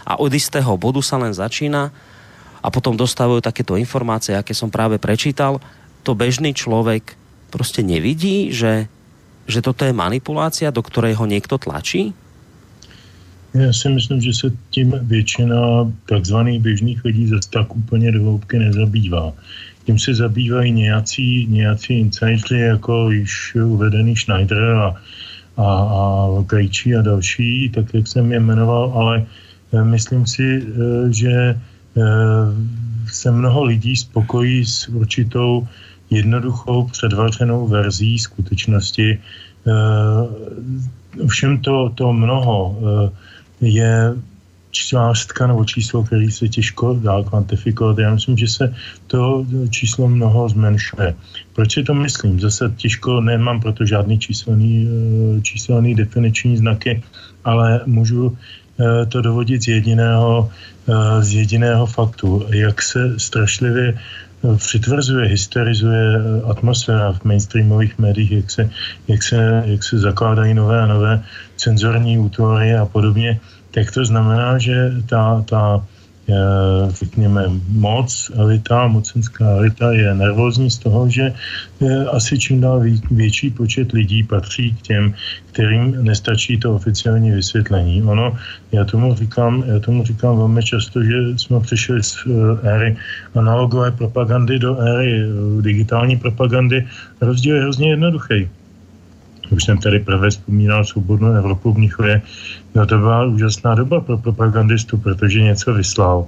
a 0.06 0.12
od 0.18 0.30
istého 0.34 0.74
bodu 0.78 1.02
sa 1.02 1.18
len 1.18 1.34
začína 1.34 1.90
a 2.66 2.68
potom 2.74 2.98
dostávajú 2.98 3.38
takéto 3.38 3.78
informácie, 3.78 4.34
aké 4.34 4.50
som 4.50 4.74
práve 4.74 4.98
prečítal, 4.98 5.62
to 6.02 6.18
bežný 6.18 6.50
človek 6.50 7.14
prostě 7.50 7.82
nevidí, 7.82 8.50
že, 8.50 8.90
že 9.46 9.62
toto 9.62 9.86
je 9.86 9.94
manipulácia, 9.94 10.74
do 10.74 10.82
ktorej 10.82 11.14
ho 11.14 11.30
niekto 11.30 11.62
tlačí? 11.62 12.10
Já 13.54 13.72
si 13.72 13.88
myslím, 13.88 14.20
že 14.20 14.34
se 14.34 14.52
tím 14.70 14.98
většina 15.02 15.56
takzvaných 16.08 16.60
běžných 16.60 17.04
lidí 17.04 17.26
zase 17.26 17.50
tak 17.50 17.76
úplně 17.76 18.12
do 18.12 18.22
hloubky 18.22 18.58
nezabývá. 18.58 19.32
Tím 19.86 19.98
se 19.98 20.14
zabývají 20.14 20.72
nějací, 20.72 21.46
nějací 21.46 21.98
insidři, 21.98 22.58
jako 22.58 23.10
již 23.10 23.54
uvedený 23.54 24.16
Schneider 24.16 24.64
a, 24.64 24.94
a, 25.56 25.64
a 25.64 26.44
Krejčí 26.46 26.96
a 26.96 27.02
další, 27.02 27.70
tak 27.74 27.94
jak 27.94 28.06
jsem 28.06 28.32
je 28.32 28.40
jmenoval, 28.40 28.92
ale 28.94 29.26
eh, 29.72 29.84
myslím 29.84 30.26
si, 30.26 30.62
eh, 30.62 31.12
že 31.12 31.60
se 33.12 33.30
mnoho 33.30 33.64
lidí 33.64 33.96
spokojí 33.96 34.66
s 34.66 34.88
určitou 34.88 35.68
jednoduchou 36.10 36.86
předvařenou 36.86 37.66
verzí 37.66 38.18
skutečnosti. 38.18 39.18
Všem 41.26 41.58
to, 41.58 41.92
to 41.94 42.12
mnoho 42.12 42.76
je 43.60 44.14
částka 44.76 45.46
nebo 45.46 45.64
číslo, 45.64 46.04
který 46.04 46.30
se 46.30 46.48
těžko 46.48 47.00
dá 47.00 47.22
kvantifikovat. 47.22 47.98
Já 47.98 48.14
myslím, 48.14 48.36
že 48.36 48.48
se 48.48 48.74
to 49.06 49.46
číslo 49.70 50.08
mnoho 50.08 50.48
zmenšuje. 50.48 51.14
Proč 51.52 51.74
si 51.74 51.82
to 51.82 51.94
myslím? 51.94 52.40
Zase 52.40 52.72
těžko 52.76 53.20
nemám 53.20 53.60
proto 53.60 53.86
žádný 53.86 54.18
číselný, 54.18 54.84
eh, 54.84 55.40
číselný 55.40 55.94
definiční 55.94 56.56
znaky, 56.56 57.02
ale 57.44 57.80
můžu 57.86 58.36
eh, 58.36 58.65
to 59.08 59.20
dovodit 59.20 59.62
z 59.62 59.68
jediného, 59.68 60.50
eh, 60.88 61.22
z 61.22 61.32
jediného 61.32 61.86
faktu, 61.86 62.46
jak 62.50 62.82
se 62.82 63.18
strašlivě 63.18 63.98
přitvrzuje, 64.56 65.28
hysterizuje 65.28 66.08
atmosféra 66.44 67.12
v 67.12 67.24
mainstreamových 67.24 67.98
médiích, 67.98 68.32
jak 68.32 68.50
se, 68.50 68.70
jak 69.08 69.22
se, 69.22 69.62
jak 69.66 69.82
se 69.84 69.98
zakládají 69.98 70.54
nové 70.54 70.82
a 70.82 70.86
nové 70.86 71.24
cenzorní 71.56 72.18
útvory 72.18 72.76
a 72.76 72.86
podobně, 72.86 73.40
tak 73.70 73.90
to 73.90 74.04
znamená, 74.04 74.58
že 74.58 74.92
ta, 75.08 75.42
ta 75.48 75.82
řekněme, 76.88 77.44
moc, 77.68 78.30
elita, 78.34 78.86
mocenská 78.86 79.46
elita 79.46 79.92
je 79.92 80.14
nervózní 80.14 80.70
z 80.70 80.78
toho, 80.78 81.08
že 81.08 81.34
asi 82.10 82.38
čím 82.38 82.60
dál 82.60 82.82
větší 83.10 83.50
počet 83.50 83.92
lidí 83.92 84.22
patří 84.22 84.74
k 84.74 84.82
těm, 84.82 85.14
kterým 85.52 86.04
nestačí 86.04 86.58
to 86.58 86.74
oficiální 86.74 87.30
vysvětlení. 87.30 88.02
Ono, 88.02 88.36
já 88.72 88.84
tomu 88.84 89.14
říkám, 89.14 89.64
já 89.66 89.78
tomu 89.78 90.04
říkám 90.04 90.36
velmi 90.36 90.62
často, 90.62 91.02
že 91.04 91.38
jsme 91.38 91.60
přešli 91.60 92.02
z 92.02 92.16
eh, 92.26 92.68
éry 92.68 92.96
analogové 93.34 93.90
propagandy 93.90 94.58
do 94.58 94.78
éry 94.78 95.22
eh, 95.22 95.62
digitální 95.62 96.16
propagandy. 96.16 96.86
Rozdíl 97.20 97.54
je 97.54 97.62
hrozně 97.62 97.90
jednoduchý 97.90 98.48
už 99.50 99.64
jsem 99.64 99.78
tady 99.78 100.00
právě 100.00 100.30
vzpomínal 100.30 100.84
svobodnou 100.84 101.32
Evropu 101.32 101.72
v 101.72 101.78
Mnichově, 101.78 102.22
no 102.74 102.86
to 102.86 102.98
byla 102.98 103.24
úžasná 103.24 103.74
doba 103.74 104.00
pro 104.00 104.18
propagandistu, 104.18 104.98
protože 104.98 105.42
něco 105.42 105.74
vyslal. 105.74 106.26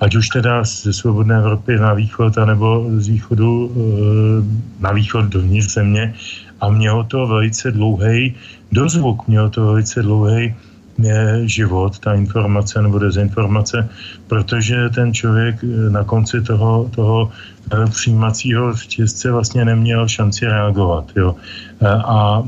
Ať 0.00 0.16
už 0.16 0.28
teda 0.28 0.64
ze 0.64 0.92
svobodné 0.92 1.36
Evropy 1.38 1.76
na 1.76 1.94
východ, 1.94 2.38
anebo 2.38 2.86
z 2.96 3.08
východu 3.08 3.50
eh, 3.50 3.80
na 4.80 4.92
východ 4.92 5.24
dovnitř 5.24 5.74
země. 5.74 6.14
A 6.60 6.68
mělo 6.68 7.04
to 7.04 7.26
velice 7.26 7.70
dlouhý 7.72 8.34
dozvuk, 8.72 9.28
mělo 9.28 9.50
to 9.50 9.66
velice 9.66 10.02
dlouhý 10.02 10.54
život, 11.44 11.98
ta 11.98 12.14
informace 12.14 12.82
nebo 12.82 12.98
dezinformace, 12.98 13.88
protože 14.26 14.88
ten 14.94 15.14
člověk 15.14 15.56
eh, 15.64 15.90
na 15.90 16.04
konci 16.04 16.40
toho, 16.40 16.90
toho 16.94 17.30
eh, 17.72 17.86
přijímacího 17.90 18.72
řetězce 18.72 19.30
vlastně 19.30 19.64
neměl 19.64 20.08
šanci 20.08 20.46
reagovat. 20.46 21.12
Jo. 21.16 21.36
Eh, 21.82 21.86
a 21.88 22.42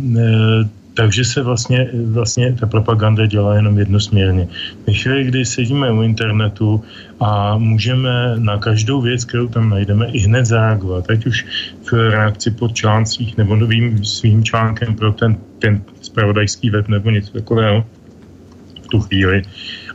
takže 0.95 1.25
se 1.25 1.43
vlastně, 1.43 1.91
vlastně 2.13 2.53
ta 2.61 2.67
propaganda 2.67 3.27
dělá 3.27 3.55
jenom 3.55 3.79
jednosměrně. 3.79 4.49
Ve 4.87 4.93
chvíli, 4.93 5.25
kdy 5.25 5.45
sedíme 5.45 5.93
u 5.93 6.03
internetu 6.03 6.85
a 7.21 7.59
můžeme 7.59 8.37
na 8.39 8.59
každou 8.59 9.01
věc, 9.01 9.25
kterou 9.25 9.49
tam 9.49 9.71
najdeme, 9.71 10.07
i 10.07 10.19
hned 10.19 10.47
zareagovat, 10.47 11.11
ať 11.11 11.27
už 11.27 11.47
v 11.91 11.93
reakci 11.93 12.51
pod 12.51 12.75
článcích 12.75 13.37
nebo 13.37 13.57
novým 13.57 14.05
svým 14.05 14.45
článkem 14.45 14.95
pro 14.95 15.13
ten, 15.13 15.37
ten 15.59 15.83
spravodajský 16.01 16.71
web 16.71 16.89
nebo 16.89 17.11
něco 17.11 17.33
takového, 17.33 17.85
tu 18.93 19.01
chvíli. 19.01 19.43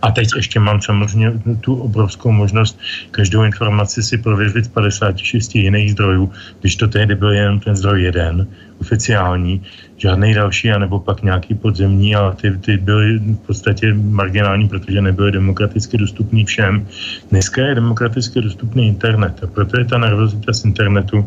A 0.01 0.11
teď 0.11 0.27
ještě 0.35 0.59
mám 0.59 0.81
samozřejmě 0.81 1.33
tu 1.61 1.75
obrovskou 1.85 2.31
možnost 2.31 2.79
každou 3.11 3.43
informaci 3.45 4.03
si 4.03 4.17
prověřit 4.17 4.65
z 4.65 4.73
56 4.73 5.55
jiných 5.55 5.91
zdrojů, 5.91 6.31
když 6.61 6.75
to 6.75 6.87
tehdy 6.87 7.15
byl 7.15 7.31
jen 7.31 7.59
ten 7.59 7.75
zdroj 7.75 8.03
jeden, 8.03 8.47
oficiální, 8.81 9.61
žádný 9.97 10.33
další, 10.33 10.71
anebo 10.71 10.99
pak 10.99 11.23
nějaký 11.23 11.53
podzemní, 11.55 12.15
ale 12.15 12.33
ty, 12.41 12.57
ty 12.57 12.77
byly 12.77 13.19
v 13.19 13.37
podstatě 13.45 13.93
marginální, 13.93 14.67
protože 14.69 15.01
nebyly 15.01 15.31
demokraticky 15.31 15.97
dostupný 15.97 16.45
všem. 16.45 16.87
Dneska 17.29 17.61
je 17.61 17.75
demokraticky 17.75 18.41
dostupný 18.41 18.87
internet 18.87 19.43
a 19.43 19.47
proto 19.47 19.79
je 19.79 19.85
ta 19.85 19.97
nervozita 19.97 20.53
z 20.53 20.65
internetu 20.65 21.25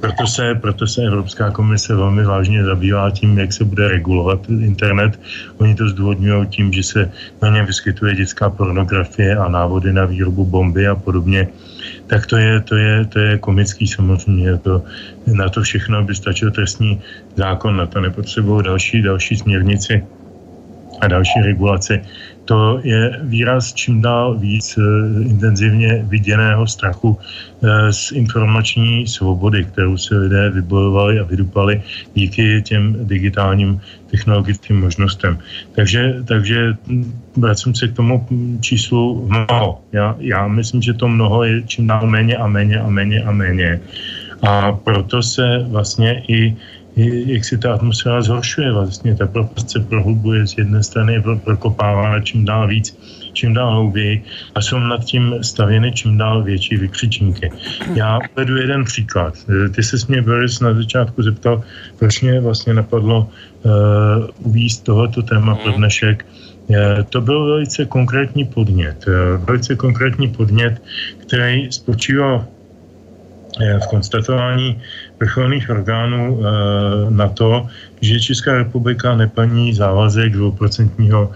Proto 0.00 0.26
se, 0.26 0.54
proto 0.54 0.86
se 0.86 1.02
Evropská 1.02 1.50
komise 1.50 1.94
velmi 1.94 2.24
vážně 2.24 2.64
zabývá 2.64 3.10
tím, 3.10 3.38
jak 3.38 3.52
se 3.52 3.64
bude 3.64 3.88
regulovat 3.88 4.48
internet. 4.48 5.20
Oni 5.58 5.74
to 5.74 5.88
zdůvodňují 5.88 6.46
tím, 6.46 6.72
že 6.72 6.82
se 6.82 7.10
na 7.42 7.48
něm 7.48 7.66
vyskytuje 7.66 8.14
dětská 8.14 8.50
pornografie 8.50 9.36
a 9.36 9.48
návody 9.48 9.92
na 9.92 10.04
výrobu 10.04 10.44
bomby 10.44 10.88
a 10.88 10.94
podobně. 10.94 11.48
Tak 12.06 12.26
to 12.26 12.36
je, 12.36 12.60
to 12.60 12.76
je, 12.76 13.04
to 13.04 13.18
je 13.18 13.38
komický 13.38 13.86
samozřejmě. 13.86 14.58
To, 14.58 14.82
na 15.26 15.48
to 15.48 15.62
všechno 15.62 16.04
by 16.04 16.14
stačil 16.14 16.50
trestní 16.50 17.00
zákon, 17.36 17.76
na 17.76 17.86
to 17.86 18.00
nepotřebují 18.00 18.64
další, 18.64 19.02
další 19.02 19.36
směrnici 19.36 20.04
a 21.00 21.08
další 21.08 21.40
regulaci 21.42 22.02
to 22.46 22.80
je 22.82 23.18
výraz 23.22 23.74
čím 23.74 24.02
dál 24.02 24.38
víc 24.38 24.78
eh, 24.78 24.82
intenzivně 25.22 26.06
viděného 26.08 26.66
strachu 26.66 27.18
eh, 27.18 27.92
z 27.92 28.12
informační 28.12 29.06
svobody, 29.06 29.64
kterou 29.64 29.98
se 29.98 30.14
lidé 30.16 30.50
vybojovali 30.50 31.20
a 31.20 31.24
vydupali 31.24 31.82
díky 32.14 32.62
těm 32.62 33.06
digitálním 33.06 33.80
technologickým 34.10 34.80
možnostem. 34.80 35.38
Takže, 35.74 36.22
takže 36.24 36.76
vracím 37.36 37.74
se 37.74 37.88
k 37.88 37.96
tomu 37.96 38.26
číslu 38.60 39.26
mnoho. 39.28 39.82
Já, 39.92 40.16
já 40.18 40.48
myslím, 40.48 40.82
že 40.82 40.94
to 40.94 41.08
mnoho 41.08 41.44
je 41.44 41.62
čím 41.66 41.86
dál 41.86 42.06
méně 42.06 42.36
a 42.36 42.46
méně 42.46 42.78
a 42.78 42.88
méně 42.88 43.22
a 43.22 43.30
méně. 43.32 43.80
A 44.42 44.72
proto 44.72 45.22
se 45.22 45.64
vlastně 45.68 46.22
i 46.28 46.56
jak 46.96 47.44
si 47.44 47.58
ta 47.58 47.74
atmosféra 47.74 48.22
zhoršuje 48.22 48.72
vlastně. 48.72 49.14
Ta 49.14 49.26
propast 49.26 49.70
se 49.70 49.80
prohlubuje 49.80 50.46
z 50.46 50.58
jedné 50.58 50.82
strany, 50.82 51.12
je 51.12 51.22
prokopávána 51.44 52.20
čím 52.20 52.44
dál 52.44 52.68
víc, 52.68 52.98
čím 53.32 53.54
dál 53.54 53.70
hlouběji 53.70 54.24
a 54.54 54.60
jsou 54.60 54.78
nad 54.78 55.04
tím 55.04 55.34
stavěny 55.42 55.92
čím 55.92 56.18
dál 56.18 56.42
větší 56.42 56.76
vykřičníky. 56.76 57.52
Já 57.94 58.18
vedu 58.36 58.56
jeden 58.56 58.84
příklad. 58.84 59.34
Ty 59.74 59.82
se 59.82 59.96
mě, 60.08 60.22
Boris, 60.22 60.60
na 60.60 60.74
začátku 60.74 61.22
zeptal, 61.22 61.62
proč 61.98 62.20
mě 62.20 62.40
vlastně 62.40 62.74
napadlo 62.74 63.28
uh, 63.28 63.72
uvízt 64.38 64.84
tohoto 64.84 65.22
téma 65.22 65.54
pro 65.54 65.70
mhm. 65.70 65.78
dnešek. 65.78 66.26
Uh, 66.68 66.76
to 67.10 67.20
byl 67.20 67.46
velice 67.46 67.84
konkrétní 67.84 68.44
podnět. 68.44 69.04
Velice 69.36 69.76
konkrétní 69.76 70.28
podnět, 70.28 70.82
který 71.18 71.72
spočíval 71.72 72.46
v 73.56 73.86
konstatování 73.86 74.82
vrcholných 75.20 75.70
orgánů 75.70 76.40
eh, 76.40 76.44
na 77.10 77.28
to, 77.28 77.66
že 78.00 78.20
Česká 78.20 78.54
republika 78.54 79.16
neplní 79.16 79.74
závazek 79.74 80.34
2%, 80.34 81.28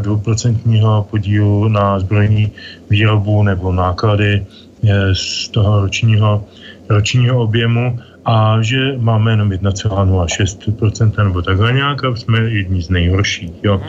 2% 0.00 0.56
eh, 0.56 1.04
podílu 1.10 1.68
na 1.68 1.98
zbrojní 2.00 2.52
výrobu 2.90 3.42
nebo 3.42 3.72
náklady 3.72 4.46
eh, 4.88 5.14
z 5.14 5.48
toho 5.48 5.80
ročního, 5.80 6.44
ročního 6.88 7.42
objemu 7.42 7.98
a 8.24 8.62
že 8.62 8.96
máme 8.98 9.30
jenom 9.30 9.48
1,06% 9.50 11.24
nebo 11.24 11.42
takhle 11.42 11.72
nějak 11.72 12.04
a 12.04 12.16
jsme 12.16 12.38
jedni 12.38 12.82
z 12.82 12.88
nejhorších. 12.88 13.52
Jo. 13.62 13.80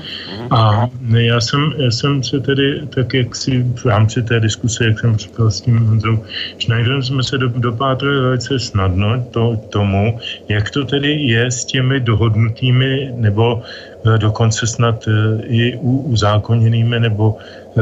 A 0.51 0.87
já 1.13 1.41
jsem, 1.41 1.73
já 1.77 1.91
jsem 1.91 2.23
se 2.23 2.39
tedy, 2.39 2.81
tak 2.95 3.13
jak 3.13 3.35
si 3.35 3.63
v 3.75 3.85
rámci 3.85 4.21
té 4.21 4.39
diskuse, 4.39 4.85
jak 4.85 4.99
jsem 4.99 5.17
říkal 5.17 5.51
s 5.51 5.61
tím 5.61 5.77
Honzou 5.77 6.23
Schneiderem, 6.59 7.03
jsme 7.03 7.23
se 7.23 7.37
do, 7.37 7.47
dopátrali 7.47 8.21
velice 8.21 8.59
snadno 8.59 9.25
to, 9.31 9.57
tomu, 9.69 10.19
jak 10.49 10.69
to 10.69 10.85
tedy 10.85 11.13
je 11.13 11.51
s 11.51 11.65
těmi 11.65 11.99
dohodnutými 11.99 13.11
nebo 13.15 13.61
eh, 14.05 14.17
dokonce 14.17 14.67
snad 14.67 15.07
eh, 15.07 15.41
i 15.43 15.77
uzákoněnými 15.81 16.99
nebo 16.99 17.37
eh, 17.77 17.81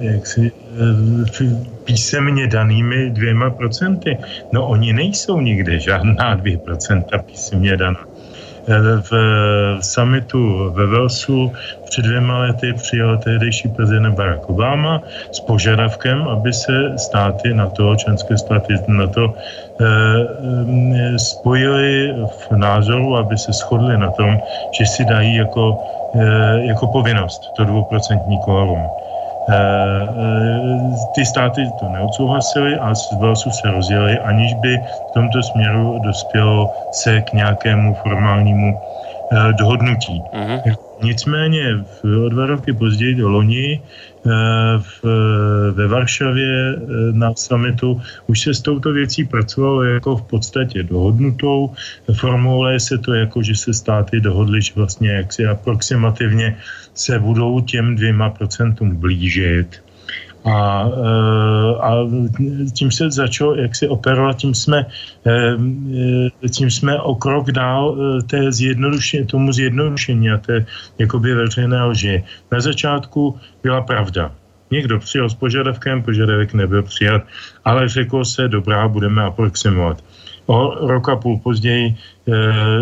jak 0.00 0.26
si 0.26 0.52
písemně 1.84 2.46
danými 2.46 3.10
dvěma 3.10 3.50
procenty. 3.50 4.18
No 4.52 4.66
oni 4.66 4.92
nejsou 4.92 5.40
nikde 5.40 5.78
žádná 5.78 6.34
dvě 6.40 6.58
procenta 6.58 7.18
písemně 7.18 7.76
daná. 7.76 8.00
E, 8.68 9.02
v 9.10 9.12
summitu 9.80 10.70
ve 10.70 10.86
Velsu 10.86 11.52
před 11.84 12.02
dvěma 12.02 12.38
lety 12.38 12.72
přijal 12.72 13.18
tehdejší 13.18 13.68
prezident 13.68 14.14
Barack 14.14 14.50
Obama 14.50 15.02
s 15.32 15.40
požadavkem, 15.40 16.22
aby 16.28 16.52
se 16.52 16.98
státy 16.98 17.54
na 17.54 17.66
to, 17.66 17.96
členské 17.96 18.38
státy 18.38 18.74
na 18.88 19.06
to 19.06 19.34
e, 19.80 21.18
spojili 21.18 22.14
v 22.48 22.56
názoru, 22.56 23.16
aby 23.16 23.38
se 23.38 23.52
shodli 23.52 23.98
na 23.98 24.10
tom, 24.10 24.38
že 24.78 24.86
si 24.86 25.04
dají 25.04 25.36
jako, 25.36 25.78
e, 26.14 26.66
jako 26.66 26.86
povinnost 26.86 27.42
to 27.56 27.64
dvouprocentní 27.64 28.38
kórum. 28.44 28.80
Eh, 29.44 29.52
eh, 29.52 31.12
ty 31.12 31.26
státy 31.26 31.68
to 31.80 31.88
neodsouhlasily 31.88 32.78
a 32.78 32.94
z 32.94 33.12
Velsu 33.12 33.50
se 33.50 33.70
rozjeli, 33.70 34.18
aniž 34.18 34.54
by 34.54 34.80
v 35.08 35.10
tomto 35.12 35.42
směru 35.42 35.98
dospělo 35.98 36.72
se 36.90 37.20
k 37.20 37.32
nějakému 37.32 37.94
formálnímu 37.94 38.80
eh, 39.32 39.52
dohodnutí. 39.52 40.24
Uh-huh. 40.32 40.76
Nicméně 41.02 41.76
v, 41.76 42.24
o 42.26 42.28
dva 42.28 42.46
roky 42.46 42.72
později 42.72 43.14
do 43.14 43.28
loni 43.28 43.82
v, 44.78 45.04
ve 45.72 45.86
Varšavě 45.86 46.76
na 47.12 47.34
summitu 47.36 48.00
už 48.26 48.40
se 48.40 48.54
s 48.54 48.60
touto 48.60 48.92
věcí 48.92 49.24
pracovalo 49.24 49.82
jako 49.82 50.16
v 50.16 50.22
podstatě 50.22 50.82
dohodnutou. 50.82 51.70
Formuluje 52.14 52.80
se 52.80 52.98
to 52.98 53.14
jako, 53.14 53.42
že 53.42 53.54
se 53.54 53.74
státy 53.74 54.20
dohodly, 54.20 54.62
že 54.62 54.72
vlastně 54.76 55.10
jaksi 55.10 55.46
aproximativně 55.46 56.56
se 56.94 57.18
budou 57.18 57.60
těm 57.60 57.96
dvěma 57.96 58.30
procentům 58.30 58.96
blížit. 58.96 59.83
A, 60.44 60.84
eh, 60.84 61.72
a 61.80 61.90
tím 62.72 62.90
se 62.90 63.10
začalo, 63.10 63.54
jak 63.54 63.76
si 63.76 63.88
operovat, 63.88 64.36
tím 64.36 64.54
jsme, 64.54 64.86
eh, 65.26 65.56
tím 66.48 66.70
jsme 66.70 67.00
o 67.00 67.14
krok 67.14 67.52
dál 67.52 67.96
eh, 67.96 68.22
té 68.22 68.52
zjednodušení, 68.52 69.26
tomu 69.26 69.52
zjednodušení 69.52 70.30
a 70.30 70.38
té 70.38 70.66
jakoby 70.98 71.34
veřejné 71.34 71.84
lži. 71.84 72.24
Na 72.52 72.60
začátku 72.60 73.40
byla 73.62 73.80
pravda. 73.80 74.32
Někdo 74.70 74.98
přijel 74.98 75.28
s 75.28 75.34
požadavkem, 75.34 76.02
požadavek 76.02 76.54
nebyl 76.54 76.82
přijat, 76.82 77.22
ale 77.64 77.88
řeklo 77.88 78.24
se, 78.24 78.48
dobrá, 78.48 78.88
budeme 78.88 79.22
aproximovat. 79.22 80.04
O 80.46 80.86
rok 80.86 81.08
a 81.08 81.16
půl 81.16 81.38
později 81.40 81.96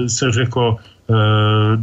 se 0.06 0.32
řeklo, 0.32 0.78
Eh, 1.10 1.76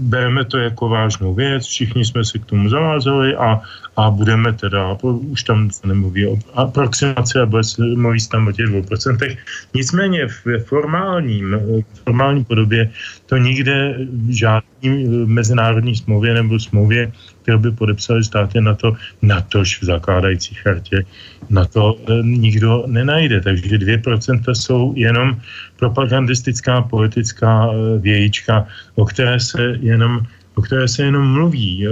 bereme 0.00 0.44
to 0.44 0.58
jako 0.58 0.88
vážnou 0.88 1.34
věc, 1.34 1.66
všichni 1.66 2.04
jsme 2.04 2.24
se 2.24 2.38
k 2.38 2.44
tomu 2.44 2.68
zavázali 2.68 3.36
a, 3.36 3.60
a 3.96 4.10
budeme 4.10 4.52
teda, 4.52 4.96
už 5.02 5.42
tam 5.42 5.70
se 5.70 5.86
nemluví 5.86 6.26
o 6.26 6.38
aproximaci 6.54 7.38
a 7.38 7.46
bude 7.46 7.64
se 7.64 7.82
mluví 7.82 8.20
tam 8.28 8.46
o 8.46 8.52
těch 8.52 8.66
dvou 8.66 8.82
procentech. 8.82 9.38
Nicméně 9.74 10.28
v 10.28 10.58
formálním, 10.64 11.56
formální 12.04 12.44
podobě 12.44 12.90
to 13.26 13.36
nikde 13.36 13.96
v 14.12 14.30
žádný 14.30 15.08
mezinárodní 15.26 15.96
smlouvě 15.96 16.34
nebo 16.34 16.60
smlouvě, 16.60 17.12
kterou 17.42 17.58
by 17.58 17.70
podepsali 17.70 18.24
státy 18.24 18.60
na 18.60 18.74
to, 18.74 18.96
na 19.22 19.40
tož 19.40 19.82
v 19.82 19.84
zakládající 19.84 20.54
chartě, 20.54 21.04
na 21.50 21.64
to 21.64 21.96
eh, 21.96 22.22
nikdo 22.22 22.84
nenajde. 22.86 23.40
Takže 23.40 23.78
2% 23.78 24.42
jsou 24.52 24.92
jenom 24.96 25.40
propagandistická 25.78 26.82
politická 26.82 27.70
eh, 27.70 27.98
vějíčka, 27.98 28.66
o 28.94 29.04
které 29.04 29.40
se 29.40 29.78
jenom 29.80 30.26
o 30.56 30.62
které 30.62 30.88
se 30.88 31.02
jenom 31.02 31.32
mluví. 31.32 31.86
Eh, 31.86 31.90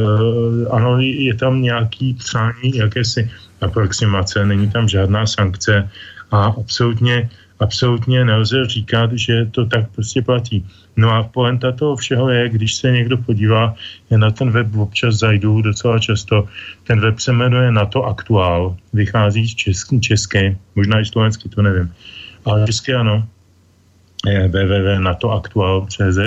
ano, 0.70 1.00
je 1.00 1.34
tam 1.34 1.62
nějaký 1.62 2.14
přání, 2.14 2.72
jakési 2.74 3.30
aproximace, 3.60 4.46
není 4.46 4.70
tam 4.70 4.88
žádná 4.88 5.26
sankce 5.26 5.90
a 6.30 6.44
absolutně, 6.44 7.30
absolutně 7.60 8.24
nelze 8.24 8.66
říkat, 8.66 9.12
že 9.12 9.46
to 9.50 9.66
tak 9.66 9.88
prostě 9.94 10.22
platí. 10.22 10.66
No 10.96 11.10
a 11.10 11.22
poenta 11.22 11.72
toho 11.72 11.96
všeho 11.96 12.30
je, 12.30 12.48
když 12.48 12.74
se 12.74 12.90
někdo 12.90 13.16
podívá, 13.18 13.74
je 14.10 14.18
na 14.18 14.30
ten 14.30 14.50
web 14.50 14.76
občas 14.76 15.14
zajdu 15.14 15.62
docela 15.62 15.98
často, 15.98 16.48
ten 16.84 17.00
web 17.00 17.18
se 17.20 17.32
jmenuje 17.32 17.70
NATO 17.70 18.04
Aktuál, 18.04 18.76
vychází 18.92 19.48
z 19.48 19.54
česky, 19.54 20.00
české, 20.00 20.56
možná 20.74 21.00
i 21.00 21.04
slovensky, 21.04 21.48
to 21.48 21.62
nevím, 21.62 21.92
ale 22.44 22.66
česky 22.66 22.94
ano, 22.94 23.28
www.natoaktual.cz 24.48 26.18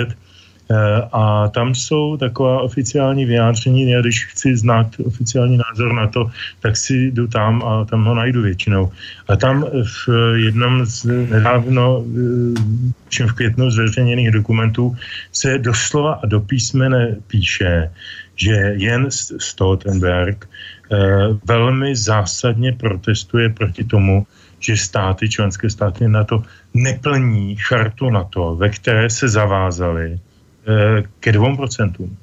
a 1.12 1.48
tam 1.48 1.74
jsou 1.74 2.16
taková 2.16 2.60
oficiální 2.60 3.24
vyjádření, 3.24 3.90
já 3.90 4.00
když 4.00 4.26
chci 4.26 4.56
znát 4.56 4.86
oficiální 5.04 5.56
názor 5.56 5.92
na 5.92 6.06
to, 6.06 6.30
tak 6.60 6.76
si 6.76 7.10
jdu 7.10 7.26
tam 7.26 7.62
a 7.64 7.84
tam 7.84 8.04
ho 8.04 8.14
najdu 8.14 8.42
většinou. 8.42 8.92
A 9.28 9.36
tam 9.36 9.64
v 9.84 10.08
jednom 10.36 10.86
z 10.86 11.04
nedávno, 11.04 12.04
eh, 13.20 13.26
v 13.26 13.32
květnu 13.32 13.70
zveřejněných 13.70 14.30
dokumentů 14.30 14.96
se 15.32 15.58
doslova 15.58 16.20
a 16.22 16.26
do 16.26 16.40
písmene 16.40 17.16
píše, 17.26 17.90
že 18.36 18.54
Jens 18.76 19.32
Stoltenberg 19.40 20.44
eh, 20.44 20.96
velmi 21.44 21.96
zásadně 21.96 22.72
protestuje 22.72 23.48
proti 23.48 23.84
tomu, 23.84 24.26
že 24.60 24.76
státy, 24.76 25.28
členské 25.28 25.70
státy 25.70 26.08
na 26.08 26.24
to 26.24 26.42
neplní 26.74 27.56
chartu 27.56 28.10
na 28.10 28.24
to, 28.24 28.56
ve 28.56 28.68
které 28.68 29.10
se 29.10 29.28
zavázali 29.28 30.18
eh, 30.18 30.27
ke 31.20 31.32
dvou 31.32 31.56
procentům. 31.56 32.16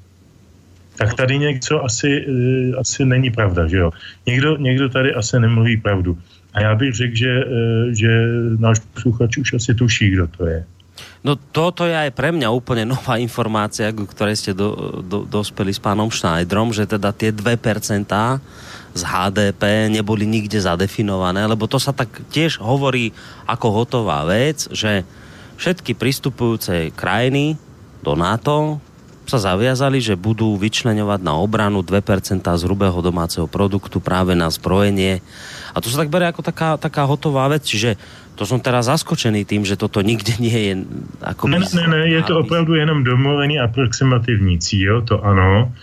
Tak 0.98 1.14
tady 1.14 1.38
něco 1.38 1.84
asi, 1.84 2.26
eh, 2.28 2.76
asi 2.80 3.06
není 3.06 3.32
pravda, 3.32 3.68
že 3.68 3.78
jo? 3.78 3.92
Někdo, 4.26 4.58
někdo 4.58 4.90
tady 4.90 5.14
asi 5.14 5.40
nemluví 5.40 5.78
pravdu. 5.78 6.18
A 6.54 6.62
já 6.62 6.76
bych 6.76 6.94
řekl, 6.96 7.16
že, 7.16 7.34
že 7.92 8.12
náš 8.60 8.80
posluchač 8.80 9.38
už 9.38 9.54
asi 9.54 9.76
tuší, 9.76 10.10
kdo 10.10 10.28
to 10.28 10.48
je. 10.48 10.64
No 11.26 11.36
toto 11.36 11.90
je 11.90 11.98
aj 11.98 12.14
pre 12.14 12.30
mňa 12.30 12.54
úplne 12.54 12.86
nová 12.86 13.18
informácia, 13.18 13.90
k 13.92 14.08
ktorej 14.08 14.40
ste 14.40 14.52
do, 14.54 15.02
do, 15.02 15.26
dospeli 15.26 15.74
s 15.74 15.82
pánom 15.82 16.08
Schneiderom, 16.08 16.72
že 16.72 16.88
teda 16.88 17.12
tie 17.12 17.34
2% 17.34 18.08
z 18.96 19.02
HDP 19.04 19.92
neboli 19.92 20.24
nikde 20.24 20.62
zadefinované, 20.62 21.44
lebo 21.50 21.68
to 21.68 21.82
sa 21.82 21.92
tak 21.92 22.24
tiež 22.32 22.64
hovorí 22.64 23.12
ako 23.50 23.68
hotová 23.84 24.24
vec, 24.24 24.72
že 24.72 25.04
všetky 25.60 25.98
pristupujúce 25.98 26.94
krajiny 26.96 27.60
do 28.06 28.14
NATO 28.14 28.78
sa 29.26 29.42
zaviazali, 29.42 29.98
že 29.98 30.14
budú 30.14 30.54
vyčleňovať 30.54 31.26
na 31.26 31.34
obranu 31.34 31.82
2% 31.82 32.46
z 32.46 32.62
hrubého 32.62 33.02
domáceho 33.02 33.50
produktu 33.50 33.98
práve 33.98 34.38
na 34.38 34.46
zbrojenie. 34.54 35.26
A 35.74 35.82
to 35.82 35.90
sa 35.90 36.06
tak 36.06 36.14
berie 36.14 36.30
ako 36.30 36.46
taká, 36.46 36.78
taká 36.78 37.10
hotová 37.10 37.50
vec, 37.50 37.66
čiže 37.66 37.98
to 38.38 38.46
som 38.46 38.62
teraz 38.62 38.86
zaskočený 38.86 39.42
tým, 39.50 39.66
že 39.66 39.82
toto 39.82 40.06
nikde 40.06 40.38
nie 40.38 40.54
je... 40.54 40.74
Ako 41.26 41.50
ne, 41.50 41.58
ne, 41.58 41.86
ne, 41.90 42.02
je 42.14 42.22
to 42.22 42.46
opravdu 42.46 42.78
jenom 42.78 43.02
domluvený 43.02 43.58
aproximativní 43.58 44.62
cíl, 44.62 45.02
to 45.02 45.18
ano, 45.26 45.74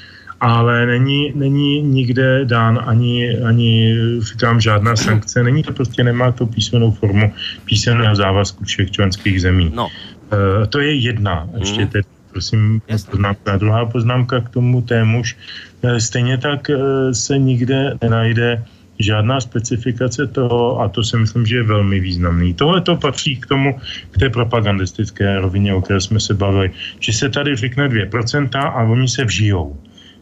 ale 0.42 0.86
není, 0.86 1.32
není 1.34 1.82
nikde 1.82 2.44
dán 2.44 2.82
ani, 2.86 3.38
ani 3.38 3.94
říkám, 4.18 4.60
žádná 4.60 4.96
sankce. 4.96 5.42
Není 5.42 5.62
to 5.62 5.72
prostě, 5.72 6.04
nemá 6.04 6.32
to 6.32 6.46
písmenou 6.46 6.90
formu 6.90 7.32
písemného 7.64 8.16
závazku 8.16 8.64
všech 8.64 8.90
členských 8.90 9.40
zemí. 9.40 9.70
No. 9.74 9.88
Uh, 10.32 10.66
to 10.66 10.80
je 10.80 10.94
jedna, 10.94 11.48
ještě 11.58 11.80
mm. 11.80 11.88
teď, 11.88 12.06
prosím, 12.32 12.82
poznámka. 13.10 13.56
Druhá 13.56 13.86
poznámka 13.86 14.40
k 14.40 14.48
tomu 14.48 14.82
témuž. 14.82 15.36
Uh, 15.82 15.96
stejně 15.96 16.38
tak 16.38 16.68
uh, 16.68 17.12
se 17.12 17.38
nikde 17.38 17.94
nenajde 18.02 18.64
žádná 18.98 19.40
specifikace 19.40 20.26
toho, 20.26 20.80
a 20.80 20.88
to 20.88 21.04
si 21.04 21.16
myslím, 21.16 21.46
že 21.46 21.56
je 21.56 21.62
velmi 21.62 22.00
významný. 22.00 22.54
Tohle 22.54 22.80
to 22.80 22.96
patří 22.96 23.36
k 23.36 23.46
tomu, 23.46 23.80
k 24.10 24.18
té 24.18 24.30
propagandistické 24.30 25.40
rovině, 25.40 25.74
o 25.74 25.82
které 25.82 26.00
jsme 26.00 26.20
se 26.20 26.34
bavili, 26.34 26.70
že 27.00 27.12
se 27.12 27.28
tady 27.28 27.56
řekne 27.56 27.88
2% 27.88 28.48
a 28.54 28.82
oni 28.82 29.08
se 29.08 29.24
vžijou. 29.24 29.76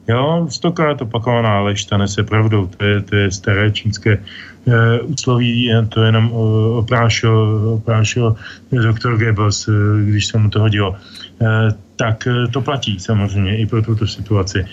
Jo, 0.08 0.46
stokrát 0.50 1.02
opakovaná 1.02 1.60
lež, 1.60 1.84
ta 1.84 1.96
nese 1.96 2.22
pravdou, 2.22 2.66
to 2.66 2.84
je, 2.84 3.00
to 3.00 3.16
je 3.16 3.30
staré 3.30 3.70
čínské 3.70 4.18
úsloví, 5.02 5.72
to 5.88 6.02
jenom 6.02 6.32
uh, 6.32 6.76
oprášil, 6.76 7.60
oprášil 7.74 8.36
doktor 8.72 9.18
Goebbels, 9.18 9.68
uh, 9.68 9.74
když 10.00 10.26
se 10.26 10.38
mu 10.38 10.50
to 10.50 10.60
hodilo. 10.60 10.96
Tak 11.96 12.28
to 12.52 12.60
platí 12.60 13.00
samozřejmě 13.00 13.56
i 13.56 13.66
pro 13.66 13.82
tuto 13.82 14.06
situaci. 14.06 14.64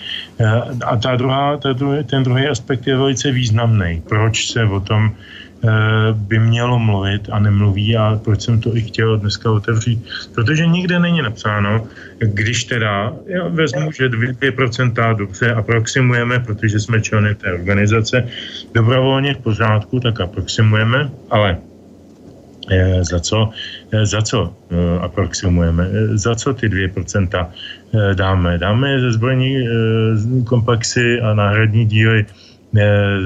A 0.86 0.96
ta 0.96 1.16
druhá, 1.16 1.56
ta 1.56 1.72
druhý, 1.72 2.04
ten 2.04 2.22
druhý 2.22 2.48
aspekt 2.48 2.86
je 2.86 2.96
velice 2.96 3.32
významný. 3.32 4.02
Proč 4.08 4.52
se 4.52 4.64
o 4.64 4.80
tom 4.80 5.12
Eh, 5.12 5.14
by 6.12 6.38
mělo 6.38 6.78
mluvit 6.78 7.28
a 7.32 7.38
nemluví 7.38 7.96
a 7.96 8.20
proč 8.24 8.42
jsem 8.42 8.60
to 8.60 8.76
i 8.76 8.80
chtěl 8.80 9.18
dneska 9.18 9.50
otevřít. 9.50 9.98
Protože 10.34 10.66
nikde 10.66 10.98
není 10.98 11.22
napsáno, 11.22 11.86
když 12.18 12.64
teda, 12.64 13.12
já 13.26 13.48
vezmu, 13.48 13.92
že 13.92 14.08
2% 14.08 15.16
dobře 15.16 15.54
aproximujeme, 15.54 16.38
protože 16.40 16.80
jsme 16.80 17.00
členy 17.00 17.34
té 17.34 17.52
organizace, 17.52 18.28
dobrovolně 18.74 19.34
v 19.34 19.38
pořádku, 19.38 20.00
tak 20.00 20.20
aproximujeme, 20.20 21.10
ale 21.30 21.58
eh, 22.70 23.04
za 23.04 23.20
co, 23.20 23.50
eh, 23.92 24.06
za 24.06 24.22
co 24.22 24.54
aproximujeme, 25.00 25.88
za 26.14 26.34
co 26.34 26.54
ty 26.54 26.68
2% 26.68 27.50
dáme. 28.14 28.58
Dáme 28.58 29.00
ze 29.00 29.12
zbrojní 29.12 29.64
komplexy 30.44 31.20
a 31.20 31.34
náhradní 31.34 31.86
díly 31.86 32.26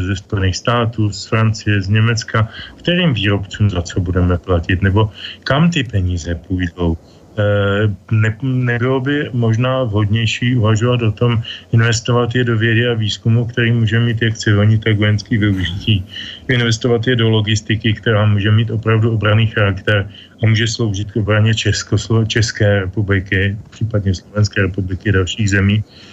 ze 0.07 0.17
Spojených 0.17 0.57
států, 0.57 1.13
z 1.13 1.27
Francie, 1.27 1.83
z 1.83 1.89
Německa, 1.89 2.49
kterým 2.77 3.15
výrobcům 3.15 3.71
za 3.71 3.83
co 3.83 4.01
budeme 4.01 4.39
platit, 4.39 4.83
nebo 4.83 5.11
kam 5.45 5.71
ty 5.71 5.85
peníze 5.85 6.35
půjdou. 6.35 6.97
Eh, 7.33 7.89
ne, 8.13 8.37
nebylo 8.43 9.01
by 9.01 9.31
možná 9.33 9.85
vhodnější 9.85 10.57
uvažovat 10.57 11.03
o 11.03 11.13
tom, 11.13 11.43
investovat 11.73 12.35
je 12.35 12.45
do 12.45 12.59
vědy 12.59 12.89
a 12.89 12.95
výzkumu, 12.95 13.45
který 13.45 13.73
může 13.73 14.01
mít 14.01 14.23
jak 14.23 14.39
civilní, 14.39 14.79
tak 14.79 14.97
vojenský 14.97 15.39
využití. 15.39 16.05
Investovat 16.49 17.07
je 17.07 17.17
do 17.17 17.31
logistiky, 17.31 17.95
která 17.95 18.27
může 18.27 18.51
mít 18.51 18.71
opravdu 18.71 19.17
obraný 19.17 19.47
charakter 19.47 20.09
a 20.43 20.47
může 20.47 20.69
sloužit 20.69 21.13
k 21.13 21.17
obraně 21.17 21.55
Česko, 21.55 21.97
České 22.27 22.81
republiky, 22.81 23.57
případně 23.71 24.15
Slovenské 24.15 24.63
republiky 24.63 25.13
dalších 25.13 25.51
zemí 25.51 25.81
Eh, 25.81 26.12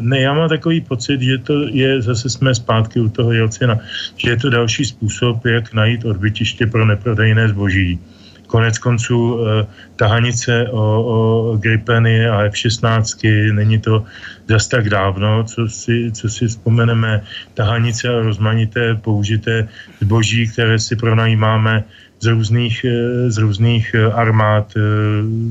ne, 0.00 0.20
já 0.20 0.34
mám 0.34 0.48
takový 0.48 0.80
pocit, 0.80 1.20
že 1.20 1.38
to 1.38 1.68
je, 1.68 2.02
zase 2.02 2.30
jsme 2.30 2.54
zpátky 2.54 3.00
u 3.00 3.08
toho 3.08 3.32
Jelcina, 3.32 3.78
že 4.16 4.30
je 4.30 4.36
to 4.36 4.50
další 4.50 4.84
způsob, 4.84 5.46
jak 5.46 5.72
najít 5.72 6.04
odbytiště 6.04 6.66
pro 6.66 6.86
neprodejné 6.86 7.48
zboží. 7.48 7.98
Konec 8.46 8.78
konců 8.78 9.38
eh, 9.40 9.66
tahanice 9.96 10.66
o, 10.70 10.82
o 10.82 11.18
Gripeny 11.56 12.28
a 12.28 12.42
F-16, 12.50 13.54
není 13.54 13.78
to 13.78 14.04
zas 14.48 14.66
tak 14.68 14.90
dávno, 14.90 15.44
co 15.44 15.68
si, 15.68 16.10
co 16.12 16.28
si 16.28 16.48
vzpomeneme, 16.48 17.22
tahanice 17.54 18.08
a 18.08 18.20
rozmanité 18.26 18.94
použité 18.94 19.68
zboží, 20.00 20.48
které 20.50 20.78
si 20.78 20.96
pronajímáme 20.96 21.84
z 22.20 22.26
různých, 22.26 22.84
eh, 22.84 23.30
z 23.30 23.38
různých 23.38 23.94
armád 24.12 24.74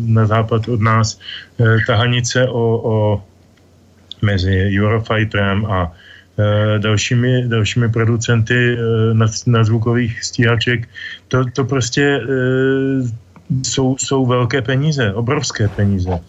na 0.06 0.26
západ 0.26 0.68
od 0.68 0.82
nás, 0.82 1.20
tahanice 1.88 2.48
o, 2.48 2.64
o 2.84 3.24
mezi 4.22 4.72
Eurofighterem 4.80 5.66
a 5.66 5.92
e, 6.40 6.80
dalšími, 6.80 7.48
dalšími 7.48 7.90
producenty 7.90 8.78
e, 9.54 9.64
zvukových 9.64 10.24
stíhaček, 10.24 10.90
to, 11.28 11.46
to 11.54 11.64
prostě 11.64 12.04
e, 12.04 12.28
jsou, 13.64 13.98
jsou 13.98 14.26
velké 14.26 14.62
peníze, 14.62 15.14
obrovské 15.14 15.68
peníze. 15.68 16.20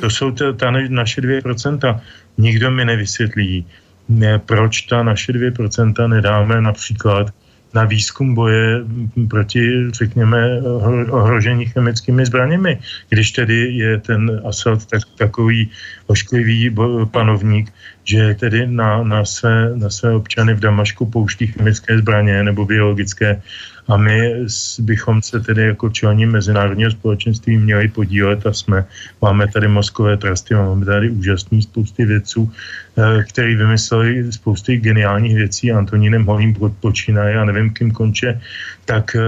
To 0.00 0.10
jsou 0.10 0.30
ta, 0.30 0.52
ta 0.52 0.70
naše 0.70 1.20
2%. 1.20 2.00
Nikdo 2.38 2.70
mi 2.70 2.84
nevysvětlí, 2.84 3.66
ne, 4.08 4.38
proč 4.38 4.80
ta 4.82 5.02
naše 5.02 5.32
2% 5.32 6.08
nedáme 6.08 6.60
například 6.60 7.28
na 7.74 7.84
výzkum 7.84 8.34
boje 8.34 8.84
proti, 9.28 9.90
řekněme, 9.92 10.62
ohrožení 11.10 11.66
chemickými 11.66 12.26
zbraněmi. 12.26 12.78
Když 13.08 13.30
tedy 13.32 13.58
je 13.74 13.98
ten 13.98 14.42
Assad 14.44 14.86
tak, 14.86 15.02
takový 15.18 15.70
ošklivý 16.06 16.74
panovník, 17.10 17.72
že 18.04 18.34
tedy 18.34 18.66
na, 18.66 19.02
na, 19.02 19.24
své, 19.24 19.76
na 19.76 19.90
své 19.90 20.14
občany 20.14 20.54
v 20.54 20.60
Damašku 20.60 21.06
pouští 21.06 21.46
chemické 21.46 21.98
zbraně 21.98 22.42
nebo 22.42 22.64
biologické 22.64 23.42
a 23.90 23.96
my 23.96 24.46
bychom 24.78 25.22
se 25.22 25.40
tedy 25.40 25.62
jako 25.62 25.90
člení 25.90 26.26
mezinárodního 26.26 26.90
společenství 26.90 27.58
měli 27.58 27.88
podílet 27.88 28.46
a 28.46 28.52
jsme, 28.52 28.84
máme 29.22 29.48
tady 29.48 29.68
mozkové 29.68 30.16
trusty, 30.16 30.54
máme 30.54 30.86
tady 30.86 31.10
úžasný 31.10 31.62
spousty 31.62 32.04
vědců, 32.04 32.46
eh, 32.46 33.24
který 33.28 33.56
vymysleli 33.56 34.32
spousty 34.32 34.76
geniálních 34.76 35.36
věcí, 35.36 35.72
Antonínem 35.72 36.24
Holým 36.24 36.54
počínaje 36.80 37.38
a 37.38 37.44
nevím, 37.44 37.70
kým 37.74 37.90
konče, 37.90 38.40
tak 38.84 39.16
eh, 39.16 39.20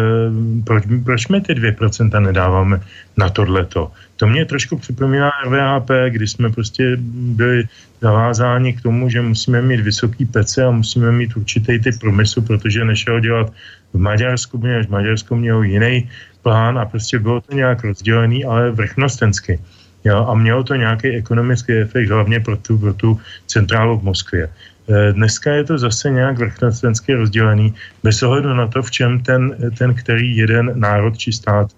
proč, 0.65 0.85
proč 1.05 1.29
my 1.29 1.41
ty 1.41 1.55
2% 1.55 2.23
nedáváme 2.23 2.81
na 3.17 3.29
tohleto? 3.29 3.91
To 4.17 4.27
mě 4.27 4.45
trošku 4.45 4.79
připomíná 4.79 5.31
RVHP, 5.45 5.91
kdy 6.09 6.27
jsme 6.27 6.51
prostě 6.51 6.97
byli 7.35 7.65
zavázáni 8.01 8.73
k 8.73 8.83
tomu, 8.83 9.11
že 9.11 9.23
musíme 9.23 9.63
mít 9.63 9.81
vysoký 9.81 10.27
pece 10.27 10.65
a 10.65 10.71
musíme 10.71 11.13
mít 11.13 11.37
určitý 11.37 11.79
typ 11.79 11.99
průmyslu, 11.99 12.43
protože 12.43 12.85
nešel 12.85 13.21
dělat 13.21 13.53
v 13.93 13.99
Maďarsku, 13.99 14.59
protože 14.59 14.87
Maďarsko 14.89 15.37
mělo 15.37 15.63
jiný 15.63 16.09
plán 16.43 16.79
a 16.79 16.85
prostě 16.85 17.19
bylo 17.19 17.41
to 17.41 17.55
nějak 17.55 17.85
rozdělený, 17.85 18.45
ale 18.45 18.71
vrchnostensky. 18.71 19.59
Jo, 20.05 20.27
a 20.27 20.35
mělo 20.35 20.65
to 20.65 20.75
nějaký 20.75 21.09
ekonomický 21.09 21.73
efekt, 21.73 22.11
hlavně 22.11 22.41
pro 22.41 22.57
tu, 22.57 22.79
pro 22.79 22.95
tu 22.95 23.21
centrálu 23.47 23.99
v 23.99 24.03
Moskvě. 24.03 24.49
E, 24.49 25.13
dneska 25.13 25.53
je 25.53 25.65
to 25.65 25.79
zase 25.79 26.11
nějak 26.11 26.39
vrchnostensky 26.39 27.15
rozdělený, 27.15 27.75
bez 28.03 28.23
ohledu 28.23 28.55
na 28.55 28.67
to, 28.67 28.83
v 28.83 28.91
čem 28.91 29.23
ten, 29.23 29.55
ten 29.79 29.95
který 29.95 30.37
jeden 30.37 30.73
národ 30.75 31.19
či 31.19 31.33
stát 31.33 31.71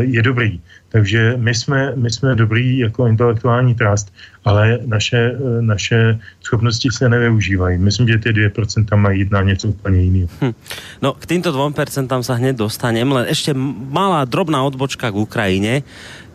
je 0.00 0.22
dobrý. 0.22 0.60
Takže 0.90 1.34
my 1.38 1.54
jsme, 1.54 1.92
my 1.96 2.10
jsme 2.10 2.34
dobrý 2.34 2.78
jako 2.78 3.06
intelektuální 3.06 3.74
trust, 3.74 4.12
ale 4.44 4.78
naše, 4.86 5.38
eh, 5.38 5.62
naše 5.62 6.18
schopnosti 6.42 6.88
se 6.92 7.08
nevyužívají. 7.08 7.78
Myslím, 7.78 8.08
že 8.08 8.18
ty 8.18 8.32
2% 8.32 8.96
mají 8.96 9.20
jít 9.20 9.30
na 9.30 9.42
něco 9.42 9.68
úplně 9.68 10.00
jiného. 10.00 10.28
Hm. 10.42 10.54
No, 11.02 11.12
k 11.12 11.26
týmto 11.26 11.52
2% 11.52 12.22
sa 12.22 12.34
hneď 12.34 12.56
dostanem, 12.58 13.06
len 13.06 13.30
ešte 13.30 13.54
malá 13.90 14.26
drobná 14.26 14.66
odbočka 14.66 15.14
k 15.14 15.20
Ukrajine. 15.22 15.86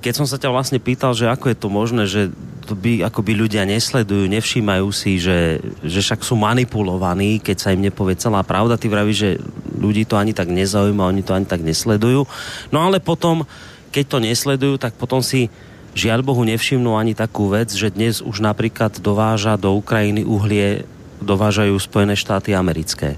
Keď 0.06 0.14
som 0.14 0.30
sa 0.30 0.38
ťa 0.38 0.54
vlastne 0.54 0.78
pýtal, 0.78 1.18
že 1.18 1.26
ako 1.26 1.50
je 1.50 1.58
to 1.58 1.70
možné, 1.74 2.04
že 2.06 2.30
to 2.70 2.78
by 2.78 3.02
akoby 3.02 3.34
ľudia 3.34 3.66
nesledujú, 3.66 4.30
nevšímajú 4.30 4.88
si, 4.94 5.18
že, 5.18 5.58
že 5.82 6.00
však 6.06 6.22
sú 6.22 6.38
manipulovaní, 6.38 7.42
keď 7.42 7.58
sa 7.58 7.74
im 7.74 7.82
nepovie 7.82 8.14
celá 8.14 8.46
pravda. 8.46 8.78
Ty 8.78 8.86
vravíš, 8.94 9.18
že 9.18 9.32
ľudí 9.74 10.06
to 10.06 10.14
ani 10.14 10.38
tak 10.38 10.54
nezaujíma, 10.54 11.10
oni 11.10 11.26
to 11.26 11.34
ani 11.34 11.50
tak 11.50 11.66
nesledujú. 11.66 12.30
No 12.70 12.86
ale 12.86 13.02
potom 13.02 13.50
keď 13.90 14.06
to 14.06 14.18
nesledujú, 14.22 14.78
tak 14.78 14.94
potom 14.94 15.26
si 15.26 15.50
žiaľ 15.98 16.22
Bohu 16.22 16.46
nevšimnú 16.46 16.94
ani 16.94 17.18
takú 17.18 17.50
vec, 17.50 17.74
že 17.74 17.90
dnes 17.90 18.22
už 18.22 18.46
napríklad 18.46 19.02
dováža 19.02 19.58
do 19.58 19.74
Ukrajiny 19.74 20.22
uhlie, 20.22 20.86
dovážajú 21.18 21.74
Spojené 21.82 22.14
štáty 22.14 22.54
americké. 22.54 23.18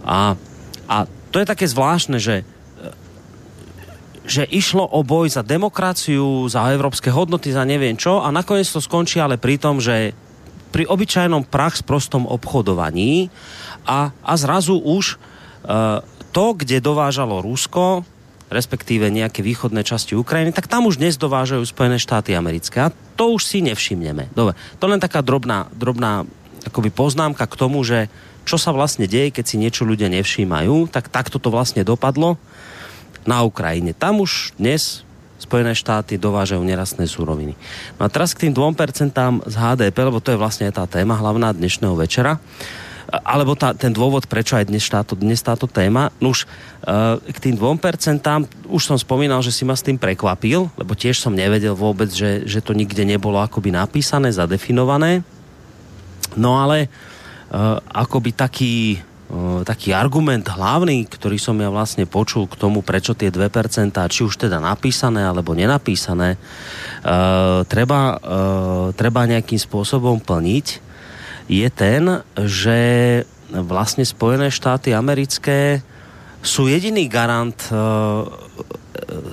A 0.00 0.40
A 0.92 1.08
to 1.32 1.40
je 1.40 1.48
také 1.48 1.64
zvláštne, 1.64 2.20
že 2.20 2.44
že 4.22 4.46
išlo 4.46 4.86
o 4.86 5.02
boj 5.02 5.34
za 5.34 5.42
demokraciu, 5.42 6.46
za 6.46 6.70
európske 6.70 7.10
hodnoty, 7.10 7.50
za 7.50 7.66
neviem 7.66 7.98
čo 7.98 8.22
a 8.22 8.30
nakoniec 8.30 8.70
to 8.70 8.78
skončí 8.78 9.18
ale 9.18 9.38
pri 9.38 9.58
tom, 9.58 9.82
že 9.82 10.14
pri 10.72 10.88
obyčajnom 10.88 11.44
prax 11.50 11.84
prostom 11.84 12.24
obchodovaní 12.24 13.28
a, 13.84 14.14
a 14.24 14.32
zrazu 14.40 14.78
už 14.78 15.18
uh, 15.18 16.00
to, 16.32 16.56
kde 16.56 16.80
dovážalo 16.80 17.44
Rusko, 17.44 18.08
respektíve 18.48 19.08
nejaké 19.12 19.44
východné 19.44 19.84
časti 19.84 20.16
Ukrajiny, 20.16 20.52
tak 20.52 20.68
tam 20.68 20.88
už 20.88 21.00
dnes 21.00 21.20
dovážajú 21.20 21.64
Spojené 21.64 22.00
štáty 22.00 22.36
americké. 22.36 22.84
A 22.84 22.92
to 23.16 23.36
už 23.36 23.48
si 23.48 23.64
nevšimneme. 23.64 24.32
Dobre, 24.32 24.56
to 24.76 24.88
len 24.88 25.00
taká 25.00 25.24
drobná, 25.24 25.68
drobná 25.72 26.28
akoby 26.68 26.92
poznámka 26.92 27.48
k 27.48 27.58
tomu, 27.58 27.80
že 27.84 28.12
čo 28.42 28.60
sa 28.60 28.74
vlastne 28.74 29.08
deje, 29.08 29.32
keď 29.32 29.44
si 29.44 29.56
niečo 29.56 29.88
ľudia 29.88 30.12
nevšímajú, 30.12 30.90
tak 30.92 31.08
takto 31.08 31.40
to 31.40 31.48
vlastne 31.48 31.84
dopadlo 31.86 32.36
na 33.28 33.42
Ukrajine. 33.46 33.92
Tam 33.94 34.22
už 34.22 34.56
dnes 34.58 35.06
Spojené 35.42 35.74
štáty 35.74 36.22
dovážajú 36.22 36.62
nerastné 36.62 37.10
súroviny. 37.10 37.58
No 37.98 38.06
a 38.06 38.08
teraz 38.08 38.30
k 38.30 38.46
tým 38.46 38.54
2% 38.54 39.10
z 39.50 39.54
HDP, 39.58 39.96
lebo 40.06 40.22
to 40.22 40.30
je 40.30 40.38
vlastne 40.38 40.70
tá 40.70 40.86
téma 40.86 41.18
hlavná 41.18 41.50
dnešného 41.50 41.98
večera 41.98 42.38
alebo 43.12 43.52
tá, 43.52 43.76
ten 43.76 43.92
dôvod, 43.92 44.24
prečo 44.24 44.56
aj 44.56 44.72
dnes 44.72 44.88
táto, 44.88 45.12
dnes 45.12 45.44
táto 45.44 45.68
téma. 45.68 46.08
No 46.16 46.32
už 46.32 46.48
uh, 46.48 47.20
k 47.20 47.38
tým 47.50 47.54
2%, 47.60 48.24
už 48.72 48.82
som 48.82 48.96
spomínal, 48.96 49.44
že 49.44 49.52
si 49.52 49.68
ma 49.68 49.76
s 49.76 49.84
tým 49.84 50.00
prekvapil, 50.00 50.72
lebo 50.80 50.92
tiež 50.96 51.20
som 51.20 51.36
nevedel 51.36 51.76
vôbec, 51.76 52.08
že, 52.08 52.48
že 52.48 52.64
to 52.64 52.72
nikde 52.72 53.04
nebolo 53.04 53.36
akoby 53.36 53.68
napísané, 53.68 54.32
zadefinované. 54.32 55.20
No 56.40 56.56
ale 56.56 56.88
uh, 56.88 57.76
akoby 57.92 58.32
taký, 58.32 58.96
taký 59.64 59.96
argument 59.96 60.44
hlavný, 60.44 61.08
ktorý 61.08 61.40
som 61.40 61.56
ja 61.56 61.72
vlastne 61.72 62.04
počul 62.04 62.44
k 62.44 62.58
tomu, 62.60 62.84
prečo 62.84 63.16
tie 63.16 63.32
2%, 63.32 63.96
či 64.12 64.20
už 64.28 64.36
teda 64.36 64.60
napísané 64.60 65.24
alebo 65.24 65.56
nenapísané, 65.56 66.36
uh, 66.36 67.64
treba, 67.64 68.20
uh, 68.20 68.86
treba 68.92 69.24
nejakým 69.24 69.56
spôsobom 69.56 70.20
plniť 70.20 70.66
je 71.48 71.68
ten, 71.72 72.22
že 72.44 72.80
vlastne 73.52 74.04
Spojené 74.06 74.48
štáty 74.48 74.96
americké 74.96 75.84
sú 76.42 76.66
jediný 76.66 77.06
garant 77.06 77.54
e, 77.68 77.74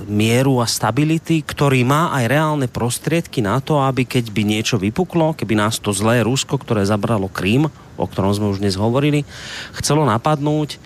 mieru 0.05 0.61
a 0.61 0.67
stability, 0.67 1.41
ktorý 1.41 1.81
má 1.87 2.13
aj 2.13 2.25
reálne 2.27 2.67
prostriedky 2.67 3.39
na 3.41 3.63
to, 3.63 3.81
aby 3.81 4.05
keď 4.05 4.29
by 4.29 4.41
niečo 4.45 4.75
vypuklo, 4.77 5.33
keby 5.33 5.57
nás 5.57 5.81
to 5.81 5.95
zlé 5.95 6.21
Rusko, 6.21 6.59
ktoré 6.59 6.85
zabralo 6.85 7.31
Krím, 7.31 7.71
o 7.99 8.07
ktorom 8.07 8.31
sme 8.31 8.47
už 8.55 8.63
dnes 8.63 8.79
hovorili, 8.79 9.27
chcelo 9.75 10.07
napadnúť, 10.07 10.79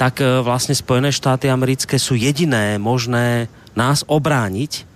tak 0.00 0.24
e, 0.24 0.40
vlastne 0.40 0.72
Spojené 0.72 1.12
štáty 1.12 1.52
americké 1.52 2.00
sú 2.00 2.16
jediné 2.16 2.80
možné 2.80 3.52
nás 3.76 4.02
obrániť. 4.08 4.88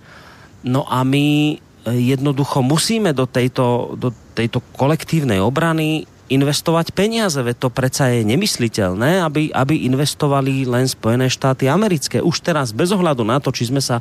No 0.65 0.89
a 0.89 1.05
my 1.05 1.57
jednoducho 1.85 2.61
musíme 2.61 3.13
do 3.13 3.25
tejto, 3.25 3.97
do 3.97 4.13
tejto 4.37 4.61
kolektívnej 4.77 5.41
obrany 5.41 6.05
investovať 6.31 6.95
peniaze, 6.95 7.35
veď 7.35 7.67
to 7.67 7.69
predsa 7.73 8.07
je 8.07 8.23
nemysliteľné, 8.23 9.19
aby, 9.19 9.51
aby 9.51 9.83
investovali 9.83 10.63
len 10.63 10.87
Spojené 10.87 11.27
štáty 11.27 11.67
americké. 11.67 12.23
Už 12.23 12.39
teraz 12.39 12.71
bez 12.71 12.95
ohľadu 12.95 13.27
na 13.27 13.43
to, 13.43 13.51
či 13.51 13.67
sme 13.67 13.83
sa 13.83 13.99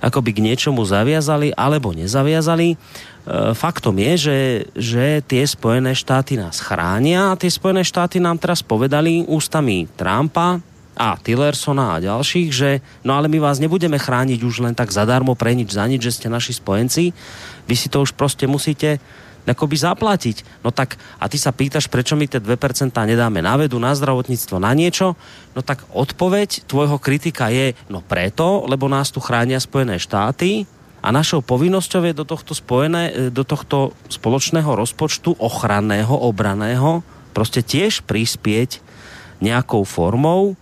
akoby 0.00 0.32
k 0.32 0.44
niečomu 0.48 0.80
zaviazali 0.80 1.52
alebo 1.52 1.92
nezaviazali. 1.92 2.80
E, 3.26 3.52
faktom 3.52 3.96
je, 4.00 4.12
že, 4.16 4.38
že 4.72 5.04
tie 5.26 5.44
Spojené 5.44 5.92
štáty 5.92 6.40
nás 6.40 6.60
chránia 6.60 7.32
a 7.32 7.38
tie 7.38 7.52
Spojené 7.52 7.84
štáty 7.84 8.16
nám 8.18 8.40
teraz 8.40 8.64
povedali 8.64 9.24
ústami 9.28 9.84
Trumpa, 9.98 10.60
a 11.00 11.16
Tillersona 11.16 11.96
a 11.96 12.02
ďalších, 12.04 12.48
že 12.52 12.84
no 13.08 13.16
ale 13.16 13.24
my 13.32 13.40
vás 13.40 13.56
nebudeme 13.56 13.96
chrániť 13.96 14.44
už 14.44 14.60
len 14.60 14.76
tak 14.76 14.92
zadarmo 14.92 15.32
pre 15.32 15.56
nič 15.56 15.72
za 15.72 15.88
nič, 15.88 16.04
že 16.04 16.12
ste 16.12 16.28
naši 16.28 16.52
spojenci. 16.52 17.16
Vy 17.64 17.74
si 17.78 17.88
to 17.88 18.04
už 18.04 18.12
proste 18.12 18.44
musíte 18.44 19.00
akoby 19.48 19.80
zaplatiť. 19.80 20.60
No 20.60 20.68
tak, 20.68 21.00
a 21.16 21.24
ty 21.26 21.40
sa 21.40 21.50
pýtaš, 21.50 21.88
prečo 21.88 22.14
my 22.14 22.28
tie 22.28 22.38
2% 22.38 22.92
nedáme 22.92 23.40
na 23.40 23.56
vedu, 23.56 23.80
na 23.80 23.96
zdravotníctvo, 23.96 24.60
na 24.60 24.76
niečo? 24.76 25.16
No 25.56 25.64
tak 25.64 25.88
odpoveď 25.90 26.68
tvojho 26.68 27.00
kritika 27.00 27.48
je, 27.48 27.72
no 27.88 28.04
preto, 28.04 28.68
lebo 28.68 28.86
nás 28.86 29.08
tu 29.08 29.18
chránia 29.18 29.56
Spojené 29.56 29.96
štáty 29.96 30.68
a 31.00 31.08
našou 31.12 31.40
povinnosťou 31.40 32.12
je 32.12 32.14
do 32.14 32.28
tohto, 32.28 32.52
spojené, 32.52 33.32
do 33.32 33.44
tohto 33.44 33.96
spoločného 34.12 34.68
rozpočtu 34.68 35.32
ochranného, 35.40 36.12
obraného 36.12 37.00
proste 37.32 37.64
tiež 37.64 38.04
prispieť 38.04 38.84
nejakou 39.40 39.88
formou, 39.88 40.60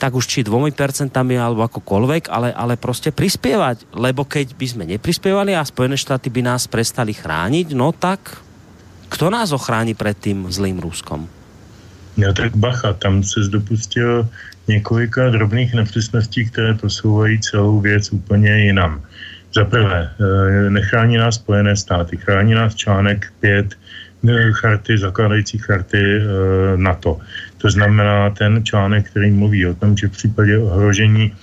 tak 0.00 0.16
už 0.16 0.24
či 0.24 0.46
dvomi 0.46 0.72
percentami 0.72 1.36
alebo 1.36 1.66
akokoľvek, 1.66 2.32
ale, 2.32 2.54
ale 2.56 2.80
proste 2.80 3.12
prispievať. 3.12 3.90
Lebo 3.92 4.24
keď 4.24 4.56
by 4.56 4.66
sme 4.66 4.84
neprispievali 4.88 5.52
a 5.52 5.66
Spojené 5.66 5.98
štáty 5.98 6.32
by 6.32 6.40
nás 6.40 6.64
prestali 6.64 7.12
chrániť, 7.12 7.76
no 7.76 7.92
tak 7.92 8.40
kto 9.10 9.28
nás 9.28 9.52
ochrání 9.52 9.92
před 9.98 10.16
tím 10.18 10.46
zlým 10.48 10.78
Ruskom? 10.78 11.28
No 12.16 12.32
tak 12.32 12.56
bacha, 12.56 12.92
tam 12.92 13.22
se 13.22 13.40
dopustil 13.50 14.28
několika 14.68 15.30
drobných 15.30 15.74
nepřesností, 15.74 16.46
které 16.46 16.74
posouvají 16.74 17.40
celou 17.40 17.80
věc 17.80 18.12
úplně 18.12 18.50
jinam. 18.50 19.02
Za 19.54 19.64
prvé, 19.64 20.10
eh, 20.10 20.70
nechrání 20.70 21.16
nás 21.16 21.34
Spojené 21.34 21.76
státy, 21.76 22.16
chrání 22.16 22.54
nás 22.54 22.74
článek 22.74 23.32
5 23.40 23.74
eh, 24.28 24.52
charty, 24.52 24.98
zakládající 24.98 25.58
charty 25.58 25.98
eh, 25.98 26.22
NATO. 26.76 27.18
To 27.58 27.70
znamená 27.70 28.30
ten 28.30 28.64
článek, 28.64 29.10
který 29.10 29.30
mluví 29.30 29.66
o 29.66 29.74
tom, 29.74 29.96
že 29.96 30.08
v 30.08 30.12
případě 30.12 30.58
ohrožení 30.58 31.34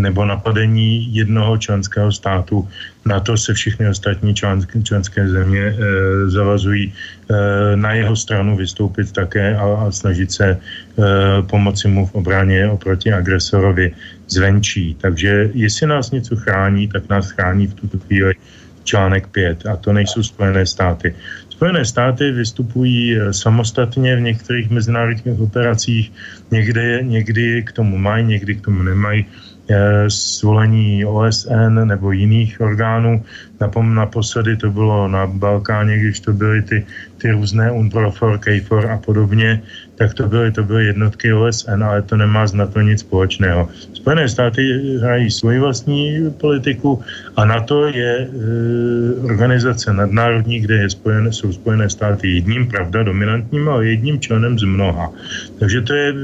nebo 0.00 0.24
napadení 0.24 1.14
jednoho 1.14 1.58
členského 1.58 2.12
státu 2.12 2.68
na 3.06 3.20
to 3.20 3.36
se 3.36 3.54
všechny 3.54 3.88
ostatní 3.88 4.34
členské, 4.34 4.82
členské 4.82 5.28
země 5.28 5.60
e, 5.60 5.74
zavazují 6.30 6.92
e, 6.92 7.76
na 7.76 7.92
jeho 7.92 8.16
stranu 8.16 8.56
vystoupit 8.56 9.12
také 9.12 9.56
a, 9.56 9.64
a 9.86 9.90
snažit 9.90 10.32
se 10.32 10.46
e, 10.50 10.58
pomoci 11.42 11.88
mu 11.88 12.06
v 12.06 12.14
obraně 12.14 12.68
oproti 12.68 13.12
agresorovi 13.12 13.92
zvenčí. 14.28 14.96
Takže 15.00 15.50
jestli 15.54 15.86
nás 15.86 16.10
něco 16.10 16.36
chrání, 16.36 16.88
tak 16.88 17.08
nás 17.08 17.30
chrání 17.30 17.66
v 17.66 17.74
tuto 17.74 17.98
chvíli 17.98 18.34
článek 18.84 19.26
5 19.28 19.66
a 19.66 19.76
to 19.76 19.92
nejsou 19.92 20.22
Spojené 20.22 20.66
státy. 20.66 21.14
Spojené 21.48 21.84
státy 21.84 22.30
vystupují 22.32 23.16
samostatně 23.30 24.16
v 24.16 24.20
některých 24.20 24.70
mezinárodních 24.70 25.40
operacích, 25.40 26.12
někde, 26.50 27.02
někdy 27.02 27.62
k 27.62 27.72
tomu 27.72 27.98
mají, 27.98 28.24
někdy 28.24 28.54
k 28.54 28.64
tomu 28.64 28.82
nemají 28.82 29.26
svolení 30.08 31.04
OSN 31.04 31.84
nebo 31.84 32.12
jiných 32.12 32.60
orgánů. 32.60 33.24
Naposledy 33.82 34.56
to 34.56 34.70
bylo 34.70 35.08
na 35.08 35.26
Balkáně, 35.26 35.98
když 35.98 36.20
to 36.20 36.32
byly 36.32 36.62
ty, 36.62 36.86
ty 37.18 37.30
různé 37.30 37.72
UNPROFOR, 37.72 38.38
KFOR 38.38 38.90
a 38.90 38.98
podobně, 38.98 39.62
tak 39.94 40.14
to 40.14 40.28
byly, 40.28 40.52
to 40.52 40.62
byly 40.62 40.86
jednotky 40.86 41.32
OSN, 41.32 41.84
ale 41.84 42.02
to 42.02 42.16
nemá 42.16 42.46
s 42.46 42.52
NATO 42.52 42.80
nic 42.80 43.00
společného. 43.00 43.68
Spojené 43.92 44.28
státy 44.28 44.62
hrají 45.00 45.30
svoji 45.30 45.58
vlastní 45.58 46.30
politiku 46.40 47.02
a 47.36 47.44
NATO 47.44 47.86
je 47.86 48.12
e, 48.18 48.28
organizace 49.24 49.92
nadnárodní, 49.92 50.60
kde 50.60 50.74
je 50.74 50.90
spojené, 50.90 51.32
jsou 51.32 51.52
Spojené 51.52 51.90
státy 51.90 52.28
jedním, 52.34 52.68
pravda, 52.68 53.02
dominantním, 53.02 53.68
ale 53.68 53.86
jedním 53.86 54.20
členem 54.20 54.58
z 54.58 54.62
mnoha. 54.62 55.12
Takže 55.58 55.80
to 55.80 55.94
je 55.94 56.14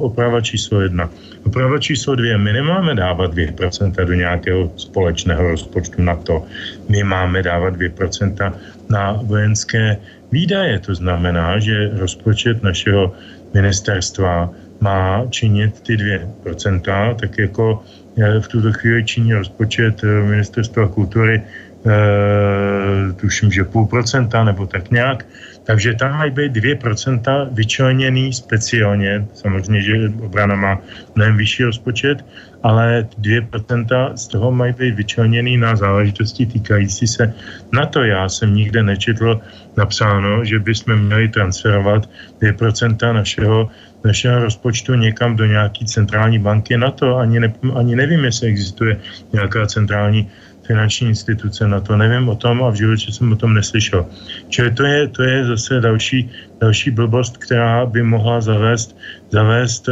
oprava 0.00 0.40
číslo 0.40 0.80
jedna. 0.80 1.10
Oprava 1.46 1.78
číslo 1.78 2.14
dvě. 2.14 2.38
My 2.38 2.52
nemáme 2.52 2.94
dávat 2.94 3.34
2% 3.34 4.04
do 4.04 4.14
nějakého 4.14 4.70
společného 4.76 5.42
rozpočtu 5.42 6.02
NATO. 6.02 6.46
My 6.88 7.02
máme 7.02 7.42
dávat 7.42 7.76
2% 7.76 8.52
na 8.88 9.12
vojenské 9.22 9.98
výdaje. 10.32 10.78
To 10.78 10.94
znamená, 10.94 11.58
že 11.58 11.90
rozpočet 11.96 12.62
našeho 12.62 13.12
ministerstva 13.54 14.50
má 14.80 15.24
činit 15.30 15.80
ty 15.80 15.96
2%, 15.96 17.14
tak 17.14 17.38
jako 17.38 17.82
eh, 18.18 18.40
v 18.40 18.48
tuto 18.48 18.72
chvíli 18.72 19.04
činí 19.04 19.34
rozpočet 19.34 20.04
eh, 20.04 20.06
ministerstva 20.06 20.88
kultury 20.88 21.42
e, 21.86 23.12
tuším, 23.12 23.52
že 23.52 23.64
půl 23.64 23.86
procenta 23.86 24.44
nebo 24.44 24.66
tak 24.66 24.90
nějak. 24.90 25.26
Takže 25.64 25.94
tam 25.94 26.18
mají 26.18 26.30
být 26.30 26.52
2% 26.52 27.48
vyčleněný 27.52 28.32
speciálně. 28.32 29.26
Samozřejmě, 29.34 29.82
že 29.82 29.94
obrana 30.22 30.54
má 30.54 30.78
mnohem 31.14 31.36
vyšší 31.36 31.64
rozpočet, 31.64 32.24
ale 32.62 33.08
2% 33.20 34.14
z 34.14 34.28
toho 34.28 34.52
mají 34.52 34.72
být 34.72 34.94
vyčleněný 34.94 35.56
na 35.56 35.76
záležitosti 35.76 36.46
týkající 36.46 37.06
se 37.06 37.34
na 37.72 37.86
to. 37.86 38.04
Já 38.04 38.28
jsem 38.28 38.54
nikde 38.54 38.82
nečetl 38.82 39.40
napsáno, 39.76 40.44
že 40.44 40.58
bychom 40.58 40.96
měli 40.96 41.28
transferovat 41.28 42.10
2% 42.42 43.12
našeho, 43.12 43.70
našeho 44.04 44.38
rozpočtu 44.38 44.94
někam 44.94 45.36
do 45.36 45.46
nějaké 45.46 45.84
centrální 45.84 46.38
banky 46.38 46.76
na 46.76 46.90
to. 46.90 47.16
Ani, 47.16 47.40
ne, 47.40 47.52
ani 47.74 47.96
nevím, 47.96 48.24
jestli 48.24 48.48
existuje 48.48 49.00
nějaká 49.32 49.66
centrální 49.66 50.30
finanční 50.66 51.08
instituce 51.08 51.68
na 51.68 51.80
to. 51.80 51.96
Nevím 51.96 52.28
o 52.28 52.36
tom 52.36 52.64
a 52.64 52.70
v 52.70 52.74
životě 52.74 53.12
jsem 53.12 53.32
o 53.32 53.36
tom 53.36 53.54
neslyšel. 53.54 54.06
Čili 54.48 54.70
to 54.70 54.82
je, 54.82 55.08
to 55.08 55.22
je 55.22 55.44
zase 55.46 55.80
další 55.80 56.30
další 56.60 56.90
blbost, 56.90 57.36
která 57.36 57.86
by 57.86 58.02
mohla 58.02 58.40
zavést, 58.40 58.96
zavést 59.30 59.88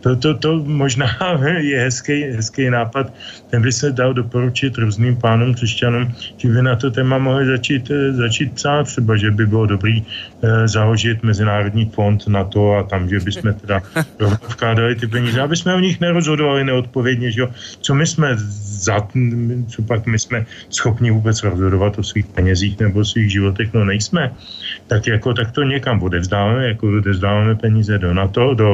to, 0.00 0.16
to, 0.16 0.34
to 0.34 0.50
možná 0.64 1.08
je 1.58 1.80
hezký, 1.80 2.22
hezký 2.22 2.70
nápad, 2.70 3.12
ten 3.50 3.62
by 3.62 3.72
se 3.72 3.92
dal 3.92 4.14
doporučit 4.14 4.78
různým 4.78 5.16
pánům 5.16 5.54
křesťanům, 5.54 6.14
že 6.36 6.48
by 6.48 6.62
na 6.62 6.76
to 6.76 6.90
téma 6.90 7.18
mohli 7.18 7.46
začít, 7.46 7.90
začít 8.10 8.52
psát, 8.52 8.84
třeba, 8.84 9.16
že 9.16 9.30
by 9.30 9.46
bylo 9.46 9.66
dobrý 9.66 10.04
eh, 10.04 10.68
založit 10.68 11.22
Mezinárodní 11.22 11.86
fond 11.94 12.26
na 12.28 12.44
to 12.44 12.76
a 12.76 12.82
tam, 12.82 13.08
že 13.08 13.20
bychom 13.20 13.54
teda 13.54 13.82
vkládali 14.48 14.94
ty 14.94 15.06
peníze, 15.06 15.40
aby 15.40 15.56
jsme 15.56 15.74
o 15.74 15.80
nich 15.80 16.00
nerozhodovali 16.00 16.64
neodpovědně, 16.64 17.30
že 17.30 17.40
jo? 17.40 17.48
co 17.80 17.94
my 17.94 18.06
jsme 18.06 18.36
za, 18.84 19.08
co 19.68 19.82
pak 19.82 20.06
my 20.06 20.18
jsme 20.18 20.46
schopni 20.70 21.10
vůbec 21.10 21.42
rozhodovat 21.42 21.98
o 21.98 22.02
svých 22.02 22.26
penězích 22.26 22.80
nebo 22.80 23.00
o 23.00 23.04
svých 23.04 23.32
životech, 23.32 23.72
no 23.74 23.84
nejsme. 23.84 24.32
Tak 24.86 25.06
jako 25.06 25.33
tak 25.34 25.50
to 25.50 25.62
někam 25.62 26.02
odevzdáváme, 26.02 26.68
jako 26.68 26.86
odevzdáváme 26.86 27.54
peníze 27.54 27.98
do 27.98 28.14
NATO, 28.14 28.54
do 28.54 28.68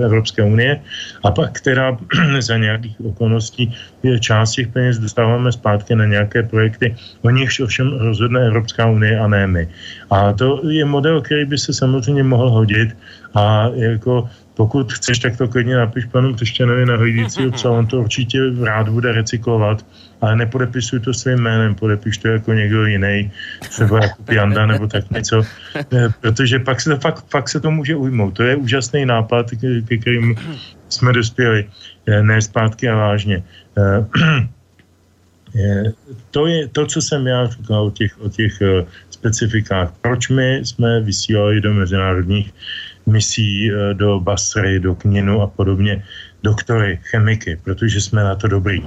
e, 0.00 0.04
Evropské 0.04 0.42
unie 0.42 0.80
a 1.24 1.30
pak 1.30 1.60
teda 1.60 1.96
za 2.40 2.56
nějakých 2.56 2.96
okolností 3.04 3.74
část 4.20 4.52
těch 4.52 4.68
peněz 4.68 4.98
dostáváme 4.98 5.52
zpátky 5.52 5.94
na 5.94 6.06
nějaké 6.06 6.42
projekty, 6.42 6.96
o 7.22 7.30
nichž 7.30 7.60
ovšem 7.60 7.98
rozhodne 7.98 8.46
Evropská 8.46 8.86
unie 8.86 9.18
a 9.18 9.26
ne 9.28 9.46
my. 9.46 9.68
A 10.10 10.32
to 10.32 10.60
je 10.68 10.84
model, 10.84 11.20
který 11.20 11.44
by 11.44 11.58
se 11.58 11.72
samozřejmě 11.72 12.22
mohl 12.22 12.50
hodit 12.50 12.96
a 13.34 13.68
jako 13.74 14.28
pokud 14.58 14.92
chceš, 14.92 15.18
tak 15.18 15.36
to 15.36 15.48
klidně 15.48 15.76
napiš 15.76 16.04
panu 16.04 16.34
Křesťanovi 16.34 16.86
na 16.86 16.96
hojdícího 16.96 17.50
psa, 17.50 17.70
on 17.70 17.86
to 17.86 18.00
určitě 18.00 18.38
rád 18.62 18.88
bude 18.88 19.12
recyklovat, 19.12 19.86
ale 20.20 20.36
nepodepisuj 20.36 21.00
to 21.00 21.14
svým 21.14 21.38
jménem, 21.38 21.74
podepiš 21.74 22.18
to 22.18 22.28
jako 22.28 22.52
někdo 22.52 22.86
jiný, 22.86 23.30
třeba 23.70 24.02
jako 24.02 24.22
Janda 24.30 24.66
nebo 24.66 24.86
tak 24.86 25.10
něco, 25.10 25.42
eh, 25.78 26.08
protože 26.20 26.58
pak 26.58 26.80
se, 26.80 26.96
fakt, 26.98 27.24
fakt 27.30 27.48
se 27.48 27.60
to 27.60 27.70
může 27.70 27.96
ujmout. 27.96 28.34
To 28.34 28.42
je 28.42 28.56
úžasný 28.56 29.06
nápad, 29.06 29.46
ke 29.88 29.96
kterým 29.96 30.34
jsme 30.88 31.12
dospěli, 31.12 31.70
eh, 32.10 32.22
ne 32.22 32.42
zpátky 32.42 32.88
a 32.88 32.96
vážně. 32.96 33.42
Eh, 35.56 35.96
to 36.30 36.46
je 36.46 36.68
to, 36.68 36.86
co 36.86 37.02
jsem 37.02 37.26
já 37.26 37.46
říkal 37.46 37.88
o 37.88 37.90
těch, 37.90 38.20
o 38.20 38.28
těch 38.28 38.52
specifikách. 39.10 39.96
Proč 40.04 40.28
my 40.28 40.60
jsme 40.60 41.00
vysílali 41.00 41.60
do 41.60 41.74
mezinárodních 41.74 42.52
misí 43.08 43.72
eh, 43.72 43.94
do 43.94 44.20
Basry, 44.20 44.80
do 44.80 44.94
Kninu 44.94 45.42
a 45.42 45.46
podobně 45.46 46.04
doktory, 46.42 47.00
chemiky, 47.02 47.58
protože 47.64 48.00
jsme 48.00 48.22
na 48.22 48.34
to 48.34 48.48
dobrý. 48.48 48.82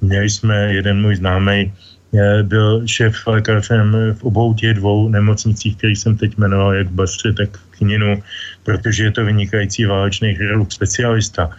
Měli 0.00 0.30
jsme, 0.30 0.74
jeden 0.74 1.00
můj 1.00 1.16
známý 1.16 1.72
eh, 2.14 2.42
byl 2.42 2.86
šéf 2.86 3.26
lékařem 3.26 3.96
v 4.14 4.24
obou 4.24 4.54
těch 4.54 4.74
dvou 4.74 5.08
nemocnicích, 5.08 5.76
který 5.76 5.96
jsem 5.96 6.16
teď 6.16 6.38
jmenoval, 6.38 6.74
jak 6.74 6.86
v 6.86 6.94
Basře, 6.94 7.32
tak 7.32 7.56
v 7.56 7.66
Kninu, 7.70 8.22
protože 8.62 9.04
je 9.04 9.10
to 9.10 9.24
vynikající 9.24 9.84
válečný 9.84 10.34
chirurg, 10.34 10.72
specialista. 10.72 11.50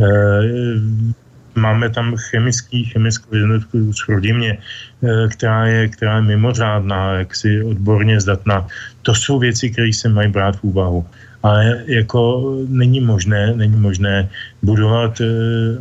Eh, 0.00 0.42
máme 1.54 1.90
tam 1.90 2.16
chemický, 2.16 2.84
chemickou 2.84 3.36
jednotku 3.36 3.92
z 3.92 4.00
Chrodimě, 4.00 4.56
která 5.28 5.66
je, 5.66 5.88
která 5.88 6.16
je 6.16 6.22
mimořádná, 6.22 7.12
jaksi 7.28 7.62
odborně 7.62 8.20
zdatná. 8.20 8.66
To 9.02 9.14
jsou 9.14 9.38
věci, 9.38 9.70
které 9.70 9.92
se 9.92 10.08
mají 10.08 10.32
brát 10.32 10.56
v 10.56 10.64
úvahu 10.64 11.04
ale 11.42 11.82
jako 11.86 12.20
není 12.68 13.00
možné, 13.00 13.52
není 13.56 13.76
možné 13.76 14.28
budovat, 14.62 15.20
eh, 15.20 15.26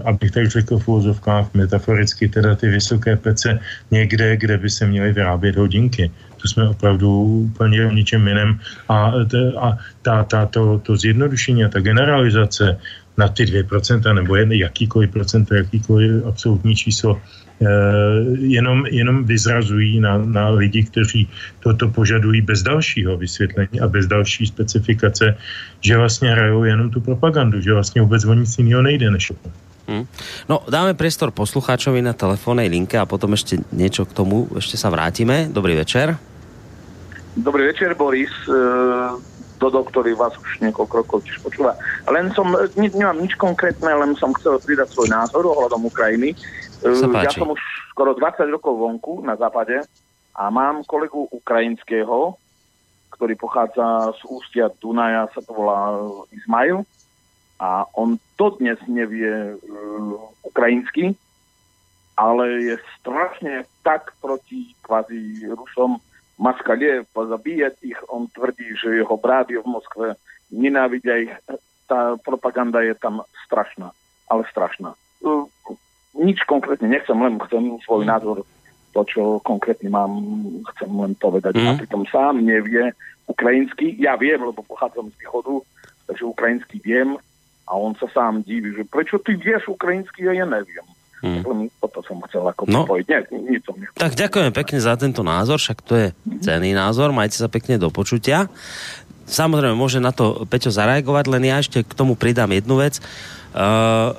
abych 0.04 0.32
tak 0.32 0.50
řekl 0.50 0.80
v 0.80 0.88
úvozovkách 0.88 1.54
metaforicky, 1.54 2.30
teda 2.30 2.56
ty 2.56 2.70
vysoké 2.70 3.16
pece 3.16 3.60
někde, 3.92 4.38
kde 4.38 4.58
by 4.58 4.70
se 4.70 4.88
měly 4.88 5.14
vyrábět 5.14 5.56
hodinky. 5.56 6.12
To 6.42 6.48
jsme 6.48 6.70
opravdu 6.70 7.24
úplně 7.54 7.86
o 7.86 7.92
ničem 7.92 8.28
jiném. 8.28 8.60
A, 8.90 9.14
a 9.60 9.68
ta, 10.02 10.24
ta, 10.24 10.46
to, 10.46 10.80
to 10.80 10.98
zjednodušení 10.98 11.64
a 11.64 11.70
ta 11.70 11.80
generalizace 11.80 12.78
na 13.18 13.28
ty 13.28 13.46
2% 13.46 14.14
nebo 14.14 14.36
jen 14.36 14.52
jakýkoliv 14.52 15.12
procento, 15.12 15.56
jakýkoliv 15.56 16.26
absolutní 16.26 16.76
číslo 16.76 17.22
jenom, 18.40 18.86
jenom 18.86 19.24
vyzrazují 19.24 20.00
na, 20.00 20.18
na 20.18 20.50
lidi, 20.50 20.84
kteří 20.84 21.30
toto 21.60 21.88
požadují 21.88 22.42
bez 22.42 22.64
dalšího 22.64 23.18
vysvětlení 23.18 23.82
a 23.82 23.88
bez 23.88 24.08
další 24.08 24.48
specifikace, 24.48 25.38
že 25.82 25.98
vlastně 25.98 26.32
hrajou 26.32 26.64
jenom 26.64 26.90
tu 26.90 27.02
propagandu, 27.02 27.62
že 27.62 27.74
vlastně 27.74 28.02
vůbec 28.02 28.26
o 28.26 28.34
nic 28.34 28.58
jiného 28.58 28.82
nejde 28.82 29.12
než 29.12 29.28
to. 29.28 29.50
Hmm. 29.88 30.06
No, 30.50 30.62
dáme 30.70 30.94
priestor 30.94 31.36
poslucháčovi 31.36 32.06
na 32.06 32.14
telefónnej 32.14 32.70
linke 32.70 32.96
a 32.96 33.10
potom 33.10 33.34
ešte 33.34 33.60
niečo 33.74 34.06
k 34.06 34.14
tomu, 34.14 34.48
ešte 34.56 34.78
sa 34.78 34.94
vrátime. 34.94 35.50
Dobrý 35.50 35.74
večer. 35.76 36.16
Dobrý 37.36 37.66
večer, 37.74 37.98
Boris. 37.98 38.32
Dodo, 39.58 39.80
eh, 39.82 39.88
ktorý 39.92 40.12
vás 40.16 40.38
už 40.38 40.64
niekoľko 40.64 40.94
rokov 41.02 41.18
tiež 41.28 41.44
počúva. 41.44 41.76
Len 42.08 42.30
som, 42.32 42.54
eh, 42.56 42.72
nemám 42.78 43.20
nič 43.20 43.36
konkrétne, 43.36 43.92
len 43.92 44.16
som 44.16 44.32
chcel 44.38 44.62
pridať 44.64 44.94
svoj 44.94 45.12
názor 45.12 45.50
ohľadom 45.50 45.90
Ukrajiny. 45.90 46.38
Ja 46.82 47.30
som 47.30 47.54
už 47.54 47.62
skoro 47.94 48.18
20 48.18 48.50
rokov 48.50 48.74
vonku 48.74 49.22
na 49.22 49.38
západe 49.38 49.86
a 50.34 50.50
mám 50.50 50.82
kolegu 50.88 51.30
ukrajinského, 51.30 52.34
ktorý 53.14 53.38
pochádza 53.38 54.16
z 54.18 54.22
ústia 54.26 54.66
Dunaja, 54.82 55.30
sa 55.30 55.46
to 55.46 55.54
volá 55.54 55.94
Ismail 56.34 56.82
a 57.62 57.86
on 57.94 58.18
dodnes 58.34 58.82
nevie 58.90 59.54
uh, 59.54 60.18
ukrajinsky, 60.42 61.14
ale 62.18 62.74
je 62.74 62.76
strašne 62.98 63.70
tak 63.86 64.18
proti 64.18 64.74
kvazi 64.82 65.46
Rusom 65.54 66.02
Maskalie, 66.42 67.06
pozabíjať 67.14 67.78
ich. 67.86 68.00
On 68.10 68.26
tvrdí, 68.26 68.74
že 68.74 68.98
jeho 68.98 69.14
brat 69.14 69.54
je 69.54 69.62
v 69.62 69.70
Moskve, 69.70 70.18
nenávidia 70.50 71.30
ich. 71.30 71.34
Tá 71.86 72.18
propaganda 72.18 72.82
je 72.82 72.98
tam 72.98 73.22
strašná, 73.46 73.94
ale 74.26 74.42
strašná. 74.50 74.98
Uh, 75.22 75.46
nič 76.16 76.44
konkrétne 76.44 76.92
nechcem, 76.92 77.16
len 77.16 77.40
chcem 77.48 77.80
svoj 77.84 78.04
názor, 78.04 78.44
to, 78.92 79.02
čo 79.08 79.22
konkrétne 79.48 79.88
mám, 79.88 80.12
chcem 80.76 80.92
len 80.92 81.16
povedať. 81.16 81.56
Mm. 81.56 81.68
A 81.68 81.72
pritom 81.80 82.04
sám 82.12 82.44
nevie 82.44 82.92
ukrajinsky, 83.32 83.96
ja 83.96 84.20
viem, 84.20 84.44
lebo 84.44 84.60
pochádzam 84.68 85.08
z 85.08 85.16
východu, 85.24 85.64
takže 86.12 86.24
ukrajinsky 86.28 86.78
viem 86.84 87.16
a 87.64 87.72
on 87.80 87.96
sa 87.96 88.12
sám 88.12 88.44
diví, 88.44 88.76
že 88.76 88.84
prečo 88.84 89.16
ty 89.24 89.40
vieš 89.40 89.72
ukrajinsky 89.72 90.28
a 90.28 90.36
ja 90.36 90.44
neviem. 90.44 90.84
Hmm. 91.22 91.70
Toto 91.78 92.02
som 92.02 92.18
chcel 92.26 92.42
ako 92.50 92.66
no. 92.66 92.82
Nie, 93.06 93.62
som. 93.62 93.78
Tak 93.94 94.18
ďakujem 94.18 94.52
pekne 94.58 94.80
za 94.82 94.98
tento 94.98 95.22
názor, 95.22 95.62
však 95.62 95.80
to 95.86 95.94
je 95.94 96.08
cený 96.42 96.74
názor, 96.74 97.14
majte 97.14 97.38
sa 97.38 97.46
pekne 97.46 97.78
do 97.78 97.94
počutia. 97.94 98.50
Samozrejme, 99.30 99.78
môže 99.78 100.02
na 100.02 100.10
to 100.10 100.50
Peťo 100.50 100.74
zareagovať, 100.74 101.26
len 101.30 101.46
ja 101.46 101.62
ešte 101.62 101.86
k 101.86 101.94
tomu 101.94 102.18
pridám 102.18 102.50
jednu 102.50 102.82
vec. 102.82 102.98
Uh, 103.54 104.18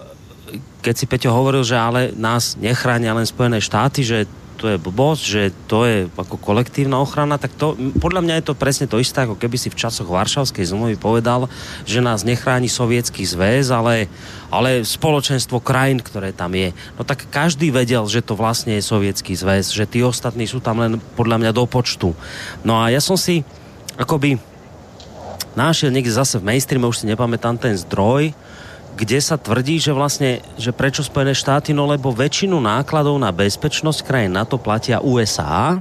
keď 0.82 0.94
si 0.98 1.06
Peťo 1.06 1.30
hovoril, 1.30 1.62
že 1.62 1.78
ale 1.78 2.10
nás 2.16 2.58
nechránia 2.58 3.14
len 3.14 3.24
Spojené 3.28 3.62
štáty, 3.62 4.02
že 4.02 4.26
to 4.62 4.70
je 4.70 4.78
blbosť, 4.78 5.22
že 5.26 5.42
to 5.66 5.82
je 5.82 6.06
ako 6.14 6.38
kolektívna 6.38 7.02
ochrana, 7.02 7.34
tak 7.34 7.50
to, 7.58 7.74
podľa 7.98 8.22
mňa 8.22 8.34
je 8.38 8.46
to 8.46 8.54
presne 8.54 8.86
to 8.86 9.02
isté, 9.02 9.26
ako 9.26 9.34
keby 9.34 9.58
si 9.58 9.74
v 9.74 9.74
časoch 9.74 10.06
Varšavskej 10.06 10.70
zmluvy 10.70 10.94
povedal, 11.02 11.50
že 11.82 11.98
nás 11.98 12.22
nechráni 12.22 12.70
sovietský 12.70 13.26
zväz, 13.26 13.74
ale, 13.74 14.06
ale 14.54 14.86
spoločenstvo 14.86 15.58
krajín, 15.58 15.98
ktoré 15.98 16.30
tam 16.30 16.54
je. 16.54 16.70
No 16.94 17.02
tak 17.02 17.26
každý 17.26 17.74
vedel, 17.74 18.06
že 18.06 18.22
to 18.22 18.38
vlastne 18.38 18.78
je 18.78 18.86
sovietský 18.86 19.34
zväz, 19.34 19.74
že 19.74 19.82
tí 19.82 19.98
ostatní 20.06 20.46
sú 20.46 20.62
tam 20.62 20.78
len 20.78 21.02
podľa 21.18 21.42
mňa 21.42 21.50
do 21.50 21.66
počtu. 21.66 22.14
No 22.62 22.78
a 22.78 22.94
ja 22.94 23.02
som 23.02 23.18
si 23.18 23.42
akoby 23.98 24.38
našiel 25.58 25.90
niekde 25.90 26.14
zase 26.14 26.38
v 26.38 26.46
mainstreame, 26.54 26.86
už 26.86 27.02
si 27.02 27.10
nepamätám 27.10 27.58
ten 27.58 27.74
zdroj, 27.74 28.30
kde 28.92 29.18
sa 29.18 29.40
tvrdí, 29.40 29.80
že 29.80 29.96
vlastne, 29.96 30.44
že 30.60 30.70
prečo 30.70 31.00
Spojené 31.00 31.32
štáty, 31.32 31.72
no 31.72 31.88
lebo 31.88 32.12
väčšinu 32.12 32.60
nákladov 32.60 33.16
na 33.16 33.32
bezpečnosť 33.32 34.00
krajín 34.04 34.36
na 34.36 34.44
to 34.44 34.60
platia 34.60 35.00
USA 35.00 35.80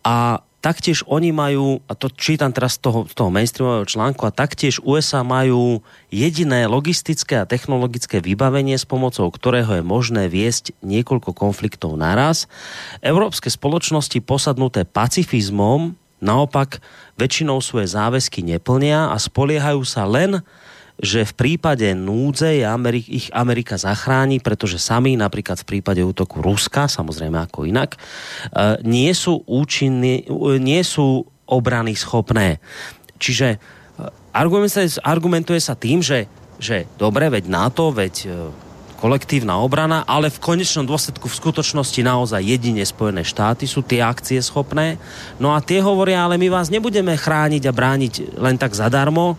a 0.00 0.40
taktiež 0.66 1.06
oni 1.06 1.30
majú, 1.30 1.78
a 1.86 1.94
to 1.94 2.10
čítam 2.10 2.50
teraz 2.50 2.74
z 2.74 2.90
toho, 2.90 3.06
toho 3.06 3.30
mainstreamového 3.30 3.86
článku, 3.86 4.26
a 4.26 4.34
taktiež 4.34 4.82
USA 4.82 5.22
majú 5.22 5.78
jediné 6.10 6.66
logistické 6.66 7.38
a 7.38 7.46
technologické 7.46 8.18
vybavenie, 8.18 8.74
s 8.74 8.82
pomocou 8.82 9.30
ktorého 9.30 9.78
je 9.78 9.84
možné 9.86 10.26
viesť 10.26 10.74
niekoľko 10.82 11.30
konfliktov 11.38 11.94
naraz. 11.94 12.50
Európske 12.98 13.46
spoločnosti 13.46 14.18
posadnuté 14.26 14.82
pacifizmom 14.82 15.94
naopak 16.18 16.82
väčšinou 17.14 17.62
svoje 17.62 17.92
záväzky 17.92 18.42
neplnia 18.42 19.14
a 19.14 19.16
spoliehajú 19.22 19.86
sa 19.86 20.02
len 20.02 20.42
že 20.96 21.28
v 21.28 21.32
prípade 21.36 21.92
núdze 21.92 22.60
je 22.60 22.64
Amerik, 22.64 23.04
ich 23.08 23.28
Amerika 23.36 23.76
zachrání, 23.76 24.40
pretože 24.40 24.80
sami 24.80 25.16
napríklad 25.16 25.60
v 25.60 25.68
prípade 25.76 26.00
útoku 26.00 26.40
Ruska, 26.40 26.88
samozrejme 26.88 27.36
ako 27.36 27.68
inak, 27.68 28.00
uh, 28.00 28.80
nie 28.80 29.12
sú 29.12 29.44
účinní, 29.44 30.24
uh, 30.28 30.56
nie 30.56 30.80
sú 30.80 31.28
obrany 31.44 31.92
schopné. 31.92 32.64
Čiže 33.20 33.56
uh, 33.56 34.08
argumentuje, 34.32 34.88
argumentuje 35.04 35.60
sa 35.60 35.76
tým, 35.76 36.00
že, 36.00 36.24
že 36.56 36.88
dobre, 36.96 37.28
veď 37.28 37.44
NATO, 37.48 37.92
veď 37.92 38.32
kolektívna 38.96 39.60
obrana, 39.60 40.02
ale 40.08 40.32
v 40.32 40.40
konečnom 40.40 40.88
dôsledku 40.88 41.28
v 41.28 41.38
skutočnosti 41.38 42.00
naozaj 42.00 42.40
jedine 42.40 42.80
Spojené 42.82 43.22
štáty 43.22 43.68
sú 43.68 43.84
tie 43.84 44.00
akcie 44.00 44.40
schopné. 44.40 44.96
No 45.36 45.52
a 45.52 45.60
tie 45.60 45.84
hovoria, 45.84 46.24
ale 46.24 46.40
my 46.40 46.48
vás 46.48 46.72
nebudeme 46.72 47.12
chrániť 47.12 47.62
a 47.68 47.76
brániť 47.76 48.40
len 48.40 48.56
tak 48.56 48.72
zadarmo, 48.72 49.36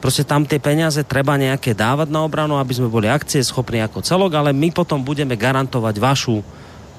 Prostě 0.00 0.24
tam 0.24 0.48
tie 0.48 0.56
peniaze 0.56 1.04
treba 1.04 1.36
nejaké 1.36 1.76
dávať 1.76 2.08
na 2.08 2.24
obranu, 2.24 2.56
aby 2.56 2.72
sme 2.72 2.88
boli 2.88 3.04
akcie 3.04 3.44
schopní 3.44 3.84
ako 3.84 4.00
celok, 4.00 4.32
ale 4.32 4.56
my 4.56 4.72
potom 4.72 5.04
budeme 5.04 5.36
garantovať 5.36 6.00
vašu 6.00 6.40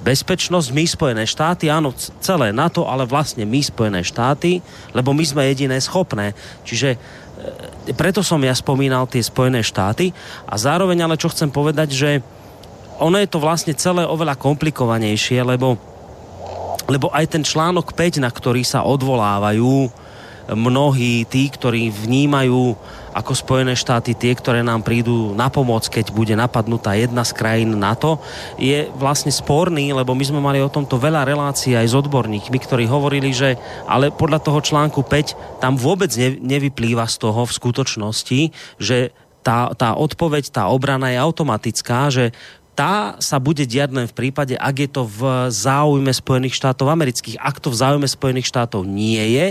bezpečnosť, 0.05 0.69
my 0.69 0.85
Spojené 0.85 1.23
štáty, 1.25 1.69
áno, 1.69 1.93
celé 2.21 2.53
NATO, 2.53 2.85
ale 2.85 3.05
vlastne 3.09 3.45
my 3.45 3.61
Spojené 3.61 4.01
štáty, 4.05 4.61
lebo 4.93 5.13
my 5.17 5.25
sme 5.25 5.49
jediné 5.49 5.77
schopné. 5.81 6.37
Čiže 6.65 6.97
e, 7.89 7.93
preto 7.93 8.25
som 8.25 8.41
ja 8.41 8.53
spomínal 8.53 9.09
tie 9.09 9.21
Spojené 9.21 9.65
štáty 9.65 10.13
a 10.45 10.53
zároveň 10.57 11.05
ale 11.05 11.17
čo 11.17 11.29
chcem 11.29 11.49
povedať, 11.49 11.89
že 11.93 12.09
ono 13.01 13.17
je 13.17 13.29
to 13.29 13.41
vlastne 13.41 13.73
celé 13.73 14.05
oveľa 14.05 14.37
komplikovanejšie, 14.37 15.41
lebo, 15.41 15.73
lebo 16.85 17.09
aj 17.09 17.33
ten 17.33 17.41
článok 17.41 17.97
5, 17.97 18.21
na 18.21 18.29
ktorý 18.29 18.61
sa 18.61 18.85
odvolávajú 18.85 19.89
mnohí 20.49 21.27
tí, 21.29 21.51
ktorí 21.51 21.93
vnímajú 21.93 22.73
ako 23.11 23.31
Spojené 23.35 23.75
štáty 23.75 24.15
tie, 24.15 24.31
ktoré 24.31 24.63
nám 24.63 24.87
prídu 24.87 25.35
na 25.35 25.51
pomoc, 25.51 25.83
keď 25.91 26.15
bude 26.15 26.31
napadnutá 26.31 26.95
jedna 26.95 27.27
z 27.27 27.35
krajín 27.35 27.75
NATO, 27.75 28.23
je 28.55 28.87
vlastne 28.95 29.29
sporný, 29.29 29.91
lebo 29.91 30.15
my 30.15 30.23
sme 30.23 30.39
mali 30.39 30.63
o 30.63 30.71
tomto 30.71 30.95
veľa 30.95 31.27
relácií 31.27 31.75
aj 31.75 31.91
s 31.91 31.97
odborníkmi, 31.99 32.57
ktorí 32.57 32.87
hovorili, 32.87 33.35
že 33.35 33.59
ale 33.83 34.15
podľa 34.15 34.39
toho 34.39 34.63
článku 34.63 35.03
5 35.03 35.59
tam 35.59 35.75
vôbec 35.75 36.11
ne, 36.15 36.39
nevyplýva 36.39 37.03
z 37.11 37.15
toho 37.19 37.43
v 37.43 37.55
skutočnosti, 37.55 38.39
že 38.79 39.11
tá, 39.41 39.73
tá 39.73 39.97
odpoveď, 39.97 40.53
tá 40.53 40.69
obrana 40.69 41.09
je 41.11 41.17
automatická, 41.17 42.13
že 42.13 42.29
tá 42.71 43.19
sa 43.19 43.37
bude 43.37 43.67
diať 43.67 43.91
len 43.91 44.07
v 44.07 44.15
prípade, 44.15 44.55
ak 44.55 44.75
je 44.79 44.89
to 44.89 45.03
v 45.03 45.51
záujme 45.51 46.07
Spojených 46.07 46.55
štátov 46.55 46.87
amerických. 46.87 47.35
Ak 47.37 47.59
to 47.59 47.67
v 47.67 47.79
záujme 47.79 48.07
Spojených 48.07 48.47
štátov 48.47 48.87
nie 48.87 49.19
je, 49.35 49.47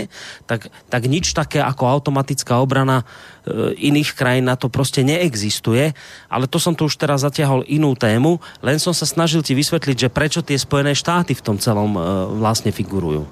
tak, 0.48 0.72
tak 0.88 1.02
nič 1.04 1.36
také 1.36 1.60
ako 1.60 1.84
automatická 1.84 2.58
obrana 2.58 3.04
e, 3.04 3.76
iných 3.76 4.16
krajín 4.16 4.48
na 4.48 4.56
to 4.56 4.72
prostě 4.72 5.04
neexistuje. 5.04 5.92
Ale 6.32 6.48
to 6.48 6.56
som 6.56 6.72
tu 6.72 6.88
už 6.88 6.96
teraz 6.96 7.20
zatiahol 7.20 7.62
inú 7.68 7.92
tému, 7.92 8.40
len 8.64 8.80
som 8.80 8.96
sa 8.96 9.04
snažil 9.04 9.44
ti 9.44 9.52
vysvetliť, 9.52 9.96
že 9.96 10.08
prečo 10.08 10.40
tie 10.40 10.56
Spojené 10.56 10.96
štáty 10.96 11.36
v 11.36 11.44
tom 11.44 11.60
celom 11.60 11.94
e, 11.96 12.00
vlastne 12.40 12.72
figurujú. 12.72 13.28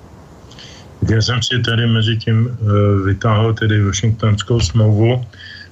Já 1.11 1.23
jsem 1.23 1.43
si 1.43 1.63
tady 1.63 1.87
mezi 1.87 2.17
tím 2.17 2.49
e, 2.49 2.57
vytáhl 3.07 3.55
tedy 3.55 3.85
Washingtonskou 3.85 4.61
smlouvu, 4.61 5.27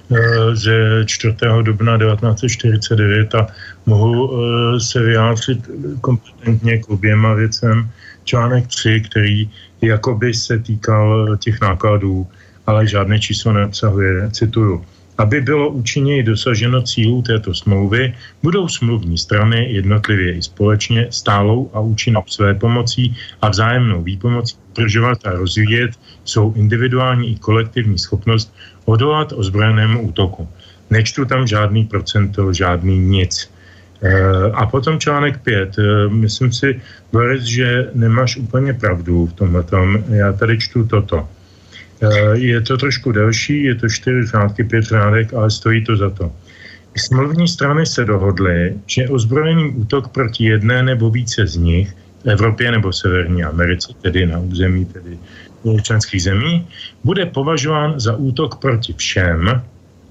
Eh, 0.07 0.55
že 0.55 1.03
4. 1.05 1.35
dubna 1.61 1.97
1949 1.97 3.35
a 3.35 3.47
mohu 3.85 4.31
eh, 4.31 4.79
se 4.79 5.03
vyjádřit 5.03 5.59
kompetentně 6.01 6.77
k 6.77 6.89
oběma 6.89 7.33
věcem. 7.33 7.89
Článek 8.23 8.67
3, 8.67 9.01
který 9.01 9.49
jakoby 9.81 10.33
se 10.33 10.59
týkal 10.59 11.37
těch 11.37 11.61
nákladů, 11.61 12.27
ale 12.67 12.87
žádné 12.87 13.19
číslo 13.19 13.53
neobsahuje, 13.53 14.31
cituju. 14.31 14.85
Aby 15.17 15.41
bylo 15.41 15.69
účinněji 15.69 16.23
dosaženo 16.23 16.81
cílů 16.81 17.21
této 17.21 17.53
smlouvy, 17.53 18.13
budou 18.43 18.67
smluvní 18.67 19.17
strany 19.17 19.73
jednotlivě 19.73 20.37
i 20.37 20.41
společně 20.41 21.07
stálou 21.09 21.71
a 21.73 21.79
účinnou 21.79 22.23
své 22.27 22.53
pomocí 22.53 23.15
a 23.41 23.49
vzájemnou 23.49 24.03
výpomocí 24.03 24.55
udržovat 24.77 25.25
a 25.25 25.31
rozvíjet 25.31 25.91
svou 26.25 26.53
individuální 26.53 27.33
i 27.33 27.35
kolektivní 27.35 27.97
schopnost 27.97 28.53
odolat 28.85 29.33
ozbrojenému 29.33 30.01
útoku. 30.01 30.47
Nečtu 30.89 31.25
tam 31.25 31.47
žádný 31.47 31.85
procento, 31.85 32.53
žádný 32.53 32.99
nic. 32.99 33.51
E, 34.01 34.11
a 34.53 34.65
potom 34.65 34.99
článek 34.99 35.41
5. 35.41 35.79
E, 35.79 35.81
myslím 36.09 36.53
si, 36.53 36.81
Boris, 37.11 37.43
že 37.43 37.89
nemáš 37.93 38.37
úplně 38.37 38.73
pravdu 38.73 39.25
v 39.25 39.33
tomhle. 39.33 39.63
Já 40.09 40.33
tady 40.33 40.57
čtu 40.59 40.85
toto. 40.85 41.27
E, 42.01 42.37
je 42.37 42.61
to 42.61 42.77
trošku 42.77 43.11
delší, 43.11 43.63
je 43.63 43.75
to 43.75 43.89
4 43.89 44.25
řádky, 44.25 44.63
5 44.63 44.83
řádek, 44.83 45.33
ale 45.33 45.51
stojí 45.51 45.83
to 45.83 45.97
za 45.97 46.09
to. 46.09 46.31
Smluvní 46.97 47.47
strany 47.47 47.85
se 47.85 48.05
dohodly, 48.05 48.73
že 48.85 49.09
ozbrojený 49.09 49.69
útok 49.69 50.07
proti 50.07 50.43
jedné 50.45 50.83
nebo 50.83 51.09
více 51.09 51.47
z 51.47 51.55
nich 51.55 51.93
Evropě 52.27 52.71
nebo 52.71 52.93
Severní 52.93 53.43
Americe, 53.43 53.93
tedy 54.01 54.25
na 54.25 54.39
území 54.39 54.85
tedy 54.85 55.17
členských 55.81 56.23
zemí, 56.23 56.67
bude 57.03 57.25
považován 57.25 57.99
za 57.99 58.15
útok 58.15 58.55
proti 58.55 58.93
všem 58.93 59.61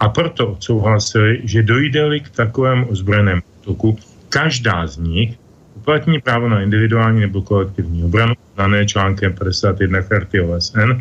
a 0.01 0.09
proto 0.09 0.49
odsouhlasili, 0.53 1.41
že 1.45 1.63
dojde-li 1.63 2.21
k 2.21 2.31
takovému 2.31 2.89
ozbrojenému 2.89 3.43
útoku, 3.63 3.99
každá 4.29 4.87
z 4.87 4.97
nich 4.99 5.31
uplatní 5.77 6.21
právo 6.21 6.49
na 6.49 6.63
individuální 6.63 7.21
nebo 7.21 7.43
kolektivní 7.43 8.05
obranu, 8.05 8.35
dané 8.57 8.87
článkem 8.87 9.33
51 9.33 10.03
charty 10.03 10.41
OSN, 10.41 10.93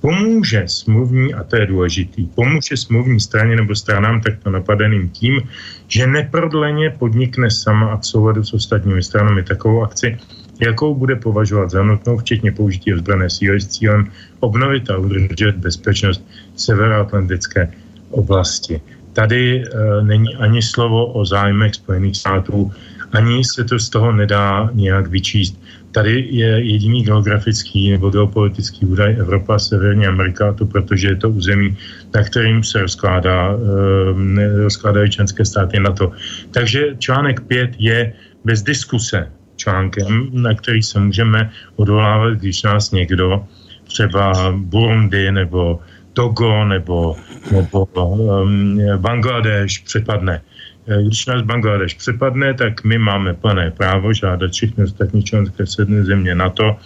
pomůže 0.00 0.62
smluvní, 0.66 1.34
a 1.34 1.44
to 1.44 1.56
je 1.56 1.66
důležitý, 1.66 2.26
pomůže 2.26 2.76
smluvní 2.76 3.20
straně 3.20 3.56
nebo 3.56 3.74
stranám 3.74 4.20
takto 4.20 4.50
napadeným 4.50 5.08
tím, 5.08 5.40
že 5.88 6.06
neprodleně 6.06 6.90
podnikne 6.90 7.50
sama 7.50 7.92
a 7.92 7.96
v 7.96 8.06
souladu 8.06 8.44
s 8.44 8.54
ostatními 8.54 9.02
stranami 9.02 9.42
takovou 9.42 9.84
akci, 9.84 10.18
jakou 10.60 10.94
bude 10.94 11.16
považovat 11.16 11.70
za 11.70 11.82
nutnou, 11.82 12.18
včetně 12.18 12.52
použití 12.52 12.94
ozbrojené 12.94 13.30
síly 13.30 13.60
s 13.60 13.66
cílem 13.66 14.10
obnovit 14.40 14.90
a 14.90 14.96
udržet 14.96 15.56
bezpečnost 15.56 16.24
severoatlantické 16.56 17.72
oblasti. 18.10 18.80
Tady 19.12 19.64
e, 19.64 20.02
není 20.02 20.36
ani 20.36 20.62
slovo 20.62 21.06
o 21.06 21.24
zájmech 21.24 21.74
Spojených 21.74 22.16
států, 22.16 22.72
ani 23.12 23.44
se 23.44 23.64
to 23.64 23.78
z 23.78 23.88
toho 23.88 24.12
nedá 24.12 24.70
nějak 24.72 25.06
vyčíst. 25.06 25.56
Tady 25.92 26.28
je 26.30 26.48
jediný 26.48 27.02
geografický 27.04 27.90
nebo 27.90 28.10
geopolitický 28.10 28.86
údaj 28.86 29.16
Evropa, 29.16 29.58
Severní 29.58 30.06
Amerika, 30.06 30.52
to 30.52 30.66
protože 30.66 31.08
je 31.08 31.16
to 31.16 31.30
území, 31.30 31.76
na 32.14 32.22
kterým 32.22 32.64
se 32.64 32.82
rozkládá, 32.82 33.56
e, 33.56 34.62
rozkládají 34.62 35.10
členské 35.10 35.44
státy 35.44 35.80
NATO. 35.80 36.12
Takže 36.50 36.96
článek 36.98 37.40
5 37.40 37.70
je 37.78 38.12
bez 38.44 38.62
diskuse 38.62 39.32
článkem, 39.56 40.30
na 40.32 40.54
který 40.54 40.82
se 40.82 41.00
můžeme 41.00 41.50
odvolávat, 41.76 42.32
když 42.32 42.62
nás 42.62 42.90
někdo, 42.90 43.44
třeba 43.84 44.52
Burundi 44.56 45.32
nebo 45.32 45.80
Togo 46.12 46.64
nebo, 46.64 47.16
nebo 47.52 47.84
um, 47.84 48.80
Bangladeš 48.96 49.78
přepadne. 49.78 50.40
Eh, 50.86 51.02
když 51.02 51.26
nás 51.26 51.42
Bangladeš 51.42 51.94
přepadne, 51.94 52.54
tak 52.54 52.84
my 52.84 52.98
máme 52.98 53.34
plné 53.34 53.70
právo 53.70 54.12
žádat 54.12 54.50
všechny 54.50 54.84
ostatní 54.84 55.22
členské 55.22 55.64
země 56.02 56.34
na 56.34 56.48
to, 56.50 56.76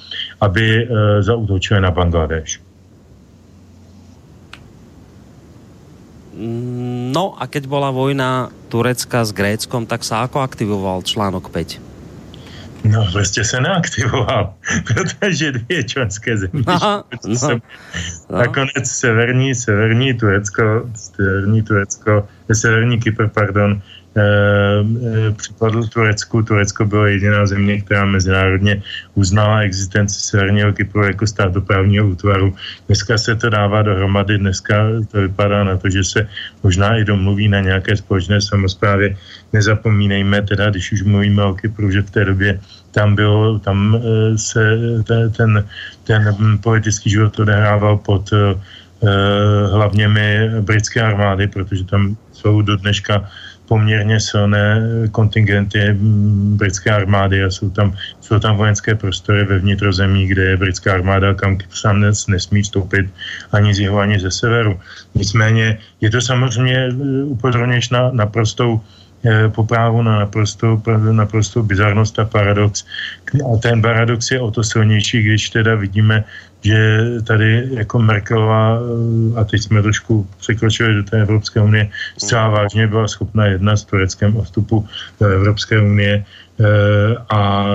aby 0.40 0.88
uh, 0.88 0.96
zautočili 1.20 1.80
na 1.80 1.90
Bangladeš. 1.90 2.60
No 7.12 7.36
a 7.36 7.44
keď 7.44 7.68
bola 7.68 7.92
vojna 7.92 8.48
Turecka 8.72 9.20
s 9.26 9.34
Gréckom, 9.36 9.84
tak 9.84 10.00
sa 10.00 10.24
ako 10.24 10.40
aktivoval 10.40 11.04
článok 11.04 11.52
5? 11.52 11.89
No, 12.84 13.06
prostě 13.12 13.44
se 13.44 13.60
neaktivoval, 13.60 14.54
protože 14.94 15.52
dvě 15.52 15.84
členské 15.84 16.36
země. 16.36 16.64
No, 16.66 17.04
no, 17.26 17.36
se, 17.36 17.54
no. 17.54 18.38
Nakonec 18.38 18.86
severní, 18.86 19.54
severní 19.54 20.14
Turecko, 20.14 20.90
severní 20.94 21.62
Turecko, 21.62 22.28
severní 22.52 23.00
Kypr, 23.00 23.28
pardon, 23.28 23.82
připadl 25.36 25.86
Turecku. 25.86 26.42
Turecko 26.42 26.84
bylo 26.84 27.06
jediná 27.06 27.46
země, 27.46 27.80
která 27.80 28.04
mezinárodně 28.04 28.82
uznala 29.14 29.60
existenci 29.60 30.20
Severního 30.20 30.72
Kypru 30.72 31.04
jako 31.04 31.26
státoprávního 31.26 32.08
útvaru. 32.08 32.54
Dneska 32.86 33.18
se 33.18 33.36
to 33.36 33.50
dává 33.50 33.82
dohromady, 33.82 34.38
dneska 34.38 34.74
to 35.10 35.20
vypadá 35.20 35.64
na 35.64 35.76
to, 35.76 35.90
že 35.90 36.04
se 36.04 36.28
možná 36.62 36.96
i 36.96 37.04
domluví 37.04 37.48
na 37.48 37.60
nějaké 37.60 37.96
společné 37.96 38.40
samozprávě. 38.40 39.16
Nezapomínejme 39.52 40.42
teda, 40.42 40.70
když 40.70 40.92
už 40.92 41.02
mluvíme 41.02 41.44
o 41.44 41.54
Kypru, 41.54 41.90
že 41.90 42.02
v 42.02 42.10
té 42.10 42.24
době 42.24 42.60
tam 42.90 43.14
bylo, 43.14 43.58
tam 43.58 43.94
eh, 43.94 44.38
se 44.38 44.78
ten, 45.36 45.64
ten 46.04 46.34
politický 46.62 47.10
život 47.10 47.38
odehrával 47.38 47.96
pod 47.96 48.30
hlavněmi 49.72 50.50
britské 50.60 51.02
armády, 51.02 51.46
protože 51.46 51.84
tam 51.84 52.16
jsou 52.32 52.62
do 52.62 52.76
dneška 52.76 53.24
poměrně 53.70 54.20
silné 54.20 54.82
kontingenty 55.14 55.94
britské 56.58 56.90
armády 56.90 57.38
a 57.44 57.50
jsou 57.50 57.70
tam, 57.70 57.94
jsou 58.20 58.42
tam 58.42 58.58
vojenské 58.58 58.98
prostory 58.98 59.46
ve 59.46 59.62
vnitrozemí, 59.62 60.26
kde 60.26 60.42
je 60.42 60.56
britská 60.56 60.98
armáda, 60.98 61.38
kam 61.38 61.62
sám 61.70 62.02
nesmí 62.02 62.66
vstoupit 62.66 63.06
ani 63.54 63.70
z 63.70 63.86
jihu, 63.86 63.98
ani 63.98 64.18
ze 64.18 64.30
severu. 64.30 64.74
Nicméně 65.14 65.78
je 66.02 66.10
to 66.10 66.18
samozřejmě 66.18 66.78
eh, 66.90 67.24
upozorněš 67.30 67.94
na 67.94 68.10
naprostou 68.10 68.82
eh, 69.22 69.46
poprávu 69.54 70.02
na 70.02 70.26
naprostou, 70.26 70.82
naprostou 71.14 71.62
bizarnost 71.62 72.18
a 72.18 72.26
paradox. 72.26 72.82
A 73.38 73.54
ten 73.62 73.78
paradox 73.78 74.34
je 74.34 74.40
o 74.42 74.50
to 74.50 74.66
silnější, 74.66 75.22
když 75.22 75.54
teda 75.54 75.78
vidíme 75.78 76.26
že 76.62 77.00
tady 77.26 77.68
jako 77.70 77.98
Merkelová, 77.98 78.78
a 79.36 79.44
teď 79.44 79.62
jsme 79.62 79.82
trošku 79.82 80.26
překročili 80.38 80.94
do 80.94 81.02
té 81.02 81.22
Evropské 81.22 81.60
unie, 81.60 81.88
zcela 82.18 82.48
vážně 82.48 82.86
byla 82.86 83.08
schopna 83.08 83.46
jednat 83.46 83.76
s 83.76 83.84
Tureckem 83.84 84.36
o 84.36 84.42
vstupu 84.42 84.86
do 85.20 85.26
Evropské 85.26 85.80
unie 85.80 86.24
a 87.30 87.66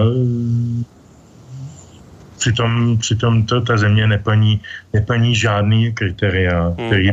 přitom, 2.38 2.98
přitom 2.98 3.44
to 3.44 3.62
ta 3.62 3.78
země 3.78 4.08
neplní, 4.08 4.62
neplní 4.94 5.36
žádný 5.36 5.94
kritéria, 5.94 6.68
hmm. 6.68 6.88
který 6.88 7.12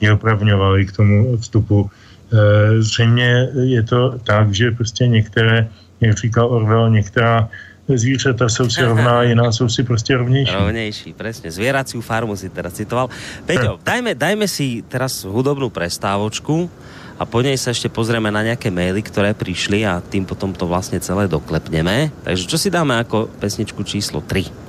je 0.00 0.12
opravňovali 0.12 0.86
k 0.86 0.92
tomu 0.92 1.36
vstupu. 1.36 1.90
E, 2.30 2.82
zřejmě 2.82 3.48
je 3.62 3.82
to 3.82 4.18
tak, 4.22 4.54
že 4.54 4.70
prostě 4.70 5.06
některé, 5.06 5.68
jak 6.00 6.18
říkal 6.18 6.46
Orwell, 6.46 6.90
některá 6.90 7.48
zvířata 7.96 8.48
jsou 8.48 8.70
si 8.70 8.82
rovná, 8.82 9.22
jiná 9.22 9.52
jsou 9.52 9.68
si 9.68 9.82
prostě 9.82 10.16
rovnější. 10.16 10.52
Rovnější, 10.54 11.12
presne. 11.12 11.50
Zvieraciu 11.50 12.00
farmu 12.00 12.36
si 12.36 12.48
teraz 12.48 12.72
citoval. 12.72 13.08
Peťo, 13.46 13.80
dajme, 13.80 14.12
dajme 14.12 14.44
si 14.48 14.84
teraz 14.84 15.24
hudobnú 15.24 15.72
prestávočku 15.72 16.68
a 17.18 17.24
po 17.24 17.40
nej 17.40 17.56
sa 17.56 17.72
ešte 17.72 17.88
pozrieme 17.88 18.28
na 18.28 18.44
nejaké 18.44 18.68
maily, 18.68 19.00
ktoré 19.00 19.32
prišli 19.32 19.82
a 19.88 20.04
tým 20.04 20.28
potom 20.28 20.52
to 20.52 20.68
vlastne 20.68 21.00
celé 21.00 21.26
doklepneme. 21.26 22.12
Takže 22.22 22.44
čo 22.44 22.60
si 22.60 22.68
dáme 22.68 23.00
ako 23.00 23.32
pesničku 23.40 23.82
číslo 23.82 24.20
3? 24.20 24.68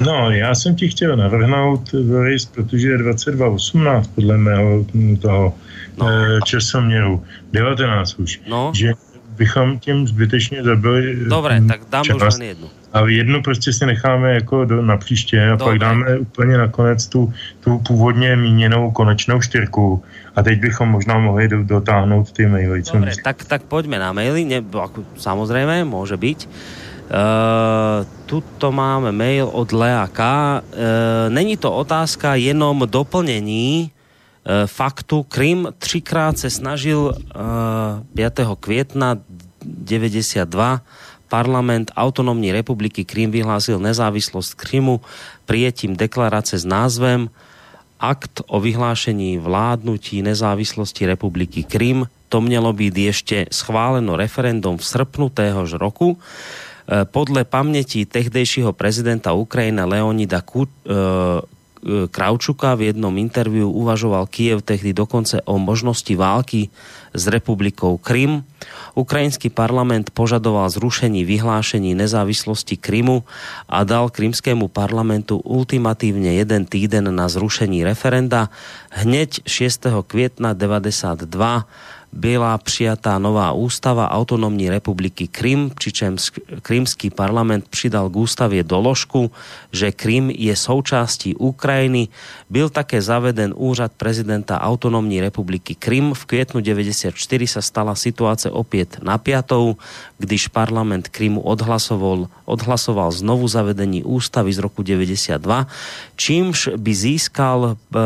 No, 0.00 0.30
já 0.30 0.54
jsem 0.54 0.76
ti 0.76 0.88
chtěl 0.88 1.16
navrhnout, 1.16 1.94
Boris, 1.94 2.44
protože 2.44 2.88
je 2.88 2.98
22.18 2.98 4.04
podle 4.14 4.36
mého 4.36 4.86
toho 5.20 5.54
no. 5.96 6.08
e, 6.08 6.40
časoměru, 6.44 7.24
19 7.52 8.14
už, 8.14 8.40
no. 8.48 8.72
že 8.74 8.92
bychom 9.36 9.78
tím 9.78 10.08
zbytečně 10.08 10.62
zabili 10.62 11.16
Dobré, 11.28 11.60
tak 11.68 11.80
dám 11.90 12.04
čas. 12.04 12.16
už 12.16 12.46
jednu. 12.46 12.68
A 12.92 13.00
jednu 13.08 13.42
prostě 13.42 13.72
si 13.72 13.86
necháme 13.86 14.34
jako 14.34 14.64
do, 14.64 14.82
na 14.82 14.96
příště 14.96 15.48
a 15.48 15.56
Dobre. 15.56 15.64
pak 15.64 15.78
dáme 15.78 16.18
úplně 16.18 16.58
nakonec 16.58 17.06
tu, 17.06 17.32
tu 17.60 17.78
původně 17.78 18.36
míněnou 18.36 18.90
konečnou 18.90 19.40
čtyřku. 19.40 20.02
A 20.36 20.42
teď 20.42 20.60
bychom 20.60 20.88
možná 20.88 21.18
mohli 21.18 21.48
do, 21.48 21.64
dotáhnout 21.64 22.32
ty 22.32 22.46
maily. 22.46 22.82
Dobre, 22.92 23.12
tak, 23.24 23.44
tak 23.44 23.62
pojďme 23.62 23.98
na 23.98 24.12
maily, 24.12 24.44
ne, 24.44 24.60
ako, 24.60 25.04
samozrejme, 25.16 25.84
môže 25.84 26.16
byť. 26.16 26.38
Uh, 27.06 28.02
tuto 28.26 28.74
máme 28.74 29.14
mail 29.14 29.46
od 29.46 29.70
Leaka. 29.70 30.60
Uh, 30.60 31.30
není 31.30 31.56
to 31.56 31.72
otázka, 31.72 32.34
jenom 32.34 32.82
doplnění 32.90 33.95
faktu. 34.66 35.22
Krym 35.22 35.68
třikrát 35.78 36.38
se 36.38 36.50
snažil 36.50 37.14
uh, 37.14 37.42
5. 38.14 38.40
května 38.60 39.18
92 39.64 40.80
parlament 41.28 41.90
autonomní 41.96 42.52
republiky 42.52 43.04
Krym 43.04 43.30
vyhlásil 43.30 43.78
nezávislost 43.78 44.54
Krymu 44.54 45.00
prijetím 45.46 45.96
deklarace 45.96 46.58
s 46.58 46.64
názvem 46.64 47.30
Akt 48.00 48.40
o 48.46 48.60
vyhlášení 48.60 49.38
vládnutí 49.38 50.22
nezávislosti 50.22 51.06
republiky 51.06 51.64
Krym. 51.64 52.06
To 52.28 52.40
mělo 52.40 52.72
být 52.72 52.98
ještě 52.98 53.46
schváleno 53.52 54.16
referendum 54.16 54.76
v 54.76 54.84
srpnu 54.84 55.28
téhož 55.28 55.72
roku. 55.72 56.18
Eh, 56.86 57.04
podle 57.04 57.44
paměti 57.44 58.06
tehdejšího 58.06 58.72
prezidenta 58.72 59.32
Ukrajiny 59.32 59.84
Leonida 59.84 60.38
eh, 60.38 60.62
Kravčuka 62.10 62.74
v 62.74 62.90
jednom 62.90 63.14
interviu 63.14 63.70
uvažoval 63.70 64.26
Kiev 64.26 64.64
tehdy 64.66 64.90
dokonce 64.90 65.44
o 65.46 65.60
možnosti 65.60 66.10
války 66.16 66.72
s 67.14 67.24
republikou 67.28 67.96
Krym. 67.96 68.42
Ukrajinský 68.96 69.52
parlament 69.52 70.10
požadoval 70.10 70.66
zrušení 70.72 71.24
vyhlášení 71.24 71.94
nezávislosti 71.94 72.76
Krymu 72.76 73.24
a 73.68 73.84
dal 73.84 74.08
krymskému 74.08 74.68
parlamentu 74.72 75.38
ultimatívne 75.44 76.34
jeden 76.36 76.64
týden 76.64 77.12
na 77.12 77.28
zrušení 77.28 77.84
referenda. 77.84 78.48
Hneď 78.90 79.44
6. 79.46 79.86
května 80.08 80.52
92 80.52 81.68
byla 82.16 82.58
přijatá 82.58 83.18
nová 83.18 83.52
ústava 83.52 84.10
autonomní 84.10 84.70
republiky 84.70 85.28
Krym, 85.28 85.70
přičemž 85.74 86.32
krymský 86.62 87.10
parlament 87.10 87.68
přidal 87.68 88.10
k 88.10 88.16
ústavě 88.16 88.64
doložku, 88.64 89.30
že 89.72 89.92
Krym 89.92 90.30
je 90.30 90.56
součástí 90.56 91.36
Ukrajiny. 91.36 92.08
Byl 92.50 92.68
také 92.72 93.02
zaveden 93.02 93.52
úřad 93.56 93.92
prezidenta 93.96 94.60
autonomní 94.60 95.20
republiky 95.20 95.74
Krym. 95.74 96.14
V 96.14 96.24
květnu 96.24 96.60
94 96.60 97.46
sa 97.46 97.60
stala 97.60 97.94
situace 97.94 98.50
opět 98.50 98.98
napiatou, 99.02 99.76
když 100.18 100.48
parlament 100.48 101.08
Krymu 101.08 101.40
odhlasoval, 101.40 102.28
odhlasoval 102.44 103.10
znovu 103.12 103.48
zavedení 103.48 104.04
ústavy 104.04 104.52
z 104.52 104.58
roku 104.58 104.82
92, 104.82 105.66
čímž 106.16 106.68
by 106.76 106.94
získal 106.94 107.76
eh, 107.76 107.98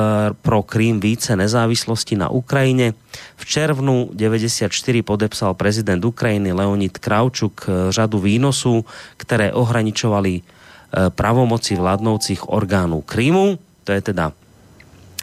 pro 0.42 0.62
Krym 0.62 1.00
více 1.00 1.36
nezávislosti 1.36 2.16
na 2.16 2.28
Ukrajine. 2.28 2.92
V 3.36 3.44
červnu 3.46 3.99
94 4.08 5.02
podepsal 5.02 5.52
prezident 5.52 6.00
Ukrajiny 6.00 6.52
Leonid 6.52 6.96
Kravčuk 6.96 7.68
eh, 7.68 7.92
řadu 7.92 8.18
výnosů, 8.18 8.84
které 9.16 9.52
ohraničovali 9.52 10.40
eh, 10.40 11.10
pravomoci 11.10 11.76
vládnoucich 11.76 12.48
orgánů 12.48 13.00
Krymu. 13.04 13.58
To 13.84 13.92
je 13.92 14.00
teda 14.00 14.32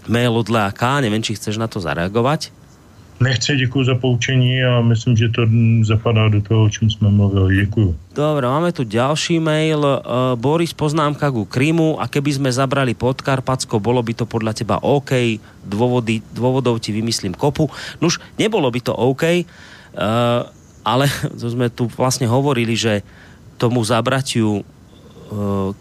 mail 0.07 0.37
od 0.37 0.49
Leaka, 0.49 1.01
neviem, 1.01 1.23
či 1.23 1.35
chceš 1.35 1.57
na 1.57 1.67
to 1.67 1.79
zareagovať. 1.79 2.56
Nechce, 3.19 3.55
děkuji 3.55 3.83
za 3.83 3.95
poučení 3.95 4.63
a 4.63 4.81
myslím, 4.81 5.17
že 5.17 5.29
to 5.29 5.41
zapadá 5.81 6.29
do 6.29 6.41
toho, 6.41 6.63
o 6.63 6.69
čem 6.69 6.89
jsme 6.89 7.09
mluvili. 7.09 7.65
Děkuji. 7.65 7.95
Dobre, 8.13 8.47
máme 8.47 8.69
tu 8.71 8.83
ďalší 8.85 9.41
mail. 9.41 9.81
Uh, 9.81 10.37
Boris, 10.37 10.73
poznámka 10.73 11.33
ku 11.33 11.45
Krymu 11.45 11.97
a 11.97 12.05
keby 12.05 12.37
sme 12.37 12.49
zabrali 12.53 12.93
Podkarpacko, 12.93 13.81
bolo 13.81 14.05
by 14.05 14.13
to 14.13 14.25
podľa 14.29 14.53
teba 14.53 14.77
OK? 14.85 15.41
Dôvody, 15.65 16.21
dôvodov 16.29 16.77
ti 16.77 16.93
vymyslím 16.93 17.33
kopu. 17.33 17.69
Nuž, 17.97 18.21
nebolo 18.37 18.69
by 18.69 18.79
to 18.85 18.93
OK, 18.93 19.23
uh, 19.25 20.45
ale 20.85 21.05
to 21.41 21.45
sme 21.49 21.73
tu 21.73 21.89
vlastne 21.97 22.29
hovorili, 22.29 22.77
že 22.77 23.01
tomu 23.57 23.81
zabratiu 23.81 24.61
uh, 24.61 25.73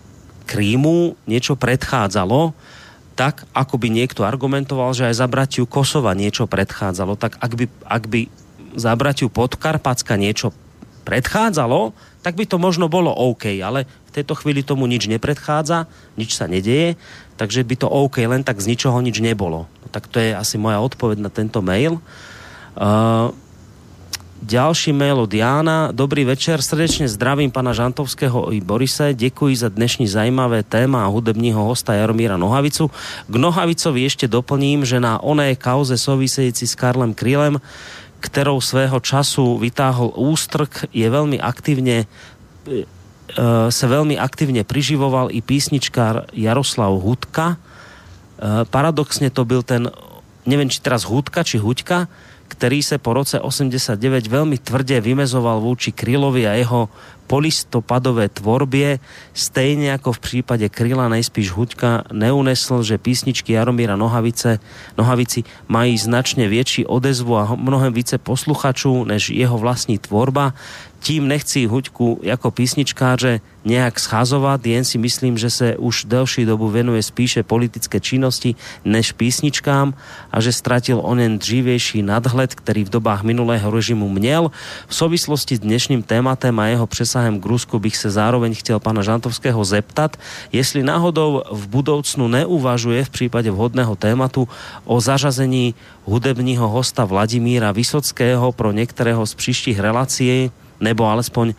Krímu 0.48 1.20
niečo 1.28 1.52
predchádzalo 1.52 2.56
tak 3.16 3.48
ako 3.56 3.80
by 3.80 3.88
niekto 3.88 4.28
argumentoval, 4.28 4.92
že 4.92 5.08
aj 5.08 5.14
za 5.16 5.26
bratiu 5.26 5.64
Kosova 5.64 6.12
niečo 6.12 6.44
predchádzalo, 6.44 7.16
tak 7.16 7.40
ak 7.40 7.52
by, 7.56 7.64
ak 7.88 8.04
by 8.12 8.20
za 8.76 8.92
bratiu 8.92 9.32
Podkarpacka 9.32 10.20
niečo 10.20 10.52
predchádzalo, 11.08 11.96
tak 12.20 12.36
by 12.36 12.44
to 12.44 12.60
možno 12.60 12.92
bolo 12.92 13.08
OK, 13.08 13.48
ale 13.62 13.88
v 13.88 14.10
tejto 14.12 14.36
chvíli 14.36 14.60
tomu 14.60 14.84
nič 14.84 15.08
nepredchádza, 15.08 15.88
nič 16.20 16.36
sa 16.36 16.44
nedeje, 16.44 17.00
takže 17.40 17.64
by 17.64 17.74
to 17.80 17.88
OK, 17.88 18.20
len 18.26 18.44
tak 18.44 18.60
z 18.60 18.68
ničoho 18.76 19.00
nič 19.00 19.24
nebolo. 19.24 19.64
No, 19.64 19.86
tak 19.88 20.12
to 20.12 20.20
je 20.20 20.36
asi 20.36 20.60
moja 20.60 20.82
odpoveď 20.84 21.22
na 21.22 21.30
tento 21.32 21.64
mail. 21.64 22.02
Uh, 22.76 23.32
Ďalší 24.36 24.92
mail 24.92 25.16
od 25.24 25.32
Jána. 25.32 25.96
Dobrý 25.96 26.28
večer, 26.28 26.60
srdečne 26.60 27.08
zdravím 27.08 27.48
pana 27.48 27.72
Žantovského 27.72 28.52
i 28.52 28.60
Borise. 28.60 29.16
Děkuji 29.16 29.56
za 29.56 29.68
dnešní 29.72 30.04
zajímavé 30.04 30.60
téma 30.60 31.08
a 31.08 31.08
hudebního 31.08 31.64
hosta 31.64 31.96
Jaromíra 31.96 32.36
Nohavicu. 32.36 32.92
K 33.32 33.34
Nohavicovi 33.36 34.04
ešte 34.04 34.28
doplním, 34.28 34.84
že 34.84 35.00
na 35.00 35.16
oné 35.24 35.56
kauze 35.56 35.96
související 35.96 36.68
s 36.68 36.76
Karlem 36.76 37.16
Krylem, 37.16 37.56
kterou 38.20 38.60
svého 38.60 39.00
času 39.00 39.56
vytáhol 39.56 40.12
ústrk, 40.12 40.84
je 40.92 41.08
veľmi 41.08 41.40
aktivně 41.40 42.04
e, 42.04 42.84
se 43.72 43.86
velmi 43.88 44.20
aktivně 44.20 44.64
priživoval 44.68 45.32
i 45.32 45.40
písničkár 45.40 46.28
Jaroslav 46.36 46.92
Hudka. 47.00 47.56
E, 47.56 48.64
paradoxně 48.68 49.32
to 49.32 49.48
byl 49.48 49.62
ten, 49.64 49.88
nevím, 50.46 50.68
či 50.68 50.80
teraz 50.84 51.08
Hudka, 51.08 51.40
či 51.40 51.56
Huďka, 51.56 52.08
který 52.48 52.82
se 52.82 52.98
po 52.98 53.12
roce 53.12 53.40
89 53.40 54.26
velmi 54.26 54.58
tvrdě 54.58 55.00
vymezoval 55.00 55.60
vůči 55.60 55.92
Krylovi 55.92 56.48
a 56.48 56.52
jeho 56.52 56.88
polistopadové 57.26 58.28
tvorbě, 58.28 58.98
stejně 59.34 59.90
jako 59.90 60.12
v 60.12 60.18
případě 60.18 60.68
Kryla 60.68 61.08
nejspíš 61.08 61.50
Huďka 61.50 62.02
neunesl, 62.12 62.82
že 62.82 62.98
písničky 62.98 63.52
Jaromíra 63.52 63.96
Nohavice, 63.96 64.58
Nohavici 64.98 65.44
mají 65.68 65.98
značně 65.98 66.48
větší 66.48 66.86
odezvu 66.86 67.36
a 67.36 67.54
mnohem 67.54 67.92
více 67.92 68.18
posluchačů 68.18 69.04
než 69.04 69.30
jeho 69.30 69.58
vlastní 69.58 69.98
tvorba. 69.98 70.54
Tím 71.06 71.28
nechci 71.28 71.66
Huďku 71.66 72.20
jako 72.22 72.50
písničkáře 72.50 73.40
nějak 73.64 74.00
schazovat, 74.00 74.66
jen 74.66 74.84
si 74.84 74.98
myslím, 74.98 75.38
že 75.38 75.50
se 75.50 75.76
už 75.76 76.04
delší 76.04 76.44
dobu 76.44 76.68
venuje 76.70 77.02
spíše 77.02 77.42
politické 77.42 78.00
činnosti 78.00 78.54
než 78.84 79.12
písničkám 79.12 79.94
a 80.32 80.40
že 80.40 80.52
stratil 80.52 81.00
onen 81.04 81.38
dřívější 81.38 82.02
nadhled, 82.02 82.54
který 82.54 82.84
v 82.84 82.98
dobách 82.98 83.22
minulého 83.22 83.70
režimu 83.70 84.08
měl. 84.08 84.50
V 84.86 84.94
souvislosti 84.94 85.56
s 85.56 85.62
dnešním 85.62 86.02
tématem 86.02 86.58
a 86.58 86.66
jeho 86.66 86.86
přesahem 86.86 87.40
k 87.40 87.46
Rusku 87.46 87.78
bych 87.78 87.96
se 87.96 88.10
zároveň 88.10 88.54
chtěl 88.54 88.80
pana 88.82 89.02
Žantovského 89.02 89.64
zeptat, 89.64 90.16
jestli 90.52 90.82
náhodou 90.82 91.42
v 91.50 91.68
budoucnu 91.68 92.28
neuvažuje 92.28 93.04
v 93.04 93.10
případě 93.10 93.50
vhodného 93.50 93.96
tématu 93.96 94.48
o 94.84 95.00
zařazení 95.00 95.74
hudebního 96.04 96.68
hosta 96.68 97.04
Vladimíra 97.04 97.72
Vysockého 97.72 98.52
pro 98.52 98.72
některého 98.72 99.26
z 99.26 99.34
příštích 99.34 99.78
relací 99.78 100.50
nebo 100.80 101.06
alespoň 101.06 101.54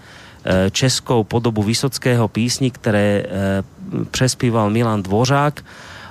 e, 0.45 0.69
českou 0.71 1.23
podobu 1.23 1.63
Vysockého 1.63 2.27
písni, 2.27 2.71
které 2.71 3.23
e, 3.23 3.25
přespíval 4.11 4.69
Milan 4.69 5.03
Dvořák. 5.03 5.63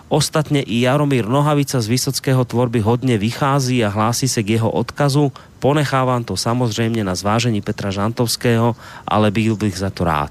Ostatně 0.08 0.62
i 0.62 0.80
Jaromír 0.80 1.26
Nohavica 1.26 1.80
z 1.80 1.86
Vysockého 1.88 2.44
tvorby 2.44 2.80
hodně 2.80 3.18
vychází 3.18 3.84
a 3.84 3.88
hlásí 3.88 4.28
se 4.28 4.42
k 4.42 4.48
jeho 4.48 4.70
odkazu. 4.70 5.32
Ponechávám 5.58 6.24
to 6.24 6.36
samozřejmě 6.36 7.04
na 7.04 7.14
zvážení 7.14 7.60
Petra 7.60 7.90
Žantovského, 7.90 8.76
ale 9.08 9.30
byl 9.30 9.56
bych 9.56 9.78
za 9.78 9.90
to 9.90 10.04
rád. 10.04 10.30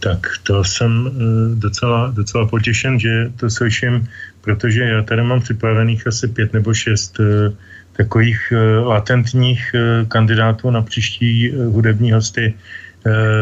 Tak 0.00 0.26
to 0.42 0.64
jsem 0.64 1.08
eh, 1.08 1.10
docela, 1.54 2.12
docela 2.14 2.46
potěšen, 2.46 3.00
že 3.00 3.32
to 3.36 3.50
slyším, 3.50 4.08
protože 4.40 4.82
já 4.82 5.02
tady 5.02 5.22
mám 5.22 5.40
připravených 5.40 6.06
asi 6.06 6.28
pět 6.28 6.52
nebo 6.52 6.74
šest 6.74 7.20
eh, 7.20 7.52
takových 7.96 8.52
eh, 8.52 8.78
latentních 8.78 9.74
kandidátů 10.08 10.70
na 10.70 10.82
příští 10.82 11.52
hudební 11.72 12.12
hosty 12.12 12.54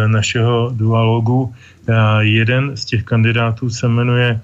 našeho 0.06 0.70
dualogu. 0.76 1.54
Jeden 2.20 2.76
z 2.76 2.84
těch 2.84 3.02
kandidátů 3.04 3.70
se 3.70 3.88
jmenuje 3.88 4.40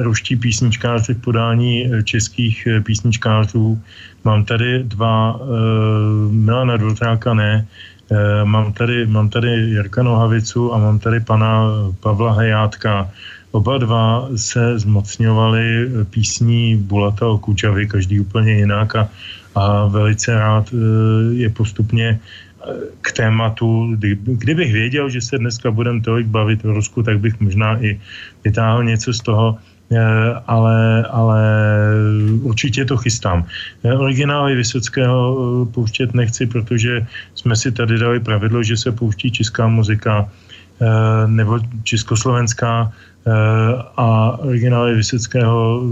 ruští 0.00 0.36
písničkáři 0.36 1.14
v 1.14 1.20
podání 1.20 1.90
českých 2.04 2.68
písničkářů. 2.82 3.80
Mám 4.24 4.44
tady 4.44 4.82
dva, 4.82 5.40
Milana 6.30 6.76
Dvořáka 6.76 7.34
ne, 7.34 7.66
Eh, 8.10 8.44
mám 8.44 8.72
tady, 8.72 9.06
mám 9.06 9.28
tady 9.28 9.48
Jirka 9.48 10.02
Nohavicu 10.02 10.74
a 10.74 10.78
mám 10.78 10.98
tady 10.98 11.20
pana 11.20 11.64
Pavla 12.00 12.32
Hejátka. 12.32 13.10
Oba 13.54 13.78
dva 13.78 14.28
se 14.34 14.78
zmocňovali 14.78 15.88
písní 16.10 16.76
Bulata 16.76 17.26
o 17.26 17.38
Kučavy, 17.38 17.86
každý 17.86 18.20
úplně 18.20 18.52
jinak 18.52 18.96
a, 18.96 19.08
a 19.54 19.86
velice 19.86 20.34
rád 20.34 20.74
eh, 20.74 20.76
je 21.34 21.48
postupně 21.50 22.18
eh, 22.18 22.72
k 23.00 23.12
tématu, 23.12 23.94
kdybych 24.26 24.72
věděl, 24.72 25.06
že 25.08 25.20
se 25.20 25.38
dneska 25.38 25.70
budeme 25.70 26.00
tolik 26.00 26.26
bavit 26.26 26.64
o 26.64 26.72
Rusku, 26.72 27.02
tak 27.02 27.22
bych 27.22 27.40
možná 27.40 27.78
i 27.78 28.00
vytáhl 28.44 28.84
něco 28.84 29.12
z 29.12 29.20
toho, 29.20 29.58
Eh, 29.92 30.34
ale, 30.46 31.04
ale 31.10 31.42
určitě 32.42 32.84
to 32.84 32.96
chystám. 32.96 33.46
Originály 33.84 34.54
Vysockého 34.54 35.68
pouštět 35.74 36.14
nechci, 36.14 36.46
protože 36.46 37.06
jsme 37.34 37.56
si 37.56 37.72
tady 37.72 37.98
dali 37.98 38.20
pravidlo, 38.20 38.62
že 38.62 38.76
se 38.76 38.92
pouští 38.92 39.30
česká 39.30 39.68
muzika 39.68 40.28
nebo 41.26 41.60
československá 41.82 42.92
a 43.96 44.38
originály 44.38 44.94
Vysockého 44.94 45.82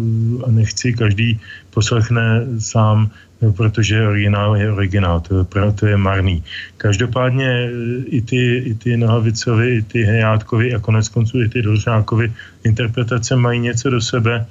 nechci, 0.46 0.92
každý 0.92 1.40
poslechne 1.70 2.46
sám 2.58 3.10
protože 3.50 4.06
originál 4.06 4.56
je 4.56 4.72
originál, 4.72 5.20
to 5.20 5.38
je, 5.38 5.72
to 5.74 5.86
je 5.86 5.96
marný. 5.96 6.44
Každopádně 6.76 7.70
i 8.06 8.22
ty, 8.22 8.56
i 8.56 8.74
ty 8.74 8.96
Nohavicovi, 8.96 9.76
i 9.76 9.82
ty 9.82 10.02
Hejátkovi 10.02 10.74
a 10.74 10.78
konec 10.78 11.08
konců 11.08 11.42
i 11.42 11.48
ty 11.48 11.62
Dolžákovi 11.62 12.32
interpretace 12.64 13.36
mají 13.36 13.60
něco 13.60 13.90
do 13.90 14.00
sebe. 14.00 14.46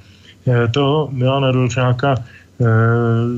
Toho 0.70 1.08
Milana 1.12 1.52
Dolžáka 1.52 2.14
e, 2.14 2.22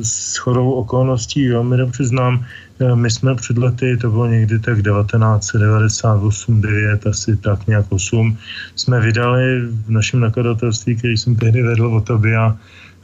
s 0.03 0.37
chodou 0.37 0.71
okolností 0.73 1.49
velmi 1.49 1.77
dobře 1.77 2.05
znám. 2.05 2.45
My 2.95 3.11
jsme 3.11 3.35
před 3.35 3.59
lety, 3.59 3.97
to 3.97 4.11
bylo 4.11 4.27
někdy 4.27 4.59
tak 4.59 4.83
1998, 4.83 6.61
9, 6.61 7.07
asi 7.07 7.37
tak 7.37 7.67
nějak 7.67 7.87
8, 7.89 8.39
jsme 8.77 9.01
vydali 9.01 9.61
v 9.87 9.91
našem 9.91 10.21
nakladatelství, 10.21 10.97
který 10.97 11.17
jsem 11.17 11.37
tehdy 11.37 11.63
vedl 11.63 11.87
o 11.87 12.01
tobě 12.01 12.37
a 12.37 12.57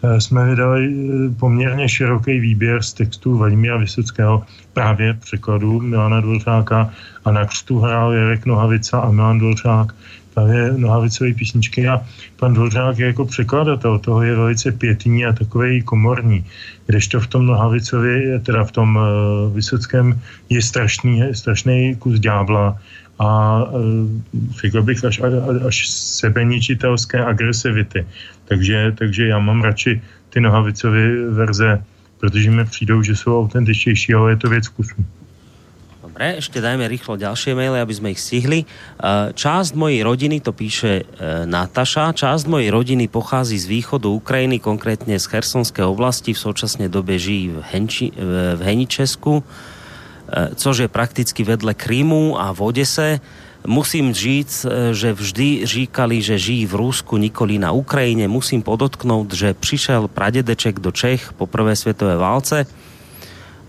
Eh, 0.03 0.21
jsme 0.21 0.45
vydali 0.45 0.81
eh, 0.89 1.35
poměrně 1.37 1.89
široký 1.89 2.41
výběr 2.41 2.83
z 2.83 2.93
textů 2.93 3.37
Vladimíra 3.37 3.77
Vysockého, 3.77 4.45
právě 4.73 5.15
překladu 5.15 5.81
Milana 5.81 6.21
Dvořáka 6.21 6.91
a 7.25 7.31
na 7.31 7.45
křtu 7.45 7.79
hrál 7.79 8.13
Jarek 8.13 8.47
Nohavica 8.47 9.01
a 9.01 9.11
Milan 9.11 9.39
Dvořák 9.39 9.95
právě 10.35 10.73
Nohavicové 10.77 11.35
písničky 11.35 11.89
a 11.89 12.01
pan 12.37 12.55
Dvořák 12.55 12.99
je 12.99 13.07
jako 13.07 13.27
překladatel, 13.27 13.99
toho 13.99 14.23
je 14.23 14.37
velice 14.37 14.73
pětní 14.73 15.27
a 15.27 15.33
takový 15.33 15.83
komorní, 15.83 16.47
kdežto 16.87 17.21
v 17.21 17.27
tom 17.27 17.47
Nohavicovi, 17.47 18.41
teda 18.43 18.65
v 18.65 18.73
tom 18.73 18.97
uh, 18.97 19.55
Vysockém 19.55 20.21
je 20.49 20.63
strašný, 20.63 21.23
strašný 21.33 21.97
kus 21.97 22.21
ďábla 22.21 22.79
a 23.19 23.29
uh, 23.65 23.81
řekl 24.61 24.83
bych 24.83 25.05
až, 25.05 25.21
až 25.67 25.89
sebeničitelské 25.89 27.25
agresivity. 27.25 28.07
Takže, 28.45 28.93
takže 28.99 29.27
já 29.27 29.39
mám 29.39 29.63
radši 29.63 30.03
ty 30.31 30.41
nohavicové 30.41 31.31
verze, 31.31 31.85
protože 32.21 32.51
mi 32.51 32.65
přijdou, 32.65 33.03
že 33.03 33.17
jsou 33.17 33.41
autentičtější, 33.41 34.15
ale 34.15 34.33
je 34.33 34.37
to 34.37 34.49
věc 34.49 34.67
vkusu. 34.67 34.95
Dobre, 36.21 36.37
ešte 36.37 36.61
dajme 36.61 36.85
rýchlo 36.85 37.17
ďalšie 37.17 37.57
maily, 37.57 37.81
aby 37.81 37.95
sme 37.97 38.13
ich 38.13 38.21
stihli. 38.21 38.61
E, 38.61 38.67
část 39.33 39.73
mojej 39.73 40.05
rodiny, 40.05 40.45
to 40.45 40.53
píše 40.53 41.09
e, 41.09 41.49
Nataša, 41.49 42.13
část 42.13 42.45
mojej 42.45 42.69
rodiny 42.69 43.09
pochází 43.09 43.57
z 43.57 43.65
východu 43.65 44.21
Ukrajiny, 44.21 44.61
konkrétně 44.61 45.17
z 45.17 45.25
Chersonské 45.25 45.81
oblasti, 45.81 46.37
v 46.37 46.45
současné 46.45 46.93
době 46.93 47.17
žijí 47.17 47.49
v, 47.49 47.59
Henči, 47.73 48.13
v 48.21 48.61
Heničesku, 48.61 49.41
e, 49.41 50.55
což 50.61 50.85
je 50.85 50.93
prakticky 50.93 51.41
vedle 51.41 51.73
Krymu 51.73 52.37
a 52.37 52.53
v 52.53 52.61
Odese. 52.69 53.21
Musím 53.65 54.13
říct, 54.13 54.69
že 54.93 55.17
vždy 55.17 55.65
říkali, 55.65 56.21
že 56.21 56.37
žijí 56.37 56.69
v 56.69 56.75
Rusku, 56.85 57.17
nikoli 57.17 57.57
na 57.57 57.73
Ukrajině. 57.73 58.29
Musím 58.29 58.61
podotknout, 58.61 59.33
že 59.33 59.57
přišel 59.57 60.09
pradedeček 60.09 60.85
do 60.85 60.93
Čech 60.93 61.33
po 61.33 61.49
prvé 61.49 61.77
světové 61.77 62.17
válce 62.17 62.69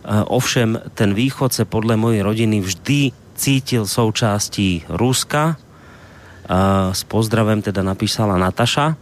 ovšem 0.07 0.82
ten 0.94 1.14
východ 1.14 1.53
se 1.53 1.65
podle 1.65 1.98
mojej 1.98 2.22
rodiny 2.22 2.61
vždy 2.61 2.99
cítil 3.36 3.90
součástí 3.90 4.86
Ruska. 4.90 5.57
S 6.91 7.02
pozdravem 7.06 7.61
teda 7.61 7.82
napísala 7.82 8.38
Nataša. 8.38 8.98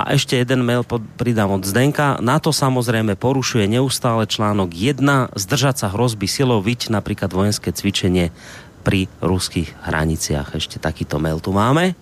A 0.00 0.16
ešte 0.16 0.32
jeden 0.40 0.64
mail 0.64 0.80
pod, 0.80 1.04
pridám 1.20 1.52
od 1.52 1.60
Zdenka. 1.60 2.16
Na 2.24 2.40
to 2.40 2.56
samozrejme 2.56 3.20
porušuje 3.20 3.68
neustále 3.68 4.24
článok 4.24 4.72
1, 4.72 5.36
zdržať 5.36 5.76
sa 5.84 5.86
hrozby 5.92 6.24
silou 6.24 6.64
viť 6.64 6.88
napríklad 6.88 7.28
vojenské 7.28 7.68
cvičenie 7.68 8.32
pri 8.80 9.12
ruských 9.20 9.76
hraniciach. 9.84 10.56
Ešte 10.56 10.80
takýto 10.80 11.20
mail 11.20 11.36
tu 11.44 11.52
máme. 11.52 11.92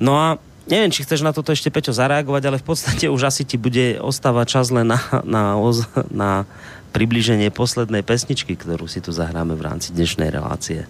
No 0.00 0.16
a 0.16 0.40
neviem, 0.64 0.88
či 0.88 1.04
chceš 1.04 1.20
na 1.20 1.36
toto 1.36 1.52
ešte, 1.52 1.68
Peťo, 1.68 1.92
zareagovať, 1.92 2.42
ale 2.48 2.56
v 2.56 2.66
podstate 2.72 3.12
už 3.12 3.28
asi 3.28 3.44
ti 3.44 3.60
bude 3.60 4.00
ostávať 4.00 4.46
čas 4.56 4.66
len 4.72 4.88
na, 4.88 5.00
na, 5.28 5.60
na 6.08 6.30
přiblížení 6.92 7.50
poslednej 7.50 8.02
pesničky, 8.02 8.56
kterou 8.56 8.86
si 8.86 9.00
tu 9.00 9.12
zahráme 9.12 9.54
v 9.54 9.62
rámci 9.62 9.92
dnešné 9.92 10.30
relácie. 10.30 10.86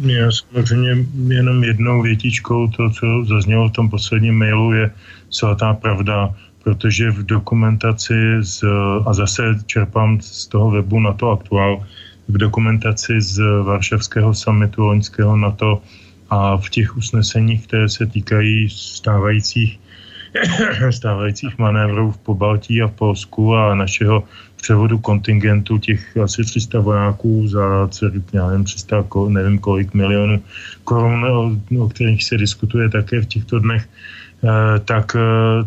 Já 0.00 0.28
samozřejmě 0.30 1.06
jenom 1.28 1.64
jednou 1.64 2.02
větičkou 2.02 2.68
to, 2.68 2.90
co 2.90 3.24
zaznělo 3.24 3.68
v 3.68 3.72
tom 3.72 3.90
posledním 3.90 4.38
mailu, 4.38 4.72
je 4.72 4.90
svatá 5.30 5.74
pravda, 5.74 6.34
protože 6.64 7.10
v 7.10 7.22
dokumentaci 7.26 8.14
z, 8.40 8.64
a 9.06 9.12
zase 9.12 9.42
čerpám 9.66 10.20
z 10.20 10.46
toho 10.46 10.70
webu 10.70 11.00
na 11.00 11.12
to 11.12 11.30
aktuál, 11.30 11.86
v 12.28 12.38
dokumentaci 12.38 13.20
z 13.20 13.40
Varšavského 13.62 14.34
summitu 14.34 14.82
loňského 14.82 15.36
NATO 15.36 15.82
a 16.30 16.56
v 16.56 16.68
těch 16.70 16.96
usneseních, 16.96 17.66
které 17.66 17.88
se 17.88 18.06
týkají 18.06 18.68
stávajících 18.70 19.78
stávajících 20.90 21.58
manévrů 21.58 22.10
v 22.10 22.18
Pobaltí 22.18 22.82
a 22.82 22.86
v 22.86 22.92
Polsku 22.92 23.54
a 23.54 23.74
našeho 23.74 24.24
převodu 24.56 24.98
kontingentu 24.98 25.78
těch 25.78 26.16
asi 26.16 26.44
300 26.44 26.80
vojáků 26.80 27.48
za 27.48 27.88
celý, 27.88 28.24
já 28.32 28.46
nevím, 28.46 28.64
300, 28.64 29.04
nevím 29.28 29.58
kolik 29.58 29.94
milionů 29.94 30.42
korun, 30.84 31.24
o, 31.24 31.50
o 31.84 31.88
kterých 31.88 32.24
se 32.24 32.36
diskutuje 32.36 32.88
také 32.88 33.20
v 33.20 33.26
těchto 33.26 33.58
dnech, 33.58 33.88
eh, 33.88 34.78
tak 34.84 35.16
eh, 35.16 35.20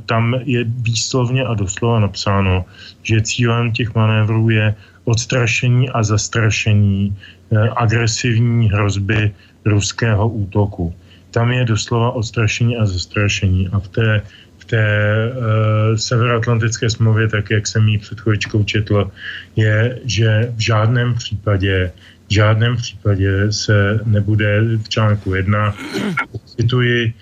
tam 0.06 0.34
je 0.44 0.64
výslovně 0.64 1.44
a 1.44 1.54
doslova 1.54 2.00
napsáno, 2.00 2.66
že 3.04 3.22
cílem 3.22 3.72
těch 3.72 3.96
manévrů 3.96 4.50
je 4.50 4.76
odstrašení 5.06 5.90
a 5.90 6.04
zastrašení 6.04 7.16
eh, 7.16 7.70
agresivní 7.76 8.70
hrozby 8.70 9.32
ruského 9.66 10.30
útoku. 10.30 10.94
Tam 11.32 11.52
je 11.52 11.66
doslova 11.66 12.12
odstrašení 12.12 12.78
a 12.78 12.86
zastrašení. 12.86 13.70
A 13.70 13.80
v 13.80 13.88
té 13.88 14.22
té 14.70 14.86
uh, 15.32 15.98
severoatlantické 15.98 16.90
smlouvě, 16.90 17.28
tak 17.28 17.50
jak 17.50 17.68
jsem 17.68 17.88
ji 17.88 17.98
před 17.98 18.20
chvíličkou 18.20 18.64
četl, 18.64 19.12
je, 19.56 20.00
že 20.06 20.54
v 20.56 20.60
žádném 20.60 21.16
případě 21.16 21.92
v 22.30 22.34
žádném 22.34 22.76
případě 22.78 23.52
se 23.52 24.00
nebude 24.06 24.62
v 24.78 24.90
článku 24.90 25.36
1, 25.36 25.76
cituji, 26.46 27.14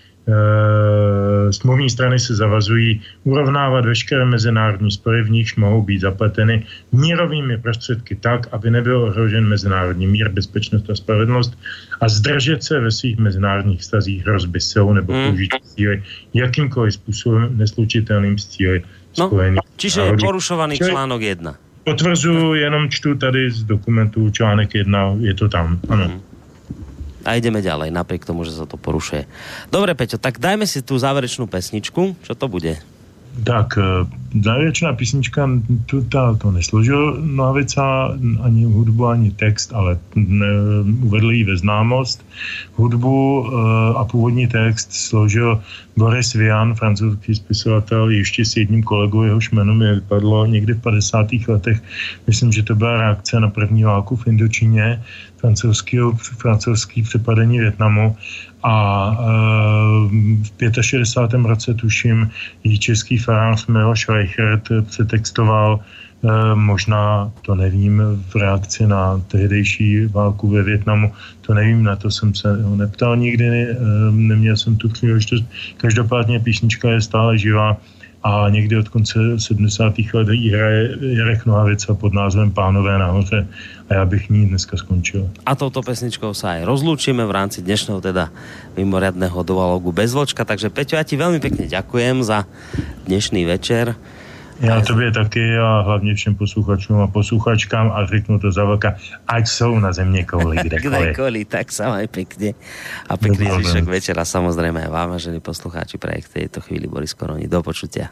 smluvní 1.51 1.89
strany 1.89 2.19
se 2.19 2.35
zavazují 2.35 3.01
urovnávat 3.23 3.85
veškeré 3.85 4.25
mezinárodní 4.25 4.91
spory, 4.91 5.23
v 5.23 5.29
nichž 5.29 5.55
mohou 5.55 5.81
být 5.81 6.01
zapleteny 6.01 6.65
mírovými 6.91 7.57
prostředky 7.57 8.15
tak, 8.15 8.47
aby 8.51 8.71
nebyl 8.71 9.03
ohrožen 9.03 9.47
mezinárodní 9.47 10.07
mír, 10.07 10.29
bezpečnost 10.29 10.89
a 10.89 10.95
spravedlnost 10.95 11.59
a 12.01 12.09
zdržet 12.09 12.63
se 12.63 12.79
ve 12.79 12.91
svých 12.91 13.17
mezinárodních 13.17 13.83
stazích 13.83 14.25
hrozby 14.25 14.61
silou 14.61 14.93
nebo 14.93 15.13
hmm. 15.13 15.27
použití 15.27 15.57
síly 15.63 16.03
jakýmkoliv 16.33 16.93
způsobem 16.93 17.57
neslučitelným 17.57 18.37
s 18.37 18.47
cíly 18.47 18.83
no, 19.17 19.27
spojených. 19.27 19.59
Čiže 19.77 20.01
je 20.01 20.13
porušovaný 20.17 20.77
Čili 20.77 20.91
článok 20.91 21.21
1. 21.21 21.55
Potvrzuji, 21.83 22.61
jenom 22.61 22.89
čtu 22.89 23.15
tady 23.15 23.51
z 23.51 23.63
dokumentu 23.63 24.29
článek 24.29 24.75
1, 24.75 25.15
je 25.19 25.33
to 25.33 25.49
tam, 25.49 25.79
ano. 25.89 26.05
Hmm. 26.05 26.26
A 27.27 27.35
ideme 27.35 27.59
ďalej, 27.59 27.91
napriek 27.91 28.23
tomu, 28.23 28.47
že 28.47 28.55
sa 28.55 28.63
to 28.63 28.79
porušuje. 28.79 29.27
Dobre, 29.67 29.91
Peťo, 29.91 30.15
tak 30.15 30.39
dajme 30.39 30.63
si 30.63 30.79
tú 30.79 30.95
záverečnú 30.95 31.51
pesničku. 31.51 32.15
Čo 32.23 32.33
to 32.39 32.47
bude? 32.47 32.79
Tak, 33.43 33.77
eh, 33.77 34.05
závěrečná 34.41 34.93
písnička, 34.93 35.49
tu, 35.85 36.03
ta, 36.03 36.35
to 36.35 36.51
nesložil 36.51 37.17
Nohavica, 37.21 38.13
ani 38.41 38.63
hudbu, 38.63 39.07
ani 39.07 39.31
text, 39.31 39.73
ale 39.73 39.97
ne, 40.15 40.47
uvedl 41.01 41.31
ji 41.31 41.43
ve 41.43 41.57
známost. 41.57 42.25
Hudbu 42.75 43.47
e, 43.47 43.49
a 43.97 44.03
původní 44.03 44.47
text 44.47 44.93
složil 44.93 45.61
Boris 45.97 46.33
Vian, 46.33 46.75
francouzský 46.75 47.35
spisovatel, 47.35 48.09
ještě 48.09 48.45
s 48.45 48.57
jedním 48.57 48.83
kolegou, 48.83 49.23
jehož 49.23 49.51
jméno 49.51 49.73
mi 49.73 49.95
vypadlo 49.95 50.45
někdy 50.45 50.73
v 50.73 50.81
50. 50.81 51.27
letech. 51.47 51.83
Myslím, 52.27 52.51
že 52.51 52.63
to 52.63 52.75
byla 52.75 52.97
reakce 52.97 53.39
na 53.39 53.49
první 53.49 53.83
válku 53.83 54.15
v 54.15 54.27
Indočíně, 54.27 55.01
francouzský 56.37 57.01
přepadení 57.03 57.59
Větnamu 57.59 58.15
a 58.67 58.77
e, 59.15 60.69
v 60.69 60.81
65. 60.81 61.45
roce 61.45 61.73
tuším 61.73 62.29
ji 62.63 62.79
český 62.79 63.17
farář 63.17 63.67
Miloš 63.67 64.09
Reichert 64.09 64.63
přetextoval 64.87 65.79
e, 65.79 66.55
možná, 66.55 67.31
to 67.41 67.55
nevím, 67.55 68.03
v 68.27 68.35
reakci 68.35 68.87
na 68.87 69.21
tehdejší 69.27 70.05
válku 70.05 70.47
ve 70.49 70.63
Větnamu, 70.63 71.13
to 71.41 71.53
nevím, 71.53 71.83
na 71.83 71.95
to 71.95 72.11
jsem 72.11 72.35
se 72.35 72.63
ho 72.63 72.75
neptal 72.75 73.17
nikdy, 73.17 73.45
e, 73.47 73.77
neměl 74.11 74.57
jsem 74.57 74.75
tu 74.75 74.89
příležitost. 74.89 75.45
Každopádně 75.77 76.39
písnička 76.39 76.91
je 76.91 77.01
stále 77.01 77.37
živá 77.37 77.77
a 78.23 78.49
někdy 78.49 78.77
od 78.77 78.89
konce 78.89 79.19
70. 79.37 79.93
let 80.13 80.27
jí 80.31 80.51
hraje 80.51 80.97
Jarek 81.01 81.45
Nohavica 81.45 81.93
pod 81.93 82.13
názvem 82.13 82.51
Pánové 82.51 82.97
nahoře 82.97 83.47
a 83.89 83.93
já 83.93 84.05
bych 84.05 84.29
ní 84.29 84.45
dneska 84.45 84.77
skončil. 84.77 85.29
A 85.45 85.55
touto 85.55 85.79
pesničkou 85.79 86.35
sa 86.35 86.59
aj 86.59 86.67
rozlúčime 86.67 87.23
v 87.23 87.31
rámci 87.31 87.63
dnešného 87.63 88.03
teda 88.03 88.29
mimoriadného 88.75 89.39
dualogu 89.47 89.95
bez 89.95 90.11
vločka, 90.11 90.43
takže 90.43 90.67
Peťo, 90.67 90.99
ja 90.99 91.07
ti 91.07 91.15
veľmi 91.15 91.39
pekne 91.39 91.71
ďakujem 91.71 92.19
za 92.25 92.43
dnešný 93.07 93.47
večer. 93.47 93.95
Já 94.59 94.81
tobě 94.81 95.11
taky 95.11 95.57
a 95.57 95.81
hlavně 95.81 96.15
všem 96.15 96.35
posluchačům 96.35 97.01
a 97.01 97.07
posluchačkám 97.07 97.91
a 97.91 98.05
řeknu 98.05 98.39
to 98.39 98.51
za 98.51 98.65
velká, 98.65 98.95
ať 99.27 99.47
jsou 99.47 99.79
na 99.79 99.93
země 99.93 100.23
kouli 100.23 100.57
kdekoliv. 100.63 101.01
kdekoliv, 101.01 101.47
tak 101.47 101.69
sa 101.71 101.93
maj 101.93 102.09
pekne. 102.09 102.57
A 103.05 103.13
pekný 103.21 103.53
zvyšok 103.53 103.85
večera 103.85 104.25
samozrejme 104.25 104.81
aj 104.81 104.89
vám, 104.89 105.13
vážení 105.13 105.39
poslucháči 105.39 106.01
projekt 106.01 106.33
tejto 106.33 106.61
chvíli 106.65 106.89
Boris 106.89 107.13
Koroni. 107.13 107.45
Do 107.45 107.61
počutia. 107.61 108.09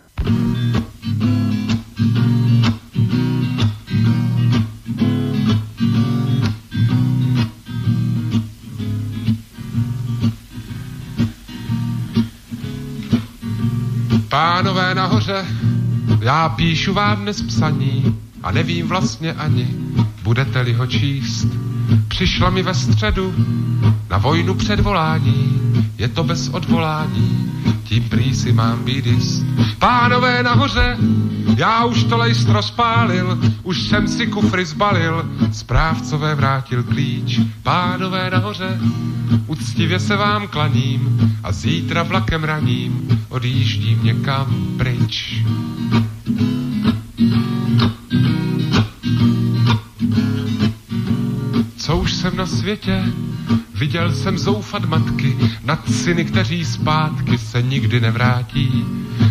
Pánové 14.29 14.95
nahoře, 14.95 15.45
já 16.25 16.49
píšu 16.49 16.93
vám 16.93 17.21
dnes 17.21 17.41
psaní 17.41 18.19
a 18.43 18.51
nevím 18.51 18.87
vlastně 18.87 19.33
ani, 19.33 19.67
budete-li 20.23 20.73
ho 20.73 20.87
číst. 20.87 21.47
Přišla 22.07 22.49
mi 22.49 22.63
ve 22.63 22.73
středu 22.73 23.33
na 24.09 24.17
vojnu 24.17 24.53
předvolání, 24.53 25.61
je 25.97 26.07
to 26.07 26.23
bez 26.23 26.49
odvolání, 26.49 27.51
tím 27.83 28.03
prý 28.09 28.35
si 28.35 28.53
mám 28.53 28.83
být 28.83 29.05
jist. 29.05 29.45
Pánové 29.79 30.43
nahoře, 30.43 30.97
já 31.57 31.85
už 31.85 32.03
to 32.03 32.17
lejst 32.17 32.49
rozpálil, 32.49 33.39
už 33.63 33.81
jsem 33.81 34.07
si 34.07 34.27
kufry 34.27 34.65
zbalil, 34.65 35.25
správcové 35.51 36.35
vrátil 36.35 36.83
klíč. 36.83 37.39
Pánové 37.63 38.29
nahoře, 38.29 38.79
uctivě 39.47 39.99
se 39.99 40.15
vám 40.15 40.47
klaním 40.47 41.31
a 41.43 41.51
zítra 41.51 42.03
vlakem 42.03 42.43
raním 42.43 43.19
odjíždím 43.29 43.99
někam 44.03 44.75
pryč. 44.77 45.43
Co 51.77 51.97
už 51.97 52.13
jsem 52.13 52.37
na 52.37 52.45
světě, 52.45 53.03
viděl 53.75 54.11
jsem 54.11 54.37
zoufat 54.37 54.85
matky 54.85 55.37
nad 55.63 55.91
syny, 55.91 56.25
kteří 56.25 56.65
zpátky 56.65 57.37
se 57.37 57.61
nikdy 57.61 57.99
nevrátí. 57.99 58.85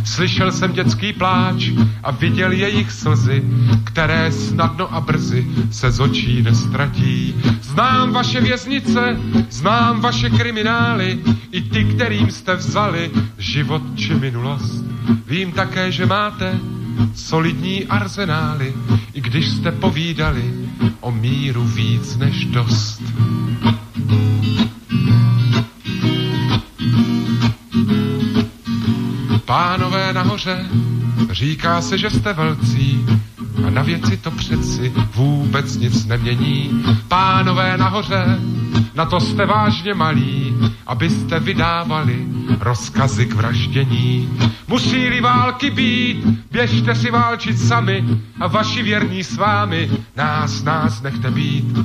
Slyšel 0.05 0.53
jsem 0.53 0.73
dětský 0.73 1.13
pláč 1.13 1.71
a 2.03 2.11
viděl 2.11 2.53
jejich 2.53 2.93
slzy, 2.93 3.43
které 3.85 4.33
snadno 4.33 4.95
a 4.95 5.01
brzy 5.01 5.47
se 5.71 5.91
z 5.91 6.01
očí 6.01 6.43
nestratí. 6.43 7.35
Znám 7.63 8.13
vaše 8.13 8.41
věznice, 8.41 9.17
znám 9.51 10.01
vaše 10.01 10.31
kriminály, 10.31 11.19
i 11.51 11.63
ty, 11.63 11.85
kterým 11.85 12.31
jste 12.31 12.57
vzali 12.57 13.11
život 13.39 13.83
či 13.97 14.15
minulost. 14.15 14.85
Vím 15.27 15.53
také, 15.53 15.93
že 15.93 16.07
máte 16.07 16.59
solidní 17.15 17.85
arzenály, 17.87 18.75
i 19.13 19.21
když 19.21 19.49
jste 19.51 19.73
povídali 19.73 20.55
o 21.01 21.11
míru 21.11 21.65
víc 21.65 22.17
než 22.17 22.45
dost. 22.45 23.03
Pánové 29.45 30.13
nahoře, 30.13 30.67
říká 31.31 31.81
se, 31.81 31.99
že 31.99 32.11
jste 32.11 32.33
velcí, 32.33 33.07
a 33.67 33.71
na 33.71 33.83
věci 33.83 34.17
to 34.17 34.31
přeci 34.31 34.93
vůbec 35.15 35.77
nic 35.77 36.07
nemění. 36.07 36.85
Pánové 37.09 37.77
nahoře, 37.77 38.39
na 38.95 39.05
to 39.05 39.21
jste 39.21 39.47
vážně 39.47 39.95
malí, 39.95 40.55
abyste 40.87 41.41
vydávali 41.41 42.27
rozkazy 42.61 43.27
k 43.27 43.35
vraždění. 43.35 44.29
Musí-li 44.69 45.21
války 45.21 45.71
být, 45.71 46.27
běžte 46.51 46.95
si 46.95 47.11
válčit 47.11 47.59
sami 47.59 48.05
a 48.41 48.47
vaši 48.47 48.83
věrní 48.83 49.25
s 49.25 49.37
vámi, 49.37 49.91
nás, 50.17 50.63
nás 50.63 51.03
nechte 51.03 51.31
být. 51.31 51.79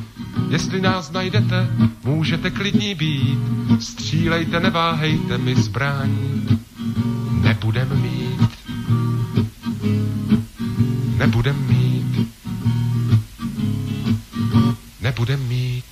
Jestli 0.50 0.82
nás 0.82 1.12
najdete, 1.12 1.68
můžete 2.04 2.50
klidní 2.50 2.96
být, 2.96 3.40
střílejte, 3.80 4.60
neváhejte, 4.60 5.38
my 5.38 5.56
zbrání 5.56 6.60
nebudem 7.42 8.02
mít. 8.02 8.29
nebude 15.10 15.38
mít. 15.38 15.89